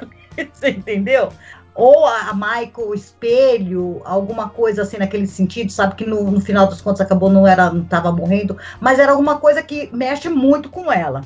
você 0.51 0.69
entendeu? 0.69 1.29
ou 1.75 2.05
a, 2.05 2.29
a 2.29 2.33
Michael 2.33 2.93
espelho, 2.93 4.01
alguma 4.05 4.49
coisa 4.49 4.83
assim 4.83 4.97
naquele 4.97 5.25
sentido, 5.25 5.71
sabe 5.71 5.95
que 5.95 6.05
no, 6.05 6.29
no 6.29 6.39
final 6.39 6.67
dos 6.67 6.81
contos 6.81 7.01
acabou 7.01 7.29
não 7.29 7.47
era 7.47 7.71
não 7.71 7.81
estava 7.81 8.11
morrendo, 8.11 8.57
mas 8.79 8.99
era 8.99 9.11
alguma 9.11 9.39
coisa 9.39 9.61
que 9.63 9.89
mexe 9.91 10.29
muito 10.29 10.69
com 10.69 10.91
ela, 10.91 11.21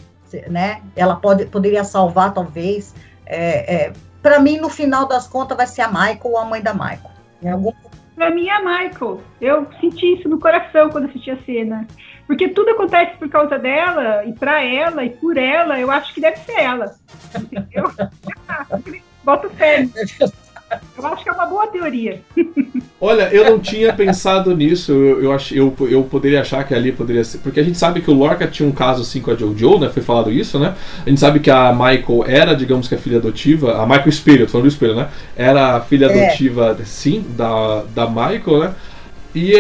né? 0.49 0.81
Ela 0.95 1.15
pode 1.15 1.45
poderia 1.45 1.83
salvar 1.83 2.33
talvez. 2.33 2.93
É, 3.25 3.75
é, 3.75 3.93
para 4.21 4.39
mim 4.39 4.57
no 4.57 4.69
final 4.69 5.07
das 5.07 5.27
contas 5.27 5.57
vai 5.57 5.67
ser 5.67 5.81
a 5.81 5.87
Michael 5.87 6.19
ou 6.23 6.37
a 6.37 6.45
mãe 6.45 6.61
da 6.61 6.73
Michael. 6.73 7.11
Em 7.41 7.49
algum 7.49 7.71
Pra 8.17 8.31
mim 8.31 8.47
é 8.47 8.51
a 8.51 8.59
Michael. 8.59 9.21
Eu 9.39 9.67
senti 9.79 10.15
isso 10.15 10.27
no 10.27 10.39
coração 10.39 10.89
quando 10.89 11.05
assisti 11.05 11.29
a 11.29 11.37
cena. 11.43 11.85
Porque 12.25 12.49
tudo 12.49 12.71
acontece 12.71 13.15
por 13.17 13.29
causa 13.29 13.59
dela, 13.59 14.25
e 14.25 14.33
pra 14.33 14.63
ela, 14.63 15.05
e 15.05 15.11
por 15.11 15.37
ela, 15.37 15.79
eu 15.79 15.91
acho 15.91 16.13
que 16.15 16.19
deve 16.19 16.37
ser 16.37 16.59
ela. 16.59 16.95
Entendeu? 17.35 17.91
Boto 19.23 19.49
fé. 19.51 19.87
Eu 20.97 21.05
acho 21.07 21.23
que 21.23 21.29
é 21.29 21.31
uma 21.31 21.45
boa 21.45 21.67
teoria. 21.67 22.21
Olha, 22.99 23.29
eu 23.31 23.45
não 23.45 23.59
tinha 23.59 23.93
pensado 23.93 24.55
nisso. 24.55 24.91
Eu, 24.91 25.23
eu, 25.23 25.31
ach, 25.31 25.51
eu, 25.51 25.73
eu 25.81 26.03
poderia 26.03 26.41
achar 26.41 26.63
que 26.63 26.73
ali 26.73 26.91
poderia 26.91 27.23
ser. 27.23 27.37
Porque 27.37 27.59
a 27.59 27.63
gente 27.63 27.77
sabe 27.77 28.01
que 28.01 28.09
o 28.09 28.13
Lorca 28.13 28.47
tinha 28.47 28.67
um 28.67 28.71
caso 28.71 29.03
assim 29.03 29.21
com 29.21 29.31
a 29.31 29.35
Jojo, 29.35 29.79
né? 29.79 29.89
Foi 29.89 30.01
falado 30.01 30.31
isso, 30.31 30.59
né? 30.59 30.75
A 31.05 31.09
gente 31.09 31.19
sabe 31.19 31.39
que 31.39 31.51
a 31.51 31.71
Michael 31.71 32.25
era, 32.25 32.55
digamos 32.55 32.87
que 32.87 32.95
a 32.95 32.97
filha 32.97 33.17
adotiva. 33.17 33.81
A 33.81 33.85
Michael 33.85 34.09
Espelho, 34.09 34.45
tô 34.45 34.53
falando 34.53 34.65
do 34.65 34.73
Espelho, 34.73 34.95
né? 34.95 35.09
Era 35.35 35.77
a 35.77 35.81
filha 35.81 36.07
é. 36.07 36.25
adotiva, 36.25 36.77
sim, 36.83 37.23
da, 37.37 37.83
da 37.93 38.07
Michael, 38.07 38.59
né? 38.59 38.75
E 39.35 39.53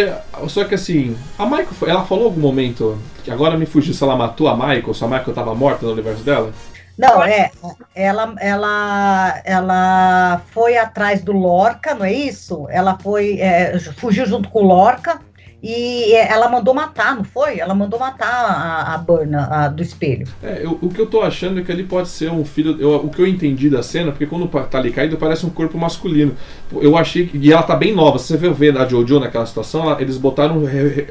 só 0.47 0.63
que 0.63 0.73
assim, 0.73 1.15
a 1.37 1.45
Michael, 1.45 1.67
ela 1.85 2.03
falou 2.03 2.25
em 2.25 2.27
algum 2.29 2.41
momento 2.41 2.97
que 3.23 3.29
agora 3.29 3.55
me 3.55 3.67
fugiu 3.67 3.93
se 3.93 4.03
ela 4.03 4.15
matou 4.15 4.47
a 4.47 4.55
Michael, 4.55 4.93
se 4.93 5.03
a 5.03 5.07
Michael 5.07 5.29
estava 5.29 5.53
morta 5.53 5.85
no 5.85 5.91
universo 5.91 6.23
dela. 6.23 6.51
Não, 6.97 7.23
é, 7.23 7.51
ela, 7.93 8.33
ela, 8.39 9.41
ela 9.45 10.41
foi 10.51 10.77
atrás 10.77 11.21
do 11.21 11.31
Lorca, 11.31 11.93
não 11.93 12.03
é 12.03 12.11
isso? 12.11 12.67
Ela 12.69 12.97
foi, 12.99 13.39
é, 13.39 13.77
fugiu 13.79 14.25
junto 14.25 14.49
com 14.49 14.63
o 14.63 14.67
Lorca 14.67 15.19
e 15.61 16.13
ela 16.13 16.47
mandou 16.47 16.71
matar, 16.71 17.15
não 17.15 17.23
foi? 17.23 17.59
Ela 17.59 17.73
mandou 17.73 17.99
matar 17.99 18.27
a, 18.27 18.93
a 18.93 18.97
Burna 18.99 19.47
a, 19.49 19.67
do 19.67 19.81
espelho. 19.81 20.27
É, 20.43 20.63
eu, 20.63 20.77
o 20.79 20.87
que 20.87 20.99
eu 21.01 21.07
tô 21.07 21.21
achando 21.21 21.59
é 21.59 21.63
que 21.63 21.71
ali 21.71 21.83
pode 21.83 22.09
ser 22.09 22.31
um 22.31 22.45
filho. 22.45 22.77
Eu, 22.79 22.97
o 22.97 23.09
que 23.09 23.19
eu 23.19 23.25
entendi 23.25 23.67
da 23.67 23.81
cena, 23.81 24.11
porque 24.11 24.27
quando 24.27 24.47
tá 24.47 24.77
ali 24.77 24.91
caído 24.91 25.17
parece 25.17 25.47
um 25.47 25.49
corpo 25.49 25.75
masculino. 25.75 26.33
Eu 26.73 26.95
achei 26.95 27.25
que. 27.25 27.39
E 27.39 27.51
ela 27.51 27.63
tá 27.63 27.75
bem 27.75 27.93
nova. 27.93 28.19
Se 28.19 28.27
você 28.27 28.37
vê 28.37 28.49
ver 28.51 28.77
a 28.77 28.85
Jojo 28.85 29.19
naquela 29.19 29.47
situação, 29.47 29.83
ela, 29.83 29.99
eles 29.99 30.17
botaram. 30.17 30.61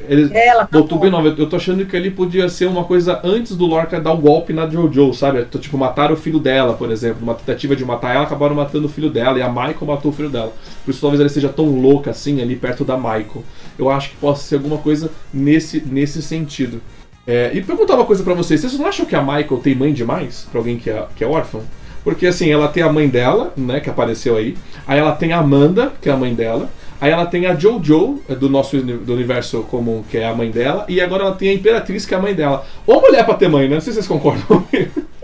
Eles 0.08 0.30
é, 0.30 0.46
ela 0.46 0.64
tá 0.64 0.78
botou 0.78 0.98
bem 1.00 1.10
nova. 1.10 1.26
Eu 1.36 1.48
tô 1.48 1.56
achando 1.56 1.84
que 1.84 1.96
ali 1.96 2.12
podia 2.12 2.48
ser 2.48 2.66
uma 2.66 2.84
coisa 2.84 3.20
antes 3.24 3.56
do 3.56 3.66
Lorca 3.66 4.00
dar 4.00 4.12
o 4.12 4.18
um 4.18 4.20
golpe 4.20 4.52
na 4.52 4.68
Jojo, 4.68 5.12
sabe? 5.12 5.44
Tipo, 5.58 5.76
mataram 5.76 6.14
o 6.14 6.16
filho 6.16 6.38
dela, 6.38 6.74
por 6.74 6.92
exemplo. 6.92 7.20
Uma 7.20 7.34
tentativa 7.34 7.74
de 7.74 7.84
matar 7.84 8.14
ela, 8.14 8.24
acabaram 8.24 8.54
matando 8.54 8.86
o 8.86 8.90
filho 8.90 9.10
dela. 9.10 9.38
E 9.40 9.42
a 9.42 9.48
Michael 9.48 9.86
matou 9.86 10.12
o 10.12 10.14
filho 10.14 10.30
dela. 10.30 10.52
Por 10.84 10.92
isso 10.92 11.00
talvez 11.00 11.18
ela 11.18 11.28
seja 11.28 11.48
tão 11.48 11.66
louca 11.80 12.12
assim 12.12 12.40
ali 12.40 12.54
perto 12.54 12.84
da 12.84 12.96
Michael. 12.96 13.42
Eu 13.78 13.90
acho 13.90 14.10
que 14.10 14.16
possa 14.16 14.42
ser 14.42 14.56
alguma 14.56 14.78
coisa 14.78 15.10
nesse, 15.32 15.80
nesse 15.80 16.22
sentido. 16.22 16.80
É, 17.26 17.50
e 17.52 17.60
perguntar 17.60 17.94
uma 17.94 18.04
coisa 18.04 18.22
para 18.22 18.34
vocês: 18.34 18.60
vocês 18.60 18.78
não 18.78 18.86
acham 18.86 19.04
que 19.04 19.16
a 19.16 19.20
Michael 19.22 19.60
tem 19.62 19.74
mãe 19.74 19.92
demais 19.92 20.46
para 20.50 20.60
alguém 20.60 20.78
que 20.78 20.88
é, 20.88 21.06
que 21.16 21.24
é 21.24 21.26
órfã? 21.26 21.60
Porque 22.04 22.26
assim, 22.26 22.50
ela 22.50 22.68
tem 22.68 22.84
a 22.84 22.92
mãe 22.92 23.08
dela, 23.08 23.52
né, 23.56 23.80
que 23.80 23.90
apareceu 23.90 24.36
aí. 24.36 24.56
Aí 24.86 24.98
ela 24.98 25.12
tem 25.12 25.32
a 25.32 25.38
Amanda, 25.38 25.92
que 26.00 26.08
é 26.08 26.12
a 26.12 26.16
mãe 26.16 26.32
dela. 26.32 26.70
Aí 27.00 27.10
ela 27.10 27.26
tem 27.26 27.46
a 27.46 27.54
Jojo, 27.54 28.22
é, 28.28 28.34
do 28.34 28.48
nosso 28.48 28.80
do 28.80 29.12
universo 29.12 29.62
comum, 29.64 30.04
que 30.08 30.16
é 30.16 30.26
a 30.26 30.34
mãe 30.34 30.50
dela. 30.50 30.86
E 30.88 31.00
agora 31.00 31.24
ela 31.24 31.34
tem 31.34 31.50
a 31.50 31.54
Imperatriz, 31.54 32.06
que 32.06 32.14
é 32.14 32.16
a 32.16 32.20
mãe 32.20 32.32
dela. 32.32 32.64
Ou 32.86 33.00
mulher 33.00 33.24
pra 33.24 33.34
ter 33.34 33.48
mãe, 33.48 33.68
né? 33.68 33.74
Não 33.74 33.80
sei 33.80 33.92
se 33.92 34.02
vocês 34.02 34.08
concordam. 34.08 34.64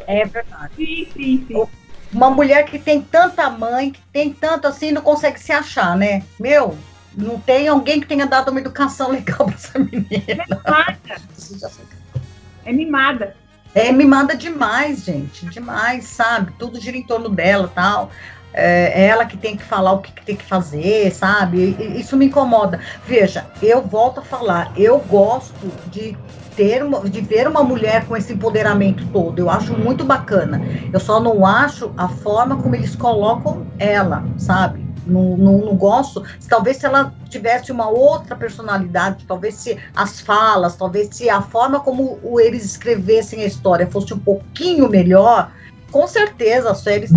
É 0.06 0.24
verdade. 0.24 0.72
Sim, 0.76 1.06
sim, 1.14 1.44
sim. 1.46 1.64
Uma 2.12 2.28
mulher 2.28 2.64
que 2.64 2.78
tem 2.78 3.00
tanta 3.00 3.48
mãe, 3.48 3.92
que 3.92 4.00
tem 4.12 4.30
tanto 4.32 4.66
assim, 4.66 4.90
não 4.90 5.00
consegue 5.00 5.40
se 5.40 5.52
achar, 5.52 5.96
né? 5.96 6.22
Meu, 6.38 6.76
não 7.16 7.38
tem 7.38 7.68
alguém 7.68 8.00
que 8.00 8.06
tenha 8.06 8.26
dado 8.26 8.50
uma 8.50 8.60
educação 8.60 9.10
legal 9.12 9.46
para 9.46 9.54
essa 9.54 9.78
menina. 9.78 10.46
É 12.64 12.72
mimada. 12.72 13.36
É 13.74 13.90
mimada 13.90 14.36
demais, 14.36 15.04
gente. 15.04 15.46
Demais, 15.46 16.04
sabe? 16.04 16.52
Tudo 16.58 16.78
gira 16.78 16.96
em 16.96 17.02
torno 17.02 17.28
dela 17.28 17.70
tal. 17.74 18.10
É, 18.54 19.02
é 19.02 19.06
ela 19.06 19.24
que 19.24 19.36
tem 19.36 19.56
que 19.56 19.64
falar 19.64 19.92
o 19.92 20.00
que, 20.00 20.12
que 20.12 20.24
tem 20.24 20.36
que 20.36 20.44
fazer, 20.44 21.10
sabe? 21.10 21.74
Isso 21.96 22.16
me 22.16 22.26
incomoda. 22.26 22.80
Veja, 23.06 23.46
eu 23.62 23.80
volto 23.80 24.20
a 24.20 24.22
falar, 24.22 24.72
eu 24.76 24.98
gosto 24.98 25.72
de 25.90 26.16
ter 26.54 26.82
uma, 26.82 27.00
de 27.08 27.22
ver 27.22 27.48
uma 27.48 27.62
mulher 27.62 28.04
com 28.04 28.14
esse 28.14 28.34
empoderamento 28.34 29.06
todo. 29.08 29.38
Eu 29.38 29.48
acho 29.48 29.72
muito 29.72 30.04
bacana. 30.04 30.60
Eu 30.92 31.00
só 31.00 31.18
não 31.18 31.46
acho 31.46 31.92
a 31.96 32.08
forma 32.08 32.56
como 32.56 32.74
eles 32.74 32.94
colocam 32.94 33.66
ela, 33.78 34.22
sabe? 34.36 34.91
Não, 35.06 35.36
não, 35.36 35.58
não 35.58 35.76
gosto. 35.76 36.24
Talvez 36.48 36.78
se 36.78 36.86
ela 36.86 37.12
tivesse 37.28 37.72
uma 37.72 37.88
outra 37.88 38.36
personalidade, 38.36 39.24
talvez 39.26 39.54
se 39.54 39.78
as 39.94 40.20
falas, 40.20 40.76
talvez 40.76 41.08
se 41.12 41.28
a 41.28 41.40
forma 41.42 41.80
como 41.80 42.18
eles 42.40 42.64
escrevessem 42.64 43.42
a 43.42 43.46
história 43.46 43.86
fosse 43.86 44.12
um 44.14 44.18
pouquinho 44.18 44.88
melhor, 44.88 45.50
com 45.90 46.06
certeza 46.06 46.70
a 46.70 46.74
série 46.74 47.08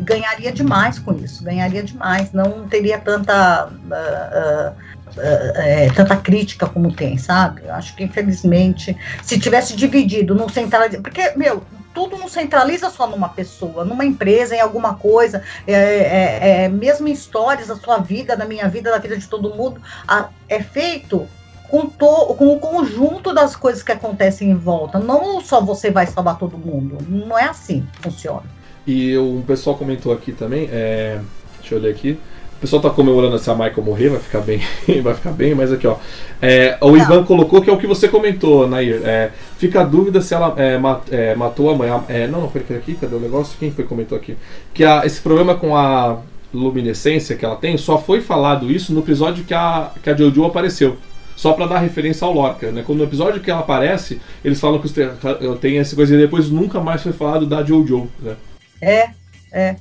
ganharia 0.00 0.50
demais 0.50 0.98
com 0.98 1.12
isso, 1.12 1.44
ganharia 1.44 1.82
demais, 1.82 2.32
não 2.32 2.66
teria 2.68 2.98
tanta. 2.98 3.68
Uh, 3.68 4.70
uh, 4.70 4.94
é, 5.16 5.88
tanta 5.92 6.16
crítica 6.16 6.66
como 6.66 6.92
tem, 6.92 7.16
sabe? 7.16 7.68
Acho 7.68 7.94
que 7.94 8.02
infelizmente, 8.02 8.96
se 9.22 9.38
tivesse 9.38 9.76
dividido, 9.76 10.34
não 10.34 10.48
central, 10.48 10.88
porque 11.02 11.32
meu, 11.36 11.62
tudo 11.94 12.18
não 12.18 12.28
centraliza 12.28 12.90
só 12.90 13.06
numa 13.06 13.28
pessoa, 13.28 13.84
numa 13.84 14.04
empresa, 14.04 14.56
em 14.56 14.60
alguma 14.60 14.94
coisa, 14.96 15.42
é, 15.66 15.72
é, 15.72 16.64
é, 16.64 16.68
mesmo 16.68 17.06
em 17.06 17.12
histórias 17.12 17.68
da 17.68 17.76
sua 17.76 17.98
vida, 17.98 18.36
da 18.36 18.44
minha 18.44 18.68
vida, 18.68 18.90
da 18.90 18.98
vida 18.98 19.16
de 19.16 19.26
todo 19.28 19.54
mundo, 19.54 19.80
a, 20.06 20.28
é 20.48 20.60
feito 20.60 21.26
com, 21.68 21.86
to, 21.86 22.34
com 22.34 22.52
o 22.52 22.58
conjunto 22.58 23.32
das 23.32 23.56
coisas 23.56 23.82
que 23.82 23.92
acontecem 23.92 24.50
em 24.50 24.54
volta. 24.54 24.98
Não 24.98 25.40
só 25.40 25.60
você 25.60 25.90
vai 25.90 26.06
salvar 26.06 26.36
todo 26.38 26.58
mundo. 26.58 26.98
Não 27.08 27.38
é 27.38 27.44
assim 27.44 27.86
que 27.92 28.02
funciona. 28.02 28.44
E 28.86 29.16
um 29.16 29.40
pessoal 29.42 29.76
comentou 29.76 30.12
aqui 30.12 30.32
também, 30.32 30.68
é, 30.70 31.20
deixa 31.60 31.74
eu 31.74 31.78
ler 31.78 31.90
aqui 31.90 32.20
pessoal 32.64 32.80
tá 32.80 32.88
comemorando 32.88 33.38
se 33.38 33.50
a 33.50 33.54
Michael 33.54 33.82
morrer, 33.82 34.08
vai 34.08 34.20
ficar 34.20 34.40
bem, 34.40 34.60
vai 35.02 35.14
ficar 35.14 35.32
bem, 35.32 35.54
mas 35.54 35.70
aqui 35.70 35.86
ó. 35.86 35.96
É, 36.40 36.78
o 36.80 36.96
Ivan 36.96 37.22
colocou 37.24 37.60
que 37.60 37.68
é 37.68 37.72
o 37.72 37.76
que 37.76 37.86
você 37.86 38.08
comentou, 38.08 38.66
Nair. 38.66 39.02
É, 39.04 39.30
fica 39.58 39.82
a 39.82 39.84
dúvida 39.84 40.22
se 40.22 40.34
ela 40.34 40.54
é, 40.56 40.78
mat, 40.78 41.02
é, 41.10 41.34
matou 41.34 41.70
a 41.70 41.76
mãe. 41.76 41.90
É, 42.08 42.26
não, 42.26 42.40
não, 42.40 42.50
foi 42.50 42.62
aqui, 42.74 42.94
cadê 42.94 43.14
o 43.14 43.20
negócio? 43.20 43.56
Quem 43.58 43.70
foi 43.70 43.84
que 43.84 43.88
comentou 43.88 44.16
aqui? 44.16 44.36
Que 44.72 44.82
a, 44.82 45.04
esse 45.04 45.20
problema 45.20 45.54
com 45.54 45.76
a 45.76 46.18
luminescência 46.54 47.36
que 47.36 47.44
ela 47.44 47.56
tem, 47.56 47.76
só 47.76 47.98
foi 47.98 48.20
falado 48.20 48.70
isso 48.70 48.94
no 48.94 49.00
episódio 49.00 49.44
que 49.44 49.52
a, 49.52 49.90
que 50.02 50.08
a 50.08 50.16
Jojo 50.16 50.44
apareceu. 50.44 50.96
Só 51.36 51.52
para 51.52 51.66
dar 51.66 51.80
referência 51.80 52.26
ao 52.26 52.32
Lorca, 52.32 52.70
né? 52.70 52.82
Quando 52.86 52.98
no 52.98 53.04
episódio 53.04 53.40
que 53.40 53.50
ela 53.50 53.60
aparece, 53.60 54.20
eles 54.44 54.58
falam 54.58 54.80
que 54.80 54.88
tem 55.60 55.78
essa 55.78 55.96
coisa 55.96 56.14
e 56.14 56.18
depois 56.18 56.48
nunca 56.48 56.80
mais 56.80 57.02
foi 57.02 57.12
falado 57.12 57.44
da 57.44 57.62
Jojo, 57.62 58.08
né? 58.22 58.36
É, 58.80 59.10
é. 59.52 59.76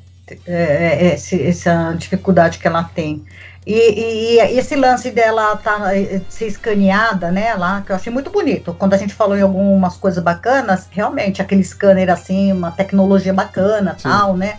É, 0.46 1.08
é, 1.08 1.14
esse, 1.14 1.42
essa 1.42 1.94
dificuldade 1.94 2.60
que 2.60 2.68
ela 2.68 2.84
tem. 2.84 3.24
E, 3.66 3.74
e, 3.74 4.36
e, 4.36 4.60
esse 4.60 4.76
lance 4.76 5.10
dela 5.10 5.56
tá, 5.56 5.96
eh, 5.96 6.22
ser 6.28 6.48
escaneada, 6.48 7.32
né, 7.32 7.54
lá, 7.54 7.82
que 7.82 7.92
eu 7.92 7.96
achei 7.96 8.12
muito 8.12 8.30
bonito. 8.30 8.74
Quando 8.74 8.94
a 8.94 8.98
gente 8.98 9.14
falou 9.14 9.38
em 9.38 9.42
algumas 9.42 9.96
coisas 9.96 10.22
bacanas, 10.22 10.88
realmente, 10.92 11.42
aquele 11.42 11.64
scanner 11.64 12.10
assim, 12.10 12.52
uma 12.52 12.72
tecnologia 12.72 13.34
bacana, 13.34 13.96
Sim. 13.98 14.10
tal, 14.10 14.36
né? 14.36 14.58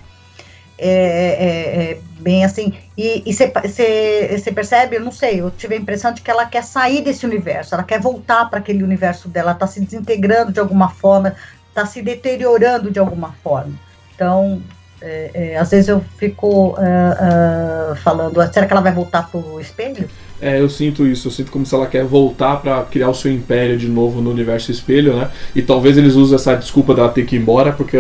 É, 0.77 0.89
é, 0.89 1.83
é, 1.93 1.99
bem 2.19 2.45
assim. 2.45 2.73
E 2.97 3.23
você 3.33 4.53
percebe, 4.53 4.97
eu 4.97 5.01
não 5.01 5.13
sei, 5.13 5.41
eu 5.41 5.51
tive 5.51 5.75
a 5.75 5.79
impressão 5.79 6.13
de 6.13 6.23
que 6.23 6.31
ela 6.31 6.47
quer 6.47 6.65
sair 6.65 7.03
desse 7.03 7.25
universo, 7.27 7.75
ela 7.75 7.85
quer 7.85 8.01
voltar 8.01 8.47
para 8.47 8.59
aquele 8.59 8.83
universo 8.83 9.29
dela, 9.29 9.53
está 9.53 9.67
se 9.67 9.81
desintegrando 9.81 10.51
de 10.51 10.59
alguma 10.59 10.89
forma, 10.89 11.37
está 11.69 11.87
se 11.87 12.01
deteriorando 12.03 12.91
de 12.91 12.99
alguma 12.99 13.33
forma. 13.43 13.75
Então, 14.15 14.63
é, 15.07 15.31
é, 15.35 15.57
às 15.59 15.71
vezes 15.71 15.89
eu 15.89 16.03
fico 16.17 16.69
uh, 16.69 16.73
uh, 16.73 17.97
falando, 17.97 18.41
será 18.51 18.65
que 18.65 18.73
ela 18.73 18.81
vai 18.81 18.93
voltar 18.93 19.31
pro 19.31 19.61
espelho? 19.61 20.09
É, 20.41 20.59
eu 20.59 20.69
sinto 20.69 21.07
isso, 21.07 21.29
eu 21.29 21.33
sinto 21.33 21.53
como 21.53 21.67
se 21.67 21.75
ela 21.75 21.87
quer 21.87 22.05
voltar 22.05 22.57
para 22.57 22.83
criar 22.85 23.11
o 23.11 23.15
seu 23.15 23.31
império 23.31 23.77
de 23.77 23.87
novo 23.87 24.23
no 24.23 24.31
universo 24.31 24.71
espelho, 24.71 25.15
né? 25.15 25.31
E 25.55 25.61
talvez 25.61 25.99
eles 25.99 26.15
usem 26.15 26.35
essa 26.35 26.55
desculpa 26.55 26.95
dela 26.95 27.11
ter 27.11 27.27
que 27.27 27.37
ir 27.37 27.39
embora, 27.39 27.73
porque 27.73 27.99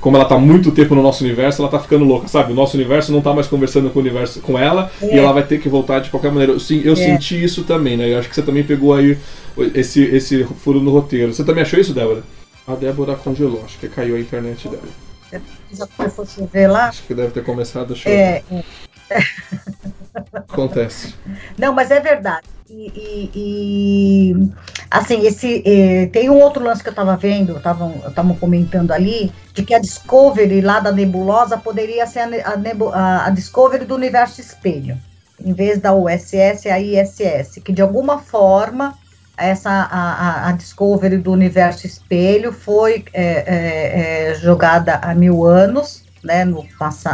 como 0.00 0.16
ela 0.16 0.24
tá 0.24 0.38
muito 0.38 0.72
tempo 0.72 0.94
no 0.94 1.02
nosso 1.02 1.22
universo, 1.22 1.60
ela 1.60 1.70
tá 1.70 1.78
ficando 1.78 2.06
louca, 2.06 2.26
sabe? 2.26 2.52
O 2.52 2.54
nosso 2.54 2.74
universo 2.74 3.12
não 3.12 3.20
tá 3.20 3.34
mais 3.34 3.46
conversando 3.46 3.90
com 3.90 3.98
o 3.98 4.02
universo 4.02 4.40
com 4.40 4.58
ela 4.58 4.90
é. 5.02 5.14
e 5.14 5.18
ela 5.18 5.32
vai 5.32 5.42
ter 5.42 5.60
que 5.60 5.68
voltar 5.68 6.00
de 6.00 6.08
qualquer 6.08 6.32
maneira. 6.32 6.58
Sim, 6.58 6.80
eu 6.84 6.94
é. 6.94 6.96
senti 6.96 7.42
isso 7.42 7.64
também, 7.64 7.98
né? 7.98 8.12
Eu 8.12 8.18
acho 8.18 8.30
que 8.30 8.34
você 8.34 8.42
também 8.42 8.64
pegou 8.64 8.94
aí 8.94 9.18
esse, 9.74 10.02
esse 10.02 10.44
furo 10.44 10.80
no 10.80 10.90
roteiro. 10.90 11.34
Você 11.34 11.44
também 11.44 11.62
achou 11.62 11.78
isso, 11.78 11.92
Débora? 11.92 12.22
A 12.66 12.74
Débora 12.74 13.14
congelou, 13.14 13.62
acho 13.64 13.78
que 13.78 13.88
caiu 13.88 14.16
a 14.16 14.20
internet 14.20 14.68
dela 14.68 15.05
já 15.72 15.86
começou 15.86 16.24
a 16.24 16.26
chover 16.26 16.66
lá. 16.68 16.88
Acho 16.88 17.02
que 17.02 17.14
deve 17.14 17.32
ter 17.32 17.44
começado 17.44 17.92
a 17.92 17.96
chover. 17.96 18.16
É, 18.16 18.42
é. 19.10 19.22
Acontece. 20.32 21.14
Não, 21.58 21.72
mas 21.72 21.90
é 21.90 22.00
verdade. 22.00 22.46
E, 22.68 22.92
e, 22.96 23.30
e, 23.34 24.52
Assim, 24.90 25.26
esse 25.26 25.62
eh, 25.66 26.06
tem 26.06 26.30
um 26.30 26.40
outro 26.40 26.64
lance 26.64 26.82
que 26.82 26.88
eu 26.88 26.92
estava 26.92 27.16
vendo, 27.16 27.56
estavam 27.56 28.34
comentando 28.38 28.92
ali, 28.92 29.32
de 29.52 29.64
que 29.64 29.74
a 29.74 29.78
Discovery 29.80 30.60
lá 30.60 30.78
da 30.78 30.92
nebulosa 30.92 31.56
poderia 31.58 32.06
ser 32.06 32.20
a, 32.44 32.54
a, 32.94 33.26
a 33.26 33.30
Discovery 33.30 33.84
do 33.84 33.94
universo 33.94 34.40
espelho, 34.40 34.96
em 35.44 35.52
vez 35.52 35.80
da 35.80 35.92
USS, 35.92 36.66
a 36.66 36.78
ISS, 36.80 37.60
que 37.64 37.72
de 37.72 37.82
alguma 37.82 38.18
forma 38.18 38.96
essa 39.36 39.70
a, 39.70 40.48
a, 40.48 40.52
Discovery 40.52 41.18
do 41.18 41.32
universo 41.32 41.86
espelho 41.86 42.52
foi 42.52 43.04
é, 43.12 43.24
é, 43.24 44.30
é, 44.30 44.34
jogada 44.36 44.98
há 45.02 45.14
mil 45.14 45.44
anos, 45.44 46.04
né, 46.24 46.44
no, 46.44 46.64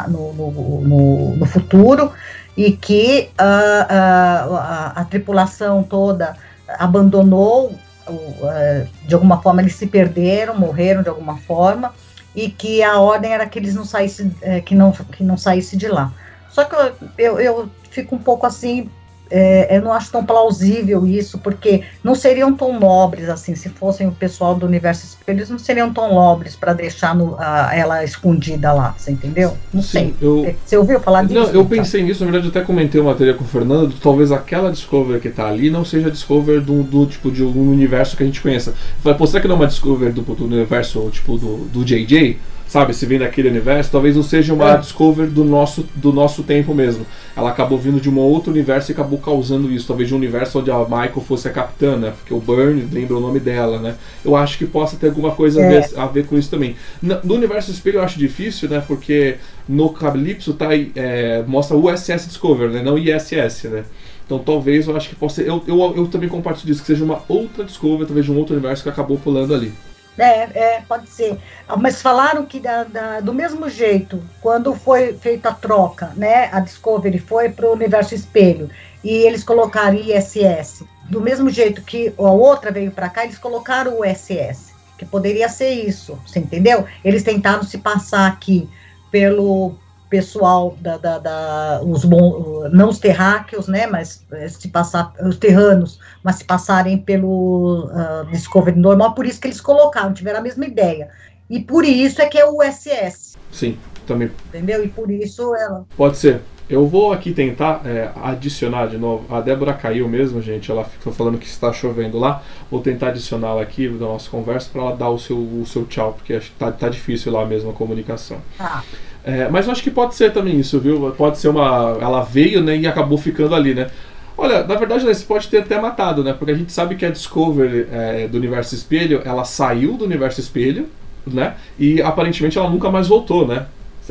no, 0.08 0.32
no, 0.32 0.80
no, 0.80 1.36
no 1.36 1.46
futuro, 1.46 2.12
e 2.56 2.72
que 2.72 3.30
uh, 3.40 3.42
uh, 3.42 4.56
a, 4.56 4.92
a, 4.96 5.04
tripulação 5.04 5.82
toda 5.82 6.36
abandonou, 6.78 7.72
uh, 8.08 8.88
de 9.06 9.14
alguma 9.14 9.42
forma 9.42 9.60
eles 9.62 9.74
se 9.74 9.86
perderam, 9.86 10.58
morreram 10.58 11.02
de 11.02 11.08
alguma 11.08 11.38
forma, 11.38 11.92
e 12.34 12.48
que 12.48 12.82
a 12.82 12.98
ordem 12.98 13.32
era 13.32 13.46
que 13.46 13.58
eles 13.58 13.74
não 13.74 13.84
saíssem, 13.84 14.34
eh, 14.40 14.60
que 14.62 14.74
não, 14.74 14.90
que 14.92 15.22
não 15.22 15.36
saísse 15.36 15.76
de 15.76 15.86
lá. 15.86 16.10
Só 16.48 16.64
que 16.64 16.74
eu, 16.74 16.94
eu, 17.18 17.40
eu 17.40 17.70
fico 17.90 18.14
um 18.14 18.18
pouco 18.18 18.46
assim 18.46 18.90
é, 19.34 19.78
eu 19.78 19.80
não 19.80 19.92
acho 19.92 20.12
tão 20.12 20.22
plausível 20.22 21.06
isso, 21.06 21.38
porque 21.38 21.82
não 22.04 22.14
seriam 22.14 22.52
tão 22.52 22.78
nobres 22.78 23.30
assim, 23.30 23.54
se 23.54 23.70
fossem 23.70 24.06
o 24.06 24.12
pessoal 24.12 24.54
do 24.54 24.66
universo 24.66 25.06
espelho, 25.06 25.38
eles 25.38 25.48
não 25.48 25.58
seriam 25.58 25.90
tão 25.90 26.12
nobres 26.12 26.54
para 26.54 26.74
deixar 26.74 27.14
no, 27.14 27.36
a, 27.38 27.74
ela 27.74 28.04
escondida 28.04 28.72
lá, 28.74 28.94
você 28.96 29.10
entendeu? 29.10 29.56
Não 29.72 29.80
Sim, 29.80 29.88
sei. 29.88 30.14
Eu, 30.20 30.44
é, 30.44 30.54
você 30.64 30.76
ouviu 30.76 31.00
falar 31.00 31.24
disso? 31.24 31.40
Não, 31.40 31.48
eu 31.48 31.64
pensei 31.64 32.02
nisso, 32.02 32.22
na 32.24 32.30
verdade, 32.30 32.50
até 32.50 32.60
comentei 32.60 33.00
uma 33.00 33.12
matéria 33.12 33.32
com 33.32 33.44
o 33.44 33.46
Fernando, 33.46 33.94
talvez 34.02 34.30
aquela 34.30 34.70
Discover 34.70 35.18
que 35.18 35.28
está 35.28 35.48
ali 35.48 35.70
não 35.70 35.84
seja 35.84 36.10
Discover 36.10 36.60
do, 36.60 36.82
do, 36.82 37.06
tipo 37.06 37.30
de 37.30 37.42
um 37.42 37.70
universo 37.70 38.16
que 38.16 38.22
a 38.22 38.26
gente 38.26 38.42
conheça. 38.42 38.74
Falei, 39.02 39.16
pô, 39.16 39.26
será 39.26 39.40
que 39.40 39.48
não 39.48 39.56
é 39.56 39.58
uma 39.60 39.66
Discover 39.66 40.12
do, 40.12 40.20
do 40.20 40.44
universo 40.44 41.08
tipo 41.10 41.38
do, 41.38 41.64
do 41.68 41.84
JJ? 41.84 42.38
Sabe, 42.72 42.94
se 42.94 43.04
vem 43.04 43.18
daquele 43.18 43.50
universo, 43.50 43.92
talvez 43.92 44.16
não 44.16 44.22
seja 44.22 44.54
uma 44.54 44.72
é. 44.72 44.76
Discover 44.78 45.26
do 45.26 45.44
nosso, 45.44 45.86
do 45.94 46.10
nosso 46.10 46.42
tempo 46.42 46.74
mesmo. 46.74 47.06
Ela 47.36 47.50
acabou 47.50 47.78
vindo 47.78 48.00
de 48.00 48.08
um 48.08 48.18
outro 48.18 48.50
universo 48.50 48.90
e 48.90 48.94
acabou 48.94 49.18
causando 49.18 49.70
isso. 49.70 49.86
Talvez 49.86 50.08
de 50.08 50.14
um 50.14 50.16
universo 50.16 50.58
onde 50.58 50.70
a 50.70 50.78
Michael 50.78 51.20
fosse 51.20 51.46
a 51.46 51.50
capitã, 51.50 51.98
né? 51.98 52.14
Porque 52.16 52.32
o 52.32 52.40
Burn 52.40 52.88
lembra 52.90 53.18
o 53.18 53.20
nome 53.20 53.40
dela, 53.40 53.78
né? 53.78 53.96
Eu 54.24 54.34
acho 54.34 54.56
que 54.56 54.64
possa 54.64 54.96
ter 54.96 55.08
alguma 55.08 55.32
coisa 55.32 55.60
é. 55.60 55.66
a, 55.66 55.68
ver, 55.68 55.98
a, 55.98 56.06
ver, 56.06 56.26
com 56.26 56.38
isso 56.38 56.48
também. 56.48 56.74
No 57.02 57.34
universo 57.34 57.70
espelho 57.70 57.98
eu 57.98 58.02
acho 58.02 58.18
difícil, 58.18 58.70
né? 58.70 58.82
Porque 58.86 59.36
no 59.68 59.90
Calypso 59.90 60.54
tá, 60.54 60.68
é, 60.74 61.44
mostra 61.46 61.76
o 61.76 61.92
USS 61.92 62.26
Discover, 62.26 62.70
né? 62.70 62.82
Não 62.82 62.96
ISS, 62.96 63.64
né? 63.64 63.84
Então 64.24 64.38
talvez 64.38 64.88
eu 64.88 64.96
acho 64.96 65.10
que 65.10 65.14
possa 65.14 65.42
ser. 65.42 65.46
Eu, 65.46 65.62
eu, 65.66 65.94
eu 65.94 66.06
também 66.06 66.28
compartilho 66.28 66.68
disso, 66.68 66.80
que 66.80 66.86
seja 66.86 67.04
uma 67.04 67.20
outra 67.28 67.64
Discover, 67.64 68.06
talvez 68.06 68.24
de 68.24 68.32
um 68.32 68.38
outro 68.38 68.54
universo 68.54 68.82
que 68.82 68.88
acabou 68.88 69.18
pulando 69.18 69.54
ali. 69.54 69.74
É, 70.18 70.76
é, 70.76 70.82
pode 70.86 71.08
ser. 71.08 71.38
Ah, 71.66 71.76
mas 71.76 72.02
falaram 72.02 72.44
que 72.44 72.60
da, 72.60 72.84
da, 72.84 73.20
do 73.20 73.32
mesmo 73.32 73.68
jeito, 73.68 74.22
quando 74.40 74.74
foi 74.74 75.14
feita 75.14 75.48
a 75.48 75.54
troca, 75.54 76.12
né? 76.16 76.50
A 76.52 76.60
Discovery 76.60 77.18
foi 77.18 77.48
para 77.48 77.66
o 77.66 77.72
universo 77.72 78.14
espelho 78.14 78.68
e 79.02 79.10
eles 79.10 79.42
colocaram 79.42 79.96
ISS. 79.96 80.84
Do 81.08 81.20
mesmo 81.20 81.50
jeito 81.50 81.82
que 81.82 82.12
a 82.18 82.30
outra 82.30 82.70
veio 82.70 82.90
para 82.90 83.08
cá, 83.08 83.24
eles 83.24 83.38
colocaram 83.38 83.98
o 83.98 84.04
SS, 84.04 84.72
que 84.98 85.04
poderia 85.04 85.48
ser 85.48 85.70
isso, 85.70 86.18
você 86.26 86.38
entendeu? 86.38 86.86
Eles 87.04 87.22
tentaram 87.22 87.62
se 87.62 87.78
passar 87.78 88.28
aqui 88.28 88.68
pelo 89.10 89.74
pessoal 90.12 90.76
da, 90.78 90.98
da, 90.98 91.18
da 91.18 91.80
os 91.82 92.04
bom, 92.04 92.68
não 92.70 92.90
os 92.90 92.98
terráqueos, 92.98 93.66
né, 93.66 93.86
mas 93.86 94.22
eh, 94.30 94.46
se 94.46 94.68
passar 94.68 95.10
os 95.22 95.38
terranos, 95.38 95.98
mas 96.22 96.36
se 96.36 96.44
passarem 96.44 96.98
pelo 96.98 97.86
uh, 97.86 98.30
Discovery 98.30 98.78
normal, 98.78 99.14
por 99.14 99.24
isso 99.24 99.40
que 99.40 99.46
eles 99.46 99.58
colocaram, 99.58 100.12
tiveram 100.12 100.40
a 100.40 100.42
mesma 100.42 100.66
ideia. 100.66 101.08
E 101.48 101.60
por 101.60 101.82
isso 101.86 102.20
é 102.20 102.26
que 102.26 102.38
é 102.38 102.44
o 102.44 102.62
SS. 102.62 103.38
Sim, 103.50 103.78
também. 104.06 104.30
Entendeu? 104.48 104.84
E 104.84 104.88
por 104.88 105.10
isso 105.10 105.54
ela. 105.54 105.86
Pode 105.96 106.18
ser. 106.18 106.42
Eu 106.68 106.86
vou 106.86 107.12
aqui 107.12 107.32
tentar 107.32 107.82
é, 107.86 108.10
adicionar 108.22 108.88
de 108.88 108.98
novo. 108.98 109.34
A 109.34 109.40
Débora 109.40 109.72
caiu 109.72 110.08
mesmo, 110.08 110.42
gente. 110.42 110.70
Ela 110.70 110.84
ficou 110.84 111.12
falando 111.12 111.38
que 111.38 111.46
está 111.46 111.72
chovendo 111.72 112.18
lá. 112.18 112.42
Vou 112.70 112.80
tentar 112.80 113.08
adicioná-la 113.08 113.62
aqui 113.62 113.88
da 113.88 114.06
nossa 114.06 114.30
conversa 114.30 114.68
para 114.72 114.82
ela 114.82 114.96
dar 114.96 115.08
o 115.08 115.18
seu, 115.18 115.36
o 115.36 115.64
seu 115.66 115.84
tchau, 115.86 116.12
porque 116.14 116.34
está 116.34 116.70
tá 116.70 116.88
difícil 116.88 117.32
lá 117.32 117.44
mesmo 117.44 117.70
a 117.70 117.72
comunicação. 117.74 118.38
Ah. 118.58 118.82
É, 119.24 119.48
mas 119.48 119.66
eu 119.66 119.72
acho 119.72 119.82
que 119.82 119.90
pode 119.90 120.14
ser 120.14 120.32
também 120.32 120.58
isso, 120.58 120.80
viu? 120.80 121.12
Pode 121.16 121.38
ser 121.38 121.48
uma. 121.48 121.96
Ela 122.00 122.22
veio 122.22 122.62
né, 122.62 122.76
e 122.76 122.86
acabou 122.86 123.16
ficando 123.16 123.54
ali, 123.54 123.74
né? 123.74 123.88
Olha, 124.36 124.64
na 124.64 124.74
verdade, 124.74 125.04
né, 125.04 125.14
você 125.14 125.24
pode 125.24 125.48
ter 125.48 125.58
até 125.58 125.80
matado, 125.80 126.24
né? 126.24 126.32
Porque 126.32 126.50
a 126.50 126.56
gente 126.56 126.72
sabe 126.72 126.96
que 126.96 127.04
a 127.04 127.10
Discovery 127.10 127.86
é, 127.92 128.26
do 128.26 128.36
Universo 128.38 128.74
Espelho, 128.74 129.22
ela 129.24 129.44
saiu 129.44 129.94
do 129.94 130.04
Universo 130.04 130.40
Espelho, 130.40 130.88
né? 131.26 131.54
E 131.78 132.02
aparentemente 132.02 132.58
ela 132.58 132.68
nunca 132.68 132.90
mais 132.90 133.08
voltou, 133.08 133.46
né? 133.46 133.66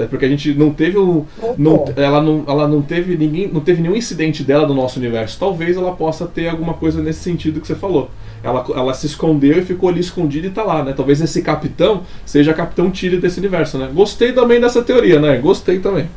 Porque 0.09 0.25
a 0.25 0.29
gente 0.29 0.53
não 0.53 0.73
teve 0.73 0.97
o. 0.97 1.25
Não, 1.57 1.85
ela, 1.97 2.21
não, 2.21 2.43
ela 2.47 2.67
não 2.67 2.81
teve 2.81 3.17
ninguém. 3.17 3.49
Não 3.51 3.59
teve 3.59 3.81
nenhum 3.81 3.95
incidente 3.95 4.43
dela 4.43 4.65
no 4.65 4.73
nosso 4.73 4.97
universo. 4.97 5.37
Talvez 5.37 5.75
ela 5.75 5.91
possa 5.91 6.25
ter 6.25 6.47
alguma 6.47 6.73
coisa 6.73 7.01
nesse 7.01 7.19
sentido 7.19 7.59
que 7.59 7.67
você 7.67 7.75
falou. 7.75 8.09
Ela, 8.43 8.65
ela 8.75 8.93
se 8.93 9.05
escondeu 9.05 9.59
e 9.59 9.65
ficou 9.65 9.89
ali 9.89 9.99
escondida 9.99 10.47
e 10.47 10.51
tá 10.51 10.63
lá, 10.63 10.83
né? 10.83 10.93
Talvez 10.93 11.21
esse 11.21 11.41
capitão 11.41 12.03
seja 12.25 12.53
capitão 12.53 12.89
Tilly 12.89 13.17
desse 13.17 13.39
universo, 13.39 13.77
né? 13.77 13.89
Gostei 13.93 14.33
também 14.33 14.59
dessa 14.59 14.81
teoria, 14.81 15.19
né? 15.19 15.37
Gostei 15.37 15.79
também. 15.79 16.09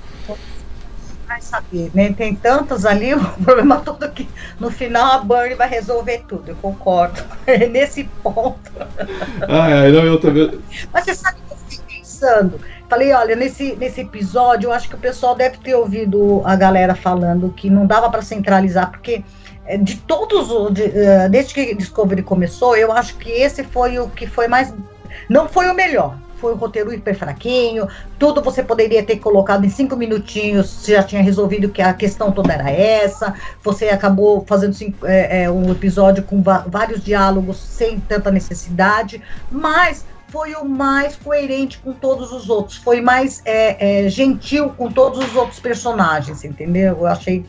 Vai 1.26 1.40
saber, 1.40 1.90
né? 1.92 2.12
Tem 2.12 2.34
tantos 2.34 2.86
ali, 2.86 3.12
o 3.14 3.20
problema 3.44 3.76
todo 3.76 4.08
que 4.10 4.28
no 4.58 4.70
final 4.70 5.12
a 5.12 5.18
Burnie 5.18 5.54
vai 5.54 5.68
resolver 5.68 6.22
tudo, 6.26 6.48
eu 6.48 6.56
concordo. 6.56 7.20
Nesse 7.70 8.04
ponto. 8.22 8.72
Ah, 9.46 9.68
é, 9.68 9.92
não, 9.92 10.04
eu 10.04 10.18
também. 10.18 10.58
Mas 10.92 11.04
você 11.04 11.14
sabe 11.14 11.38
que 11.46 11.52
eu 11.52 11.58
fiquei 11.68 11.98
pensando? 11.98 12.60
Falei, 12.88 13.12
olha, 13.12 13.34
nesse, 13.34 13.74
nesse 13.76 14.02
episódio, 14.02 14.68
eu 14.68 14.72
acho 14.72 14.88
que 14.88 14.94
o 14.94 14.98
pessoal 14.98 15.34
deve 15.34 15.56
ter 15.58 15.74
ouvido 15.74 16.42
a 16.44 16.54
galera 16.54 16.94
falando 16.94 17.52
que 17.56 17.70
não 17.70 17.86
dava 17.86 18.10
para 18.10 18.22
centralizar, 18.22 18.90
porque 18.90 19.14
é, 19.14 19.22
de 19.82 19.96
todos, 19.96 20.48
de, 20.74 20.82
uh, 20.82 21.28
desde 21.30 21.54
que 21.54 21.74
Discovery 21.74 22.22
começou, 22.22 22.76
eu 22.76 22.92
acho 22.92 23.16
que 23.16 23.30
esse 23.30 23.64
foi 23.64 23.98
o 23.98 24.08
que 24.08 24.26
foi 24.26 24.46
mais. 24.46 24.72
Não 25.28 25.48
foi 25.48 25.68
o 25.68 25.74
melhor. 25.74 26.16
Foi 26.36 26.52
um 26.52 26.56
roteiro 26.56 26.92
hiper 26.92 27.16
fraquinho. 27.16 27.88
Tudo 28.18 28.42
você 28.42 28.62
poderia 28.62 29.02
ter 29.02 29.16
colocado 29.16 29.64
em 29.64 29.70
cinco 29.70 29.96
minutinhos, 29.96 30.68
você 30.68 30.92
já 30.92 31.02
tinha 31.02 31.22
resolvido 31.22 31.70
que 31.70 31.80
a 31.80 31.94
questão 31.94 32.30
toda 32.30 32.52
era 32.52 32.70
essa. 32.70 33.34
Você 33.62 33.88
acabou 33.88 34.44
fazendo 34.46 34.74
cinco, 34.74 35.06
é, 35.06 35.44
é, 35.44 35.50
um 35.50 35.70
episódio 35.70 36.22
com 36.22 36.42
vários 36.42 37.02
diálogos 37.02 37.56
sem 37.56 37.98
tanta 38.00 38.30
necessidade. 38.30 39.22
Mas 39.50 40.04
foi 40.34 40.52
o 40.56 40.64
mais 40.64 41.14
coerente 41.14 41.78
com 41.78 41.92
todos 41.92 42.32
os 42.32 42.50
outros, 42.50 42.76
foi 42.76 43.00
mais 43.00 43.40
é, 43.44 44.04
é, 44.04 44.08
gentil 44.08 44.68
com 44.70 44.90
todos 44.90 45.24
os 45.24 45.36
outros 45.36 45.60
personagens, 45.60 46.44
entendeu? 46.44 46.98
Eu 46.98 47.06
achei 47.06 47.46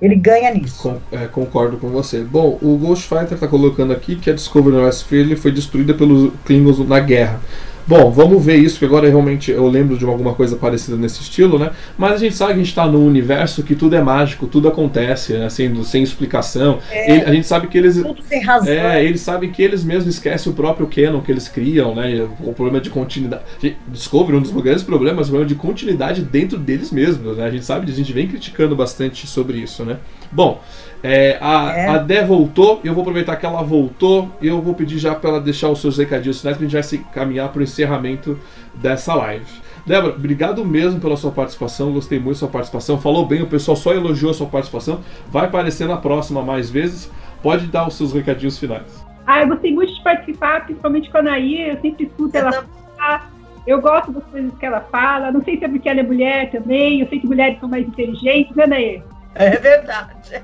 ele 0.00 0.16
ganha 0.16 0.52
nisso. 0.52 0.82
Com, 0.82 1.16
é, 1.16 1.26
concordo 1.26 1.76
com 1.76 1.88
você. 1.88 2.22
Bom, 2.22 2.58
o 2.60 2.76
Ghost 2.76 3.08
Fighter 3.08 3.34
está 3.34 3.46
colocando 3.46 3.92
aqui 3.92 4.16
que 4.16 4.30
a 4.30 4.34
Discovery 4.34 4.76
Westfield 4.76 5.36
foi 5.36 5.52
destruída 5.52 5.94
pelos 5.94 6.32
Klingons 6.44 6.78
na 6.86 7.00
guerra. 7.00 7.40
Bom, 7.86 8.10
vamos 8.10 8.42
ver 8.42 8.56
isso, 8.56 8.78
que 8.78 8.84
agora 8.84 9.08
realmente 9.08 9.50
eu 9.50 9.68
lembro 9.68 9.98
de 9.98 10.04
alguma 10.06 10.32
coisa 10.32 10.56
parecida 10.56 10.96
nesse 10.96 11.20
estilo, 11.20 11.58
né? 11.58 11.70
Mas 11.98 12.12
a 12.12 12.16
gente 12.16 12.34
sabe 12.34 12.52
que 12.52 12.60
a 12.60 12.62
gente 12.62 12.68
está 12.68 12.86
num 12.86 13.06
universo 13.06 13.62
que 13.62 13.74
tudo 13.74 13.94
é 13.94 14.02
mágico, 14.02 14.46
tudo 14.46 14.68
acontece, 14.68 15.34
né? 15.34 15.46
assim, 15.46 15.84
sem 15.84 16.02
explicação. 16.02 16.78
É, 16.90 17.10
Ele, 17.10 17.24
a 17.24 17.32
gente 17.32 17.46
sabe 17.46 17.66
que 17.68 17.76
eles. 17.76 17.96
Tudo 17.96 18.22
tem 18.22 18.42
razão. 18.42 18.72
É, 18.72 19.04
eles 19.04 19.20
sabem 19.20 19.50
que 19.50 19.62
eles 19.62 19.84
mesmos 19.84 20.14
esquecem 20.14 20.50
o 20.50 20.54
próprio 20.54 20.86
canon 20.86 21.20
que 21.20 21.30
eles 21.30 21.46
criam, 21.46 21.94
né? 21.94 22.26
O 22.40 22.54
problema 22.54 22.80
de 22.80 22.88
continuidade. 22.88 23.42
Descobre 23.86 24.34
um 24.34 24.40
dos 24.40 24.50
grandes 24.50 24.82
problemas, 24.82 25.26
o 25.26 25.30
problema 25.30 25.48
de 25.48 25.54
continuidade 25.54 26.22
dentro 26.22 26.58
deles 26.58 26.90
mesmos, 26.90 27.36
né? 27.36 27.44
A 27.44 27.50
gente 27.50 27.66
sabe 27.66 27.84
disso, 27.84 28.00
a 28.00 28.02
gente 28.02 28.14
vem 28.14 28.26
criticando 28.26 28.74
bastante 28.74 29.26
sobre 29.26 29.58
isso, 29.58 29.84
né? 29.84 29.98
Bom, 30.32 30.60
é, 31.06 31.36
a, 31.38 31.72
é. 31.76 31.88
a 31.90 31.98
Dé 31.98 32.24
voltou, 32.24 32.80
eu 32.82 32.94
vou 32.94 33.02
aproveitar 33.02 33.36
que 33.36 33.44
ela 33.44 33.62
voltou 33.62 34.30
e 34.40 34.48
eu 34.48 34.62
vou 34.62 34.72
pedir 34.72 34.98
já 34.98 35.14
para 35.14 35.28
ela 35.28 35.40
deixar 35.40 35.68
os 35.68 35.78
seus 35.78 35.98
recadinhos 35.98 36.40
finais 36.40 36.56
para 36.56 36.64
a 36.64 36.66
gente 36.66 36.72
já 36.72 36.82
se 36.82 36.96
caminhar 37.12 37.50
para 37.50 37.60
o 37.60 37.62
encerramento 37.74 38.38
dessa 38.74 39.14
live. 39.14 39.46
Débora, 39.86 40.14
obrigado 40.14 40.64
mesmo 40.64 40.98
pela 40.98 41.16
sua 41.16 41.30
participação, 41.30 41.92
gostei 41.92 42.18
muito 42.18 42.36
da 42.36 42.40
sua 42.40 42.48
participação, 42.48 42.98
falou 42.98 43.26
bem, 43.26 43.42
o 43.42 43.46
pessoal 43.46 43.76
só 43.76 43.92
elogiou 43.92 44.30
a 44.30 44.34
sua 44.34 44.46
participação, 44.46 45.00
vai 45.28 45.44
aparecer 45.44 45.86
na 45.86 45.98
próxima 45.98 46.42
mais 46.42 46.70
vezes, 46.70 47.10
pode 47.42 47.66
dar 47.66 47.86
os 47.86 47.94
seus 47.94 48.12
recadinhos 48.12 48.58
finais. 48.58 49.04
Ah, 49.26 49.42
eu 49.42 49.48
gostei 49.48 49.74
muito 49.74 49.92
de 49.92 50.02
participar, 50.02 50.64
principalmente 50.64 51.10
com 51.10 51.18
a 51.18 51.22
Nair, 51.22 51.68
eu 51.68 51.80
sempre 51.82 52.06
escuto 52.06 52.36
ela 52.36 52.64
falar, 52.96 53.30
eu 53.66 53.80
gosto 53.80 54.12
das 54.12 54.24
coisas 54.24 54.54
que 54.58 54.64
ela 54.64 54.80
fala, 54.80 55.30
não 55.30 55.44
sei 55.44 55.58
se 55.58 55.64
é 55.64 55.68
porque 55.68 55.88
ela 55.88 56.00
é 56.00 56.02
mulher 56.02 56.50
também, 56.50 57.00
eu 57.00 57.08
sei 57.08 57.20
que 57.20 57.26
mulheres 57.26 57.60
são 57.60 57.68
mais 57.68 57.86
inteligentes, 57.86 58.56
né, 58.56 58.66
Nair? 58.66 59.02
É 59.34 59.50
verdade. 59.50 60.42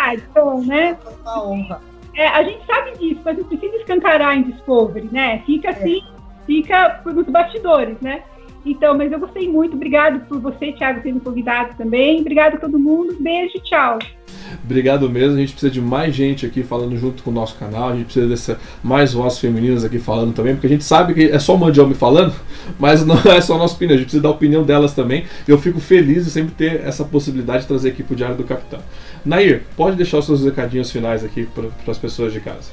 Ah, 0.00 0.14
então, 0.14 0.60
né? 0.64 0.98
Uma 1.22 1.48
honra. 1.48 1.80
É, 2.14 2.26
a 2.26 2.42
gente 2.42 2.66
sabe 2.66 2.98
disso, 2.98 3.20
mas 3.24 3.38
não 3.38 3.44
precisa 3.44 3.76
escancarar 3.76 4.36
em 4.36 4.42
Discovery, 4.42 5.08
né? 5.12 5.42
Fica 5.46 5.70
é. 5.70 5.74
Fica 6.50 7.00
nos 7.06 7.26
bastidores, 7.26 7.96
né? 8.00 8.22
Então, 8.66 8.96
mas 8.98 9.10
eu 9.10 9.20
gostei 9.20 9.48
muito. 9.48 9.74
Obrigado 9.74 10.26
por 10.26 10.40
você, 10.40 10.72
Thiago, 10.72 11.00
ter 11.00 11.12
me 11.12 11.20
convidado 11.20 11.76
também. 11.78 12.20
Obrigado 12.20 12.56
a 12.56 12.58
todo 12.58 12.76
mundo. 12.76 13.16
Beijo, 13.20 13.58
tchau. 13.62 14.00
Obrigado 14.62 15.08
mesmo. 15.08 15.36
A 15.36 15.40
gente 15.40 15.52
precisa 15.52 15.72
de 15.72 15.80
mais 15.80 16.14
gente 16.14 16.44
aqui 16.44 16.62
falando 16.64 16.96
junto 16.98 17.22
com 17.22 17.30
o 17.30 17.32
nosso 17.32 17.54
canal. 17.56 17.90
A 17.90 17.92
gente 17.94 18.06
precisa 18.06 18.28
dessa 18.28 18.60
mais 18.82 19.14
vozes 19.14 19.38
femininas 19.38 19.84
aqui 19.84 19.98
falando 19.98 20.34
também, 20.34 20.54
porque 20.54 20.66
a 20.66 20.70
gente 20.70 20.84
sabe 20.84 21.14
que 21.14 21.30
é 21.30 21.38
só 21.38 21.54
uma 21.54 21.70
de 21.70 21.80
homem 21.80 21.94
falando, 21.94 22.34
mas 22.78 23.06
não 23.06 23.16
é 23.16 23.40
só 23.40 23.54
a 23.54 23.58
nossa 23.58 23.76
opinião. 23.76 23.94
A 23.94 23.98
gente 23.98 24.06
precisa 24.06 24.22
da 24.22 24.30
opinião 24.30 24.64
delas 24.64 24.92
também. 24.92 25.24
Eu 25.46 25.56
fico 25.56 25.80
feliz 25.80 26.24
de 26.24 26.32
sempre 26.32 26.52
ter 26.52 26.80
essa 26.84 27.04
possibilidade 27.04 27.62
de 27.62 27.68
trazer 27.68 27.90
aqui 27.90 28.02
para 28.02 28.12
o 28.12 28.16
Diário 28.16 28.36
do 28.36 28.44
Capitão. 28.44 28.80
Nair, 29.24 29.62
pode 29.76 29.96
deixar 29.96 30.18
os 30.18 30.26
seus 30.26 30.44
recadinhos 30.44 30.90
finais 30.90 31.24
aqui 31.24 31.46
para 31.46 31.92
as 31.92 31.98
pessoas 31.98 32.32
de 32.32 32.40
casa. 32.40 32.72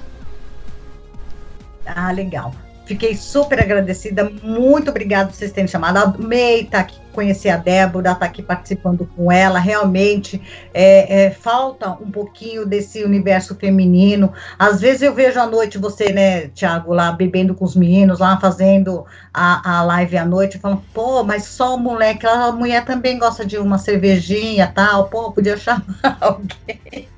Ah, 1.85 2.11
legal. 2.11 2.53
Fiquei 2.88 3.18
super 3.18 3.59
agradecida, 3.59 4.31
muito 4.41 4.89
obrigada 4.89 5.27
por 5.27 5.35
vocês 5.35 5.51
terem 5.51 5.68
chamado. 5.68 5.97
Amei 5.97 6.61
estar 6.61 6.80
aqui, 6.80 6.97
conhecer 7.11 7.49
a 7.49 7.57
Débora, 7.57 8.14
estar 8.14 8.26
aqui 8.26 8.41
participando 8.41 9.05
com 9.14 9.30
ela. 9.30 9.59
Realmente 9.59 10.41
é, 10.73 11.26
é, 11.26 11.31
falta 11.31 11.89
um 11.89 12.09
pouquinho 12.09 12.65
desse 12.65 13.03
universo 13.03 13.55
feminino. 13.55 14.31
Às 14.57 14.80
vezes 14.80 15.01
eu 15.01 15.14
vejo 15.14 15.38
à 15.38 15.45
noite 15.45 15.77
você, 15.77 16.14
né, 16.14 16.47
Tiago, 16.47 16.93
lá 16.93 17.11
bebendo 17.11 17.53
com 17.53 17.65
os 17.65 17.76
meninos, 17.76 18.19
lá 18.19 18.39
fazendo 18.39 19.05
a, 19.34 19.80
a 19.80 19.84
live 19.84 20.18
à 20.18 20.26
noite, 20.26 20.57
falando, 20.57 20.81
pô, 20.93 21.26
mas 21.26 21.43
só 21.43 21.76
o 21.76 21.77
moleque, 21.77 22.26
a 22.26 22.53
mulher 22.53 22.85
também 22.85 23.19
gosta 23.19 23.45
de 23.45 23.57
uma 23.57 23.77
cervejinha 23.77 24.72
tal, 24.73 25.09
pô, 25.09 25.34
podia 25.34 25.57
chamar 25.59 26.18
alguém. 26.22 27.09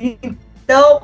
então, 0.00 1.02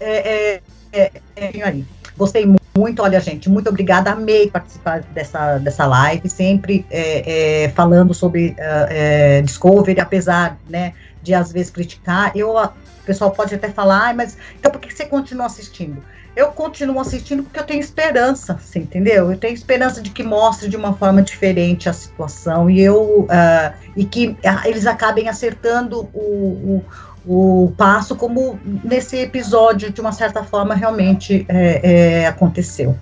é, 0.00 0.56
é 0.56 0.62
é, 0.92 1.10
é. 1.36 1.82
Gostei 2.16 2.46
muito, 2.76 3.02
olha, 3.02 3.20
gente, 3.20 3.48
muito 3.48 3.68
obrigada, 3.68 4.12
amei 4.12 4.50
participar 4.50 5.00
dessa, 5.00 5.58
dessa 5.58 5.86
live, 5.86 6.28
sempre 6.28 6.84
é, 6.90 7.64
é, 7.64 7.68
falando 7.70 8.12
sobre 8.14 8.54
uh, 8.58 9.42
Discovery, 9.42 9.98
apesar, 10.00 10.58
né, 10.68 10.92
de 11.22 11.34
às 11.34 11.50
vezes 11.50 11.70
criticar, 11.70 12.32
eu, 12.34 12.56
o 12.56 12.70
pessoal 13.04 13.30
pode 13.30 13.54
até 13.54 13.68
falar, 13.68 14.10
ah, 14.10 14.14
mas 14.14 14.36
então 14.58 14.70
por 14.70 14.80
que 14.80 14.94
você 14.94 15.06
continua 15.06 15.46
assistindo? 15.46 16.02
Eu 16.36 16.48
continuo 16.52 17.00
assistindo 17.00 17.42
porque 17.42 17.58
eu 17.58 17.64
tenho 17.64 17.80
esperança, 17.80 18.54
você 18.54 18.78
entendeu? 18.78 19.32
Eu 19.32 19.36
tenho 19.36 19.52
esperança 19.52 20.00
de 20.00 20.10
que 20.10 20.22
mostre 20.22 20.68
de 20.68 20.76
uma 20.76 20.94
forma 20.94 21.20
diferente 21.22 21.88
a 21.88 21.92
situação 21.92 22.70
e 22.70 22.80
eu 22.80 23.22
uh, 23.22 23.74
e 23.96 24.04
que 24.04 24.28
uh, 24.28 24.36
eles 24.64 24.86
acabem 24.86 25.28
acertando 25.28 26.08
o, 26.14 26.20
o 26.20 26.84
o 27.26 27.72
passo, 27.76 28.16
como 28.16 28.58
nesse 28.64 29.18
episódio, 29.18 29.90
de 29.90 30.00
uma 30.00 30.12
certa 30.12 30.42
forma, 30.42 30.74
realmente 30.74 31.44
é, 31.48 32.22
é, 32.22 32.26
aconteceu. 32.26 32.96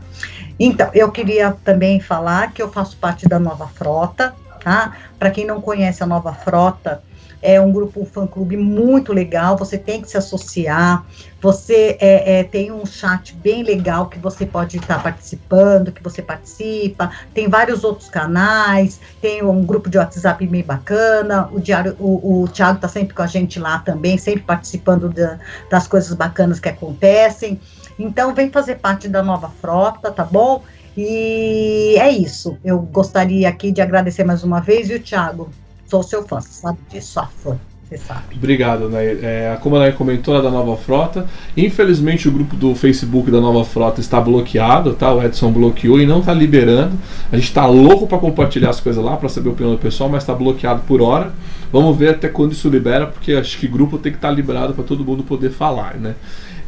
Então, 0.59 0.90
eu 0.93 1.11
queria 1.11 1.57
também 1.65 2.01
falar 2.01 2.53
que 2.53 2.61
eu 2.61 2.70
faço 2.70 2.97
parte 2.97 3.28
da 3.28 3.39
Nova 3.39 3.69
Frota, 3.69 4.35
tá? 4.62 4.97
Para 5.19 5.31
quem 5.31 5.47
não 5.47 5.61
conhece 5.61 6.03
a 6.03 6.07
Nova 6.07 6.32
Frota, 6.32 7.03
é 7.40 7.60
um 7.60 7.73
grupo, 7.73 8.01
um 8.01 8.05
fã-clube 8.05 8.56
muito 8.56 9.12
legal, 9.12 9.56
você 9.56 9.78
tem 9.78 10.01
que 10.01 10.10
se 10.10 10.16
associar, 10.16 11.05
você 11.40 11.97
é, 12.01 12.40
é, 12.40 12.44
tem 12.44 12.73
um 12.73 12.85
chat 12.85 13.35
bem 13.35 13.62
legal 13.62 14.09
que 14.09 14.19
você 14.19 14.44
pode 14.44 14.77
estar 14.77 15.02
participando, 15.02 15.93
que 15.93 16.02
você 16.02 16.20
participa, 16.20 17.10
tem 17.32 17.48
vários 17.48 17.85
outros 17.85 18.09
canais, 18.09 19.01
tem 19.20 19.43
um 19.43 19.65
grupo 19.65 19.89
de 19.89 19.98
WhatsApp 19.98 20.47
bem 20.47 20.62
bacana, 20.62 21.48
o 21.52 21.60
Diário, 21.60 21.97
o, 21.98 22.43
o 22.43 22.48
Thiago 22.48 22.77
está 22.77 22.89
sempre 22.89 23.15
com 23.15 23.23
a 23.23 23.27
gente 23.27 23.59
lá 23.59 23.78
também, 23.78 24.19
sempre 24.19 24.43
participando 24.43 25.09
da, 25.09 25.39
das 25.70 25.86
coisas 25.86 26.12
bacanas 26.15 26.59
que 26.59 26.69
acontecem, 26.69 27.60
então 27.98 28.35
vem 28.35 28.51
fazer 28.51 28.77
parte 28.77 29.09
da 29.09 29.23
nova 29.23 29.48
frota, 29.60 30.10
tá 30.10 30.24
bom? 30.24 30.62
E 30.97 31.94
é 31.97 32.10
isso. 32.10 32.59
Eu 32.65 32.81
gostaria 32.81 33.48
aqui 33.48 33.70
de 33.70 33.81
agradecer 33.81 34.24
mais 34.24 34.43
uma 34.43 34.60
vez, 34.60 34.89
viu, 34.89 35.01
Thiago? 35.01 35.48
Sou 35.89 36.02
seu 36.02 36.23
fã, 36.23 36.40
você 36.40 36.48
sabe 36.48 36.78
disso, 36.90 37.12
sua 37.12 37.27
fã. 37.27 37.59
Você 37.89 37.97
sabe. 37.97 38.36
Obrigado, 38.36 38.90
Nair. 38.90 39.19
É, 39.23 39.59
a 39.59 39.70
Nair 39.70 39.94
comentou, 39.94 40.36
é 40.36 40.43
da 40.43 40.51
Nova 40.51 40.77
Frota. 40.77 41.27
Infelizmente, 41.56 42.28
o 42.28 42.32
grupo 42.32 42.55
do 42.55 42.74
Facebook 42.74 43.31
da 43.31 43.40
Nova 43.40 43.65
Frota 43.65 43.98
está 43.98 44.20
bloqueado, 44.20 44.93
tá? 44.93 45.10
O 45.10 45.23
Edson 45.23 45.51
bloqueou 45.51 45.98
e 45.98 46.05
não 46.05 46.20
está 46.20 46.35
liberando. 46.35 46.98
A 47.32 47.36
gente 47.36 47.47
está 47.47 47.65
louco 47.65 48.06
para 48.06 48.19
compartilhar 48.19 48.69
as 48.69 48.78
coisas 48.78 49.02
lá, 49.02 49.16
para 49.16 49.31
saber 49.31 49.48
a 49.48 49.52
opinião 49.52 49.74
do 49.74 49.81
pessoal, 49.81 50.10
mas 50.10 50.23
está 50.23 50.35
bloqueado 50.35 50.82
por 50.82 51.01
hora. 51.01 51.32
Vamos 51.73 51.97
ver 51.97 52.10
até 52.10 52.28
quando 52.28 52.52
isso 52.52 52.69
libera, 52.69 53.06
porque 53.06 53.32
acho 53.32 53.59
que 53.59 53.66
grupo 53.66 53.97
tem 53.97 54.12
que 54.12 54.19
estar 54.19 54.28
tá 54.28 54.35
liberado 54.35 54.74
para 54.74 54.85
todo 54.85 55.02
mundo 55.02 55.23
poder 55.23 55.51
falar, 55.51 55.94
né? 55.94 56.15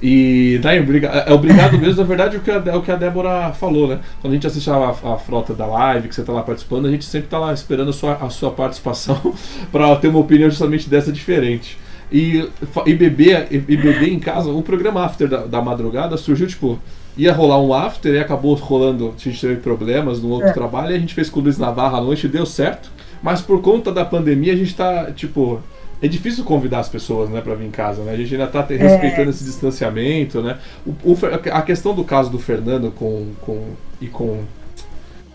E 0.03 0.59
daí, 0.63 0.79
é 0.79 1.33
obrigado 1.33 1.79
mesmo, 1.79 2.01
na 2.01 2.09
verdade, 2.09 2.37
o 2.37 2.41
que, 2.41 2.51
a, 2.51 2.63
é 2.65 2.75
o 2.75 2.81
que 2.81 2.91
a 2.91 2.97
Débora 2.97 3.53
falou, 3.53 3.87
né? 3.87 4.01
Quando 4.21 4.33
a 4.33 4.35
gente 4.35 4.47
assiste 4.47 4.71
a, 4.71 4.89
a 4.89 5.19
frota 5.19 5.53
da 5.53 5.67
live, 5.67 6.09
que 6.09 6.15
você 6.15 6.23
está 6.23 6.33
lá 6.33 6.43
participando, 6.43 6.87
a 6.87 6.91
gente 6.91 7.05
sempre 7.05 7.27
está 7.27 7.39
lá 7.39 7.53
esperando 7.53 7.91
a 7.91 7.93
sua, 7.93 8.15
a 8.15 8.31
sua 8.31 8.51
participação 8.51 9.35
para 9.71 9.95
ter 9.97 10.09
uma 10.09 10.19
opinião 10.19 10.49
justamente 10.49 10.89
dessa 10.89 11.13
diferente. 11.13 11.77
E, 12.11 12.49
e, 12.87 12.95
beber, 12.95 13.49
e, 13.51 13.57
e 13.57 13.77
beber 13.77 14.09
em 14.09 14.19
casa, 14.19 14.51
o 14.51 14.63
programa 14.63 15.05
After 15.05 15.29
da, 15.29 15.47
da 15.47 15.61
madrugada 15.61 16.17
surgiu, 16.17 16.47
tipo, 16.47 16.79
ia 17.17 17.33
rolar 17.33 17.61
um 17.61 17.73
after 17.75 18.15
e 18.15 18.19
acabou 18.19 18.55
rolando, 18.55 19.15
a 19.15 19.23
gente 19.23 19.41
teve 19.41 19.57
problemas 19.57 20.21
no 20.21 20.31
outro 20.31 20.49
é. 20.49 20.53
trabalho, 20.53 20.93
e 20.93 20.97
a 20.97 20.99
gente 20.99 21.15
fez 21.15 21.29
com 21.29 21.41
o 21.41 21.43
Luiz 21.43 21.59
Navarra 21.59 21.99
à 21.99 22.01
noite, 22.01 22.27
deu 22.27 22.47
certo, 22.47 22.91
mas 23.23 23.41
por 23.41 23.61
conta 23.61 23.93
da 23.93 24.05
pandemia 24.05 24.55
a 24.55 24.57
gente 24.57 24.75
tá, 24.75 25.13
tipo, 25.13 25.61
é 26.03 26.09
difícil 26.09 26.45
convidar 26.45 26.81
as 26.81 26.89
pessoas, 26.89 27.29
né, 27.29 27.41
para 27.41 27.55
vir 27.55 27.67
em 27.67 27.71
casa, 27.71 28.03
né? 28.03 28.13
A 28.13 28.17
gente 28.17 28.33
ainda 28.33 28.45
está 28.45 28.61
respeitando 28.63 29.29
é. 29.29 29.31
esse 29.31 29.45
distanciamento, 29.45 30.41
né? 30.41 30.59
O, 30.87 31.13
o, 31.13 31.19
a 31.53 31.63
questão 31.63 31.95
do 31.95 32.05
caso 32.05 32.31
do 32.31 32.39
Fernando 32.39 32.91
com, 32.91 33.27
com 33.43 33.75
e 34.01 34.07
com 34.07 34.43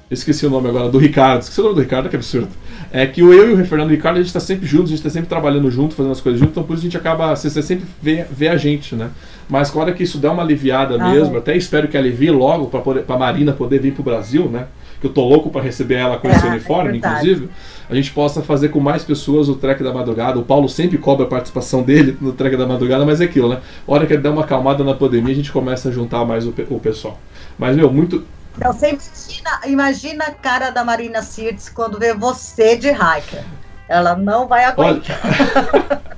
esqueci 0.09 0.45
o 0.45 0.49
nome 0.49 0.69
agora 0.69 0.89
do 0.89 0.97
Ricardo, 0.97 1.41
esqueci 1.41 1.59
o 1.59 1.63
nome 1.63 1.75
do 1.75 1.81
Ricardo, 1.81 2.09
que 2.09 2.15
absurdo. 2.15 2.49
É 2.91 3.05
que 3.05 3.21
o 3.23 3.33
eu 3.33 3.49
e 3.49 3.61
o 3.61 3.65
Fernando 3.65 3.89
e 3.89 3.93
o 3.93 3.95
Ricardo 3.95 4.15
a 4.17 4.19
gente 4.19 4.27
está 4.27 4.39
sempre 4.39 4.65
juntos, 4.67 4.87
a 4.87 4.89
gente 4.89 4.99
está 4.99 5.09
sempre 5.09 5.27
trabalhando 5.27 5.69
junto, 5.69 5.95
fazendo 5.95 6.11
as 6.11 6.21
coisas 6.21 6.39
juntos, 6.39 6.53
então 6.53 6.63
por 6.63 6.73
isso 6.73 6.81
a 6.81 6.85
gente 6.85 6.97
acaba, 6.97 7.35
você, 7.35 7.61
sempre 7.61 7.85
vê, 8.01 8.25
vê 8.29 8.47
a 8.47 8.57
gente, 8.57 8.95
né? 8.95 9.09
Mas 9.49 9.69
claro 9.69 9.93
que 9.93 10.03
isso 10.03 10.17
dá 10.17 10.31
uma 10.31 10.43
aliviada 10.43 10.95
ah, 10.95 11.11
mesmo, 11.11 11.35
é. 11.35 11.39
até 11.39 11.55
espero 11.55 11.87
que 11.87 11.97
alivie 11.97 12.31
logo 12.31 12.67
para 12.67 13.15
a 13.15 13.17
Marina 13.17 13.53
poder 13.53 13.79
vir 13.79 13.93
para 13.93 14.01
o 14.01 14.05
Brasil, 14.05 14.49
né? 14.49 14.67
Que 15.01 15.07
eu 15.07 15.11
tô 15.11 15.23
louco 15.27 15.49
para 15.49 15.61
receber 15.61 15.95
ela 15.95 16.17
com 16.17 16.27
é, 16.27 16.31
esse 16.31 16.45
uniforme, 16.45 16.93
é 16.93 16.95
inclusive 16.97 17.49
a 17.89 17.95
gente 17.95 18.11
possa 18.11 18.41
fazer 18.41 18.69
com 18.69 18.79
mais 18.79 19.03
pessoas 19.03 19.47
o 19.47 19.55
Trek 19.55 19.83
da 19.83 19.93
Madrugada. 19.93 20.39
O 20.39 20.43
Paulo 20.43 20.67
sempre 20.67 20.97
cobra 20.97 21.25
a 21.25 21.29
participação 21.29 21.83
dele 21.83 22.17
no 22.19 22.33
Trek 22.33 22.55
da 22.57 22.65
Madrugada, 22.65 23.05
mas 23.05 23.21
é 23.21 23.25
aquilo, 23.25 23.49
né? 23.49 23.61
A 23.87 23.91
hora 23.91 24.05
que 24.07 24.13
ele 24.13 24.21
der 24.21 24.29
uma 24.29 24.43
acalmada 24.43 24.83
na 24.83 24.93
pandemia, 24.93 25.33
a 25.33 25.35
gente 25.35 25.51
começa 25.51 25.89
a 25.89 25.91
juntar 25.91 26.25
mais 26.25 26.45
o, 26.45 26.53
o 26.69 26.79
pessoal. 26.79 27.19
Mas, 27.57 27.75
meu, 27.75 27.91
muito. 27.91 28.25
Então, 28.57 28.71
você 28.73 28.89
imagina, 28.89 29.61
imagina 29.65 30.25
a 30.25 30.31
cara 30.31 30.69
da 30.69 30.83
Marina 30.83 31.21
Sirtes 31.21 31.69
quando 31.69 31.99
vê 31.99 32.13
você 32.13 32.75
de 32.75 32.89
hiker. 32.89 33.43
Ela 33.87 34.15
não 34.15 34.47
vai 34.47 34.65
aguentar. 34.65 35.19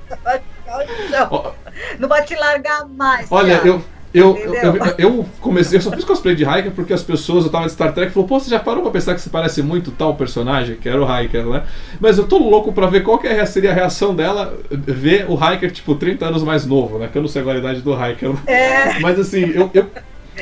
Olha... 0.68 1.54
não 1.98 2.08
vai 2.08 2.22
te 2.24 2.34
largar 2.34 2.86
mais. 2.88 3.30
Olha, 3.30 3.56
cara. 3.56 3.68
eu 3.68 3.84
eu, 4.12 4.36
eu, 4.36 4.74
eu, 4.96 5.26
comecei, 5.40 5.76
eu 5.78 5.82
só 5.82 5.90
fiz 5.90 6.04
cosplay 6.04 6.34
de 6.34 6.42
Hiker 6.42 6.70
porque 6.72 6.92
as 6.92 7.02
pessoas, 7.02 7.44
eu 7.44 7.50
tava 7.50 7.66
de 7.66 7.72
Star 7.72 7.92
Trek, 7.92 8.12
falou, 8.12 8.28
pô, 8.28 8.40
você 8.40 8.48
já 8.48 8.58
parou 8.58 8.82
pra 8.82 8.90
pensar 8.90 9.14
que 9.14 9.20
você 9.20 9.28
parece 9.28 9.62
muito 9.62 9.90
tal 9.90 10.14
personagem, 10.14 10.76
que 10.76 10.88
era 10.88 11.02
o 11.02 11.04
Hiker, 11.04 11.44
né? 11.46 11.64
Mas 12.00 12.16
eu 12.16 12.26
tô 12.26 12.38
louco 12.38 12.72
pra 12.72 12.86
ver 12.86 13.02
qual 13.02 13.18
que 13.18 13.26
é 13.26 13.44
seria 13.44 13.70
a 13.70 13.74
reação 13.74 14.14
dela 14.14 14.56
ver 14.70 15.26
o 15.28 15.34
Hiker, 15.34 15.70
tipo, 15.70 15.94
30 15.94 16.26
anos 16.26 16.42
mais 16.42 16.64
novo, 16.64 16.98
né? 16.98 17.08
Que 17.10 17.18
eu 17.18 17.22
não 17.22 17.28
sei 17.28 17.42
a 17.42 17.44
qualidade 17.44 17.82
do 17.82 17.92
Hiker. 17.92 18.32
É. 18.46 18.98
Mas 19.00 19.18
assim, 19.18 19.50
eu, 19.54 19.70
eu, 19.74 19.86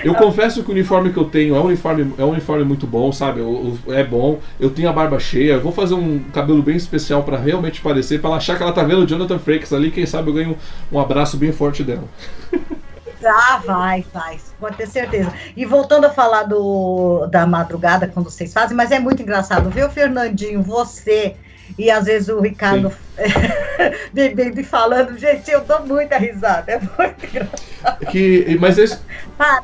eu 0.05 0.15
confesso 0.15 0.63
que 0.63 0.71
o 0.71 0.73
uniforme 0.73 1.13
que 1.13 1.17
eu 1.17 1.25
tenho 1.25 1.57
é 1.57 1.61
um 1.61 1.67
uniforme, 1.67 2.13
é 2.19 2.25
um 2.25 2.31
uniforme 2.31 2.65
muito 2.65 2.87
bom, 2.87 3.11
sabe? 3.11 3.41
é 3.89 4.05
bom. 4.05 4.39
Eu 4.61 4.71
tenho 4.71 4.89
a 4.89 4.93
barba 4.93 5.19
cheia. 5.19 5.55
Eu 5.55 5.61
vou 5.61 5.73
fazer 5.73 5.95
um 5.95 6.21
cabelo 6.33 6.63
bem 6.63 6.77
especial 6.77 7.23
para 7.23 7.37
realmente 7.37 7.81
parecer, 7.81 8.21
para 8.21 8.31
ela 8.31 8.37
achar 8.37 8.57
que 8.57 8.63
ela 8.63 8.73
tá 8.73 8.83
vendo 8.83 9.03
o 9.03 9.07
Jonathan 9.07 9.39
Frakes 9.39 9.73
ali. 9.73 9.91
Quem 9.91 10.07
sabe 10.07 10.31
eu 10.31 10.35
ganho 10.35 10.57
um 10.93 11.01
abraço 11.01 11.37
bem 11.37 11.53
forte 11.53 11.83
dela. 11.83 12.05
Ah, 13.25 13.63
vai, 13.65 14.07
vai, 14.13 14.37
pode 14.59 14.77
ter 14.77 14.87
certeza. 14.87 15.33
E 15.57 15.65
voltando 15.65 16.07
a 16.07 16.11
falar 16.13 16.43
do, 16.45 17.27
da 17.29 17.47
madrugada, 17.47 18.09
quando 18.09 18.31
vocês 18.31 18.53
fazem, 18.53 18.77
mas 18.77 18.91
é 18.91 18.99
muito 18.99 19.23
engraçado, 19.23 19.71
viu, 19.71 19.91
Fernandinho? 19.91 20.63
Você 20.63 21.39
e 21.79 21.91
às 21.91 22.05
vezes 22.05 22.29
o 22.29 22.41
Ricardo 22.41 22.93
bebendo 24.13 24.61
e 24.61 24.65
falando, 24.65 25.17
gente, 25.19 25.51
eu 25.51 25.63
dou 25.65 25.85
muita 25.87 26.19
risada, 26.19 26.73
é 26.73 26.79
muito 26.79 27.27
engraçado. 27.27 28.07
Que, 28.11 28.57
mas 28.61 28.79
esse, 28.79 28.99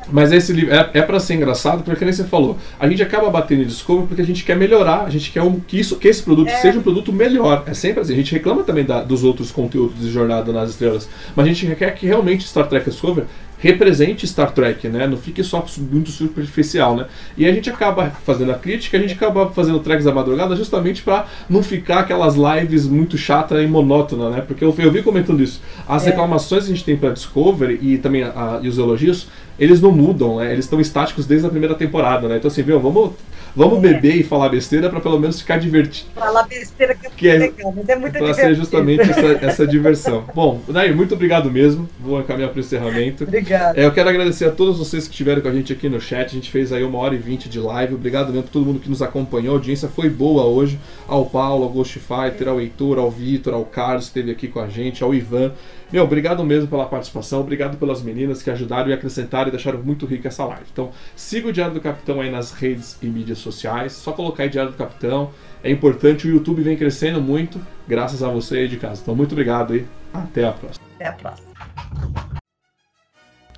mas 0.09 0.31
esse 0.31 0.53
livro 0.53 0.73
é, 0.73 0.89
é 0.93 1.01
para 1.01 1.19
ser 1.19 1.35
engraçado, 1.35 1.83
porque 1.83 2.03
nem 2.03 2.13
você 2.13 2.23
falou, 2.23 2.57
a 2.79 2.87
gente 2.87 3.03
acaba 3.03 3.29
batendo 3.29 3.63
em 3.63 3.67
desculpa 3.67 4.07
porque 4.07 4.21
a 4.21 4.25
gente 4.25 4.43
quer 4.43 4.55
melhorar, 4.55 5.03
a 5.03 5.09
gente 5.09 5.31
quer 5.31 5.41
um, 5.41 5.59
que, 5.59 5.79
isso, 5.79 5.97
que 5.97 6.07
esse 6.07 6.23
produto 6.23 6.49
é. 6.49 6.61
seja 6.61 6.79
um 6.79 6.83
produto 6.83 7.11
melhor. 7.11 7.63
É 7.67 7.73
sempre 7.73 8.01
assim, 8.01 8.13
a 8.13 8.17
gente 8.17 8.33
reclama 8.33 8.63
também 8.63 8.85
da, 8.85 9.03
dos 9.03 9.23
outros 9.23 9.51
conteúdos 9.51 9.99
de 9.99 10.11
Jornada 10.11 10.51
nas 10.51 10.71
Estrelas, 10.71 11.09
mas 11.35 11.45
a 11.45 11.49
gente 11.49 11.75
quer 11.75 11.93
que 11.95 12.05
realmente 12.05 12.47
Star 12.47 12.67
Trek 12.67 12.89
Discovery 12.89 13.27
represente 13.63 14.27
Star 14.27 14.51
Trek, 14.51 14.89
né? 14.89 15.07
Não 15.07 15.15
fique 15.15 15.41
só 15.41 15.65
muito 15.89 16.11
superficial, 16.11 16.97
né? 16.97 17.05
E 17.37 17.45
a 17.45 17.53
gente 17.53 17.69
acaba 17.69 18.09
fazendo 18.09 18.51
a 18.51 18.55
crítica, 18.55 18.97
a 18.97 18.99
gente 18.99 19.13
acaba 19.13 19.49
fazendo 19.51 19.79
tracks 19.79 20.03
da 20.03 20.11
madrugada 20.11 20.53
justamente 20.53 21.01
para 21.01 21.25
não 21.49 21.63
ficar 21.63 21.99
aquelas 21.99 22.35
lives 22.35 22.85
muito 22.85 23.17
chata 23.17 23.61
e 23.63 23.67
monótona, 23.67 24.29
né? 24.29 24.41
Porque 24.45 24.65
eu, 24.65 24.75
eu 24.77 24.91
vi 24.91 25.01
comentando 25.01 25.41
isso. 25.41 25.61
As 25.87 26.05
é. 26.05 26.09
reclamações 26.09 26.65
que 26.65 26.73
a 26.73 26.75
gente 26.75 26.83
tem 26.85 26.97
para 26.97 27.11
Discovery 27.11 27.79
e 27.81 27.97
também 27.97 28.23
a, 28.23 28.59
e 28.61 28.67
os 28.67 28.77
elogios 28.77 29.27
eles 29.57 29.79
não 29.79 29.93
mudam, 29.93 30.37
né? 30.37 30.51
Eles 30.51 30.65
estão 30.65 30.81
estáticos 30.81 31.25
desde 31.25 31.47
a 31.47 31.49
primeira 31.49 31.73
temporada, 31.73 32.27
né? 32.27 32.35
Então 32.35 32.49
assim, 32.51 32.63
viu, 32.63 32.81
vamos 32.81 33.13
Vamos 33.55 33.77
é. 33.79 33.81
beber 33.81 34.15
e 34.15 34.23
falar 34.23 34.49
besteira 34.49 34.89
para 34.89 34.99
pelo 34.99 35.19
menos 35.19 35.39
ficar 35.39 35.57
divertido. 35.57 36.09
Falar 36.15 36.43
besteira 36.43 36.95
que, 36.95 37.09
que 37.09 37.27
é 37.27 37.37
legal, 37.37 37.73
mas 37.75 37.87
é 37.87 37.95
muito 37.95 38.17
Para 38.17 38.33
ser 38.33 38.55
justamente 38.55 39.01
essa, 39.01 39.45
essa 39.45 39.67
diversão. 39.67 40.25
Bom, 40.33 40.61
Nair, 40.67 40.95
muito 40.95 41.13
obrigado 41.13 41.51
mesmo. 41.51 41.87
Vou 41.99 42.19
encaminhar 42.19 42.49
para 42.49 42.57
o 42.57 42.61
encerramento. 42.61 43.23
Obrigado. 43.23 43.77
É, 43.77 43.85
eu 43.85 43.91
quero 43.91 44.09
agradecer 44.09 44.45
a 44.45 44.51
todos 44.51 44.77
vocês 44.79 45.05
que 45.05 45.11
estiveram 45.11 45.41
com 45.41 45.47
a 45.47 45.53
gente 45.53 45.71
aqui 45.71 45.87
no 45.87 46.01
chat. 46.01 46.25
A 46.25 46.29
gente 46.29 46.49
fez 46.49 46.73
aí 46.73 46.83
uma 46.83 46.97
hora 46.97 47.15
e 47.15 47.17
vinte 47.17 47.47
de 47.47 47.59
live. 47.59 47.93
Obrigado 47.93 48.27
mesmo 48.27 48.43
por 48.43 48.51
todo 48.51 48.65
mundo 48.65 48.79
que 48.79 48.89
nos 48.89 49.01
acompanhou. 49.01 49.53
A 49.53 49.57
audiência 49.57 49.87
foi 49.87 50.09
boa 50.09 50.45
hoje. 50.45 50.79
Ao 51.07 51.25
Paulo, 51.25 51.63
ao 51.63 51.69
Ghost 51.69 51.99
Fighter, 51.99 52.47
ao 52.47 52.59
Heitor, 52.59 52.97
ao 52.97 53.11
Vitor, 53.11 53.53
ao 53.53 53.65
Carlos 53.65 54.05
que 54.05 54.19
esteve 54.19 54.31
aqui 54.31 54.47
com 54.47 54.59
a 54.59 54.67
gente, 54.67 55.03
ao 55.03 55.13
Ivan. 55.13 55.51
Meu, 55.93 56.05
obrigado 56.05 56.43
mesmo 56.43 56.67
pela 56.67 56.87
participação, 56.87 57.41
obrigado 57.41 57.77
pelas 57.77 58.01
meninas 58.01 58.41
que 58.41 58.49
ajudaram 58.49 58.89
e 58.89 58.93
acrescentaram 58.93 59.49
e 59.49 59.51
deixaram 59.51 59.77
muito 59.83 60.07
rica 60.07 60.27
essa 60.27 60.43
live. 60.43 60.65
Então, 60.73 60.89
siga 61.15 61.49
o 61.49 61.53
Diário 61.53 61.75
do 61.75 61.79
Capitão 61.79 62.19
aí 62.19 62.31
nas 62.31 62.51
redes 62.51 62.97
e 62.99 63.05
mídias 63.05 63.37
sociais, 63.37 63.91
só 63.91 64.11
colocar 64.11 64.41
aí 64.41 64.49
Diário 64.49 64.71
do 64.71 64.77
Capitão. 64.77 65.29
É 65.63 65.69
importante, 65.69 66.27
o 66.27 66.31
YouTube 66.31 66.63
vem 66.63 66.75
crescendo 66.75 67.21
muito, 67.21 67.61
graças 67.87 68.23
a 68.23 68.27
você 68.27 68.57
aí 68.57 68.67
de 68.67 68.77
casa. 68.77 69.03
Então, 69.03 69.15
muito 69.15 69.33
obrigado 69.33 69.75
e 69.75 69.85
até 70.11 70.47
a 70.47 70.51
próxima. 70.51 70.83
Até 70.95 71.09
a 71.09 71.13
próxima. 71.13 72.42